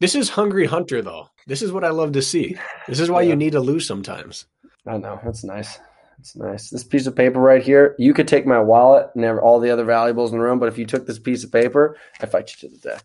This 0.00 0.14
is 0.14 0.30
Hungry 0.30 0.64
Hunter, 0.64 1.02
though. 1.02 1.28
This 1.46 1.60
is 1.60 1.72
what 1.72 1.84
I 1.84 1.90
love 1.90 2.12
to 2.12 2.22
see. 2.22 2.56
This 2.88 3.00
is 3.00 3.10
why 3.10 3.20
Yeah. 3.20 3.30
you 3.30 3.36
need 3.36 3.52
to 3.52 3.60
lose 3.60 3.86
sometimes. 3.86 4.46
I 4.86 4.96
know 4.96 5.20
that's 5.22 5.44
nice. 5.44 5.78
That's 6.16 6.36
nice. 6.36 6.70
This 6.70 6.84
piece 6.84 7.06
of 7.06 7.14
paper 7.14 7.38
right 7.38 7.62
here, 7.62 7.94
you 7.98 8.14
could 8.14 8.26
take 8.26 8.46
my 8.46 8.60
wallet 8.60 9.08
and 9.14 9.24
have 9.24 9.36
all 9.38 9.60
the 9.60 9.70
other 9.70 9.84
valuables 9.84 10.32
in 10.32 10.38
the 10.38 10.44
room, 10.44 10.58
but 10.58 10.68
if 10.70 10.78
you 10.78 10.86
took 10.86 11.06
this 11.06 11.18
piece 11.18 11.44
of 11.44 11.52
paper, 11.52 11.98
I 12.20 12.26
fight 12.26 12.50
you 12.62 12.68
to 12.68 12.74
the 12.76 12.80
death. 12.80 13.04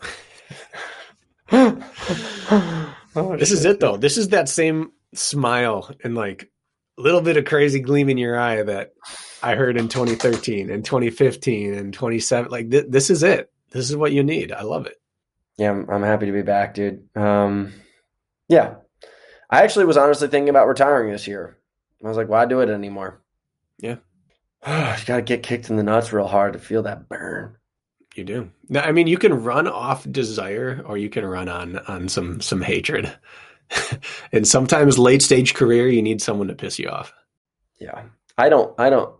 Oh, 1.52 2.88
This 3.38 3.52
is 3.52 3.64
it, 3.64 3.78
though. 3.78 3.96
This 3.96 4.16
is 4.16 4.28
that 4.28 4.48
same 4.48 4.92
smile 5.14 5.90
and 6.02 6.14
like 6.14 6.50
a 6.98 7.02
little 7.02 7.20
bit 7.20 7.36
of 7.36 7.44
crazy 7.44 7.80
gleam 7.80 8.08
in 8.08 8.18
your 8.18 8.38
eye 8.38 8.62
that 8.62 8.92
I 9.42 9.54
heard 9.54 9.76
in 9.76 9.88
2013 9.88 10.70
and 10.70 10.84
2015 10.84 11.74
and 11.74 11.92
27. 11.92 12.50
Like 12.50 12.70
th- 12.70 12.86
this 12.88 13.10
is 13.10 13.22
it. 13.22 13.50
This 13.70 13.90
is 13.90 13.96
what 13.96 14.12
you 14.12 14.22
need. 14.22 14.52
I 14.52 14.62
love 14.62 14.86
it. 14.86 14.96
Yeah, 15.58 15.70
I'm, 15.70 15.88
I'm 15.90 16.02
happy 16.02 16.26
to 16.26 16.32
be 16.32 16.42
back, 16.42 16.74
dude. 16.74 17.08
Um, 17.14 17.72
yeah, 18.48 18.76
I 19.50 19.62
actually 19.62 19.84
was 19.84 19.96
honestly 19.96 20.28
thinking 20.28 20.48
about 20.48 20.68
retiring 20.68 21.12
this 21.12 21.26
year. 21.26 21.58
I 22.02 22.08
was 22.08 22.16
like, 22.16 22.28
why 22.28 22.46
do 22.46 22.60
it 22.60 22.68
anymore? 22.68 23.22
Yeah. 23.78 23.96
you 24.66 25.04
got 25.06 25.16
to 25.16 25.22
get 25.22 25.42
kicked 25.42 25.70
in 25.70 25.76
the 25.76 25.82
nuts 25.82 26.12
real 26.12 26.26
hard 26.26 26.54
to 26.54 26.58
feel 26.58 26.82
that 26.84 27.08
burn. 27.08 27.56
You 28.14 28.24
do. 28.24 28.50
Now, 28.68 28.82
I 28.82 28.92
mean, 28.92 29.06
you 29.06 29.16
can 29.16 29.32
run 29.42 29.66
off 29.66 30.10
desire, 30.10 30.82
or 30.86 30.98
you 30.98 31.08
can 31.08 31.24
run 31.24 31.48
on 31.48 31.78
on 31.88 32.08
some 32.08 32.40
some 32.40 32.60
hatred. 32.60 33.12
and 34.32 34.46
sometimes 34.46 34.98
late 34.98 35.22
stage 35.22 35.54
career, 35.54 35.88
you 35.88 36.02
need 36.02 36.20
someone 36.20 36.48
to 36.48 36.54
piss 36.54 36.78
you 36.78 36.88
off. 36.88 37.12
Yeah, 37.80 38.02
I 38.36 38.48
don't. 38.48 38.78
I 38.78 38.90
don't. 38.90 39.14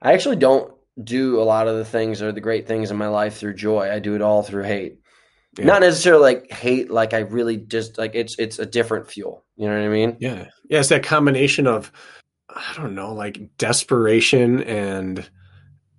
I 0.00 0.12
actually 0.12 0.36
don't 0.36 0.72
do 1.02 1.40
a 1.40 1.44
lot 1.44 1.68
of 1.68 1.76
the 1.76 1.84
things 1.84 2.22
or 2.22 2.32
the 2.32 2.40
great 2.40 2.66
things 2.66 2.90
in 2.90 2.96
my 2.96 3.08
life 3.08 3.36
through 3.36 3.54
joy. 3.54 3.90
I 3.90 3.98
do 3.98 4.14
it 4.14 4.22
all 4.22 4.42
through 4.42 4.64
hate. 4.64 4.98
Yeah. 5.58 5.66
Not 5.66 5.80
necessarily 5.80 6.22
like 6.22 6.52
hate. 6.52 6.90
Like 6.90 7.14
I 7.14 7.20
really 7.20 7.56
just 7.56 7.98
like 7.98 8.14
it's 8.14 8.38
it's 8.38 8.58
a 8.58 8.66
different 8.66 9.10
fuel. 9.10 9.44
You 9.56 9.68
know 9.68 9.76
what 9.76 9.84
I 9.84 9.88
mean? 9.88 10.16
Yeah, 10.20 10.46
yeah. 10.68 10.80
It's 10.80 10.90
that 10.90 11.02
combination 11.02 11.66
of 11.66 11.90
I 12.48 12.72
don't 12.76 12.94
know, 12.94 13.12
like 13.12 13.56
desperation 13.58 14.62
and 14.62 15.28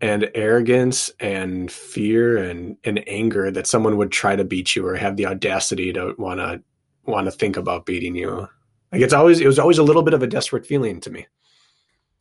and 0.01 0.29
arrogance 0.33 1.11
and 1.19 1.71
fear 1.71 2.37
and 2.37 2.77
and 2.83 3.03
anger 3.07 3.51
that 3.51 3.67
someone 3.67 3.97
would 3.97 4.11
try 4.11 4.35
to 4.35 4.43
beat 4.43 4.75
you 4.75 4.85
or 4.85 4.95
have 4.95 5.17
the 5.17 5.25
audacity 5.25 5.91
to 5.93 6.13
want 6.17 6.39
to 6.39 6.61
want 7.05 7.25
to 7.25 7.31
think 7.31 7.57
about 7.57 7.85
beating 7.85 8.15
you. 8.15 8.47
Like 8.91 9.01
it's 9.01 9.13
always 9.13 9.39
it 9.39 9.47
was 9.47 9.59
always 9.59 9.77
a 9.77 9.83
little 9.83 10.03
bit 10.03 10.13
of 10.13 10.23
a 10.23 10.27
desperate 10.27 10.65
feeling 10.65 11.01
to 11.01 11.09
me. 11.09 11.27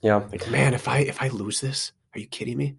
Yeah. 0.00 0.22
Like, 0.30 0.50
man, 0.50 0.74
if 0.74 0.88
I 0.88 1.00
if 1.00 1.22
I 1.22 1.28
lose 1.28 1.60
this, 1.60 1.92
are 2.14 2.20
you 2.20 2.26
kidding 2.26 2.56
me? 2.56 2.76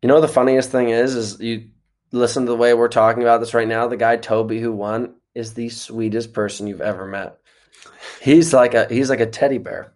You 0.00 0.08
know 0.08 0.20
the 0.20 0.28
funniest 0.28 0.70
thing 0.70 0.88
is, 0.90 1.14
is 1.14 1.40
you 1.40 1.68
listen 2.10 2.44
to 2.44 2.50
the 2.50 2.56
way 2.56 2.74
we're 2.74 2.88
talking 2.88 3.22
about 3.22 3.40
this 3.40 3.54
right 3.54 3.68
now. 3.68 3.86
The 3.86 3.96
guy 3.96 4.16
Toby 4.16 4.60
who 4.60 4.72
won 4.72 5.14
is 5.34 5.54
the 5.54 5.68
sweetest 5.68 6.32
person 6.32 6.66
you've 6.66 6.80
ever 6.80 7.06
met. 7.06 7.38
He's 8.20 8.52
like 8.52 8.74
a 8.74 8.86
he's 8.88 9.10
like 9.10 9.20
a 9.20 9.26
teddy 9.26 9.58
bear. 9.58 9.92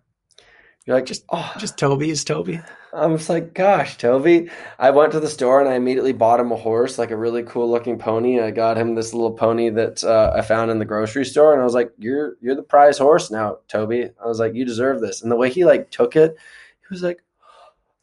You're 0.87 0.97
like 0.97 1.07
Just- 1.07 1.25
oh, 1.31 1.53
Just 1.59 1.77
Toby 1.79 2.11
is 2.11 2.25
Toby. 2.25 2.61
I'm 2.93 3.19
just 3.19 3.29
like, 3.29 3.53
gosh, 3.53 3.99
Toby. 3.99 4.49
I 4.79 4.91
went 4.91 5.13
to 5.13 5.21
the 5.21 5.29
store 5.29 5.61
and 5.61 5.69
I 5.69 5.75
immediately 5.75 6.13
bought 6.15 6.41
him 6.41 6.51
a 6.51 6.57
horse, 6.57 6.99
like 6.99 7.11
a 7.11 7.17
really 7.17 7.43
cool 7.43 7.71
looking 7.71 7.99
pony. 7.99 8.41
I 8.41 8.51
got 8.53 8.79
him 8.79 8.95
this 8.95 9.13
little 9.13 9.33
pony 9.33 9.69
that 9.69 10.03
uh, 10.03 10.33
I 10.35 10.41
found 10.41 10.71
in 10.71 10.79
the 10.79 10.87
grocery 10.87 11.27
store, 11.27 11.53
and 11.53 11.61
I 11.61 11.65
was 11.65 11.75
like, 11.75 11.93
"You're 11.99 12.37
you're 12.41 12.55
the 12.55 12.63
prize 12.63 12.97
horse 12.97 13.31
now, 13.31 13.59
Toby." 13.69 14.05
I 14.23 14.27
was 14.27 14.39
like, 14.39 14.55
"You 14.55 14.65
deserve 14.65 15.03
this." 15.03 15.21
And 15.23 15.31
the 15.31 15.37
way 15.37 15.51
he 15.51 15.67
like 15.67 15.91
took 15.91 16.17
it, 16.17 16.37
he 16.39 16.87
was 16.89 17.03
like, 17.03 17.23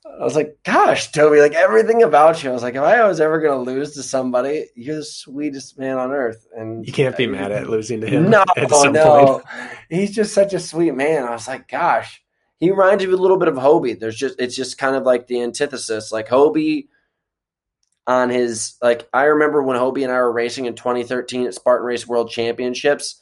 I 0.05 0.23
was 0.23 0.36
like, 0.36 0.57
"Gosh, 0.63 1.11
Toby, 1.11 1.39
like 1.39 1.53
everything 1.55 2.03
about 2.03 2.43
you." 2.43 2.51
I 2.51 2.53
was 2.53 2.61
like, 2.61 2.75
"If 2.75 2.81
I 2.81 3.07
was 3.07 3.19
ever 3.19 3.39
gonna 3.41 3.63
lose 3.63 3.93
to 3.95 4.03
somebody, 4.03 4.67
you're 4.75 4.97
the 4.97 5.03
sweetest 5.03 5.79
man 5.79 5.97
on 5.97 6.11
earth." 6.11 6.45
And 6.55 6.86
You 6.86 6.93
can't 6.93 7.17
be 7.17 7.25
mad 7.25 7.51
at 7.51 7.67
losing 7.67 7.99
to 8.01 8.07
him. 8.07 8.29
no, 8.29 8.43
no. 8.91 9.25
point. 9.39 9.45
He's 9.89 10.11
just 10.13 10.36
such 10.36 10.53
a 10.53 10.59
sweet 10.59 10.93
man. 10.93 11.23
I 11.23 11.31
was 11.31 11.47
like, 11.47 11.67
gosh, 11.67 12.22
he 12.64 12.72
reminds 12.72 13.05
me 13.05 13.11
a 13.11 13.18
little 13.18 13.38
bit 13.38 13.49
of 13.49 13.55
Hobie. 13.55 13.99
There's 13.99 14.16
just 14.16 14.39
it's 14.39 14.55
just 14.55 14.78
kind 14.78 14.95
of 14.95 15.03
like 15.03 15.28
the 15.28 15.41
antithesis. 15.41 16.14
Like 16.14 16.30
Hobie 16.30 16.88
on 18.07 18.30
his 18.30 18.76
like 18.82 19.09
I 19.14 19.26
remember 19.26 19.61
when 19.61 19.78
Hobie 19.78 20.03
and 20.03 20.11
I 20.14 20.20
were 20.20 20.32
racing 20.32 20.66
in 20.66 20.74
2013 20.74 21.45
at 21.45 21.53
Spartan 21.53 21.86
Race 21.86 22.07
World 22.07 22.30
Championships. 22.30 23.22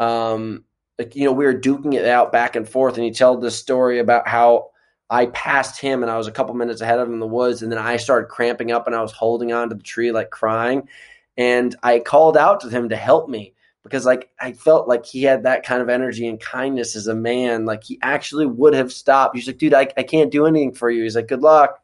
Um, 0.00 0.64
like 0.98 1.16
you 1.16 1.24
know, 1.24 1.32
we 1.32 1.46
were 1.46 1.54
duking 1.54 1.94
it 1.94 2.04
out 2.04 2.30
back 2.30 2.56
and 2.56 2.68
forth, 2.68 2.96
and 2.96 3.04
he 3.04 3.10
told 3.10 3.40
this 3.40 3.58
story 3.58 4.00
about 4.00 4.28
how 4.28 4.68
I 5.08 5.26
passed 5.26 5.80
him 5.80 6.02
and 6.02 6.12
I 6.12 6.18
was 6.18 6.26
a 6.26 6.32
couple 6.32 6.54
minutes 6.54 6.82
ahead 6.82 6.98
of 6.98 7.08
him 7.08 7.14
in 7.14 7.20
the 7.20 7.26
woods, 7.26 7.62
and 7.62 7.72
then 7.72 7.78
I 7.78 7.96
started 7.96 8.28
cramping 8.28 8.70
up 8.70 8.86
and 8.86 8.94
I 8.94 9.00
was 9.00 9.12
holding 9.12 9.50
on 9.54 9.70
to 9.70 9.76
the 9.76 9.82
tree 9.82 10.12
like 10.12 10.28
crying, 10.28 10.90
and 11.38 11.74
I 11.82 12.00
called 12.00 12.36
out 12.36 12.60
to 12.60 12.68
him 12.68 12.90
to 12.90 12.96
help 12.96 13.30
me 13.30 13.53
because 13.84 14.06
like 14.06 14.30
I 14.40 14.52
felt 14.52 14.88
like 14.88 15.06
he 15.06 15.22
had 15.22 15.44
that 15.44 15.64
kind 15.64 15.80
of 15.80 15.88
energy 15.88 16.26
and 16.26 16.40
kindness 16.40 16.96
as 16.96 17.06
a 17.06 17.14
man. 17.14 17.66
Like 17.66 17.84
he 17.84 17.98
actually 18.02 18.46
would 18.46 18.74
have 18.74 18.92
stopped. 18.92 19.36
He's 19.36 19.46
like, 19.46 19.58
dude, 19.58 19.74
I, 19.74 19.88
I 19.96 20.02
can't 20.02 20.32
do 20.32 20.46
anything 20.46 20.72
for 20.72 20.90
you. 20.90 21.02
He's 21.04 21.14
like, 21.14 21.28
good 21.28 21.42
luck. 21.42 21.80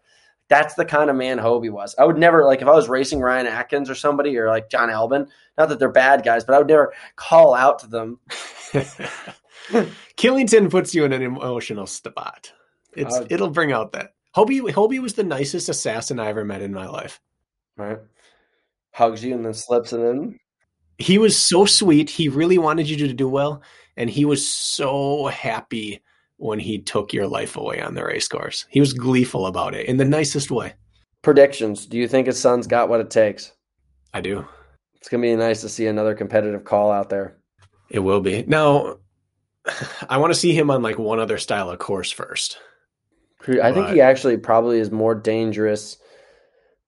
That's 0.48 0.74
the 0.74 0.84
kind 0.84 1.10
of 1.10 1.16
man 1.16 1.38
Hobie 1.38 1.70
was. 1.70 1.94
I 1.96 2.04
would 2.04 2.18
never 2.18 2.44
like 2.44 2.62
if 2.62 2.66
I 2.66 2.72
was 2.72 2.88
racing 2.88 3.20
Ryan 3.20 3.46
Atkins 3.46 3.88
or 3.88 3.94
somebody 3.94 4.36
or 4.36 4.48
like 4.48 4.68
John 4.68 4.88
Albon. 4.88 5.28
Not 5.56 5.68
that 5.68 5.78
they're 5.78 5.92
bad 5.92 6.24
guys, 6.24 6.42
but 6.42 6.54
I 6.54 6.58
would 6.58 6.66
never 6.66 6.92
call 7.14 7.54
out 7.54 7.78
to 7.80 7.86
them. 7.86 8.18
Killington 10.16 10.70
puts 10.70 10.94
you 10.94 11.04
in 11.04 11.12
an 11.12 11.22
emotional 11.22 11.86
spot. 11.86 12.50
It's 12.94 13.14
Uh, 13.14 13.26
it'll 13.30 13.50
bring 13.50 13.70
out 13.72 13.92
that 13.92 14.14
Hobie. 14.34 14.72
Hobie 14.72 15.00
was 15.00 15.14
the 15.14 15.22
nicest 15.22 15.68
assassin 15.68 16.18
I 16.18 16.28
ever 16.28 16.44
met 16.44 16.62
in 16.62 16.72
my 16.72 16.88
life. 16.88 17.20
Right? 17.76 17.98
Hugs 18.92 19.22
you 19.22 19.34
and 19.34 19.44
then 19.44 19.54
slips 19.54 19.92
it 19.92 20.00
in. 20.00 20.40
He 21.00 21.18
was 21.18 21.36
so 21.36 21.64
sweet. 21.64 22.10
He 22.10 22.28
really 22.28 22.58
wanted 22.58 22.88
you 22.88 22.96
to 23.08 23.12
do 23.12 23.28
well, 23.28 23.62
and 23.96 24.10
he 24.10 24.24
was 24.24 24.46
so 24.46 25.26
happy 25.26 26.00
when 26.36 26.58
he 26.58 26.78
took 26.78 27.12
your 27.12 27.26
life 27.26 27.56
away 27.56 27.80
on 27.80 27.94
the 27.94 28.04
race 28.04 28.28
course. 28.28 28.66
He 28.70 28.80
was 28.80 28.92
gleeful 28.92 29.46
about 29.46 29.74
it 29.74 29.86
in 29.86 29.96
the 29.96 30.04
nicest 30.04 30.50
way. 30.50 30.74
Predictions. 31.22 31.86
Do 31.86 31.98
you 31.98 32.06
think 32.08 32.26
his 32.26 32.38
son's 32.38 32.66
got 32.66 32.88
what 32.88 33.00
it 33.00 33.10
takes? 33.10 33.52
I 34.14 34.20
do. 34.20 34.46
It's 34.94 35.08
gonna 35.08 35.22
be 35.22 35.34
nice 35.36 35.60
to 35.62 35.68
see 35.68 35.86
another 35.86 36.14
competitive 36.14 36.64
call 36.64 36.90
out 36.92 37.08
there. 37.10 37.36
It 37.90 38.00
will 38.00 38.20
be. 38.20 38.44
Now, 38.46 38.98
I 40.08 40.18
want 40.18 40.32
to 40.32 40.38
see 40.38 40.52
him 40.52 40.70
on 40.70 40.82
like 40.82 40.98
one 40.98 41.18
other 41.20 41.38
style 41.38 41.70
of 41.70 41.78
course 41.78 42.10
first. 42.10 42.58
I 43.48 43.72
think 43.72 43.86
But- 43.86 43.94
he 43.94 44.00
actually 44.02 44.36
probably 44.36 44.80
is 44.80 44.90
more 44.90 45.14
dangerous 45.14 45.96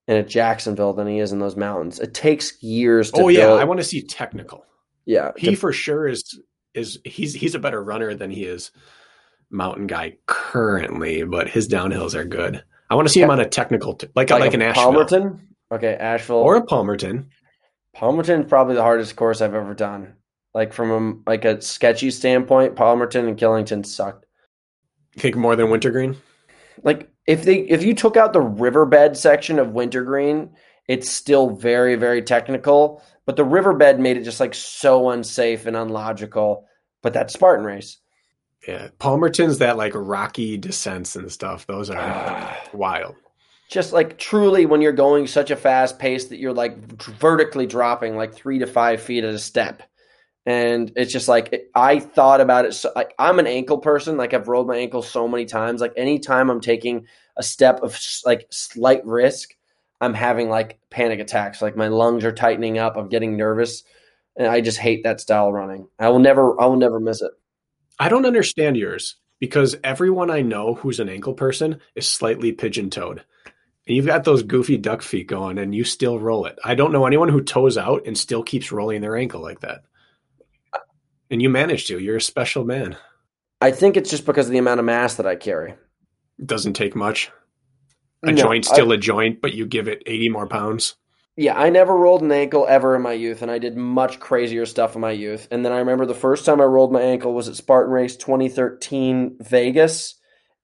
in 0.07 0.17
a 0.17 0.23
Jacksonville 0.23 0.93
than 0.93 1.07
he 1.07 1.19
is 1.19 1.31
in 1.31 1.39
those 1.39 1.55
mountains. 1.55 1.99
It 1.99 2.13
takes 2.13 2.61
years 2.61 3.11
to 3.11 3.21
Oh 3.23 3.27
yeah, 3.29 3.47
build- 3.47 3.59
I 3.59 3.63
want 3.63 3.79
to 3.79 3.83
see 3.85 4.01
technical. 4.01 4.65
yeah, 5.05 5.31
He 5.37 5.51
to- 5.51 5.55
for 5.55 5.71
sure 5.73 6.07
is 6.07 6.39
is 6.73 6.99
he's 7.05 7.33
he's 7.33 7.55
a 7.55 7.59
better 7.59 7.83
runner 7.83 8.13
than 8.15 8.31
he 8.31 8.43
is 8.45 8.71
mountain 9.51 9.85
guy 9.87 10.17
currently, 10.25 11.23
but 11.23 11.47
his 11.49 11.67
downhills 11.69 12.15
are 12.15 12.25
good. 12.25 12.63
I 12.89 12.95
want 12.95 13.07
to 13.07 13.13
see 13.13 13.21
him 13.21 13.29
on 13.29 13.39
a 13.39 13.47
technical 13.47 13.93
t- 13.95 14.07
like 14.15 14.29
like, 14.29 14.41
like, 14.41 14.53
an 14.53 14.61
Asheville 14.61 14.93
Palmerton. 15.05 15.39
Okay, 15.71 15.93
Asheville 15.95 16.37
or 16.37 16.55
a 16.57 16.61
Palmerton. 16.65 17.27
Palmerton's 17.95 18.47
probably 18.49 18.75
the 18.75 18.81
hardest 18.81 19.15
course 19.15 19.41
I've 19.41 19.53
ever 19.53 19.73
done. 19.73 20.15
Like 20.53 20.73
from 20.73 20.91
a, 21.25 21.29
like 21.29 21.45
a 21.45 21.61
sketchy 21.61 22.11
standpoint, 22.11 22.75
Palmerton 22.75 23.27
and 23.27 23.37
Killington 23.37 23.85
sucked. 23.85 24.25
Think 25.17 25.35
more 25.35 25.55
than 25.55 25.69
Wintergreen. 25.69 26.15
Like 26.83 27.09
if 27.27 27.43
they 27.43 27.57
if 27.59 27.83
you 27.83 27.93
took 27.93 28.17
out 28.17 28.33
the 28.33 28.41
riverbed 28.41 29.17
section 29.17 29.59
of 29.59 29.73
Wintergreen, 29.73 30.51
it's 30.87 31.09
still 31.11 31.49
very 31.51 31.95
very 31.95 32.21
technical. 32.21 33.01
But 33.25 33.37
the 33.37 33.45
riverbed 33.45 33.99
made 33.99 34.17
it 34.17 34.23
just 34.23 34.39
like 34.41 34.53
so 34.53 35.09
unsafe 35.09 35.65
and 35.65 35.77
unlogical. 35.77 36.67
But 37.01 37.13
that 37.13 37.31
Spartan 37.31 37.65
race, 37.65 37.97
Yeah, 38.67 38.89
Palmerton's 38.99 39.59
that 39.59 39.77
like 39.77 39.93
rocky 39.95 40.57
descents 40.57 41.15
and 41.15 41.31
stuff. 41.31 41.65
Those 41.67 41.89
are 41.89 42.57
wild. 42.73 43.15
just 43.69 43.93
like 43.93 44.17
truly 44.17 44.65
when 44.65 44.81
you're 44.81 44.91
going 44.93 45.27
such 45.27 45.51
a 45.51 45.55
fast 45.55 45.99
pace 45.99 46.25
that 46.25 46.37
you're 46.39 46.53
like 46.53 46.77
vertically 47.03 47.65
dropping 47.65 48.15
like 48.17 48.33
three 48.33 48.59
to 48.59 48.67
five 48.67 49.01
feet 49.01 49.23
at 49.23 49.33
a 49.33 49.39
step 49.39 49.83
and 50.45 50.91
it's 50.95 51.11
just 51.11 51.27
like 51.27 51.69
i 51.73 51.99
thought 51.99 52.41
about 52.41 52.65
it 52.65 52.73
so 52.73 52.91
like 52.95 53.13
i'm 53.17 53.39
an 53.39 53.47
ankle 53.47 53.77
person. 53.77 54.17
Like 54.17 54.33
i've 54.33 54.47
rolled 54.47 54.67
my 54.67 54.77
ankle 54.77 55.01
so 55.01 55.27
many 55.27 55.45
times. 55.45 55.81
Like 55.81 55.93
anytime 55.97 56.49
i'm 56.49 56.61
taking 56.61 57.07
a 57.37 57.43
step 57.43 57.81
of 57.81 57.99
like 58.25 58.47
slight 58.49 59.05
risk 59.05 59.55
i'm 60.01 60.13
having 60.13 60.49
like 60.49 60.79
panic 60.89 61.19
attacks. 61.19 61.61
Like 61.61 61.75
my 61.75 61.87
lungs 61.87 62.25
are 62.25 62.31
tightening 62.31 62.77
up. 62.77 62.97
I'm 62.97 63.09
getting 63.09 63.37
nervous. 63.37 63.83
And 64.35 64.47
i 64.47 64.61
just 64.61 64.77
hate 64.77 65.03
that 65.03 65.21
style 65.21 65.51
running. 65.51 65.87
I 65.99 66.09
will 66.09 66.19
never 66.19 66.59
i 66.59 66.65
will 66.65 66.77
never 66.77 66.99
miss 66.99 67.21
it. 67.21 67.31
I 67.99 68.09
don't 68.09 68.25
understand 68.25 68.75
yours 68.75 69.15
because 69.39 69.75
everyone 69.83 70.31
I 70.31 70.41
know 70.41 70.75
who's 70.75 70.99
an 70.99 71.09
ankle 71.09 71.33
person 71.33 71.79
is 71.95 72.07
slightly 72.07 72.51
pigeon 72.51 72.89
toed. 72.89 73.23
And 73.85 73.95
you've 73.97 74.05
got 74.05 74.23
those 74.23 74.43
goofy 74.43 74.77
duck 74.77 75.01
feet 75.01 75.27
going 75.27 75.57
and 75.57 75.75
you 75.75 75.83
still 75.83 76.17
roll 76.17 76.45
it. 76.45 76.57
I 76.63 76.75
don't 76.75 76.93
know 76.93 77.05
anyone 77.05 77.27
who 77.27 77.41
toes 77.41 77.77
out 77.77 78.07
and 78.07 78.17
still 78.17 78.41
keeps 78.41 78.71
rolling 78.71 79.01
their 79.01 79.17
ankle 79.17 79.41
like 79.41 79.59
that. 79.59 79.83
And 81.33 81.41
you 81.41 81.49
managed 81.49 81.87
to. 81.87 81.97
You're 81.97 82.17
a 82.17 82.21
special 82.21 82.63
man. 82.63 82.95
i 83.59 83.71
think 83.71 83.97
it's 83.97 84.11
just 84.11 84.25
because 84.27 84.45
of 84.45 84.51
the 84.51 84.59
amount 84.59 84.79
of 84.79 84.85
mass 84.85 85.15
that 85.15 85.25
i 85.25 85.35
carry 85.35 85.71
It 86.37 86.45
doesn't 86.45 86.73
take 86.73 86.95
much. 86.95 87.31
A 88.21 88.31
No, 88.31 88.37
joint's 88.37 88.69
still 88.69 88.91
a 88.91 88.97
joint, 88.97 89.41
but 89.41 89.53
you 89.55 89.65
give 89.65 89.87
it 89.87 90.03
80 90.05 90.29
more 90.29 90.47
pounds. 90.47 90.95
Yeah, 91.35 91.57
I 91.57 91.71
never 91.71 91.97
rolled 91.97 92.21
an 92.21 92.31
ankle 92.31 92.67
ever 92.69 92.95
in 92.95 93.01
my 93.01 93.13
youth, 93.13 93.41
and 93.41 93.49
I 93.49 93.57
did 93.57 93.75
much 93.75 94.19
crazier 94.19 94.67
stuff 94.67 94.93
in 94.93 95.01
my 95.01 95.09
youth. 95.11 95.47
And 95.49 95.65
then 95.65 95.71
I 95.71 95.79
remember 95.79 96.05
the 96.05 96.13
first 96.13 96.45
time 96.45 96.61
I 96.61 96.65
rolled 96.65 96.93
my 96.93 97.01
ankle 97.01 97.33
was 97.33 97.49
at 97.49 97.55
Spartan 97.55 97.91
Race 97.91 98.15
2013 98.15 99.37
Vegas. 99.41 100.13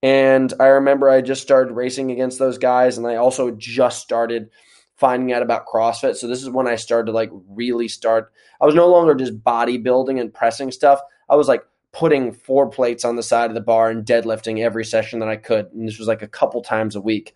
And 0.03 0.53
I 0.59 0.67
remember 0.67 1.09
I 1.09 1.21
just 1.21 1.41
started 1.41 1.73
racing 1.73 2.11
against 2.11 2.37
those 2.37 2.59
guys, 2.59 2.99
and 2.99 3.07
I 3.07 3.15
also 3.15 3.49
just 3.49 4.03
started 4.03 4.51
finding 4.97 5.33
out 5.33 5.41
about 5.41 5.65
CrossFit. 5.65 6.15
So 6.15 6.27
this 6.27 6.43
is 6.43 6.49
when 6.51 6.67
I 6.67 6.75
started 6.75 7.07
to 7.07 7.11
like 7.13 7.31
really 7.49 7.87
start. 7.87 8.31
I 8.61 8.65
was 8.65 8.75
no 8.75 8.87
longer 8.87 9.15
just 9.15 9.39
bodybuilding 9.43 10.19
and 10.19 10.33
pressing 10.33 10.71
stuff. 10.71 10.99
I 11.29 11.35
was 11.35 11.47
like 11.47 11.63
putting 11.91 12.31
four 12.31 12.69
plates 12.69 13.03
on 13.05 13.15
the 13.15 13.23
side 13.23 13.49
of 13.49 13.55
the 13.55 13.61
bar 13.61 13.89
and 13.89 14.05
deadlifting 14.05 14.59
every 14.59 14.85
session 14.85 15.19
that 15.19 15.29
I 15.29 15.37
could. 15.37 15.67
And 15.73 15.87
this 15.87 15.97
was 15.97 16.07
like 16.07 16.21
a 16.21 16.27
couple 16.27 16.61
times 16.61 16.95
a 16.95 17.01
week 17.01 17.35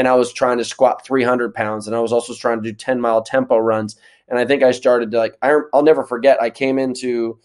and 0.00 0.08
I 0.08 0.14
was 0.14 0.32
trying 0.32 0.56
to 0.56 0.64
squat 0.64 1.04
300 1.04 1.54
pounds, 1.54 1.86
and 1.86 1.94
I 1.94 2.00
was 2.00 2.10
also 2.10 2.32
trying 2.32 2.62
to 2.62 2.70
do 2.70 2.74
10 2.74 3.02
mile 3.02 3.22
tempo 3.22 3.58
runs. 3.58 3.96
And 4.28 4.38
I 4.38 4.46
think 4.46 4.62
I 4.62 4.70
started 4.70 5.10
to 5.10 5.18
like, 5.18 5.36
I, 5.42 5.58
I'll 5.74 5.82
never 5.82 6.04
forget. 6.04 6.40
I 6.40 6.48
came 6.48 6.78
into 6.78 7.38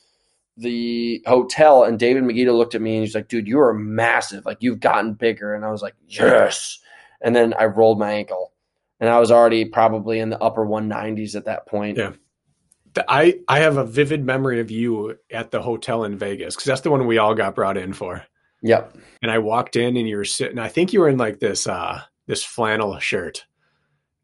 the 0.55 1.21
hotel, 1.27 1.83
and 1.83 1.99
David 1.99 2.23
Magida 2.23 2.55
looked 2.55 2.73
at 2.73 2.81
me 2.81 2.95
and 2.95 3.03
he's 3.03 3.13
like, 3.13 3.27
"Dude, 3.27 3.45
you 3.45 3.59
are 3.59 3.73
massive. 3.73 4.45
Like 4.45 4.59
you've 4.61 4.79
gotten 4.79 5.15
bigger." 5.15 5.53
And 5.53 5.65
I 5.65 5.71
was 5.71 5.81
like, 5.81 5.95
"Yes." 6.07 6.79
And 7.19 7.35
then 7.35 7.53
I 7.59 7.65
rolled 7.65 7.99
my 7.99 8.13
ankle, 8.13 8.53
and 9.01 9.09
I 9.09 9.19
was 9.19 9.31
already 9.31 9.65
probably 9.65 10.19
in 10.19 10.29
the 10.29 10.41
upper 10.41 10.65
190s 10.65 11.35
at 11.35 11.43
that 11.45 11.65
point. 11.67 11.97
Yeah. 11.97 12.13
I, 13.07 13.39
I 13.47 13.59
have 13.59 13.77
a 13.77 13.85
vivid 13.85 14.25
memory 14.25 14.59
of 14.59 14.71
you 14.71 15.17
at 15.31 15.51
the 15.51 15.61
hotel 15.61 16.03
in 16.03 16.17
Vegas 16.17 16.55
because 16.55 16.65
that's 16.65 16.81
the 16.81 16.91
one 16.91 17.07
we 17.07 17.17
all 17.17 17.35
got 17.35 17.55
brought 17.55 17.77
in 17.77 17.93
for. 17.93 18.23
Yep. 18.61 18.97
and 19.21 19.29
I 19.29 19.37
walked 19.37 19.75
in 19.75 19.95
and 19.95 20.07
you 20.07 20.17
were 20.17 20.25
sitting. 20.25 20.57
I 20.57 20.69
think 20.69 20.91
you 20.91 20.99
were 20.99 21.09
in 21.09 21.17
like 21.17 21.39
this 21.39 21.67
uh 21.67 22.01
this 22.27 22.43
flannel 22.43 22.97
shirt. 22.99 23.45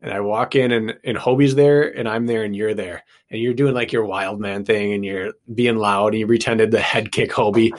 And 0.01 0.11
I 0.11 0.19
walk 0.21 0.55
in 0.55 0.71
and 0.71 0.97
and 1.03 1.17
Hobie's 1.17 1.53
there 1.53 1.95
and 1.95 2.09
I'm 2.09 2.25
there 2.25 2.43
and 2.43 2.55
you're 2.55 2.73
there 2.73 3.03
and 3.29 3.39
you're 3.39 3.53
doing 3.53 3.75
like 3.75 3.91
your 3.91 4.05
wild 4.05 4.39
man 4.39 4.65
thing 4.65 4.93
and 4.93 5.05
you're 5.05 5.33
being 5.53 5.77
loud 5.77 6.13
and 6.13 6.19
you 6.19 6.27
pretended 6.27 6.71
the 6.71 6.79
head 6.79 7.11
kick 7.11 7.31
Hobie 7.31 7.71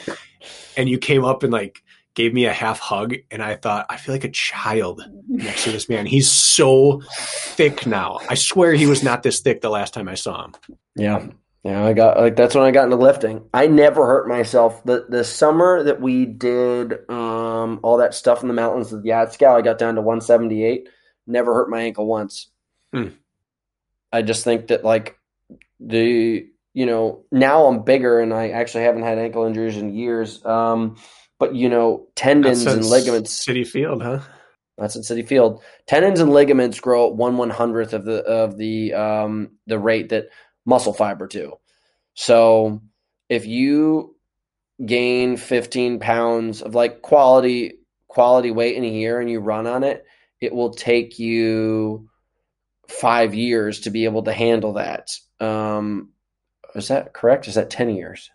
and 0.77 0.89
you 0.89 0.99
came 0.99 1.25
up 1.25 1.43
and 1.43 1.53
like 1.53 1.83
gave 2.15 2.35
me 2.35 2.45
a 2.45 2.53
half 2.53 2.79
hug 2.79 3.15
and 3.31 3.43
I 3.43 3.57
thought 3.57 3.87
I 3.89 3.97
feel 3.97 4.15
like 4.15 4.25
a 4.25 4.31
child 4.31 5.03
next 5.29 5.65
to 5.65 5.73
this 5.73 5.89
man. 5.89 6.07
He's 6.07 6.31
so 6.31 7.03
thick 7.11 7.87
now. 7.87 8.21
I 8.29 8.35
swear 8.35 8.75
he 8.75 8.87
was 8.87 9.03
not 9.03 9.23
this 9.23 9.41
thick 9.41 9.61
the 9.61 9.71
last 9.71 9.95
time 9.95 10.09
I 10.09 10.15
saw 10.15 10.45
him. 10.45 10.55
Yeah. 10.97 11.27
Yeah, 11.65 11.85
I 11.85 11.93
got 11.93 12.19
like 12.19 12.35
that's 12.35 12.57
when 12.57 12.65
I 12.65 12.73
got 12.73 12.85
into 12.85 12.97
lifting. 12.97 13.49
I 13.55 13.69
never 13.69 14.05
hurt 14.05 14.27
myself. 14.27 14.83
The 14.85 15.07
the 15.09 15.23
summer 15.23 15.85
that 15.85 16.01
we 16.01 16.27
did 16.27 17.09
um 17.09 17.79
all 17.85 17.99
that 17.99 18.15
stuff 18.15 18.43
in 18.43 18.49
the 18.49 18.55
mountains 18.55 18.91
with 18.91 19.05
Yatsko, 19.05 19.59
I 19.59 19.63
got 19.63 19.79
down 19.79 19.95
to 19.95 20.01
178. 20.01 20.89
Never 21.29 21.55
hurt 21.55 21.71
my 21.71 21.83
ankle 21.83 22.07
once. 22.07 22.51
Hmm. 22.93 23.11
I 24.13 24.23
just 24.23 24.43
think 24.43 24.69
that 24.69 24.85
like 24.85 25.17
the 25.79 26.49
you 26.75 26.87
know, 26.87 27.25
now 27.31 27.67
I'm 27.67 27.85
bigger 27.85 28.19
and 28.19 28.35
I 28.35 28.49
actually 28.49 28.85
haven't 28.85 29.03
had 29.03 29.19
ankle 29.19 29.45
injuries 29.45 29.77
in 29.77 29.95
years. 29.95 30.45
Um 30.45 30.97
but 31.43 31.57
you 31.57 31.69
know, 31.69 32.07
tendons 32.15 32.67
and 32.67 32.87
ligaments 32.87 33.33
City 33.33 33.65
Field, 33.65 34.01
huh? 34.01 34.21
that's 34.79 34.95
at 34.95 35.03
City 35.03 35.23
Field. 35.23 35.61
Tendons 35.89 36.21
and 36.21 36.31
ligaments 36.31 36.79
grow 36.79 37.09
at 37.09 37.17
one 37.17 37.37
one 37.37 37.51
hundredth 37.51 37.95
of 37.95 38.05
the 38.05 38.23
of 38.23 38.57
the 38.57 38.95
um 38.95 39.51
the 39.67 39.77
rate 39.77 40.11
that 40.11 40.27
muscle 40.65 40.93
fiber 40.93 41.27
do. 41.27 41.55
So 42.15 42.81
if 43.29 43.45
you 43.45 44.15
gain 44.87 45.37
fifteen 45.37 45.99
pounds 45.99 46.63
of 46.63 46.77
like 46.77 47.03
quality 47.03 47.81
quality 48.07 48.53
weight 48.53 48.77
in 48.77 48.85
a 48.85 48.89
year 48.89 49.19
and 49.19 49.29
you 49.29 49.41
run 49.41 49.67
on 49.67 49.83
it, 49.83 50.05
it 50.41 50.55
will 50.55 50.73
take 50.73 51.19
you 51.19 52.09
five 52.87 53.35
years 53.35 53.81
to 53.81 53.91
be 53.91 54.05
able 54.05 54.23
to 54.23 54.33
handle 54.33 54.75
that. 54.75 55.11
Um, 55.41 56.11
is 56.77 56.87
that 56.87 57.13
correct? 57.13 57.49
Is 57.49 57.57
that 57.57 57.69
ten 57.69 57.91
years? 57.91 58.31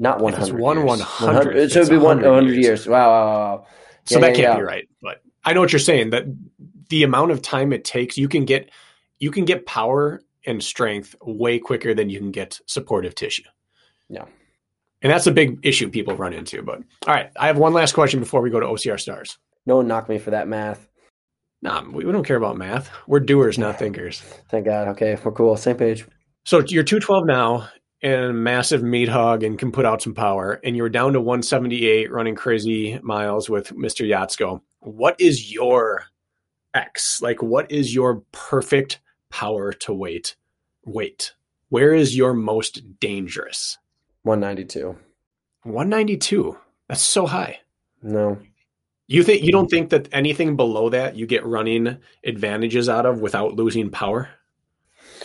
Not 0.00 0.20
one 0.20 0.32
If 0.32 0.40
it's 0.40 0.48
hundred. 0.48 0.62
one 0.62 0.78
years. 0.78 1.00
100th, 1.02 1.18
So 1.18 1.50
It 1.50 1.70
should 1.70 1.88
be 1.90 1.96
it's 1.96 2.02
one 2.04 2.16
100 2.22 2.32
hundred 2.34 2.54
years. 2.54 2.64
years. 2.64 2.86
Wow, 2.88 3.08
wow, 3.10 3.26
wow, 3.26 3.56
wow. 3.58 3.66
So 4.06 4.14
Yeah, 4.16 4.20
that 4.22 4.26
yeah, 4.30 4.34
can't 4.44 4.54
yeah. 4.54 4.56
be 4.56 4.62
right. 4.62 4.88
But 5.02 5.22
I 5.44 5.52
know 5.52 5.60
what 5.60 5.72
you're 5.72 5.78
saying. 5.78 6.10
That 6.10 6.24
the 6.88 7.02
amount 7.04 7.30
of 7.32 7.42
time 7.42 7.72
it 7.72 7.84
takes, 7.84 8.16
you 8.18 8.26
can 8.26 8.44
get 8.46 8.70
you 9.18 9.30
can 9.30 9.44
get 9.44 9.66
power 9.66 10.22
and 10.46 10.62
strength 10.64 11.14
way 11.22 11.58
quicker 11.58 11.92
than 11.94 12.08
you 12.08 12.18
can 12.18 12.30
get 12.30 12.58
supportive 12.66 13.14
tissue. 13.14 13.42
Yeah. 14.08 14.24
And 15.02 15.12
that's 15.12 15.26
a 15.26 15.32
big 15.32 15.58
issue 15.62 15.90
people 15.90 16.16
run 16.16 16.32
into. 16.32 16.62
But 16.62 16.78
all 17.06 17.14
right, 17.14 17.30
I 17.38 17.46
have 17.46 17.58
one 17.58 17.74
last 17.74 17.92
question 17.92 18.20
before 18.20 18.40
we 18.40 18.48
go 18.50 18.58
to 18.58 18.66
OCR 18.66 18.98
stars. 18.98 19.38
No 19.66 19.76
one 19.76 19.86
knocked 19.86 20.08
me 20.08 20.18
for 20.18 20.30
that 20.30 20.48
math. 20.48 20.88
Nah, 21.62 21.82
we, 21.82 22.06
we 22.06 22.12
don't 22.12 22.24
care 22.24 22.36
about 22.38 22.56
math. 22.56 22.90
We're 23.06 23.20
doers, 23.20 23.58
not 23.58 23.78
thinkers. 23.78 24.20
Thank 24.50 24.64
God. 24.64 24.88
Okay, 24.88 25.16
we're 25.22 25.32
cool. 25.32 25.56
Same 25.58 25.76
page. 25.76 26.06
So 26.46 26.60
you're 26.66 26.82
212 26.84 27.26
now 27.26 27.68
and 28.02 28.24
a 28.24 28.32
massive 28.32 28.82
meat 28.82 29.08
hog 29.08 29.42
and 29.42 29.58
can 29.58 29.72
put 29.72 29.84
out 29.84 30.02
some 30.02 30.14
power. 30.14 30.60
And 30.64 30.76
you're 30.76 30.88
down 30.88 31.12
to 31.12 31.20
178 31.20 32.10
running 32.10 32.34
crazy 32.34 32.98
miles 33.02 33.50
with 33.50 33.74
Mr. 33.74 34.08
Yatsko. 34.08 34.60
What 34.80 35.20
is 35.20 35.52
your 35.52 36.04
X? 36.74 37.20
Like, 37.20 37.42
what 37.42 37.70
is 37.70 37.94
your 37.94 38.22
perfect 38.32 39.00
power 39.28 39.72
to 39.72 39.92
weight? 39.92 40.36
Weight. 40.84 41.34
Where 41.68 41.94
is 41.94 42.16
your 42.16 42.32
most 42.32 42.98
dangerous? 42.98 43.78
192. 44.22 44.96
192. 45.62 46.58
That's 46.88 47.02
so 47.02 47.26
high. 47.26 47.60
No. 48.02 48.38
You 49.06 49.22
think 49.22 49.42
you 49.42 49.52
don't 49.52 49.68
think 49.68 49.90
that 49.90 50.08
anything 50.12 50.56
below 50.56 50.88
that 50.90 51.16
you 51.16 51.26
get 51.26 51.44
running 51.44 51.98
advantages 52.24 52.88
out 52.88 53.06
of 53.06 53.20
without 53.20 53.54
losing 53.54 53.90
power? 53.90 54.30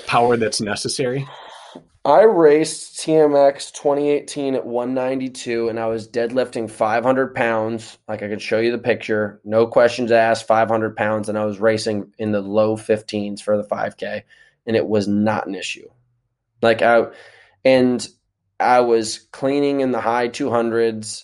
Power 0.07 0.37
that's 0.37 0.59
necessary? 0.59 1.27
I 2.05 2.21
raced 2.21 2.99
TMX 2.99 3.73
2018 3.73 4.53
at 4.53 4.65
192 4.65 5.69
and 5.69 5.79
I 5.79 5.87
was 5.87 6.07
deadlifting 6.07 6.69
500 6.69 7.33
pounds. 7.33 7.97
Like 8.07 8.21
I 8.21 8.27
could 8.27 8.43
show 8.43 8.59
you 8.59 8.71
the 8.71 8.77
picture. 8.77 9.41
No 9.43 9.65
questions 9.65 10.11
asked, 10.11 10.45
500 10.45 10.95
pounds. 10.95 11.29
And 11.29 11.37
I 11.37 11.45
was 11.45 11.59
racing 11.59 12.13
in 12.19 12.31
the 12.31 12.41
low 12.41 12.77
15s 12.77 13.41
for 13.41 13.57
the 13.57 13.67
5K 13.67 14.21
and 14.67 14.75
it 14.75 14.87
was 14.87 15.07
not 15.07 15.47
an 15.47 15.55
issue. 15.55 15.89
Like 16.61 16.83
I, 16.83 17.07
and 17.63 18.07
I 18.59 18.81
was 18.81 19.17
cleaning 19.31 19.81
in 19.81 19.91
the 19.91 20.01
high 20.01 20.29
200s 20.29 21.23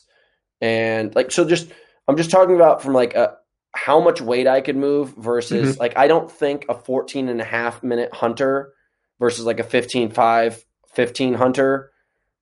and 0.61 1.13
like, 1.13 1.31
so 1.31 1.45
just, 1.45 1.69
I'm 2.07 2.17
just 2.17 2.31
talking 2.31 2.55
about 2.55 2.81
from 2.81 2.93
like 2.93 3.13
a, 3.13 3.37
how 3.75 4.01
much 4.01 4.19
weight 4.19 4.47
I 4.47 4.61
could 4.61 4.77
move 4.77 5.13
versus 5.15 5.73
mm-hmm. 5.73 5.79
like, 5.79 5.95
I 5.95 6.07
don't 6.07 6.29
think 6.31 6.65
a 6.69 6.73
14 6.73 7.29
and 7.29 7.39
a 7.39 7.45
half 7.45 7.83
minute 7.83 8.13
hunter 8.15 8.73
versus 9.21 9.45
like 9.45 9.61
a 9.61 9.63
15 9.63 10.09
5 10.09 10.65
15 10.93 11.33
hunter. 11.35 11.91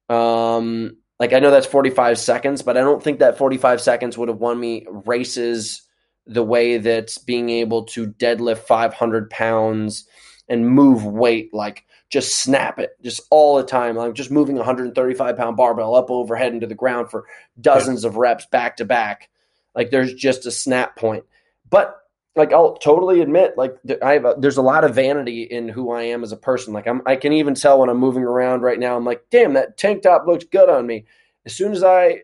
Um 0.10 0.97
like 1.19 1.34
i 1.34 1.39
know 1.39 1.51
that's 1.51 1.68
45 1.68 2.18
seconds 2.18 2.61
but 2.61 2.77
i 2.77 2.80
don't 2.80 3.03
think 3.03 3.19
that 3.19 3.38
45 3.38 3.81
seconds 3.81 4.18
would 4.18 4.30
have 4.30 4.38
won 4.38 4.57
me 4.57 4.88
races 5.06 5.81
the 6.26 6.41
way 6.41 6.77
that 6.77 7.15
being 7.26 7.49
able 7.49 7.84
to 7.88 8.07
deadlift 8.07 8.60
500 8.60 9.30
pounds 9.30 10.07
and 10.47 10.69
move 10.69 11.06
weight 11.06 11.53
like 11.53 11.84
just 12.10 12.39
snap 12.41 12.80
it 12.80 12.91
just 13.03 13.22
all 13.30 13.57
the 13.57 13.64
time 13.64 13.95
like 13.95 14.14
just 14.14 14.31
moving 14.31 14.56
135 14.56 15.38
pound 15.38 15.57
barbell 15.57 15.95
up 15.95 16.10
overhead 16.10 16.53
into 16.53 16.68
the 16.68 16.76
ground 16.76 17.10
for 17.10 17.26
dozens 17.60 18.03
of 18.03 18.18
reps 18.18 18.45
back 18.47 18.77
to 18.77 18.85
back. 18.85 19.30
Like 19.76 19.91
there's 19.91 20.14
just 20.14 20.45
a 20.45 20.51
snap 20.51 20.95
point. 20.95 21.23
But 21.69 21.98
like 22.40 22.53
I'll 22.53 22.76
totally 22.78 23.20
admit, 23.20 23.57
like 23.57 23.76
I 24.02 24.14
have 24.14 24.24
a, 24.24 24.36
there's 24.40 24.57
a 24.57 24.61
lot 24.61 24.86
of 24.86 24.95
vanity 24.95 25.44
in 25.44 25.68
who 25.68 25.91
I 25.91 26.03
am 26.03 26.24
as 26.24 26.32
a 26.32 26.38
person. 26.38 26.74
Like 26.74 26.88
I'm, 26.88 27.02
I 27.06 27.18
can 27.18 27.34
even 27.34 27.53
tell 27.53 27.80
when 27.80 27.90
I'm 27.90 27.99
moving 27.99 28.24
around 28.24 28.61
right 28.61 28.80
now. 28.80 28.95
I'm 28.95 29.03
like, 29.03 29.24
damn, 29.30 29.53
that 29.53 29.78
tank 29.78 30.03
top 30.03 30.26
looks 30.26 30.45
good 30.45 30.70
on 30.70 30.88
me. 30.88 31.06
As 31.45 31.53
soon 31.53 31.74
as 31.74 31.84
I 31.84 32.22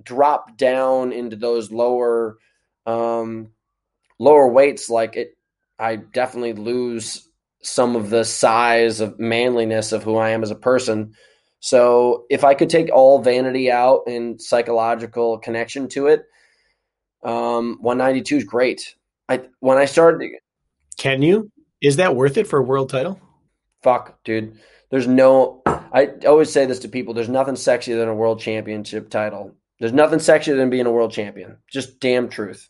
drop 0.00 0.56
down 0.56 1.12
into 1.12 1.34
those 1.34 1.72
lower, 1.72 2.38
um, 2.86 3.50
lower 4.20 4.48
weights, 4.48 4.88
like 4.88 5.16
it, 5.16 5.36
I 5.76 5.96
definitely 5.96 6.52
lose 6.52 7.28
some 7.60 7.96
of 7.96 8.10
the 8.10 8.24
size 8.24 9.00
of 9.00 9.18
manliness 9.18 9.90
of 9.90 10.04
who 10.04 10.16
I 10.18 10.30
am 10.30 10.44
as 10.44 10.52
a 10.52 10.56
person. 10.56 11.14
So 11.58 12.26
if 12.30 12.44
I 12.44 12.54
could 12.54 12.70
take 12.70 12.90
all 12.92 13.20
vanity 13.20 13.72
out 13.72 14.02
and 14.06 14.40
psychological 14.40 15.38
connection 15.38 15.88
to 15.88 16.06
it, 16.06 16.22
um, 17.24 17.78
192 17.80 18.36
is 18.36 18.44
great. 18.44 18.94
I 19.28 19.42
when 19.60 19.78
I 19.78 19.84
started, 19.84 20.30
Can 20.96 21.22
you? 21.22 21.50
Is 21.80 21.96
that 21.96 22.16
worth 22.16 22.36
it 22.36 22.46
for 22.46 22.58
a 22.58 22.62
world 22.62 22.90
title? 22.90 23.20
fuck, 23.82 24.22
dude. 24.24 24.58
There's 24.90 25.06
no. 25.06 25.62
I 25.66 26.10
always 26.26 26.52
say 26.52 26.66
this 26.66 26.80
to 26.80 26.88
people. 26.88 27.14
There's 27.14 27.28
nothing 27.28 27.54
sexier 27.54 27.98
than 27.98 28.08
a 28.08 28.14
world 28.14 28.40
championship 28.40 29.10
title. 29.10 29.54
There's 29.78 29.92
nothing 29.92 30.18
sexier 30.18 30.56
than 30.56 30.70
being 30.70 30.86
a 30.86 30.92
world 30.92 31.12
champion. 31.12 31.58
Just 31.70 32.00
damn 32.00 32.28
truth. 32.28 32.68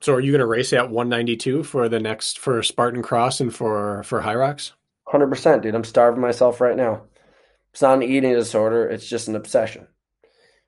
So 0.00 0.14
are 0.14 0.20
you 0.20 0.30
going 0.30 0.40
to 0.40 0.46
race 0.46 0.72
at 0.72 0.90
192 0.90 1.62
for 1.64 1.88
the 1.88 1.98
next 1.98 2.38
for 2.38 2.62
Spartan 2.62 3.02
Cross 3.02 3.40
and 3.40 3.54
for 3.54 4.02
for 4.04 4.20
Hyrox? 4.22 4.72
Hundred 5.08 5.28
percent, 5.28 5.62
dude. 5.62 5.74
I'm 5.74 5.84
starving 5.84 6.20
myself 6.20 6.60
right 6.60 6.76
now. 6.76 7.02
It's 7.72 7.82
not 7.82 7.94
an 7.96 8.02
eating 8.02 8.32
disorder. 8.32 8.88
It's 8.88 9.08
just 9.08 9.28
an 9.28 9.36
obsession. 9.36 9.86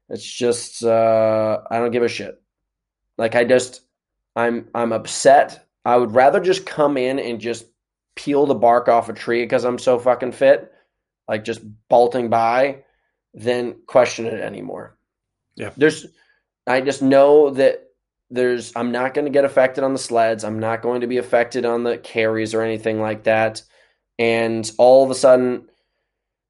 It's 0.09 0.25
just 0.25 0.83
uh, 0.83 1.61
I 1.71 1.79
don't 1.79 1.91
give 1.93 2.03
a 2.03 2.09
shit. 2.09 2.41
Like 3.19 3.35
I 3.35 3.45
just 3.45 3.83
I'm 4.39 4.69
I'm 4.73 4.93
upset. 4.93 5.67
I 5.85 5.97
would 5.97 6.15
rather 6.15 6.39
just 6.39 6.65
come 6.65 6.97
in 6.97 7.19
and 7.19 7.41
just 7.41 7.67
peel 8.15 8.47
the 8.47 8.55
bark 8.55 8.89
off 8.89 9.09
a 9.09 9.13
tree 9.13 9.43
because 9.43 9.65
I'm 9.65 9.79
so 9.79 9.99
fucking 9.99 10.33
fit, 10.33 10.73
like 11.27 11.45
just 11.45 11.61
bolting 11.89 12.31
by, 12.31 12.85
than 13.35 13.77
question 13.87 14.27
it 14.27 14.41
anymore. 14.41 14.97
Yeah. 15.57 15.71
There's 15.77 16.07
I 16.69 16.81
just 16.83 17.03
know 17.03 17.51
that 17.51 17.89
there's 18.31 18.73
I'm 18.77 18.93
not 18.93 19.13
going 19.13 19.25
to 19.25 19.33
get 19.33 19.45
affected 19.45 19.83
on 19.83 19.93
the 19.93 19.99
sleds. 19.99 20.45
I'm 20.45 20.61
not 20.61 20.83
going 20.83 21.01
to 21.01 21.09
be 21.09 21.17
affected 21.17 21.65
on 21.65 21.83
the 21.83 21.99
carries 21.99 22.55
or 22.55 22.63
anything 22.63 23.01
like 23.01 23.25
that. 23.25 23.63
And 24.21 24.71
all 24.79 25.05
of 25.05 25.11
a 25.11 25.17
sudden, 25.17 25.69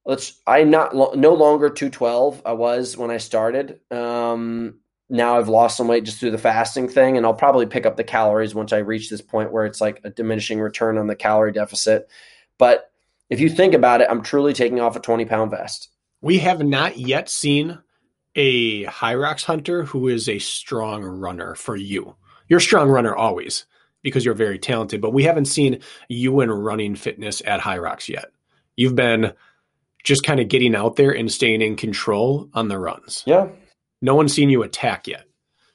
let's 0.05 0.39
I'm 0.47 0.69
not 0.69 0.95
no 0.95 1.33
longer 1.33 1.71
212. 1.71 2.43
I 2.45 2.53
was 2.53 2.99
when 2.99 3.11
I 3.11 3.17
started. 3.17 3.81
Um, 3.91 4.81
now 5.11 5.39
I've 5.39 5.49
lost 5.49 5.77
some 5.77 5.89
weight 5.89 6.05
just 6.05 6.19
through 6.19 6.33
the 6.33 6.39
fasting 6.39 6.89
thing, 6.89 7.17
and 7.17 7.25
I'll 7.25 7.35
probably 7.35 7.67
pick 7.67 7.87
up 7.87 7.97
the 7.97 8.05
calories 8.05 8.55
once 8.55 8.73
I 8.73 8.79
reach 8.79 9.09
this 9.09 9.23
point 9.23 9.53
where 9.53 9.65
it's 9.65 9.81
like 9.81 10.01
a 10.05 10.11
diminishing 10.11 10.61
return 10.61 10.99
on 10.99 11.07
the 11.07 11.17
calorie 11.17 11.53
deficit. 11.53 12.09
But 12.59 12.91
if 13.31 13.41
you 13.41 13.49
think 13.49 13.75
about 13.75 14.01
it, 14.01 14.09
I'm 14.11 14.23
truly 14.23 14.53
taking 14.53 14.81
off 14.81 14.97
a 14.97 15.01
20 15.01 15.25
pound 15.25 15.51
vest. 15.51 15.89
We 16.21 16.39
have 16.39 16.63
not 16.63 16.99
yet 16.99 17.29
seen 17.29 17.79
a 18.37 18.87
Rocks 19.03 19.45
hunter 19.45 19.85
who 19.85 20.09
is 20.09 20.29
a 20.29 20.39
strong 20.39 21.03
runner 21.03 21.55
for 21.55 21.77
you. 21.77 22.15
You're 22.49 22.59
a 22.59 22.63
strong 22.63 22.89
runner 22.89 23.15
always 23.15 23.67
because 24.03 24.25
you're 24.25 24.35
very 24.35 24.59
talented, 24.59 25.01
but 25.01 25.13
we 25.13 25.25
haven't 25.25 25.47
seen 25.47 25.81
you 26.09 26.41
in 26.41 26.51
running 26.51 26.97
fitness 26.97 27.43
at 27.45 27.65
Rocks 27.65 28.09
yet. 28.09 28.27
You've 28.77 28.95
been 28.95 29.33
just 30.05 30.23
kind 30.23 30.41
of 30.41 30.49
getting 30.49 30.75
out 30.75 30.97
there 30.97 31.11
and 31.11 31.31
staying 31.31 31.63
in 31.63 31.77
control 31.77 32.49
on 32.55 32.69
the 32.69 32.79
runs. 32.79 33.23
Yeah. 33.27 33.49
No 34.01 34.15
one's 34.15 34.33
seen 34.33 34.51
you 34.51 34.63
attack 34.63 35.07
yet. 35.07 35.25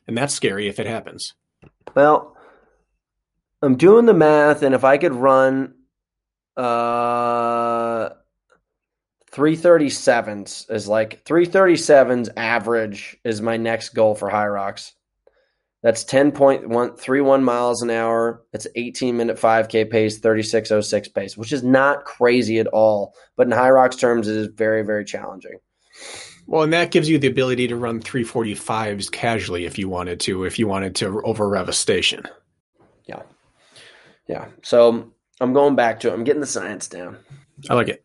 And 0.08 0.18
that's 0.18 0.34
scary 0.34 0.68
if 0.68 0.80
it 0.80 0.88
happens. 0.88 1.34
Well, 1.96 2.36
I'm 3.62 3.78
doing 3.78 4.06
the 4.06 4.14
math, 4.14 4.64
and 4.64 4.76
if 4.76 4.84
I 4.84 4.98
could 4.98 5.14
run 5.14 5.76
uh 6.56 8.10
337s 9.34 10.70
is 10.70 10.88
like 10.88 11.26
337s 11.26 12.30
average 12.38 13.18
is 13.24 13.42
my 13.42 13.58
next 13.58 13.90
goal 13.90 14.14
for 14.14 14.30
Hyrox. 14.30 14.92
That's 15.82 16.06
10.131 16.06 17.42
miles 17.42 17.82
an 17.82 17.90
hour. 17.90 18.44
It's 18.54 18.68
18 18.76 19.18
minute 19.18 19.38
5K 19.38 19.90
pace, 19.90 20.20
3606 20.20 21.08
pace, 21.10 21.36
which 21.36 21.52
is 21.52 21.64
not 21.64 22.06
crazy 22.06 22.60
at 22.60 22.68
all. 22.68 23.16
But 23.36 23.48
in 23.48 23.54
Hyrox 23.54 23.98
terms, 24.00 24.28
it 24.28 24.38
is 24.38 24.48
very, 24.48 24.84
very 24.84 25.04
challenging. 25.04 25.58
Well, 26.46 26.64
and 26.64 26.74
that 26.74 26.92
gives 26.92 27.10
you 27.10 27.18
the 27.18 27.28
ability 27.28 27.68
to 27.68 27.76
run 27.76 28.02
345s 28.02 29.12
casually 29.12 29.66
if 29.66 29.78
you 29.78 29.88
wanted 29.88 30.20
to, 30.22 30.44
if 30.44 30.60
you 30.60 30.68
wanted 30.68 30.96
to 30.98 31.22
over 31.24 31.48
rev 31.48 31.70
a 31.70 31.74
station. 31.74 32.24
Yeah. 33.06 33.22
Yeah. 34.28 34.48
So 34.62 35.12
I'm 35.40 35.54
going 35.54 35.76
back 35.76 36.00
to 36.02 36.10
it. 36.10 36.14
I'm 36.14 36.24
getting 36.24 36.42
the 36.42 36.48
science 36.48 36.88
down. 36.88 37.18
I 37.70 37.76
like 37.76 37.88
it. 37.88 38.04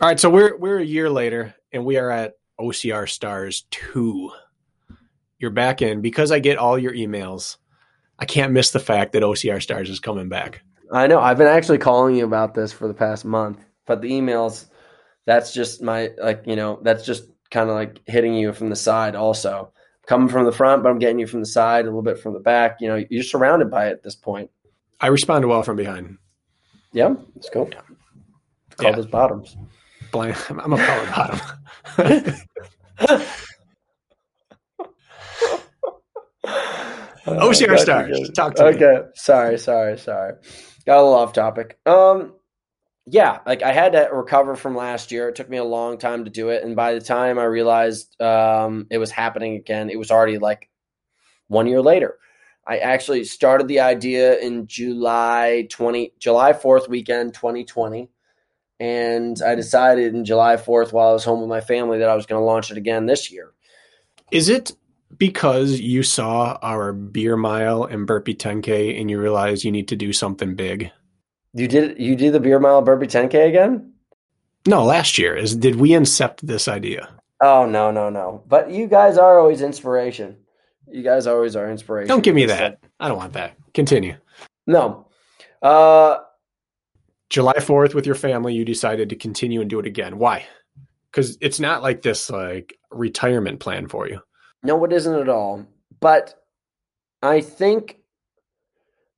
All 0.00 0.08
right, 0.08 0.18
so 0.18 0.30
we're 0.30 0.56
we're 0.56 0.78
a 0.78 0.84
year 0.84 1.08
later 1.10 1.54
and 1.72 1.84
we 1.84 1.96
are 1.96 2.10
at 2.10 2.34
OCR 2.60 3.08
Stars 3.08 3.66
2. 3.70 4.30
You're 5.38 5.50
back 5.50 5.82
in 5.82 6.00
because 6.00 6.30
I 6.30 6.38
get 6.38 6.58
all 6.58 6.78
your 6.78 6.92
emails. 6.92 7.56
I 8.18 8.24
can't 8.24 8.52
miss 8.52 8.70
the 8.70 8.78
fact 8.78 9.12
that 9.12 9.22
OCR 9.22 9.60
Stars 9.60 9.90
is 9.90 10.00
coming 10.00 10.28
back. 10.28 10.62
I 10.92 11.06
know. 11.06 11.20
I've 11.20 11.38
been 11.38 11.46
actually 11.46 11.78
calling 11.78 12.14
you 12.14 12.24
about 12.24 12.54
this 12.54 12.72
for 12.72 12.86
the 12.86 12.94
past 12.94 13.24
month, 13.24 13.64
but 13.86 14.02
the 14.02 14.10
emails, 14.10 14.66
that's 15.24 15.52
just 15.54 15.82
my, 15.82 16.10
like, 16.22 16.44
you 16.46 16.54
know, 16.54 16.78
that's 16.82 17.04
just 17.04 17.24
kind 17.52 17.70
of 17.70 17.76
like 17.76 18.00
hitting 18.06 18.34
you 18.34 18.52
from 18.52 18.70
the 18.70 18.76
side 18.76 19.14
also. 19.14 19.72
Coming 20.06 20.28
from 20.28 20.46
the 20.46 20.52
front, 20.52 20.82
but 20.82 20.90
I'm 20.90 20.98
getting 20.98 21.20
you 21.20 21.28
from 21.28 21.38
the 21.38 21.46
side, 21.46 21.84
a 21.84 21.88
little 21.88 22.02
bit 22.02 22.18
from 22.18 22.34
the 22.34 22.40
back. 22.40 22.78
You 22.80 22.88
know, 22.88 23.04
you're 23.08 23.22
surrounded 23.22 23.70
by 23.70 23.86
it 23.86 23.92
at 23.92 24.02
this 24.02 24.16
point. 24.16 24.50
I 25.00 25.06
responded 25.06 25.46
well 25.46 25.62
from 25.62 25.76
behind. 25.76 26.18
Yeah, 26.92 27.14
let's 27.36 27.50
go. 27.50 27.66
Call 28.76 28.90
Yeah. 28.90 28.96
those 28.96 29.06
bottoms. 29.06 29.56
Blind, 30.10 30.36
I'm 30.50 30.72
a 30.72 30.76
power 30.76 31.40
bottom. 31.98 32.34
OCR 37.26 37.78
Stars, 37.78 38.30
talk 38.34 38.54
to 38.56 38.64
me. 38.64 38.68
okay. 38.70 39.08
Sorry, 39.14 39.58
sorry, 39.58 39.98
sorry. 39.98 40.34
Got 40.86 40.96
a 40.98 41.02
little 41.02 41.14
off 41.14 41.32
topic. 41.32 41.78
Um, 41.86 42.34
yeah, 43.06 43.40
like 43.46 43.62
I 43.62 43.72
had 43.72 43.92
to 43.92 44.08
recover 44.12 44.54
from 44.54 44.76
last 44.76 45.10
year. 45.10 45.28
It 45.28 45.34
took 45.34 45.50
me 45.50 45.56
a 45.56 45.64
long 45.64 45.98
time 45.98 46.24
to 46.24 46.30
do 46.30 46.50
it, 46.50 46.62
and 46.62 46.76
by 46.76 46.94
the 46.94 47.00
time 47.00 47.38
I 47.38 47.44
realized 47.44 48.20
um, 48.20 48.86
it 48.90 48.98
was 48.98 49.10
happening 49.10 49.56
again, 49.56 49.90
it 49.90 49.98
was 49.98 50.10
already 50.10 50.38
like 50.38 50.70
one 51.48 51.66
year 51.66 51.82
later. 51.82 52.18
I 52.64 52.78
actually 52.78 53.24
started 53.24 53.66
the 53.66 53.80
idea 53.80 54.38
in 54.38 54.68
July 54.68 55.66
twenty, 55.68 56.12
July 56.20 56.52
fourth 56.52 56.88
weekend, 56.88 57.34
twenty 57.34 57.64
twenty, 57.64 58.08
and 58.78 59.36
I 59.44 59.56
decided 59.56 60.14
in 60.14 60.24
July 60.24 60.56
fourth 60.56 60.92
while 60.92 61.10
I 61.10 61.12
was 61.12 61.24
home 61.24 61.40
with 61.40 61.48
my 61.48 61.60
family 61.60 61.98
that 61.98 62.08
I 62.08 62.14
was 62.14 62.26
going 62.26 62.40
to 62.40 62.44
launch 62.44 62.70
it 62.70 62.78
again 62.78 63.06
this 63.06 63.32
year. 63.32 63.52
Is 64.30 64.48
it 64.48 64.72
because 65.18 65.80
you 65.80 66.04
saw 66.04 66.56
our 66.62 66.92
beer 66.92 67.36
mile 67.36 67.84
and 67.84 68.06
burpee 68.06 68.34
10K 68.34 68.98
and 68.98 69.10
you 69.10 69.20
realized 69.20 69.64
you 69.64 69.72
need 69.72 69.88
to 69.88 69.96
do 69.96 70.12
something 70.12 70.54
big? 70.54 70.90
You 71.54 71.68
did 71.68 71.98
you 71.98 72.16
did 72.16 72.32
the 72.32 72.40
beer 72.40 72.58
mile 72.58 72.82
burpee 72.82 73.06
ten 73.06 73.28
k 73.28 73.48
again? 73.48 73.92
No, 74.66 74.84
last 74.84 75.18
year. 75.18 75.34
Is 75.36 75.54
did 75.56 75.76
we 75.76 75.90
incept 75.90 76.40
this 76.40 76.68
idea? 76.68 77.08
Oh 77.42 77.66
no 77.66 77.90
no 77.90 78.08
no! 78.08 78.42
But 78.46 78.70
you 78.70 78.86
guys 78.86 79.18
are 79.18 79.38
always 79.38 79.60
inspiration. 79.62 80.36
You 80.88 81.02
guys 81.02 81.26
always 81.26 81.56
are 81.56 81.70
inspiration. 81.70 82.08
Don't 82.08 82.22
give 82.24 82.34
me 82.34 82.46
that. 82.46 82.78
I 83.00 83.08
don't 83.08 83.16
want 83.16 83.32
that. 83.34 83.56
Continue. 83.74 84.16
No. 84.66 85.08
Uh, 85.62 86.18
July 87.30 87.54
4th 87.54 87.94
with 87.94 88.04
your 88.04 88.14
family, 88.14 88.52
you 88.52 88.64
decided 88.64 89.08
to 89.08 89.16
continue 89.16 89.60
and 89.60 89.70
do 89.70 89.78
it 89.78 89.86
again. 89.86 90.18
Why? 90.18 90.44
Because 91.10 91.38
it's 91.40 91.58
not 91.60 91.82
like 91.82 92.02
this 92.02 92.28
like 92.28 92.78
retirement 92.90 93.60
plan 93.60 93.88
for 93.88 94.06
you. 94.08 94.20
no, 94.62 94.84
it 94.84 94.92
isn't 94.92 95.14
at 95.18 95.28
all. 95.28 95.64
But 96.00 96.34
I 97.22 97.40
think, 97.40 97.98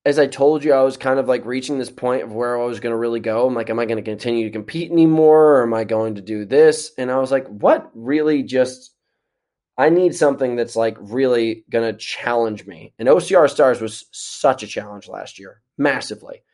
as 0.04 0.18
I 0.18 0.26
told 0.26 0.64
you, 0.64 0.72
I 0.74 0.82
was 0.82 0.96
kind 0.96 1.18
of 1.18 1.28
like 1.28 1.46
reaching 1.46 1.78
this 1.78 1.90
point 1.90 2.22
of 2.22 2.32
where 2.32 2.60
I 2.60 2.64
was 2.64 2.80
going 2.80 2.92
to 2.92 2.98
really 2.98 3.20
go. 3.20 3.46
I'm 3.46 3.54
like, 3.54 3.70
am 3.70 3.78
I 3.78 3.86
going 3.86 3.96
to 3.96 4.02
continue 4.02 4.44
to 4.44 4.52
compete 4.52 4.90
anymore? 4.90 5.56
Or 5.56 5.62
am 5.62 5.72
I 5.72 5.84
going 5.84 6.16
to 6.16 6.20
do 6.20 6.44
this? 6.44 6.92
And 6.98 7.10
I 7.10 7.18
was 7.18 7.30
like, 7.30 7.46
what 7.48 7.90
really 7.94 8.42
just. 8.42 8.90
I 9.76 9.88
need 9.88 10.14
something 10.14 10.54
that's 10.54 10.76
like 10.76 10.96
really 11.00 11.64
going 11.68 11.90
to 11.90 11.98
challenge 11.98 12.64
me. 12.64 12.92
And 12.96 13.08
OCR 13.08 13.50
Stars 13.50 13.80
was 13.80 14.04
such 14.12 14.62
a 14.62 14.68
challenge 14.68 15.08
last 15.08 15.40
year, 15.40 15.62
massively. 15.76 16.44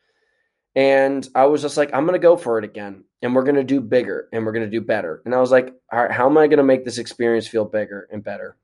And 0.75 1.27
I 1.35 1.45
was 1.45 1.61
just 1.61 1.77
like, 1.77 1.93
I'm 1.93 2.05
going 2.07 2.19
to 2.19 2.27
go 2.27 2.35
for 2.35 2.57
it 2.57 2.65
again. 2.65 3.03
And 3.21 3.35
we're 3.35 3.43
going 3.43 3.57
to 3.57 3.63
do 3.63 3.79
bigger 3.79 4.27
and 4.33 4.43
we're 4.43 4.53
going 4.53 4.65
to 4.65 4.71
do 4.71 4.81
better. 4.81 5.21
And 5.25 5.35
I 5.35 5.39
was 5.39 5.51
like, 5.51 5.71
all 5.91 6.01
right, 6.01 6.11
how 6.11 6.27
am 6.27 6.37
I 6.39 6.47
going 6.47 6.57
to 6.57 6.63
make 6.63 6.83
this 6.83 6.97
experience 6.97 7.47
feel 7.47 7.65
bigger 7.65 8.07
and 8.11 8.23
better? 8.23 8.57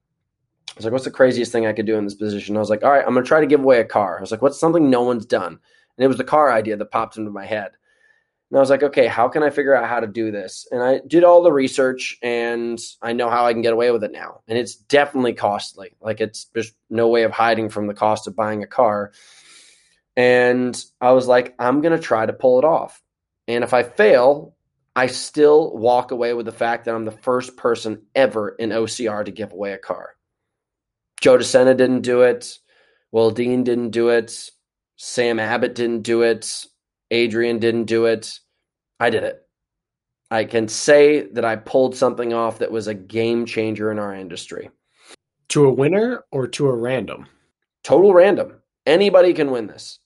I 0.78 0.80
was 0.80 0.86
like, 0.86 0.94
what's 0.94 1.06
the 1.06 1.12
craziest 1.12 1.52
thing 1.52 1.66
I 1.66 1.74
could 1.74 1.88
do 1.88 1.98
in 1.98 2.04
this 2.04 2.14
position? 2.14 2.56
I 2.56 2.60
was 2.60 2.70
like, 2.70 2.84
all 2.84 2.92
right, 2.92 3.04
I'm 3.04 3.14
going 3.14 3.24
to 3.24 3.28
try 3.28 3.40
to 3.40 3.48
give 3.48 3.62
away 3.62 3.80
a 3.80 3.84
car. 3.84 4.20
I 4.20 4.22
was 4.22 4.30
like, 4.30 4.44
what's 4.44 4.60
something 4.60 4.92
no 4.92 5.02
one's 5.02 5.26
done? 5.26 5.54
And 5.54 6.04
it 6.04 6.08
was 6.08 6.18
the 6.18 6.24
car 6.24 6.52
idea 6.52 6.78
that 6.78 6.92
popped 6.92 7.18
into 7.18 7.32
my 7.32 7.48
head. 7.48 7.72
And 8.52 8.58
I 8.58 8.60
was 8.60 8.70
like, 8.70 8.84
okay, 8.84 9.08
how 9.08 9.28
can 9.28 9.42
I 9.42 9.50
figure 9.50 9.76
out 9.76 9.90
how 9.90 10.00
to 10.00 10.06
do 10.06 10.30
this? 10.30 10.68
And 10.72 10.84
I 10.84 11.02
did 11.08 11.24
all 11.24 11.42
the 11.42 11.52
research 11.52 12.20
and 12.22 12.80
I 13.02 13.14
know 13.14 13.28
how 13.32 13.48
I 13.48 13.54
can 13.54 13.64
get 13.64 13.74
away 13.74 13.90
with 13.90 14.04
it 14.04 14.12
now. 14.12 14.42
And 14.48 14.56
it's 14.56 14.76
definitely 14.76 15.34
costly. 15.34 15.96
Like 16.00 16.22
it's 16.22 16.46
there's 16.54 16.74
no 16.92 17.08
way 17.08 17.24
of 17.24 17.32
hiding 17.32 17.70
from 17.70 17.88
the 17.88 17.96
cost 17.96 18.28
of 18.28 18.36
buying 18.36 18.62
a 18.62 18.68
car. 18.68 19.14
And 20.16 20.80
I 21.02 21.14
was 21.14 21.26
like, 21.26 21.56
I'm 21.58 21.82
going 21.82 21.98
to 21.98 22.04
try 22.04 22.24
to 22.24 22.34
pull 22.34 22.60
it 22.60 22.66
off. 22.66 23.02
And 23.48 23.64
if 23.64 23.74
I 23.74 23.82
fail, 23.82 24.56
I 24.96 25.08
still 25.08 25.76
walk 25.76 26.12
away 26.12 26.34
with 26.34 26.46
the 26.46 26.52
fact 26.52 26.86
that 26.86 26.94
I'm 26.94 27.06
the 27.06 27.12
first 27.12 27.58
person 27.58 28.04
ever 28.14 28.50
in 28.50 28.70
OCR 28.70 29.26
to 29.26 29.32
give 29.32 29.54
away 29.54 29.74
a 29.74 29.78
car. 29.78 30.17
Joe 31.22 31.38
DeSena 31.38 31.76
didn't 31.76 32.02
do 32.02 32.22
it. 32.22 32.58
Will 33.12 33.32
Dean 33.32 33.64
didn't 33.64 33.92
do 33.92 34.10
it. 34.10 34.50
Sam 34.98 35.40
Abbott 35.40 35.76
didn't 35.76 36.02
do 36.02 36.22
it. 36.22 36.66
Adrian 37.12 37.60
didn't 37.60 37.86
do 37.86 38.06
it. 38.06 38.40
I 39.00 39.10
did 39.10 39.24
it. 39.24 39.42
I 40.30 40.44
can 40.44 40.68
say 40.68 41.22
that 41.32 41.46
I 41.46 41.56
pulled 41.56 41.96
something 41.96 42.34
off 42.34 42.60
that 42.60 42.72
was 42.72 42.88
a 42.88 42.94
game 42.94 43.46
changer 43.46 43.92
in 43.92 44.00
our 44.00 44.14
industry. 44.14 44.70
To 45.50 45.66
a 45.66 45.74
winner 45.74 46.26
or 46.32 46.48
to 46.48 46.68
a 46.68 46.76
random? 46.76 47.28
Total 47.84 48.14
random. 48.14 48.56
Anybody 48.86 49.34
can 49.34 49.52
win 49.52 49.68
this. 49.68 50.00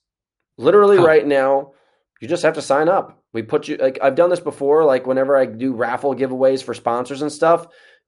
Literally 0.58 0.98
Huh. 0.98 1.06
right 1.06 1.26
now, 1.26 1.72
you 2.20 2.28
just 2.28 2.44
have 2.44 2.54
to 2.54 2.62
sign 2.62 2.88
up. 2.88 3.20
We 3.32 3.42
put 3.42 3.66
you 3.66 3.76
like 3.78 3.98
I've 4.00 4.14
done 4.14 4.30
this 4.30 4.38
before. 4.40 4.84
Like 4.84 5.06
whenever 5.06 5.36
I 5.36 5.46
do 5.46 5.72
raffle 5.74 6.14
giveaways 6.14 6.62
for 6.62 6.74
sponsors 6.74 7.22
and 7.22 7.32
stuff, 7.32 7.66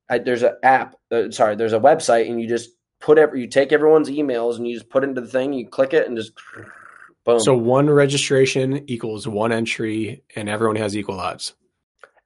I, 0.09 0.19
there's 0.19 0.43
an 0.43 0.57
app. 0.63 0.95
Uh, 1.11 1.31
sorry, 1.31 1.57
there's 1.57 1.73
a 1.73 1.81
website, 1.81 2.29
and 2.31 2.41
you 2.41 2.47
just 2.47 2.71
put 3.05 3.19
every 3.19 3.43
you 3.43 3.47
take 3.47 3.71
everyone's 3.71 4.09
emails 4.09 4.57
and 4.57 4.67
you 4.67 4.75
just 4.75 4.89
put 4.89 5.05
it 5.05 5.09
into 5.11 5.21
the 5.21 5.29
thing. 5.29 5.53
You 5.53 5.69
click 5.69 5.93
it 5.93 6.09
and 6.09 6.17
just 6.17 6.33
boom. 7.25 7.39
So 7.39 7.55
one 7.55 7.91
registration 7.91 8.89
equals 8.89 9.29
one 9.29 9.53
entry, 9.53 10.23
and 10.35 10.49
everyone 10.49 10.77
has 10.77 10.97
equal 10.97 11.21
odds. 11.21 11.55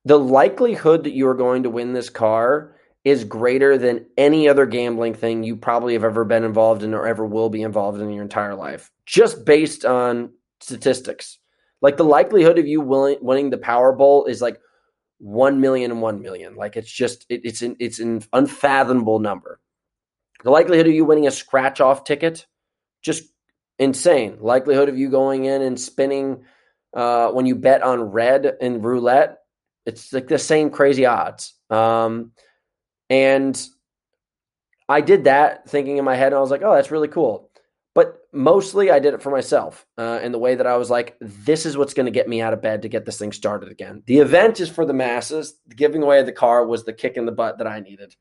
the 0.05 0.19
likelihood 0.19 1.05
that 1.05 1.13
you 1.13 1.27
are 1.29 1.35
going 1.35 1.65
to 1.65 1.71
win 1.71 1.93
this 1.93 2.09
car 2.09 2.77
is 3.05 3.25
greater 3.25 3.77
than 3.77 4.07
any 4.17 4.49
other 4.49 4.67
gambling 4.67 5.15
thing 5.15 5.43
you 5.43 5.57
probably 5.57 5.95
have 5.95 6.05
ever 6.05 6.25
been 6.25 6.45
involved 6.45 6.83
in 6.83 6.95
or 6.95 7.07
ever 7.07 7.27
will 7.27 7.51
be 7.51 7.63
involved 7.63 8.01
in 8.01 8.11
your 8.11 8.23
entire 8.23 8.55
life, 8.55 8.91
just 9.05 9.45
based 9.45 9.85
on 9.85 10.33
statistics. 10.61 11.39
Like 11.81 11.97
the 11.97 12.05
likelihood 12.05 12.59
of 12.59 12.67
you 12.67 12.81
willing, 12.81 13.19
winning 13.21 13.51
the 13.51 13.59
Powerball 13.59 14.29
is 14.29 14.41
like 14.41 14.61
one 15.19 15.61
million 15.61 15.91
and 15.91 16.01
one 16.01 16.23
million. 16.23 16.55
Like 16.55 16.77
it's 16.77 16.91
just 16.91 17.27
it, 17.29 17.41
it's 17.45 17.63
an 17.63 17.77
it's 17.81 17.99
an 17.99 18.23
unfathomable 18.33 19.19
number. 19.19 19.61
The 20.45 20.51
likelihood 20.51 20.87
of 20.87 20.95
you 20.95 21.05
winning 21.05 21.27
a 21.27 21.31
scratch 21.31 21.81
off 21.81 22.05
ticket, 22.05 22.47
just 23.03 23.25
insane. 23.79 24.39
Likelihood 24.41 24.89
of 24.89 24.99
you 24.99 25.11
going 25.11 25.45
in 25.45 25.63
and 25.63 25.79
spinning 25.79 26.45
uh, 26.95 27.31
when 27.31 27.47
you 27.47 27.55
bet 27.55 27.83
on 27.83 28.01
red 28.03 28.57
in 28.61 28.83
roulette, 28.83 29.39
it's 29.87 30.13
like 30.13 30.29
the 30.29 30.39
same 30.39 30.71
crazy 30.71 31.07
odds. 31.07 31.55
Um, 31.71 32.33
and 33.11 33.61
I 34.89 35.01
did 35.01 35.25
that 35.25 35.69
thinking 35.69 35.99
in 35.99 36.05
my 36.05 36.15
head, 36.15 36.29
and 36.29 36.37
I 36.37 36.41
was 36.41 36.51
like, 36.51 36.63
oh, 36.63 36.75
that's 36.75 36.91
really 36.91 37.09
cool. 37.09 37.51
But 37.95 38.19
mostly 38.33 38.91
I 38.91 39.01
did 39.01 39.15
it 39.15 39.23
for 39.23 39.31
myself 39.31 39.87
uh, 39.97 40.21
in 40.23 40.31
the 40.31 40.39
way 40.39 40.55
that 40.55 40.67
I 40.67 40.77
was 40.77 40.89
like, 40.89 41.17
this 41.21 41.67
is 41.67 41.77
what's 41.77 41.95
going 41.95 42.07
to 42.07 42.13
get 42.13 42.29
me 42.29 42.41
out 42.41 42.53
of 42.53 42.63
bed 42.63 42.83
to 42.83 42.89
get 42.89 43.05
this 43.05 43.19
thing 43.19 43.33
started 43.33 43.71
again. 43.71 44.03
The 44.07 44.19
event 44.19 44.61
is 44.61 44.69
for 44.69 44.87
the 44.87 44.93
masses. 44.93 45.59
The 45.67 45.75
giving 45.75 46.03
away 46.03 46.23
the 46.23 46.33
car 46.33 46.65
was 46.65 46.85
the 46.85 46.93
kick 46.93 47.17
in 47.17 47.27
the 47.27 47.33
butt 47.33 47.59
that 47.59 47.67
I 47.67 47.81
needed. 47.81 48.15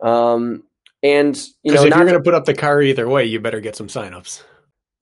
Um, 0.00 0.64
and, 1.02 1.36
you 1.62 1.72
know, 1.72 1.84
if 1.84 1.90
not 1.90 1.98
you're 1.98 2.06
going 2.06 2.18
to 2.18 2.24
put 2.24 2.34
up 2.34 2.44
the 2.44 2.54
car 2.54 2.80
either 2.82 3.08
way, 3.08 3.24
you 3.24 3.40
better 3.40 3.60
get 3.60 3.76
some 3.76 3.88
signups. 3.88 4.42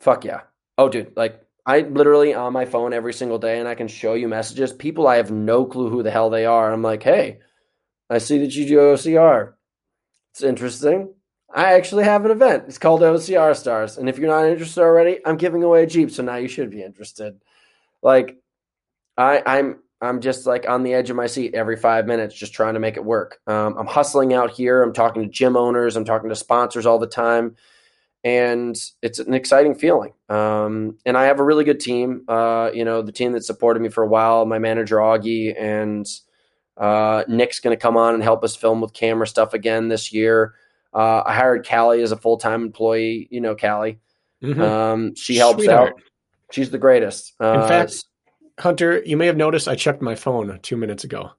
Fuck 0.00 0.24
yeah. 0.24 0.42
Oh, 0.78 0.88
dude, 0.88 1.14
like 1.16 1.42
I 1.66 1.80
literally 1.80 2.34
on 2.34 2.52
my 2.52 2.64
phone 2.64 2.92
every 2.92 3.12
single 3.12 3.38
day 3.38 3.58
and 3.58 3.68
I 3.68 3.74
can 3.74 3.86
show 3.86 4.14
you 4.14 4.28
messages. 4.28 4.72
People 4.72 5.06
I 5.06 5.16
have 5.16 5.30
no 5.30 5.66
clue 5.66 5.90
who 5.90 6.02
the 6.02 6.10
hell 6.10 6.30
they 6.30 6.46
are. 6.46 6.72
I'm 6.72 6.82
like, 6.82 7.02
hey, 7.02 7.40
I 8.08 8.18
see 8.18 8.38
that 8.38 8.54
you 8.54 8.66
do 8.66 8.78
OCR. 8.78 9.52
It's 10.32 10.42
interesting. 10.42 11.14
I 11.52 11.74
actually 11.74 12.04
have 12.04 12.24
an 12.24 12.30
event. 12.30 12.64
It's 12.68 12.78
called 12.78 13.00
OCR 13.00 13.56
Stars. 13.56 13.98
And 13.98 14.08
if 14.08 14.18
you're 14.18 14.28
not 14.28 14.46
interested 14.46 14.80
already, 14.80 15.18
I'm 15.26 15.36
giving 15.36 15.62
away 15.62 15.82
a 15.82 15.86
Jeep, 15.86 16.10
so 16.10 16.22
now 16.22 16.36
you 16.36 16.48
should 16.48 16.70
be 16.70 16.82
interested. 16.82 17.40
Like 18.02 18.38
I 19.16 19.42
I'm 19.44 19.80
I'm 20.02 20.20
just 20.20 20.46
like 20.46 20.68
on 20.68 20.82
the 20.82 20.94
edge 20.94 21.10
of 21.10 21.16
my 21.16 21.26
seat 21.26 21.54
every 21.54 21.76
five 21.76 22.06
minutes, 22.06 22.34
just 22.34 22.54
trying 22.54 22.74
to 22.74 22.80
make 22.80 22.96
it 22.96 23.04
work. 23.04 23.38
Um, 23.46 23.76
I'm 23.78 23.86
hustling 23.86 24.32
out 24.32 24.50
here. 24.50 24.82
I'm 24.82 24.92
talking 24.92 25.22
to 25.22 25.28
gym 25.28 25.56
owners. 25.56 25.96
I'm 25.96 26.04
talking 26.06 26.30
to 26.30 26.36
sponsors 26.36 26.86
all 26.86 26.98
the 26.98 27.06
time 27.06 27.56
and 28.24 28.76
it's 29.02 29.18
an 29.18 29.32
exciting 29.34 29.74
feeling. 29.74 30.12
Um, 30.28 30.98
and 31.06 31.16
I 31.16 31.24
have 31.24 31.40
a 31.40 31.44
really 31.44 31.64
good 31.64 31.80
team. 31.80 32.24
Uh, 32.28 32.70
you 32.72 32.84
know, 32.84 33.02
the 33.02 33.12
team 33.12 33.32
that 33.32 33.44
supported 33.44 33.80
me 33.80 33.88
for 33.88 34.02
a 34.04 34.08
while, 34.08 34.44
my 34.46 34.58
manager 34.58 34.96
Augie 34.96 35.54
and 35.58 36.06
uh, 36.76 37.24
Nick's 37.28 37.60
going 37.60 37.76
to 37.76 37.80
come 37.80 37.96
on 37.96 38.14
and 38.14 38.22
help 38.22 38.42
us 38.44 38.56
film 38.56 38.80
with 38.80 38.92
camera 38.94 39.26
stuff 39.26 39.52
again 39.54 39.88
this 39.88 40.12
year. 40.12 40.54
Uh, 40.94 41.22
I 41.24 41.34
hired 41.34 41.66
Callie 41.68 42.02
as 42.02 42.12
a 42.12 42.16
full 42.16 42.36
time 42.38 42.62
employee. 42.62 43.28
You 43.30 43.40
know, 43.40 43.54
Callie. 43.54 44.00
Mhm. 44.42 44.58
Um, 44.60 45.14
she 45.14 45.36
helps 45.36 45.58
Sweetheart. 45.58 45.94
out. 45.96 46.02
She's 46.52 46.70
the 46.70 46.78
greatest. 46.78 47.34
Uh, 47.38 47.68
fact- 47.68 48.04
Hunter, 48.60 49.02
you 49.04 49.16
may 49.16 49.26
have 49.26 49.36
noticed 49.36 49.68
I 49.68 49.74
checked 49.74 50.02
my 50.02 50.14
phone 50.14 50.58
two 50.62 50.76
minutes 50.76 51.04
ago. 51.04 51.30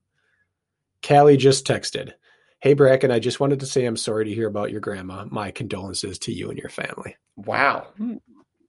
Callie 1.07 1.37
just 1.37 1.65
texted. 1.65 2.13
Hey, 2.59 2.75
Brakken, 2.75 3.11
I 3.11 3.19
just 3.19 3.39
wanted 3.39 3.59
to 3.61 3.65
say 3.65 3.85
I'm 3.85 3.97
sorry 3.97 4.25
to 4.25 4.33
hear 4.33 4.47
about 4.47 4.71
your 4.71 4.81
grandma. 4.81 5.25
My 5.29 5.51
condolences 5.51 6.19
to 6.19 6.31
you 6.31 6.49
and 6.49 6.57
your 6.59 6.69
family. 6.69 7.15
wow, 7.35 7.87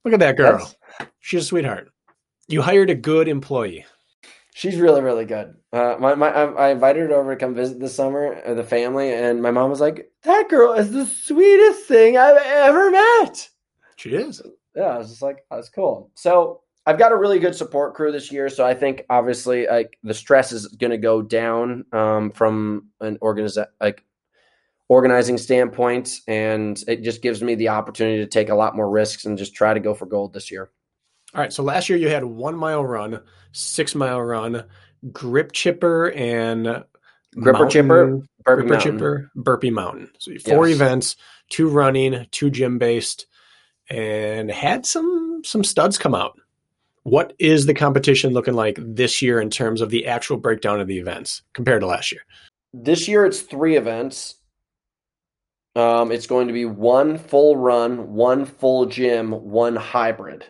Look 0.05 0.13
at 0.13 0.19
that 0.19 0.37
girl. 0.37 0.57
That's- 0.99 1.09
She's 1.19 1.43
a 1.43 1.45
sweetheart. 1.45 1.89
You 2.47 2.61
hired 2.61 2.89
a 2.89 2.95
good 2.95 3.27
employee. 3.27 3.85
She's 4.53 4.75
really, 4.75 5.01
really 5.01 5.25
good. 5.25 5.55
Uh, 5.71 5.95
my, 5.99 6.13
my, 6.15 6.29
I, 6.29 6.43
I 6.67 6.69
invited 6.71 7.09
her 7.09 7.15
over 7.15 7.33
to 7.33 7.39
come 7.39 7.55
visit 7.55 7.79
this 7.79 7.95
summer, 7.95 8.39
uh, 8.45 8.53
the 8.53 8.63
family, 8.63 9.11
and 9.13 9.41
my 9.41 9.49
mom 9.49 9.69
was 9.71 9.79
like, 9.79 10.11
"That 10.23 10.49
girl 10.49 10.73
is 10.73 10.91
the 10.91 11.05
sweetest 11.07 11.85
thing 11.87 12.17
I've 12.17 12.37
ever 12.37 12.91
met." 12.91 13.49
She 13.95 14.09
is. 14.09 14.41
yeah, 14.75 14.83
I 14.83 14.97
was 14.97 15.09
just 15.09 15.21
like, 15.23 15.45
oh, 15.49 15.55
that's 15.55 15.69
cool. 15.69 16.11
So 16.15 16.61
I've 16.85 16.97
got 16.99 17.11
a 17.13 17.17
really 17.17 17.39
good 17.39 17.55
support 17.55 17.93
crew 17.93 18.11
this 18.11 18.31
year. 18.31 18.49
So 18.49 18.65
I 18.65 18.73
think 18.73 19.05
obviously 19.09 19.67
like 19.67 19.97
the 20.03 20.13
stress 20.13 20.51
is 20.51 20.67
going 20.67 20.91
to 20.91 20.97
go 20.97 21.21
down 21.21 21.85
um, 21.93 22.31
from 22.31 22.89
an 22.99 23.17
organiz- 23.21 23.65
like 23.79 24.03
organizing 24.89 25.37
standpoint, 25.37 26.19
and 26.27 26.81
it 26.87 27.01
just 27.03 27.21
gives 27.21 27.41
me 27.41 27.55
the 27.55 27.69
opportunity 27.69 28.17
to 28.19 28.27
take 28.27 28.49
a 28.49 28.55
lot 28.55 28.75
more 28.75 28.89
risks 28.89 29.25
and 29.25 29.37
just 29.37 29.55
try 29.55 29.73
to 29.73 29.79
go 29.79 29.93
for 29.93 30.05
gold 30.05 30.33
this 30.33 30.51
year. 30.51 30.69
All 31.33 31.41
right. 31.41 31.53
So 31.53 31.63
last 31.63 31.89
year 31.89 31.97
you 31.97 32.09
had 32.09 32.25
one 32.25 32.55
mile 32.55 32.85
run, 32.85 33.21
six 33.53 33.95
mile 33.95 34.21
run, 34.21 34.65
grip 35.11 35.51
chipper, 35.53 36.11
and 36.11 36.83
Gripper 37.35 37.65
chipper, 37.67 38.05
Burpee 38.07 38.27
gripper 38.45 38.63
Mountain. 38.69 38.91
chipper, 38.97 39.31
burpee 39.35 39.71
mountain. 39.71 40.09
So 40.19 40.31
four 40.45 40.67
Yes. 40.67 40.75
events, 40.75 41.15
two 41.49 41.67
running, 41.69 42.27
two 42.29 42.51
gym 42.51 42.77
based, 42.77 43.25
and 43.89 44.51
had 44.51 44.85
some 44.85 45.41
some 45.43 45.63
studs 45.63 45.97
come 45.97 46.13
out. 46.13 46.37
What 47.03 47.33
is 47.37 47.65
the 47.65 47.73
competition 47.73 48.33
looking 48.33 48.53
like 48.53 48.77
this 48.79 49.21
year 49.21 49.41
in 49.41 49.49
terms 49.49 49.81
of 49.81 49.89
the 49.89 50.07
actual 50.07 50.37
breakdown 50.37 50.79
of 50.79 50.87
the 50.87 50.97
events 50.97 51.41
compared 51.53 51.81
to 51.81 51.87
last 51.87 52.11
year? 52.11 52.21
This 52.73 53.07
year 53.07 53.25
it's 53.25 53.41
three 53.41 53.75
events. 53.75 54.35
Um, 55.75 56.11
it's 56.11 56.27
going 56.27 56.47
to 56.47 56.53
be 56.53 56.65
one 56.65 57.17
full 57.17 57.57
run, 57.57 58.13
one 58.13 58.45
full 58.45 58.85
gym, 58.85 59.31
one 59.31 59.75
hybrid. 59.75 60.45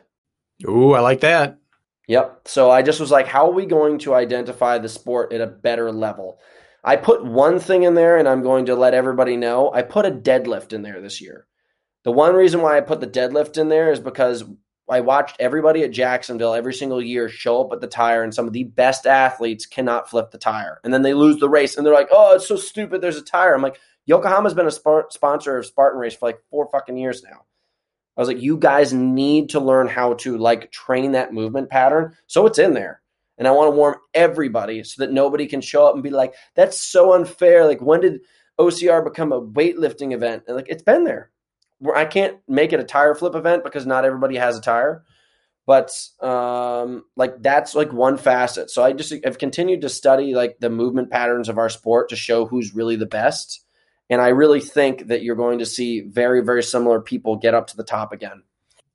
Ooh, 0.68 0.94
I 0.94 1.00
like 1.00 1.22
that. 1.22 1.58
Yep. 2.08 2.42
So 2.46 2.70
I 2.70 2.82
just 2.82 3.00
was 3.00 3.12
like, 3.12 3.28
how 3.28 3.48
are 3.48 3.54
we 3.54 3.66
going 3.66 3.98
to 4.00 4.14
identify 4.14 4.78
the 4.78 4.90
sport 4.90 5.34
at 5.34 5.42
a 5.42 5.48
better 5.48 5.92
level? 5.92 6.40
I 6.84 6.98
put 6.98 7.26
one 7.26 7.60
thing 7.60 7.84
in 7.84 7.96
there 7.96 8.18
and 8.18 8.28
I'm 8.28 8.44
going 8.44 8.66
to 8.66 8.76
let 8.76 8.94
everybody 8.94 9.38
know. 9.38 9.72
I 9.74 9.82
put 9.84 10.06
a 10.06 10.12
deadlift 10.12 10.74
in 10.74 10.82
there 10.82 11.02
this 11.02 11.22
year. 11.22 11.48
The 12.04 12.12
one 12.12 12.36
reason 12.36 12.62
why 12.62 12.78
I 12.78 12.82
put 12.82 13.00
the 13.00 13.08
deadlift 13.08 13.58
in 13.58 13.70
there 13.70 13.92
is 13.92 14.02
because 14.02 14.44
I 14.90 15.00
watched 15.00 15.38
everybody 15.40 15.84
at 15.84 15.92
Jacksonville 15.92 16.54
every 16.54 16.74
single 16.74 17.02
year 17.02 17.30
show 17.30 17.62
up 17.62 17.72
at 17.72 17.80
the 17.80 17.88
tire, 17.88 18.24
and 18.24 18.34
some 18.34 18.48
of 18.48 18.54
the 18.54 18.66
best 18.66 19.08
athletes 19.08 19.66
cannot 19.66 20.10
flip 20.10 20.32
the 20.32 20.38
tire. 20.38 20.80
And 20.84 20.94
then 20.94 21.04
they 21.04 21.14
lose 21.14 21.40
the 21.40 21.50
race 21.50 21.78
and 21.78 21.86
they're 21.86 21.94
like, 21.94 22.10
oh, 22.12 22.36
it's 22.36 22.48
so 22.48 22.58
stupid. 22.58 23.02
There's 23.02 23.18
a 23.18 23.22
tire. 23.22 23.56
I'm 23.56 23.62
like, 23.62 23.80
Yokohama's 24.06 24.54
been 24.54 24.68
a 24.68 24.72
spar- 24.72 25.08
sponsor 25.10 25.58
of 25.58 25.66
Spartan 25.66 26.00
Race 26.00 26.16
for 26.16 26.28
like 26.28 26.40
four 26.50 26.68
fucking 26.70 26.98
years 26.98 27.24
now. 27.24 27.46
I 28.16 28.22
was 28.22 28.28
like, 28.28 28.42
you 28.42 28.58
guys 28.58 28.94
need 28.94 29.50
to 29.50 29.60
learn 29.60 29.88
how 29.88 30.14
to 30.16 30.38
like 30.38 30.72
train 30.72 31.14
that 31.14 31.34
movement 31.34 31.70
pattern. 31.70 32.16
So 32.28 32.46
it's 32.46 32.60
in 32.60 32.74
there. 32.74 33.02
And 33.38 33.48
I 33.48 33.52
want 33.52 33.72
to 33.72 33.76
warn 33.76 33.96
everybody 34.14 34.84
so 34.84 35.04
that 35.04 35.12
nobody 35.12 35.48
can 35.48 35.62
show 35.62 35.88
up 35.88 35.96
and 35.96 36.04
be 36.04 36.12
like, 36.12 36.36
that's 36.56 36.80
so 36.80 37.14
unfair. 37.14 37.66
Like, 37.66 37.82
when 37.82 38.02
did 38.02 38.22
OCR 38.60 39.04
become 39.04 39.32
a 39.32 39.42
weightlifting 39.42 40.14
event? 40.14 40.44
And 40.48 40.56
like, 40.56 40.70
it's 40.70 40.84
been 40.84 41.04
there. 41.04 41.32
I 41.96 42.06
can't 42.06 42.38
make 42.48 42.74
it 42.74 42.80
a 42.80 42.84
tire 42.84 43.16
flip 43.16 43.36
event 43.36 43.64
because 43.64 43.86
not 43.86 44.06
everybody 44.06 44.38
has 44.38 44.58
a 44.58 44.62
tire. 44.62 45.04
But 45.66 45.98
um, 46.20 47.06
like 47.16 47.42
that's 47.42 47.74
like 47.74 47.94
one 47.94 48.18
facet. 48.18 48.70
So 48.70 48.84
I 48.84 48.92
just 48.92 49.14
I've 49.26 49.38
continued 49.38 49.82
to 49.82 49.90
study 49.90 50.34
like 50.34 50.58
the 50.60 50.70
movement 50.70 51.10
patterns 51.10 51.48
of 51.48 51.58
our 51.58 51.70
sport 51.70 52.10
to 52.10 52.18
show 52.18 52.46
who's 52.46 52.76
really 52.76 52.98
the 52.98 53.06
best. 53.06 53.64
And 54.10 54.22
I 54.22 54.30
really 54.30 54.60
think 54.60 55.08
that 55.08 55.24
you're 55.24 55.38
going 55.38 55.60
to 55.60 55.66
see 55.66 56.02
very, 56.02 56.44
very 56.44 56.62
similar 56.64 57.00
people 57.00 57.38
get 57.38 57.54
up 57.54 57.68
to 57.68 57.78
the 57.78 57.86
top 57.86 58.12
again. 58.12 58.44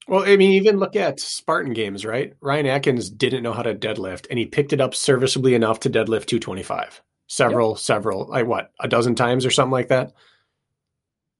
Well, 0.06 0.24
I 0.24 0.36
mean, 0.36 0.52
even 0.52 0.78
look 0.78 0.96
at 0.96 1.20
Spartan 1.20 1.74
games, 1.74 2.04
right? 2.04 2.34
Ryan 2.40 2.66
Atkins 2.66 3.10
didn't 3.10 3.42
know 3.42 3.52
how 3.52 3.62
to 3.62 3.74
deadlift, 3.74 4.26
and 4.30 4.38
he 4.38 4.46
picked 4.46 4.72
it 4.72 4.80
up 4.80 4.94
serviceably 4.94 5.54
enough 5.54 5.80
to 5.80 5.90
deadlift 5.90 6.26
225. 6.26 7.02
Several, 7.26 7.76
several, 7.76 8.26
like 8.26 8.46
what, 8.46 8.70
a 8.80 8.88
dozen 8.88 9.14
times 9.14 9.44
or 9.44 9.50
something 9.50 9.72
like 9.72 9.88
that. 9.88 10.12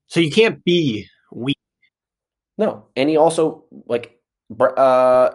So 0.09 0.21
you 0.21 0.31
can't 0.31 0.63
be. 0.65 1.09
No, 2.59 2.87
and 2.97 3.09
he 3.09 3.17
also 3.17 3.65
like, 3.87 4.19
uh, 4.61 5.31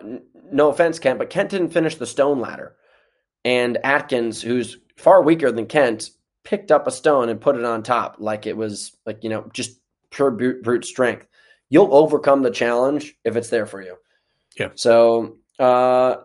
no 0.51 0.69
offense, 0.69 0.99
Kent, 0.99 1.19
but 1.19 1.29
Kent 1.29 1.49
didn't 1.49 1.69
finish 1.69 1.95
the 1.95 2.05
stone 2.05 2.39
ladder, 2.39 2.75
and 3.45 3.77
Atkins, 3.83 4.41
who's 4.41 4.77
far 4.97 5.23
weaker 5.23 5.51
than 5.51 5.65
Kent, 5.65 6.09
picked 6.43 6.71
up 6.71 6.87
a 6.87 6.91
stone 6.91 7.29
and 7.29 7.39
put 7.41 7.55
it 7.55 7.65
on 7.65 7.83
top 7.83 8.17
like 8.19 8.45
it 8.45 8.57
was 8.57 8.95
like 9.05 9.23
you 9.23 9.29
know 9.29 9.49
just 9.53 9.79
pure 10.11 10.31
brute, 10.31 10.61
brute 10.63 10.85
strength. 10.85 11.27
you'll 11.69 11.93
overcome 11.95 12.43
the 12.43 12.51
challenge 12.51 13.15
if 13.23 13.35
it's 13.35 13.49
there 13.49 13.65
for 13.65 13.81
you. 13.81 13.95
Yeah. 14.59 14.69
So 14.75 15.37
uh, 15.57 16.17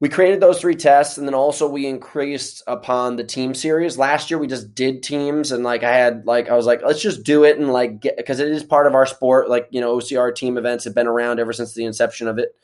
we 0.00 0.08
created 0.08 0.40
those 0.40 0.60
three 0.60 0.76
tests, 0.76 1.18
and 1.18 1.26
then 1.26 1.34
also 1.34 1.68
we 1.68 1.86
increased 1.86 2.62
upon 2.66 3.16
the 3.16 3.24
team 3.24 3.52
series. 3.52 3.98
Last 3.98 4.30
year 4.30 4.38
we 4.38 4.46
just 4.46 4.74
did 4.74 5.02
teams, 5.02 5.50
and 5.50 5.64
like 5.64 5.82
I 5.82 5.96
had 5.96 6.24
like 6.24 6.48
I 6.48 6.54
was 6.54 6.66
like, 6.66 6.82
let's 6.82 7.02
just 7.02 7.24
do 7.24 7.44
it 7.44 7.58
and 7.58 7.72
like 7.72 8.00
get 8.00 8.16
because 8.16 8.38
it 8.38 8.48
is 8.48 8.62
part 8.62 8.86
of 8.86 8.94
our 8.94 9.06
sport. 9.06 9.48
Like 9.48 9.68
you 9.70 9.80
know, 9.80 9.96
OCR 9.96 10.34
team 10.34 10.56
events 10.56 10.84
have 10.84 10.94
been 10.94 11.08
around 11.08 11.40
ever 11.40 11.52
since 11.52 11.74
the 11.74 11.84
inception 11.84 12.28
of 12.28 12.38
it, 12.38 12.54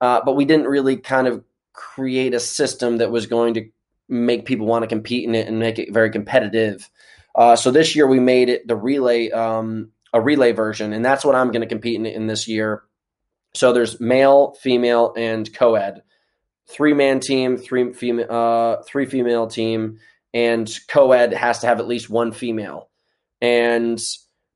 uh, 0.00 0.20
but 0.24 0.34
we 0.34 0.44
didn't 0.44 0.66
really 0.66 0.96
kind 0.96 1.28
of 1.28 1.44
create 1.72 2.34
a 2.34 2.40
system 2.40 2.98
that 2.98 3.10
was 3.10 3.26
going 3.26 3.54
to 3.54 3.68
make 4.08 4.44
people 4.44 4.66
want 4.66 4.82
to 4.82 4.88
compete 4.88 5.28
in 5.28 5.34
it 5.34 5.46
and 5.46 5.58
make 5.58 5.78
it 5.78 5.92
very 5.92 6.10
competitive. 6.10 6.90
Uh, 7.34 7.56
so 7.56 7.70
this 7.70 7.96
year 7.96 8.06
we 8.06 8.20
made 8.20 8.48
it 8.48 8.66
the 8.66 8.76
relay, 8.76 9.30
um, 9.30 9.90
a 10.12 10.20
relay 10.20 10.52
version, 10.52 10.92
and 10.92 11.04
that's 11.04 11.24
what 11.24 11.34
I'm 11.34 11.50
going 11.50 11.62
to 11.62 11.66
compete 11.66 11.96
in, 11.96 12.06
in 12.06 12.26
this 12.26 12.46
year. 12.46 12.84
So 13.54 13.72
there's 13.72 14.00
male, 14.00 14.56
female, 14.60 15.14
and 15.16 15.52
co-ed, 15.52 16.02
three 16.68 16.94
man 16.94 17.20
team, 17.20 17.56
three 17.56 17.92
female, 17.92 18.26
uh, 18.30 18.82
three 18.84 19.06
female 19.06 19.46
team, 19.46 19.98
and 20.32 20.70
co-ed 20.88 21.32
has 21.32 21.60
to 21.60 21.66
have 21.66 21.80
at 21.80 21.86
least 21.88 22.10
one 22.10 22.32
female, 22.32 22.88
and 23.40 24.00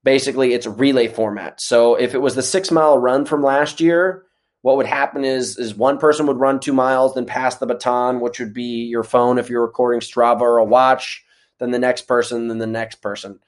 basically 0.05 0.55
it's 0.55 0.67
a 0.67 0.71
relay 0.71 1.09
format. 1.09 1.61
So 1.61 1.95
if 1.95 2.15
it 2.15 2.23
was 2.23 2.35
the 2.35 2.43
six 2.43 2.71
mile 2.71 2.99
run 2.99 3.25
from 3.25 3.43
last 3.43 3.81
year, 3.81 4.25
what 4.63 4.77
would 4.77 4.87
happen 4.87 5.25
is 5.25 5.59
is 5.59 5.75
one 5.75 5.99
person 5.99 6.27
would 6.27 6.41
run 6.41 6.61
two 6.61 6.73
miles, 6.73 7.15
then 7.15 7.27
pass 7.27 7.57
the 7.57 7.67
baton, 7.67 8.21
which 8.21 8.39
would 8.41 8.55
be 8.55 8.85
your 8.87 9.05
phone 9.05 9.39
if 9.39 9.49
you're 9.51 9.63
recording 9.63 10.01
Strava 10.01 10.41
or 10.41 10.59
a 10.59 10.65
watch, 10.65 11.25
then 11.59 11.71
the 11.71 11.79
next 11.79 12.03
person, 12.03 12.49
then 12.49 12.59
the 12.59 12.67
next 12.67 12.97
person. 12.97 13.39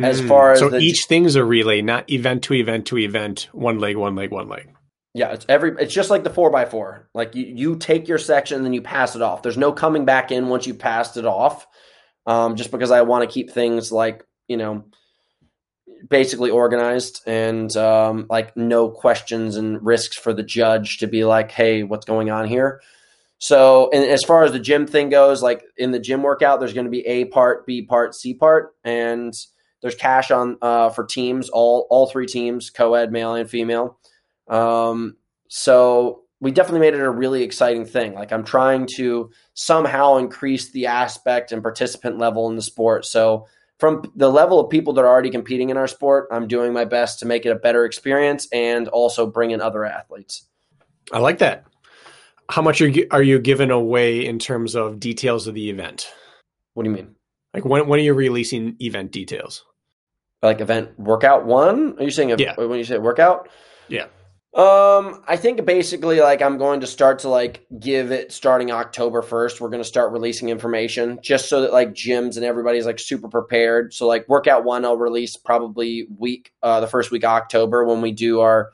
As 0.00 0.20
Hmm. 0.20 0.28
far 0.28 0.52
as 0.52 0.60
so 0.60 0.70
the- 0.70 0.78
each 0.78 1.04
thing's 1.06 1.36
a 1.36 1.44
relay, 1.44 1.82
not 1.82 2.08
event 2.10 2.44
to 2.44 2.54
event 2.54 2.86
to 2.86 2.98
event, 2.98 3.48
one 3.52 3.78
leg, 3.78 3.96
one 3.96 4.14
leg, 4.14 4.30
one 4.30 4.48
leg. 4.48 4.68
Yeah, 5.14 5.32
it's 5.32 5.44
every 5.48 5.74
it's 5.78 5.92
just 5.92 6.08
like 6.08 6.24
the 6.24 6.30
four 6.30 6.50
by 6.50 6.64
four. 6.64 7.08
Like 7.14 7.34
you, 7.34 7.44
you 7.44 7.76
take 7.76 8.08
your 8.08 8.18
section 8.18 8.56
and 8.56 8.64
then 8.64 8.72
you 8.72 8.80
pass 8.80 9.14
it 9.14 9.22
off. 9.22 9.42
There's 9.42 9.58
no 9.58 9.72
coming 9.72 10.04
back 10.04 10.30
in 10.30 10.48
once 10.48 10.66
you 10.66 10.74
passed 10.74 11.16
it 11.16 11.26
off. 11.26 11.66
Um, 12.26 12.56
just 12.56 12.70
because 12.70 12.90
I 12.90 13.02
want 13.02 13.28
to 13.28 13.32
keep 13.32 13.50
things 13.50 13.90
like, 13.90 14.24
you 14.46 14.56
know, 14.56 14.84
basically 16.08 16.50
organized 16.50 17.22
and 17.26 17.74
um, 17.76 18.26
like 18.30 18.56
no 18.56 18.88
questions 18.88 19.56
and 19.56 19.84
risks 19.84 20.16
for 20.16 20.32
the 20.32 20.42
judge 20.42 20.98
to 20.98 21.06
be 21.06 21.24
like, 21.24 21.50
hey, 21.50 21.82
what's 21.82 22.06
going 22.06 22.30
on 22.30 22.46
here? 22.46 22.80
So, 23.38 23.90
and 23.92 24.04
as 24.04 24.22
far 24.22 24.44
as 24.44 24.52
the 24.52 24.60
gym 24.60 24.86
thing 24.86 25.08
goes, 25.08 25.42
like 25.42 25.64
in 25.76 25.90
the 25.90 25.98
gym 25.98 26.22
workout, 26.22 26.60
there's 26.60 26.74
going 26.74 26.86
to 26.86 26.90
be 26.90 27.04
A 27.06 27.24
part, 27.24 27.66
B 27.66 27.82
part, 27.82 28.14
C 28.14 28.34
part, 28.34 28.74
and 28.84 29.34
there's 29.80 29.96
cash 29.96 30.30
on 30.30 30.58
uh, 30.62 30.90
for 30.90 31.04
teams, 31.04 31.48
all 31.48 31.88
all 31.90 32.06
three 32.06 32.26
teams, 32.26 32.70
co-ed, 32.70 33.10
male 33.10 33.34
and 33.34 33.50
female. 33.50 33.98
Um, 34.48 35.16
so 35.48 36.22
we 36.40 36.50
definitely 36.50 36.80
made 36.80 36.94
it 36.94 37.00
a 37.00 37.10
really 37.10 37.42
exciting 37.42 37.84
thing. 37.84 38.14
Like 38.14 38.32
I'm 38.32 38.44
trying 38.44 38.88
to 38.96 39.30
somehow 39.54 40.16
increase 40.16 40.70
the 40.72 40.86
aspect 40.86 41.52
and 41.52 41.62
participant 41.62 42.18
level 42.18 42.48
in 42.50 42.56
the 42.56 42.62
sport. 42.62 43.06
So 43.06 43.46
from 43.78 44.02
the 44.16 44.30
level 44.30 44.58
of 44.60 44.70
people 44.70 44.92
that 44.94 45.02
are 45.04 45.08
already 45.08 45.30
competing 45.30 45.70
in 45.70 45.76
our 45.76 45.86
sport, 45.86 46.28
I'm 46.32 46.48
doing 46.48 46.72
my 46.72 46.84
best 46.84 47.18
to 47.20 47.26
make 47.26 47.46
it 47.46 47.50
a 47.50 47.54
better 47.56 47.84
experience 47.84 48.48
and 48.52 48.88
also 48.88 49.26
bring 49.26 49.52
in 49.52 49.60
other 49.60 49.84
athletes. 49.84 50.46
I 51.12 51.18
like 51.18 51.38
that. 51.38 51.64
How 52.48 52.62
much 52.62 52.80
are 52.80 52.88
you, 52.88 53.06
are 53.10 53.22
you 53.22 53.38
giving 53.38 53.70
away 53.70 54.24
in 54.26 54.38
terms 54.38 54.74
of 54.74 55.00
details 55.00 55.46
of 55.46 55.54
the 55.54 55.70
event? 55.70 56.08
What 56.74 56.84
do 56.84 56.90
you 56.90 56.96
mean? 56.96 57.14
Like 57.54 57.64
when 57.64 57.86
when 57.86 58.00
are 58.00 58.02
you 58.02 58.14
releasing 58.14 58.76
event 58.80 59.12
details? 59.12 59.64
Like 60.42 60.60
event 60.60 60.98
workout 60.98 61.44
one? 61.44 61.96
Are 61.98 62.02
you 62.04 62.10
saying 62.10 62.32
a, 62.32 62.36
Yeah. 62.36 62.54
when 62.56 62.78
you 62.78 62.84
say 62.84 62.98
workout? 62.98 63.48
Yeah. 63.88 64.06
Um, 64.54 65.22
I 65.26 65.36
think 65.38 65.64
basically 65.64 66.20
like 66.20 66.42
I'm 66.42 66.58
going 66.58 66.80
to 66.80 66.86
start 66.86 67.20
to 67.20 67.30
like 67.30 67.64
give 67.80 68.12
it 68.12 68.32
starting 68.32 68.70
October 68.70 69.22
1st. 69.22 69.60
We're 69.60 69.70
going 69.70 69.82
to 69.82 69.88
start 69.88 70.12
releasing 70.12 70.50
information 70.50 71.18
just 71.22 71.48
so 71.48 71.62
that 71.62 71.72
like 71.72 71.94
gyms 71.94 72.36
and 72.36 72.44
everybody's 72.44 72.84
like 72.84 72.98
super 72.98 73.28
prepared. 73.28 73.94
So 73.94 74.06
like 74.06 74.28
workout 74.28 74.64
one, 74.64 74.84
I'll 74.84 74.98
release 74.98 75.38
probably 75.38 76.06
week, 76.18 76.52
uh, 76.62 76.80
the 76.80 76.86
first 76.86 77.10
week 77.10 77.24
of 77.24 77.30
October 77.30 77.86
when 77.86 78.02
we 78.02 78.12
do 78.12 78.40
our, 78.40 78.72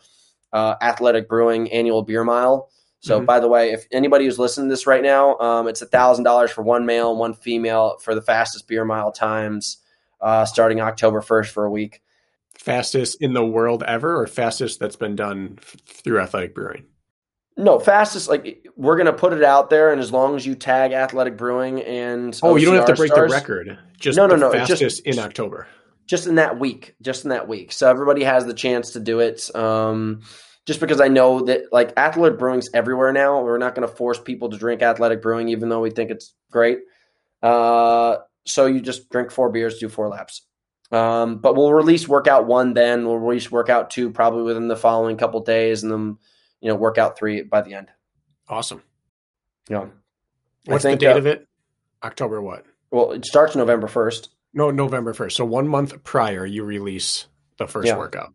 uh, 0.52 0.74
athletic 0.82 1.28
brewing 1.28 1.70
annual 1.70 2.02
beer 2.02 2.24
mile. 2.24 2.70
So 2.98 3.20
Mhm. 3.20 3.26
by 3.26 3.38
the 3.38 3.46
way, 3.46 3.70
if 3.70 3.86
anybody 3.92 4.24
who's 4.24 4.40
listening 4.40 4.68
to 4.68 4.72
this 4.72 4.84
right 4.88 5.02
now, 5.02 5.38
um, 5.38 5.68
it's 5.68 5.80
a 5.82 5.86
thousand 5.86 6.24
dollars 6.24 6.50
for 6.50 6.62
one 6.62 6.86
male 6.86 7.10
and 7.10 7.20
one 7.20 7.34
female 7.34 7.98
for 8.00 8.16
the 8.16 8.22
fastest 8.22 8.66
beer 8.66 8.84
mile 8.84 9.12
times, 9.12 9.76
uh, 10.20 10.44
starting 10.44 10.80
October 10.80 11.20
1st 11.20 11.52
for 11.52 11.64
a 11.66 11.70
week. 11.70 12.02
Fastest 12.56 13.18
in 13.20 13.32
the 13.34 13.44
world 13.44 13.82
ever, 13.86 14.20
or 14.20 14.26
fastest 14.26 14.80
that's 14.80 14.96
been 14.96 15.16
done 15.16 15.58
f- 15.58 15.76
through 15.86 16.20
athletic 16.20 16.54
brewing? 16.54 16.84
No, 17.56 17.78
fastest. 17.78 18.28
Like 18.28 18.66
we're 18.76 18.96
gonna 18.96 19.12
put 19.12 19.32
it 19.32 19.42
out 19.42 19.70
there, 19.70 19.90
and 19.92 20.00
as 20.00 20.12
long 20.12 20.36
as 20.36 20.44
you 20.46 20.54
tag 20.54 20.92
Athletic 20.92 21.36
Brewing 21.36 21.82
and 21.82 22.38
Oh, 22.42 22.56
you 22.56 22.66
don't 22.66 22.76
have 22.76 22.86
to 22.86 22.94
break 22.94 23.10
stars, 23.12 23.30
the 23.30 23.34
record. 23.36 23.78
Just 23.98 24.16
No, 24.16 24.26
no, 24.26 24.36
no, 24.36 24.50
it's 24.50 24.68
just- 24.68 24.80
fastest 24.82 25.06
in 25.06 25.18
October. 25.18 25.66
just 26.06 26.26
in 26.26 26.36
that 26.36 26.58
week, 26.58 26.94
just 27.02 27.24
in 27.24 27.30
that 27.30 27.48
week. 27.48 27.72
So 27.72 27.88
everybody 27.90 28.22
has 28.24 28.46
the 28.46 28.54
chance 28.54 28.92
to 28.92 29.00
do 29.00 29.18
it. 29.20 29.54
Um, 29.56 30.20
just 30.66 30.78
because 30.80 31.00
I 31.00 31.08
know 31.08 31.40
that 31.46 31.72
like 31.72 31.92
Athletic 31.98 32.38
Brewing's 32.38 32.68
everywhere 32.74 33.12
now, 33.12 33.42
we're 33.42 33.58
not 33.58 33.74
going 33.74 33.88
to 33.88 33.92
force 33.94 34.20
people 34.20 34.50
to 34.50 34.56
drink 34.58 34.80
Athletic 34.82 35.20
Brewing, 35.22 35.48
even 35.48 35.68
though 35.68 35.80
we 35.80 35.90
think 35.90 36.10
it's 36.10 36.34
great. 36.52 36.78
Uh, 37.42 38.18
so 38.46 38.66
you 38.66 38.80
just 38.80 39.08
drink 39.10 39.30
four 39.30 39.50
beers, 39.50 39.78
do 39.78 39.88
four 39.88 40.08
laps. 40.08 40.46
Um, 40.90 41.38
but 41.38 41.54
we'll 41.54 41.72
release 41.72 42.08
workout 42.08 42.46
one, 42.46 42.72
then 42.72 43.04
we'll 43.04 43.18
release 43.18 43.50
workout 43.50 43.90
two 43.90 44.10
probably 44.10 44.42
within 44.42 44.68
the 44.68 44.76
following 44.76 45.16
couple 45.16 45.40
days, 45.40 45.82
and 45.82 45.92
then 45.92 46.18
you 46.60 46.68
know 46.68 46.76
workout 46.76 47.18
three 47.18 47.42
by 47.42 47.60
the 47.60 47.74
end. 47.74 47.88
Awesome. 48.48 48.82
Yeah. 49.68 49.86
What's 50.64 50.84
the 50.84 50.96
date 50.96 51.08
uh, 51.14 51.18
of 51.18 51.26
it? 51.26 51.46
October 52.02 52.40
what? 52.40 52.64
Well, 52.90 53.12
it 53.12 53.26
starts 53.26 53.54
November 53.54 53.86
first. 53.86 54.30
No, 54.54 54.70
November 54.70 55.12
first. 55.12 55.36
So 55.36 55.44
one 55.44 55.68
month 55.68 56.02
prior, 56.04 56.46
you 56.46 56.64
release 56.64 57.26
the 57.58 57.66
first 57.66 57.88
Yeah. 57.88 57.98
workout. 57.98 58.32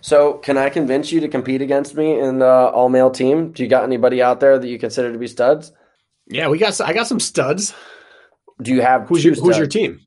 So, 0.00 0.34
can 0.34 0.58
I 0.58 0.68
convince 0.68 1.12
you 1.12 1.20
to 1.20 1.28
compete 1.28 1.62
against 1.62 1.94
me 1.94 2.18
in 2.18 2.38
the 2.40 2.46
all 2.46 2.88
male 2.90 3.10
team? 3.10 3.52
Do 3.52 3.62
you 3.62 3.68
got 3.68 3.84
anybody 3.84 4.20
out 4.20 4.40
there 4.40 4.58
that 4.58 4.66
you 4.66 4.78
consider 4.78 5.10
to 5.12 5.18
be 5.18 5.28
studs? 5.28 5.72
Yeah, 6.26 6.48
we 6.48 6.58
got. 6.58 6.78
I 6.80 6.92
got 6.92 7.06
some 7.06 7.20
studs. 7.20 7.74
Do 8.60 8.72
you 8.72 8.82
have 8.82 9.08
Who's 9.08 9.24
your 9.24 9.34
Who's 9.34 9.56
your 9.56 9.66
team? 9.66 10.00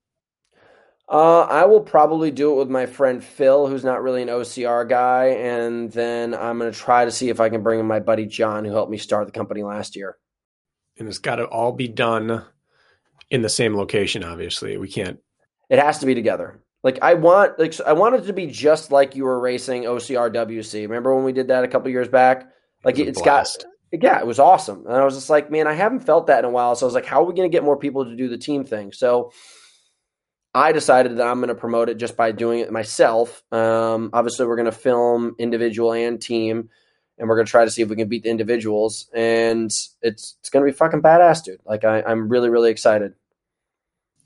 Uh, 1.09 1.41
I 1.41 1.65
will 1.65 1.79
probably 1.79 2.31
do 2.31 2.51
it 2.51 2.55
with 2.55 2.69
my 2.69 2.85
friend 2.85 3.23
Phil, 3.23 3.67
who's 3.67 3.85
not 3.85 4.03
really 4.03 4.21
an 4.21 4.27
OCR 4.27 4.87
guy, 4.87 5.27
and 5.27 5.89
then 5.91 6.33
I'm 6.33 6.59
going 6.59 6.71
to 6.71 6.77
try 6.77 7.05
to 7.05 7.11
see 7.11 7.29
if 7.29 7.39
I 7.39 7.47
can 7.47 7.63
bring 7.63 7.79
in 7.79 7.85
my 7.85 8.01
buddy 8.01 8.25
John, 8.25 8.65
who 8.65 8.71
helped 8.71 8.91
me 8.91 8.97
start 8.97 9.25
the 9.25 9.31
company 9.31 9.63
last 9.63 9.95
year. 9.95 10.17
And 10.99 11.07
it's 11.07 11.19
got 11.19 11.37
to 11.37 11.45
all 11.45 11.71
be 11.71 11.87
done 11.87 12.43
in 13.29 13.41
the 13.41 13.49
same 13.49 13.75
location. 13.75 14.23
Obviously, 14.23 14.75
we 14.77 14.89
can't. 14.89 15.19
It 15.69 15.79
has 15.79 15.99
to 15.99 16.05
be 16.05 16.15
together. 16.15 16.59
Like 16.83 16.99
I 17.01 17.13
want, 17.13 17.57
like 17.57 17.79
I 17.81 17.93
want 17.93 18.15
it 18.15 18.25
to 18.25 18.33
be 18.33 18.47
just 18.47 18.91
like 18.91 19.15
you 19.15 19.23
were 19.23 19.39
racing 19.39 19.83
OCR 19.83 20.33
WC. 20.33 20.81
Remember 20.81 21.15
when 21.15 21.23
we 21.23 21.31
did 21.31 21.47
that 21.47 21.63
a 21.63 21.67
couple 21.67 21.89
years 21.89 22.07
back? 22.07 22.51
Like 22.83 22.99
It 22.99 23.07
it's 23.07 23.21
got 23.21 23.47
yeah, 23.91 24.19
it 24.19 24.27
was 24.27 24.39
awesome. 24.39 24.85
And 24.85 24.95
I 24.95 25.05
was 25.05 25.15
just 25.15 25.29
like, 25.29 25.49
man, 25.49 25.67
I 25.67 25.73
haven't 25.73 26.01
felt 26.01 26.27
that 26.27 26.39
in 26.39 26.45
a 26.45 26.49
while. 26.49 26.75
So 26.75 26.85
I 26.85 26.87
was 26.87 26.93
like, 26.93 27.05
how 27.05 27.21
are 27.21 27.25
we 27.25 27.33
going 27.33 27.49
to 27.49 27.55
get 27.55 27.63
more 27.63 27.77
people 27.77 28.03
to 28.03 28.15
do 28.15 28.27
the 28.27 28.37
team 28.37 28.65
thing? 28.65 28.91
So 28.91 29.31
I 30.57 30.71
decided 30.71 31.17
that 31.17 31.27
I'm 31.27 31.37
going 31.37 31.49
to 31.49 31.55
promote 31.55 31.87
it 31.89 31.97
just 31.97 32.17
by 32.17 32.31
doing 32.31 32.59
it 32.61 32.71
myself. 32.71 33.43
Um, 33.51 34.09
obviously, 34.11 34.47
we're 34.47 34.55
going 34.55 34.65
to 34.65 34.71
film 34.71 35.35
individual 35.37 35.93
and 35.93 36.19
team, 36.19 36.69
and 37.17 37.29
we're 37.29 37.35
going 37.35 37.45
to 37.45 37.51
try 37.51 37.63
to 37.63 37.69
see 37.71 37.83
if 37.83 37.89
we 37.89 37.95
can 37.95 38.09
beat 38.09 38.23
the 38.23 38.29
individuals. 38.29 39.07
And 39.13 39.65
it's 39.65 39.95
it's 40.01 40.49
going 40.51 40.65
to 40.65 40.71
be 40.71 40.75
fucking 40.75 41.01
badass, 41.01 41.43
dude. 41.43 41.59
Like 41.65 41.85
I, 41.85 42.01
I'm 42.01 42.27
really 42.29 42.49
really 42.49 42.71
excited. 42.71 43.13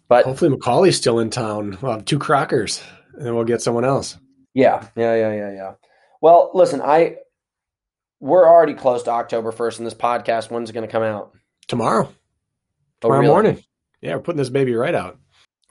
But 0.08 0.26
Hopefully, 0.26 0.52
Macaulay's 0.52 0.98
still 0.98 1.20
in 1.20 1.30
town. 1.30 1.78
We'll 1.82 1.92
have 1.92 2.06
two 2.06 2.20
Krakers, 2.20 2.82
and 3.16 3.26
then 3.26 3.36
we'll 3.36 3.44
get 3.46 3.62
someone 3.62 3.86
else. 3.86 4.18
Yeah, 4.54 4.88
yeah, 4.96 5.16
yeah, 5.16 5.34
yeah, 5.34 5.52
yeah. 5.54 5.72
Well, 6.22 6.52
listen, 6.54 6.82
I 6.82 7.18
we're 8.20 8.48
already 8.48 8.74
close 8.74 9.04
to 9.04 9.12
October 9.12 9.52
first, 9.52 9.80
and 9.80 9.86
this 9.88 9.94
podcast 9.94 10.50
when's 10.52 10.70
it 10.70 10.74
going 10.74 10.88
to 10.88 10.92
come 10.92 11.04
out? 11.04 11.34
Tomorrow, 11.68 12.08
Oh, 12.08 12.14
tomorrow 13.02 13.20
really? 13.22 13.32
morning. 13.32 13.64
Yeah, 14.02 14.16
we're 14.16 14.22
putting 14.22 14.38
this 14.38 14.50
baby 14.50 14.74
right 14.76 14.96
out. 14.96 15.18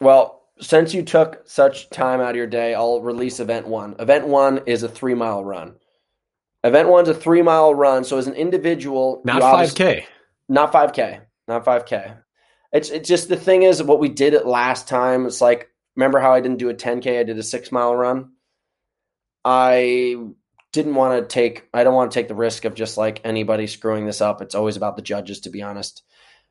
Well, 0.00 0.39
since 0.60 0.94
you 0.94 1.02
took 1.02 1.42
such 1.48 1.90
time 1.90 2.20
out 2.20 2.30
of 2.30 2.36
your 2.36 2.46
day, 2.46 2.74
I'll 2.74 3.00
release 3.00 3.40
event 3.40 3.66
one. 3.66 3.96
Event 3.98 4.26
one 4.26 4.62
is 4.66 4.82
a 4.82 4.88
three 4.88 5.14
mile 5.14 5.44
run. 5.44 5.76
Event 6.62 6.88
one's 6.88 7.08
a 7.08 7.14
three 7.14 7.42
mile 7.42 7.74
run. 7.74 8.04
So 8.04 8.18
as 8.18 8.26
an 8.26 8.34
individual, 8.34 9.22
Not 9.24 9.40
five 9.40 9.74
k, 9.74 10.06
not 10.48 10.72
five 10.72 10.92
k, 10.92 11.20
not 11.48 11.64
five 11.64 11.86
k. 11.86 12.12
It's 12.72 12.90
it's 12.90 13.08
just 13.08 13.28
the 13.28 13.36
thing 13.36 13.62
is 13.62 13.82
what 13.82 14.00
we 14.00 14.08
did 14.08 14.34
it 14.34 14.46
last 14.46 14.86
time. 14.86 15.26
It's 15.26 15.40
like 15.40 15.68
remember 15.96 16.20
how 16.20 16.32
I 16.32 16.40
didn't 16.40 16.58
do 16.58 16.68
a 16.68 16.74
ten 16.74 17.00
k? 17.00 17.18
I 17.18 17.24
did 17.24 17.38
a 17.38 17.42
six 17.42 17.72
mile 17.72 17.96
run. 17.96 18.32
I 19.44 20.16
didn't 20.72 20.94
want 20.94 21.22
to 21.22 21.32
take. 21.32 21.68
I 21.72 21.84
don't 21.84 21.94
want 21.94 22.10
to 22.10 22.14
take 22.14 22.28
the 22.28 22.34
risk 22.34 22.64
of 22.64 22.74
just 22.74 22.96
like 22.96 23.22
anybody 23.24 23.66
screwing 23.66 24.06
this 24.06 24.20
up. 24.20 24.42
It's 24.42 24.54
always 24.54 24.76
about 24.76 24.96
the 24.96 25.02
judges, 25.02 25.40
to 25.40 25.50
be 25.50 25.62
honest. 25.62 26.02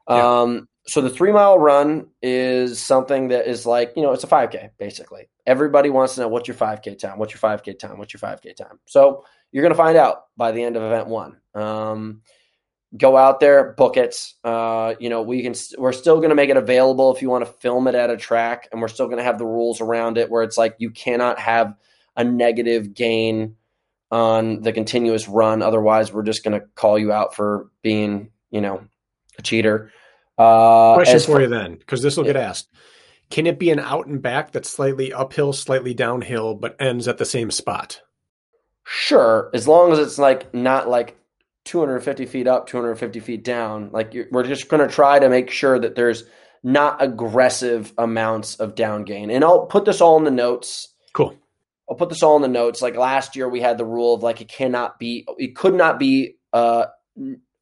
Yeah. 0.10 0.42
Um, 0.42 0.68
so 0.90 1.02
the 1.02 1.10
three 1.10 1.32
mile 1.32 1.60
run 1.60 2.08
is 2.22 2.80
something 2.80 3.30
that 3.30 3.48
is 3.48 3.66
like 3.66 3.94
you 3.96 4.02
know 4.02 4.12
it's 4.12 4.24
a 4.24 4.28
five 4.28 4.52
k 4.52 4.70
basically. 4.78 5.30
everybody 5.46 5.90
wants 5.90 6.16
to 6.16 6.22
know 6.22 6.28
what's 6.28 6.48
your 6.48 6.58
5K 6.58 6.98
time, 6.98 7.18
what's 7.20 7.34
your 7.34 7.40
5K 7.40 7.78
time, 7.78 7.98
what's 7.98 8.14
your 8.14 8.20
5K 8.22 8.56
time. 8.56 8.80
So 8.86 9.26
you're 9.52 9.64
going 9.64 9.74
to 9.74 9.78
find 9.78 9.98
out 9.98 10.26
by 10.38 10.52
the 10.52 10.64
end 10.64 10.76
of 10.76 10.84
event 10.84 11.08
one. 11.08 11.38
Um, 11.56 12.22
go 12.96 13.18
out 13.18 13.40
there, 13.40 13.74
book 13.74 13.98
it. 13.98 14.16
Uh, 14.44 14.96
you 15.00 15.10
know, 15.10 15.22
we 15.22 15.42
can. 15.42 15.54
We're 15.78 15.94
still 15.94 16.18
going 16.18 16.30
to 16.30 16.36
make 16.36 16.50
it 16.50 16.58
available 16.58 17.14
if 17.16 17.22
you 17.22 17.30
want 17.30 17.46
to 17.46 17.52
film 17.52 17.88
it 17.88 17.96
at 17.96 18.10
a 18.10 18.18
track, 18.18 18.68
and 18.72 18.82
we're 18.82 18.88
still 18.88 19.08
going 19.08 19.18
to 19.18 19.24
have 19.24 19.38
the 19.38 19.46
rules 19.46 19.82
around 19.82 20.18
it 20.18 20.30
where 20.30 20.44
it's 20.44 20.58
like 20.58 20.76
you 20.80 20.92
cannot 20.92 21.40
have 21.40 21.76
a 22.16 22.24
negative 22.24 22.94
gain 22.94 23.56
on 24.12 24.62
the 24.62 24.74
continuous 24.74 25.28
run. 25.28 25.62
Otherwise, 25.62 26.12
we're 26.12 26.24
just 26.24 26.44
going 26.44 26.60
to 26.60 26.66
call 26.76 26.98
you 26.98 27.12
out 27.12 27.36
for 27.36 27.70
being, 27.84 28.32
you 28.50 28.62
know, 28.62 28.82
a 29.38 29.42
cheater. 29.42 29.92
Uh, 30.40 30.96
Question 30.96 31.20
for, 31.20 31.42
you 31.42 31.48
then, 31.48 31.76
because 31.76 32.02
this 32.02 32.16
will 32.16 32.24
get 32.24 32.38
asked. 32.38 32.70
Can 33.30 33.46
it 33.46 33.60
be 33.60 33.70
an 33.72 33.80
out 33.80 34.08
and 34.08 34.22
back 34.22 34.52
that's 34.52 34.70
slightly 34.70 35.12
uphill, 35.12 35.52
slightly 35.52 35.94
downhill, 35.94 36.56
but 36.56 36.78
ends 36.80 37.08
at 37.10 37.18
the 37.18 37.26
same 37.26 37.52
spot? 37.52 38.02
Sure, 38.86 39.52
as 39.54 39.68
long 39.68 39.92
as 39.92 40.00
it's 40.00 40.18
like 40.18 40.54
not 40.54 40.88
like 40.88 41.20
250 41.66 42.26
feet 42.26 42.48
up, 42.48 42.68
250 42.68 43.20
feet 43.20 43.44
down. 43.44 43.90
Like 43.92 44.16
we're 44.32 44.46
just 44.46 44.70
going 44.70 44.88
to 44.88 44.92
try 44.94 45.20
to 45.20 45.30
make 45.30 45.52
sure 45.52 45.78
that 45.78 45.96
there's 45.96 46.24
not 46.64 47.02
aggressive 47.02 47.94
amounts 47.98 48.56
of 48.56 48.76
down 48.76 49.04
gain. 49.04 49.30
And 49.30 49.44
I'll 49.44 49.66
put 49.66 49.86
this 49.86 50.02
all 50.02 50.18
in 50.18 50.24
the 50.24 50.32
notes. 50.32 50.88
Cool. 51.14 51.36
I'll 51.90 51.98
put 51.98 52.10
this 52.10 52.24
all 52.24 52.38
in 52.38 52.42
the 52.42 52.48
notes. 52.48 52.82
Like 52.82 52.96
last 52.96 53.36
year, 53.36 53.50
we 53.50 53.62
had 53.62 53.78
the 53.78 53.86
rule 53.86 54.14
of 54.14 54.24
like 54.24 54.42
it 54.42 54.48
cannot 54.48 55.00
be, 55.00 55.26
it 55.38 55.56
could 55.56 55.76
not 55.76 56.00
be 56.00 56.38
uh, 56.54 56.86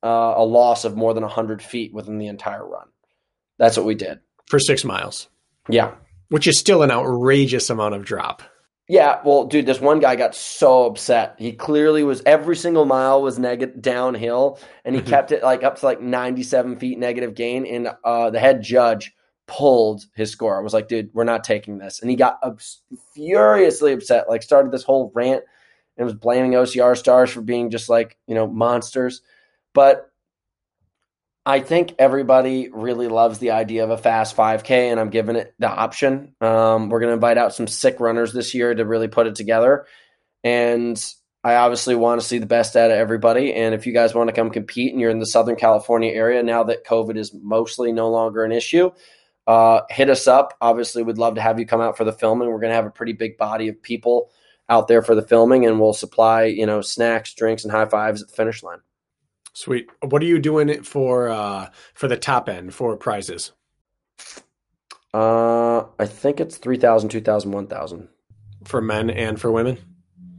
uh, 0.04 0.34
a 0.38 0.46
loss 0.46 0.86
of 0.86 0.96
more 0.96 1.14
than 1.14 1.24
100 1.24 1.62
feet 1.62 1.94
within 1.94 2.18
the 2.18 2.28
entire 2.28 2.66
run. 2.66 2.88
That's 3.58 3.78
what 3.78 3.86
we 3.86 3.96
did 3.96 4.20
for 4.48 4.60
six 4.60 4.84
miles. 4.84 5.28
Yeah. 5.70 5.96
Which 6.30 6.48
is 6.48 6.60
still 6.60 6.84
an 6.84 6.92
outrageous 6.92 7.70
amount 7.70 7.96
of 7.96 8.06
drop. 8.06 8.44
Yeah, 8.90 9.20
well, 9.26 9.46
dude, 9.46 9.66
this 9.66 9.82
one 9.82 10.00
guy 10.00 10.16
got 10.16 10.34
so 10.34 10.86
upset. 10.86 11.36
He 11.38 11.52
clearly 11.52 12.04
was 12.04 12.24
every 12.26 12.56
single 12.56 12.86
mile 12.86 13.22
was 13.22 13.38
negative 13.38 13.82
downhill, 13.82 14.60
and 14.86 14.96
he 14.96 15.02
mm-hmm. 15.02 15.10
kept 15.10 15.34
it 15.34 15.44
like 15.44 15.64
up 15.64 15.80
to 15.80 15.86
like 15.86 16.00
ninety-seven 16.00 16.80
feet 16.80 16.98
negative 16.98 17.36
gain. 17.36 17.66
And 17.66 17.90
uh, 18.06 18.30
the 18.30 18.40
head 18.40 18.62
judge 18.62 19.14
pulled 19.46 20.06
his 20.16 20.32
score. 20.32 20.58
I 20.58 20.62
was 20.62 20.74
like, 20.74 20.88
dude, 20.88 21.10
we're 21.14 21.26
not 21.26 21.44
taking 21.44 21.80
this. 21.80 22.00
And 22.00 22.10
he 22.10 22.16
got 22.16 22.40
furiously 23.14 23.92
upset. 23.92 24.30
Like, 24.30 24.42
started 24.42 24.72
this 24.72 24.84
whole 24.84 25.12
rant 25.14 25.44
and 25.98 26.06
was 26.06 26.14
blaming 26.14 26.52
OCR 26.52 26.96
stars 26.96 27.30
for 27.30 27.42
being 27.42 27.70
just 27.70 27.90
like 27.90 28.18
you 28.26 28.36
know 28.36 28.48
monsters. 28.48 29.22
But 29.78 30.10
I 31.46 31.60
think 31.60 31.94
everybody 32.00 32.70
really 32.74 33.08
loves 33.08 33.38
the 33.38 33.52
idea 33.52 33.84
of 33.84 33.92
a 33.92 33.98
fast 34.00 34.36
5K, 34.36 34.72
and 34.72 35.00
I'm 35.00 35.12
giving 35.12 35.36
it 35.36 35.54
the 35.60 35.70
option. 35.70 36.34
Um, 36.42 36.90
we're 36.90 37.00
going 37.00 37.12
to 37.12 37.14
invite 37.14 37.38
out 37.38 37.54
some 37.54 37.68
sick 37.68 38.00
runners 38.00 38.34
this 38.34 38.56
year 38.56 38.74
to 38.74 38.86
really 38.86 39.08
put 39.08 39.28
it 39.28 39.36
together. 39.36 39.86
And 40.44 41.00
I 41.44 41.58
obviously 41.58 41.94
want 41.94 42.20
to 42.20 42.26
see 42.26 42.40
the 42.40 42.48
best 42.48 42.76
out 42.76 42.90
of 42.90 42.98
everybody. 42.98 43.54
And 43.54 43.76
if 43.76 43.86
you 43.86 43.94
guys 43.94 44.16
want 44.16 44.30
to 44.30 44.36
come 44.36 44.50
compete 44.50 44.94
and 44.94 45.00
you're 45.00 45.12
in 45.12 45.20
the 45.20 45.28
Southern 45.28 45.58
California 45.58 46.12
area 46.12 46.42
now 46.42 46.64
that 46.64 46.84
COVID 46.84 47.16
is 47.16 47.32
mostly 47.36 47.92
no 47.92 48.10
longer 48.10 48.44
an 48.44 48.52
issue, 48.52 48.90
uh, 49.46 49.82
hit 49.92 50.10
us 50.10 50.26
up. 50.26 50.58
Obviously, 50.60 51.04
we'd 51.04 51.20
love 51.20 51.36
to 51.36 51.42
have 51.42 51.60
you 51.60 51.68
come 51.68 51.82
out 51.82 51.98
for 51.98 52.04
the 52.04 52.12
filming. 52.12 52.50
We're 52.50 52.62
going 52.62 52.72
to 52.72 52.76
have 52.78 52.88
a 52.88 52.90
pretty 52.90 53.14
big 53.14 53.38
body 53.38 53.68
of 53.68 53.80
people 53.80 54.32
out 54.70 54.88
there 54.88 55.04
for 55.04 55.14
the 55.14 55.22
filming, 55.22 55.68
and 55.68 55.80
we'll 55.80 55.94
supply 55.94 56.46
you 56.46 56.66
know 56.66 56.82
snacks, 56.82 57.36
drinks, 57.36 57.64
and 57.64 57.72
high 57.72 57.86
fives 57.86 58.24
at 58.24 58.30
the 58.30 58.36
finish 58.36 58.64
line. 58.64 58.80
Sweet. 59.58 59.90
What 60.04 60.22
are 60.22 60.28
you 60.28 60.38
doing 60.38 60.84
for 60.84 61.30
uh 61.30 61.70
for 61.96 62.08
the 62.08 62.16
top 62.16 62.48
end 62.48 62.76
for 62.76 62.96
prizes? 62.96 63.54
Uh 65.16 65.80
I 65.98 66.06
think 66.06 66.40
it's 66.40 66.58
3000, 66.58 67.10
2000, 67.10 67.52
1000 67.52 68.08
for 68.66 68.82
men 68.82 69.10
and 69.10 69.42
for 69.42 69.52
women. 69.52 69.80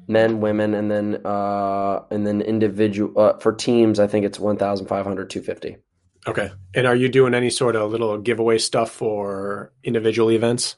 Men, 0.06 0.40
women 0.40 0.72
and 0.72 0.88
then 0.88 1.20
uh 1.24 2.02
and 2.12 2.24
then 2.24 2.40
individual 2.42 3.12
uh, 3.20 3.38
for 3.38 3.52
teams 3.52 3.98
I 3.98 4.06
think 4.06 4.24
it's 4.24 4.38
1500 4.38 5.28
250. 5.28 5.78
Okay. 6.28 6.52
And 6.76 6.86
are 6.86 6.94
you 6.94 7.08
doing 7.08 7.34
any 7.34 7.50
sort 7.50 7.74
of 7.74 7.90
little 7.90 8.18
giveaway 8.18 8.58
stuff 8.58 8.92
for 8.92 9.72
individual 9.82 10.30
events? 10.30 10.76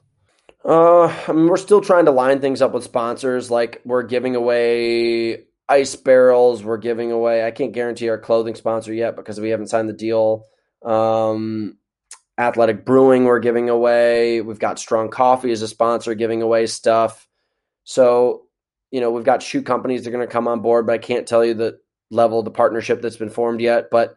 Uh, 0.65 1.09
I 1.29 1.33
mean, 1.33 1.49
we're 1.49 1.57
still 1.57 1.81
trying 1.81 2.05
to 2.07 2.11
line 2.11 2.41
things 2.41 2.63
up 2.63 2.73
with 2.73 2.85
sponsors. 2.85 3.51
Like 3.51 3.83
we're 3.85 4.03
giving 4.03 4.35
away 4.37 5.45
ice 5.71 5.95
barrels 5.95 6.65
we're 6.65 6.77
giving 6.77 7.13
away. 7.13 7.47
I 7.47 7.53
can't 7.53 7.73
guarantee 7.73 8.09
our 8.09 8.19
clothing 8.19 8.57
sponsor 8.57 8.93
yet 8.93 9.17
because 9.17 9.41
we 9.41 9.51
haven't 9.51 9.69
signed 9.69 9.89
the 9.89 9.95
deal. 9.95 10.47
Um, 10.85 11.79
Athletic 12.37 12.85
Brewing 12.85 13.25
we're 13.25 13.39
giving 13.39 13.69
away. 13.69 14.41
We've 14.41 14.59
got 14.59 14.79
Strong 14.79 15.11
Coffee 15.11 15.53
as 15.53 15.63
a 15.63 15.69
sponsor 15.69 16.15
giving 16.15 16.43
away 16.43 16.67
stuff. 16.67 17.29
So, 17.85 18.43
you 18.91 19.01
know, 19.01 19.11
we've 19.11 19.25
got 19.25 19.43
shoe 19.43 19.63
companies 19.63 20.03
that 20.03 20.11
are 20.11 20.13
going 20.13 20.27
to 20.27 20.33
come 20.33 20.49
on 20.49 20.61
board, 20.61 20.87
but 20.87 20.95
I 20.95 20.99
can't 20.99 21.27
tell 21.27 21.45
you 21.45 21.55
the 21.55 21.79
level 22.11 22.41
of 22.41 22.45
the 22.45 22.51
partnership 22.51 23.01
that's 23.01 23.17
been 23.17 23.31
formed 23.31 23.61
yet. 23.61 23.89
But 23.91 24.17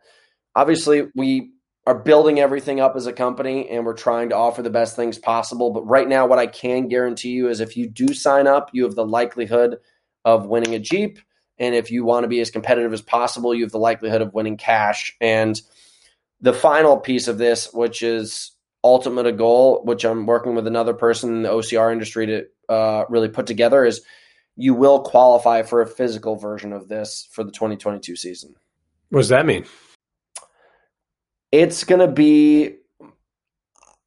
obviously, 0.56 1.04
we 1.16 1.52
are 1.86 2.00
building 2.00 2.40
everything 2.40 2.80
up 2.80 2.96
as 2.96 3.08
a 3.08 3.14
company 3.14 3.70
and 3.70 3.86
we're 3.86 3.94
trying 3.94 4.30
to 4.30 4.36
offer 4.36 4.62
the 4.62 4.70
best 4.70 4.96
things 4.96 5.18
possible. 5.20 5.72
But 5.72 5.84
right 5.84 6.08
now, 6.08 6.26
what 6.26 6.40
I 6.40 6.48
can 6.48 6.88
guarantee 6.88 7.32
you 7.32 7.50
is 7.50 7.60
if 7.60 7.76
you 7.76 7.90
do 7.90 8.14
sign 8.14 8.48
up, 8.48 8.70
you 8.74 8.84
have 8.86 8.96
the 8.96 9.06
likelihood 9.06 9.78
of 10.26 10.48
winning 10.48 10.74
a 10.74 10.80
Jeep 10.80 11.20
and 11.58 11.76
if 11.76 11.92
you 11.92 12.04
want 12.04 12.24
to 12.24 12.28
be 12.28 12.40
as 12.40 12.52
competitive 12.52 12.94
as 12.94 13.02
possible, 13.02 13.54
you 13.54 13.64
have 13.64 13.72
the 13.72 13.80
likelihood 13.80 14.22
of 14.22 14.34
winning 14.34 14.58
cash. 14.58 15.16
And 15.22 15.60
the 16.42 16.54
final 16.54 16.98
piece 16.98 17.28
of 17.28 17.38
this, 17.38 17.72
which 17.74 18.02
is 18.02 18.52
ultimate 18.84 19.28
a 19.28 19.32
goal, 19.32 19.82
which 19.84 20.04
I'm 20.04 20.26
working 20.26 20.56
with 20.56 20.68
another 20.68 20.94
person 20.94 21.36
in 21.36 21.44
the 21.44 21.50
OCR 21.50 21.92
industry 21.92 22.26
to 22.28 22.46
uh, 22.70 23.06
really 23.10 23.30
put 23.30 23.48
together, 23.48 23.86
is 23.86 24.02
you 24.56 24.74
will 24.74 25.02
qualify 25.02 25.64
for 25.64 25.82
a 25.82 25.88
physical 25.88 26.36
version 26.36 26.74
of 26.74 26.88
this 26.88 27.28
for 27.32 27.44
the 27.44 27.52
2022 27.52 28.16
season. 28.16 28.56
What 29.10 29.20
does 29.20 29.30
that 29.30 29.46
mean? 29.46 29.66
It's 31.52 31.84
going 31.84 32.02
to 32.02 32.08
be 32.08 32.78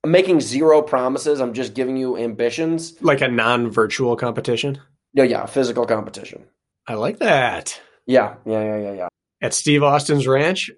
I'm 0.06 0.12
making 0.12 0.40
zero 0.40 0.82
promises. 0.82 1.40
I'm 1.40 1.52
just 1.52 1.74
giving 1.74 1.97
you 1.97 2.16
ambitions. 2.16 2.94
Like 3.02 3.23
a 3.23 3.28
non 3.28 3.73
virtual 3.73 4.14
competition? 4.14 4.81
Yeah, 5.14 5.24
yeah, 5.24 5.47
physical 5.47 5.85
competition. 5.85 6.44
I 6.86 6.94
like 6.94 7.18
that. 7.18 7.80
Yeah, 8.06 8.36
yeah, 8.44 8.62
yeah, 8.62 8.78
yeah, 8.78 8.92
yeah. 8.92 9.08
At 9.42 9.54
Steve 9.54 9.82
Austin's 9.82 10.26
ranch? 10.26 10.70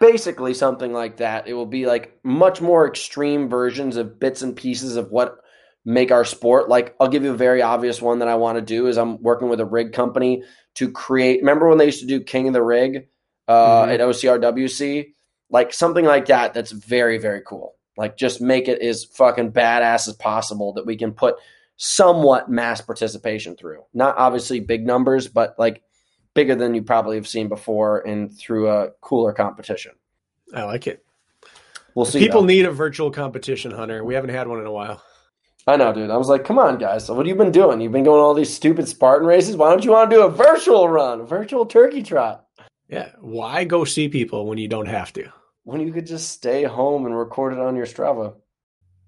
Basically, 0.00 0.54
something 0.54 0.92
like 0.92 1.18
that. 1.18 1.46
It 1.46 1.54
will 1.54 1.66
be 1.66 1.86
like 1.86 2.18
much 2.24 2.60
more 2.60 2.88
extreme 2.88 3.48
versions 3.48 3.96
of 3.96 4.18
bits 4.18 4.42
and 4.42 4.56
pieces 4.56 4.96
of 4.96 5.10
what 5.10 5.38
make 5.84 6.10
our 6.10 6.24
sport. 6.24 6.68
Like, 6.68 6.94
I'll 6.98 7.08
give 7.08 7.24
you 7.24 7.32
a 7.32 7.36
very 7.36 7.62
obvious 7.62 8.00
one 8.00 8.20
that 8.20 8.28
I 8.28 8.36
want 8.36 8.56
to 8.56 8.62
do 8.62 8.86
is 8.86 8.96
I'm 8.96 9.22
working 9.22 9.48
with 9.48 9.60
a 9.60 9.66
rig 9.66 9.92
company 9.92 10.44
to 10.76 10.90
create. 10.90 11.40
Remember 11.40 11.68
when 11.68 11.78
they 11.78 11.86
used 11.86 12.00
to 12.00 12.06
do 12.06 12.20
King 12.20 12.48
of 12.48 12.54
the 12.54 12.62
Rig 12.62 13.08
uh, 13.46 13.82
mm-hmm. 13.82 13.92
at 13.92 14.00
OCRWC? 14.00 15.12
Like 15.50 15.74
something 15.74 16.04
like 16.04 16.26
that. 16.26 16.54
That's 16.54 16.72
very, 16.72 17.18
very 17.18 17.42
cool. 17.46 17.74
Like, 17.96 18.16
just 18.16 18.40
make 18.40 18.68
it 18.68 18.80
as 18.80 19.04
fucking 19.04 19.52
badass 19.52 20.08
as 20.08 20.14
possible 20.14 20.72
that 20.74 20.86
we 20.86 20.96
can 20.96 21.12
put 21.12 21.36
somewhat 21.76 22.50
mass 22.50 22.80
participation 22.80 23.56
through. 23.56 23.82
Not 23.94 24.16
obviously 24.16 24.60
big 24.60 24.86
numbers, 24.86 25.28
but 25.28 25.54
like 25.58 25.82
bigger 26.34 26.54
than 26.54 26.74
you 26.74 26.82
probably 26.82 27.16
have 27.16 27.28
seen 27.28 27.48
before 27.48 28.00
and 28.06 28.36
through 28.36 28.70
a 28.70 28.90
cooler 29.00 29.32
competition. 29.32 29.92
I 30.54 30.64
like 30.64 30.86
it. 30.86 31.04
We'll 31.94 32.06
see. 32.06 32.18
People 32.20 32.42
though. 32.42 32.46
need 32.46 32.64
a 32.64 32.70
virtual 32.70 33.10
competition, 33.10 33.70
Hunter. 33.70 34.04
We 34.04 34.14
haven't 34.14 34.30
had 34.30 34.48
one 34.48 34.60
in 34.60 34.66
a 34.66 34.72
while. 34.72 35.02
I 35.66 35.76
know, 35.76 35.92
dude. 35.92 36.10
I 36.10 36.16
was 36.16 36.28
like, 36.28 36.44
come 36.44 36.58
on, 36.58 36.78
guys. 36.78 37.06
So 37.06 37.14
what 37.14 37.26
have 37.26 37.28
you 37.28 37.40
been 37.40 37.52
doing? 37.52 37.80
You've 37.80 37.92
been 37.92 38.04
going 38.04 38.20
all 38.20 38.34
these 38.34 38.52
stupid 38.52 38.88
Spartan 38.88 39.28
races. 39.28 39.56
Why 39.56 39.70
don't 39.70 39.84
you 39.84 39.92
want 39.92 40.10
to 40.10 40.16
do 40.16 40.22
a 40.22 40.28
virtual 40.28 40.88
run, 40.88 41.20
a 41.20 41.24
virtual 41.24 41.66
turkey 41.66 42.02
trot? 42.02 42.46
Yeah. 42.88 43.10
Why 43.20 43.64
go 43.64 43.84
see 43.84 44.08
people 44.08 44.46
when 44.46 44.58
you 44.58 44.66
don't 44.66 44.88
have 44.88 45.12
to? 45.12 45.32
When 45.62 45.80
you 45.80 45.92
could 45.92 46.06
just 46.06 46.30
stay 46.30 46.64
home 46.64 47.06
and 47.06 47.16
record 47.16 47.52
it 47.52 47.60
on 47.60 47.76
your 47.76 47.86
Strava. 47.86 48.34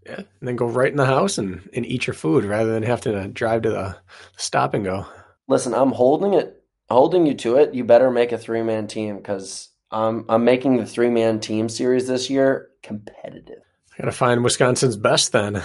Yeah, 0.06 0.16
and 0.16 0.48
then 0.48 0.56
go 0.56 0.66
right 0.66 0.90
in 0.90 0.96
the 0.96 1.06
house 1.06 1.38
and, 1.38 1.68
and 1.72 1.86
eat 1.86 2.06
your 2.06 2.14
food 2.14 2.44
rather 2.44 2.72
than 2.72 2.82
have 2.82 3.00
to 3.02 3.28
drive 3.28 3.62
to 3.62 3.70
the 3.70 3.96
stop 4.36 4.74
and 4.74 4.84
go. 4.84 5.06
Listen, 5.48 5.74
I'm 5.74 5.92
holding 5.92 6.34
it, 6.34 6.62
holding 6.90 7.26
you 7.26 7.34
to 7.34 7.56
it. 7.56 7.74
You 7.74 7.84
better 7.84 8.10
make 8.10 8.32
a 8.32 8.38
three 8.38 8.62
man 8.62 8.86
team 8.86 9.16
because 9.16 9.70
I'm 9.90 10.24
I'm 10.28 10.44
making 10.44 10.76
the 10.76 10.86
three 10.86 11.10
man 11.10 11.40
team 11.40 11.68
series 11.68 12.06
this 12.06 12.28
year 12.28 12.70
competitive. 12.82 13.62
I 13.92 14.02
gotta 14.02 14.12
find 14.12 14.44
Wisconsin's 14.44 14.96
best 14.96 15.32
then. 15.32 15.62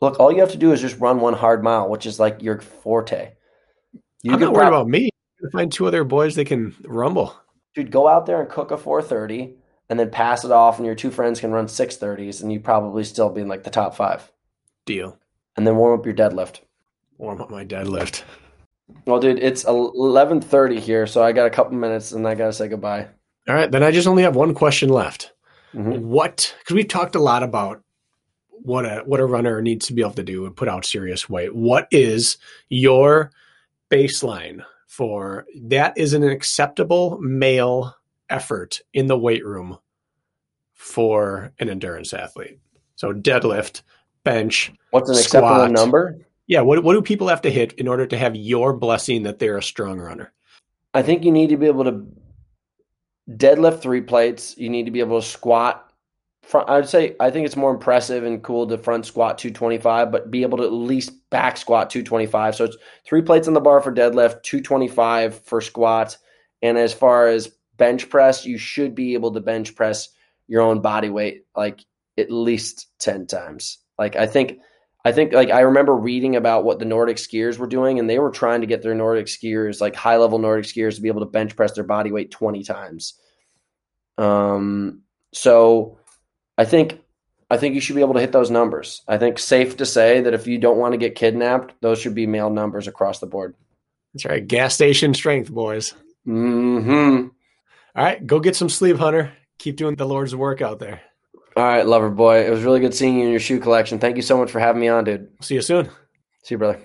Look, 0.00 0.20
all 0.20 0.30
you 0.30 0.40
have 0.40 0.52
to 0.52 0.58
do 0.58 0.72
is 0.72 0.80
just 0.80 1.00
run 1.00 1.20
one 1.20 1.34
hard 1.34 1.62
mile, 1.62 1.88
which 1.88 2.04
is 2.04 2.20
like 2.20 2.42
your 2.42 2.60
forte. 2.60 3.32
You 4.22 4.32
I'm 4.32 4.40
not 4.40 4.52
worried 4.52 4.68
about 4.68 4.88
me. 4.88 5.10
Find 5.52 5.70
two 5.70 5.86
other 5.86 6.04
boys 6.04 6.34
they 6.34 6.44
can 6.44 6.74
rumble. 6.84 7.34
Dude, 7.74 7.90
go 7.90 8.08
out 8.08 8.26
there 8.26 8.40
and 8.40 8.50
cook 8.50 8.70
a 8.70 8.76
430 8.76 9.54
and 9.88 9.98
then 9.98 10.10
pass 10.10 10.44
it 10.44 10.50
off, 10.50 10.78
and 10.78 10.86
your 10.86 10.94
two 10.94 11.10
friends 11.10 11.40
can 11.40 11.52
run 11.52 11.68
six 11.68 11.96
thirties, 11.96 12.42
and 12.42 12.52
you 12.52 12.60
probably 12.60 13.04
still 13.04 13.30
be 13.30 13.42
in 13.42 13.48
like 13.48 13.64
the 13.64 13.70
top 13.70 13.94
five. 13.94 14.30
Deal. 14.84 15.18
And 15.56 15.66
then 15.66 15.76
warm 15.76 15.98
up 15.98 16.06
your 16.06 16.14
deadlift. 16.14 16.60
Warm 17.18 17.40
up 17.40 17.50
my 17.50 17.64
deadlift. 17.64 18.22
Well, 19.04 19.20
dude, 19.20 19.38
it's 19.38 19.64
eleven 19.64 20.40
thirty 20.40 20.80
here, 20.80 21.06
so 21.06 21.22
I 21.22 21.32
got 21.32 21.46
a 21.46 21.50
couple 21.50 21.76
minutes, 21.76 22.12
and 22.12 22.26
I 22.26 22.34
gotta 22.34 22.52
say 22.52 22.68
goodbye. 22.68 23.08
All 23.48 23.54
right, 23.54 23.70
then 23.70 23.82
I 23.82 23.90
just 23.90 24.08
only 24.08 24.22
have 24.22 24.36
one 24.36 24.54
question 24.54 24.88
left. 24.88 25.32
Mm-hmm. 25.74 26.08
What? 26.08 26.54
Because 26.58 26.74
we've 26.74 26.88
talked 26.88 27.14
a 27.14 27.20
lot 27.20 27.42
about 27.42 27.82
what 28.50 28.84
a 28.84 29.02
what 29.04 29.20
a 29.20 29.26
runner 29.26 29.62
needs 29.62 29.86
to 29.86 29.92
be 29.92 30.02
able 30.02 30.12
to 30.12 30.22
do 30.22 30.46
and 30.46 30.56
put 30.56 30.68
out 30.68 30.84
serious 30.84 31.28
weight. 31.28 31.54
What 31.54 31.88
is 31.90 32.38
your 32.68 33.30
baseline 33.90 34.64
for 34.86 35.46
that 35.62 35.96
is 35.96 36.12
an 36.12 36.24
acceptable 36.24 37.18
male 37.20 37.94
effort 38.30 38.80
in 38.94 39.06
the 39.06 39.18
weight 39.18 39.44
room 39.44 39.78
for 40.74 41.52
an 41.58 41.68
endurance 41.68 42.12
athlete. 42.12 42.58
So 42.96 43.12
deadlift, 43.12 43.82
bench. 44.24 44.72
What's 44.90 45.08
an 45.08 45.16
squat. 45.16 45.42
acceptable 45.42 45.72
number? 45.72 46.18
Yeah, 46.46 46.60
what 46.60 46.84
what 46.84 46.92
do 46.92 47.02
people 47.02 47.28
have 47.28 47.42
to 47.42 47.50
hit 47.50 47.72
in 47.74 47.88
order 47.88 48.06
to 48.06 48.16
have 48.16 48.36
your 48.36 48.72
blessing 48.72 49.22
that 49.24 49.38
they're 49.38 49.58
a 49.58 49.62
strong 49.62 49.98
runner? 49.98 50.32
I 50.94 51.02
think 51.02 51.24
you 51.24 51.32
need 51.32 51.48
to 51.50 51.56
be 51.56 51.66
able 51.66 51.84
to 51.84 52.06
deadlift 53.30 53.80
three 53.80 54.00
plates. 54.00 54.56
You 54.56 54.68
need 54.68 54.84
to 54.84 54.90
be 54.90 55.00
able 55.00 55.20
to 55.20 55.26
squat. 55.26 55.82
Front, 56.42 56.68
I 56.68 56.76
would 56.76 56.88
say 56.88 57.16
I 57.18 57.30
think 57.30 57.44
it's 57.44 57.56
more 57.56 57.72
impressive 57.72 58.24
and 58.24 58.42
cool 58.42 58.66
to 58.68 58.78
front 58.78 59.04
squat 59.04 59.38
225, 59.38 60.12
but 60.12 60.30
be 60.30 60.42
able 60.42 60.58
to 60.58 60.64
at 60.64 60.72
least 60.72 61.12
back 61.30 61.56
squat 61.56 61.90
225. 61.90 62.54
So 62.54 62.64
it's 62.64 62.76
three 63.04 63.22
plates 63.22 63.48
on 63.48 63.54
the 63.54 63.60
bar 63.60 63.80
for 63.80 63.92
deadlift, 63.92 64.42
225 64.44 65.40
for 65.40 65.60
squats. 65.60 66.18
And 66.62 66.78
as 66.78 66.94
far 66.94 67.26
as 67.26 67.55
bench 67.76 68.08
press, 68.08 68.44
you 68.44 68.58
should 68.58 68.94
be 68.94 69.14
able 69.14 69.32
to 69.32 69.40
bench 69.40 69.74
press 69.74 70.08
your 70.48 70.62
own 70.62 70.80
body 70.80 71.10
weight 71.10 71.44
like 71.56 71.80
at 72.18 72.30
least 72.30 72.86
10 73.00 73.26
times. 73.26 73.78
Like 73.98 74.16
I 74.16 74.26
think 74.26 74.58
I 75.04 75.12
think 75.12 75.32
like 75.32 75.50
I 75.50 75.60
remember 75.60 75.94
reading 75.94 76.34
about 76.34 76.64
what 76.64 76.80
the 76.80 76.84
Nordic 76.84 77.16
skiers 77.18 77.58
were 77.58 77.68
doing, 77.68 78.00
and 78.00 78.10
they 78.10 78.18
were 78.18 78.32
trying 78.32 78.62
to 78.62 78.66
get 78.66 78.82
their 78.82 78.92
Nordic 78.92 79.26
skiers, 79.26 79.80
like 79.80 79.94
high 79.94 80.16
level 80.16 80.40
Nordic 80.40 80.66
skiers, 80.66 80.96
to 80.96 81.00
be 81.00 81.06
able 81.06 81.20
to 81.20 81.26
bench 81.26 81.54
press 81.54 81.72
their 81.74 81.84
body 81.84 82.10
weight 82.10 82.32
twenty 82.32 82.64
times. 82.64 83.14
Um, 84.18 85.02
so 85.32 86.00
I 86.58 86.64
think 86.64 87.00
I 87.48 87.56
think 87.56 87.76
you 87.76 87.80
should 87.80 87.94
be 87.94 88.00
able 88.00 88.14
to 88.14 88.20
hit 88.20 88.32
those 88.32 88.50
numbers. 88.50 89.02
I 89.06 89.16
think 89.16 89.38
safe 89.38 89.76
to 89.76 89.86
say 89.86 90.22
that 90.22 90.34
if 90.34 90.48
you 90.48 90.58
don't 90.58 90.78
want 90.78 90.94
to 90.94 90.98
get 90.98 91.14
kidnapped, 91.14 91.74
those 91.80 92.00
should 92.00 92.16
be 92.16 92.26
male 92.26 92.50
numbers 92.50 92.88
across 92.88 93.20
the 93.20 93.26
board. 93.26 93.54
That's 94.12 94.24
right, 94.24 94.44
gas 94.44 94.74
station 94.74 95.14
strength, 95.14 95.52
boys. 95.52 95.94
Hmm. 96.24 97.28
All 97.96 98.04
right, 98.04 98.24
go 98.26 98.40
get 98.40 98.54
some 98.54 98.68
sleeve, 98.68 98.98
Hunter. 98.98 99.32
Keep 99.58 99.76
doing 99.76 99.96
the 99.96 100.04
Lord's 100.04 100.36
work 100.36 100.60
out 100.60 100.78
there. 100.78 101.00
All 101.56 101.64
right, 101.64 101.86
lover 101.86 102.10
boy. 102.10 102.44
It 102.44 102.50
was 102.50 102.62
really 102.62 102.80
good 102.80 102.94
seeing 102.94 103.18
you 103.18 103.24
in 103.24 103.30
your 103.30 103.40
shoe 103.40 103.58
collection. 103.58 103.98
Thank 103.98 104.16
you 104.16 104.22
so 104.22 104.36
much 104.36 104.50
for 104.50 104.60
having 104.60 104.82
me 104.82 104.88
on, 104.88 105.04
dude. 105.04 105.28
See 105.40 105.54
you 105.54 105.62
soon. 105.62 105.88
See 106.42 106.56
you, 106.56 106.58
brother. 106.58 106.78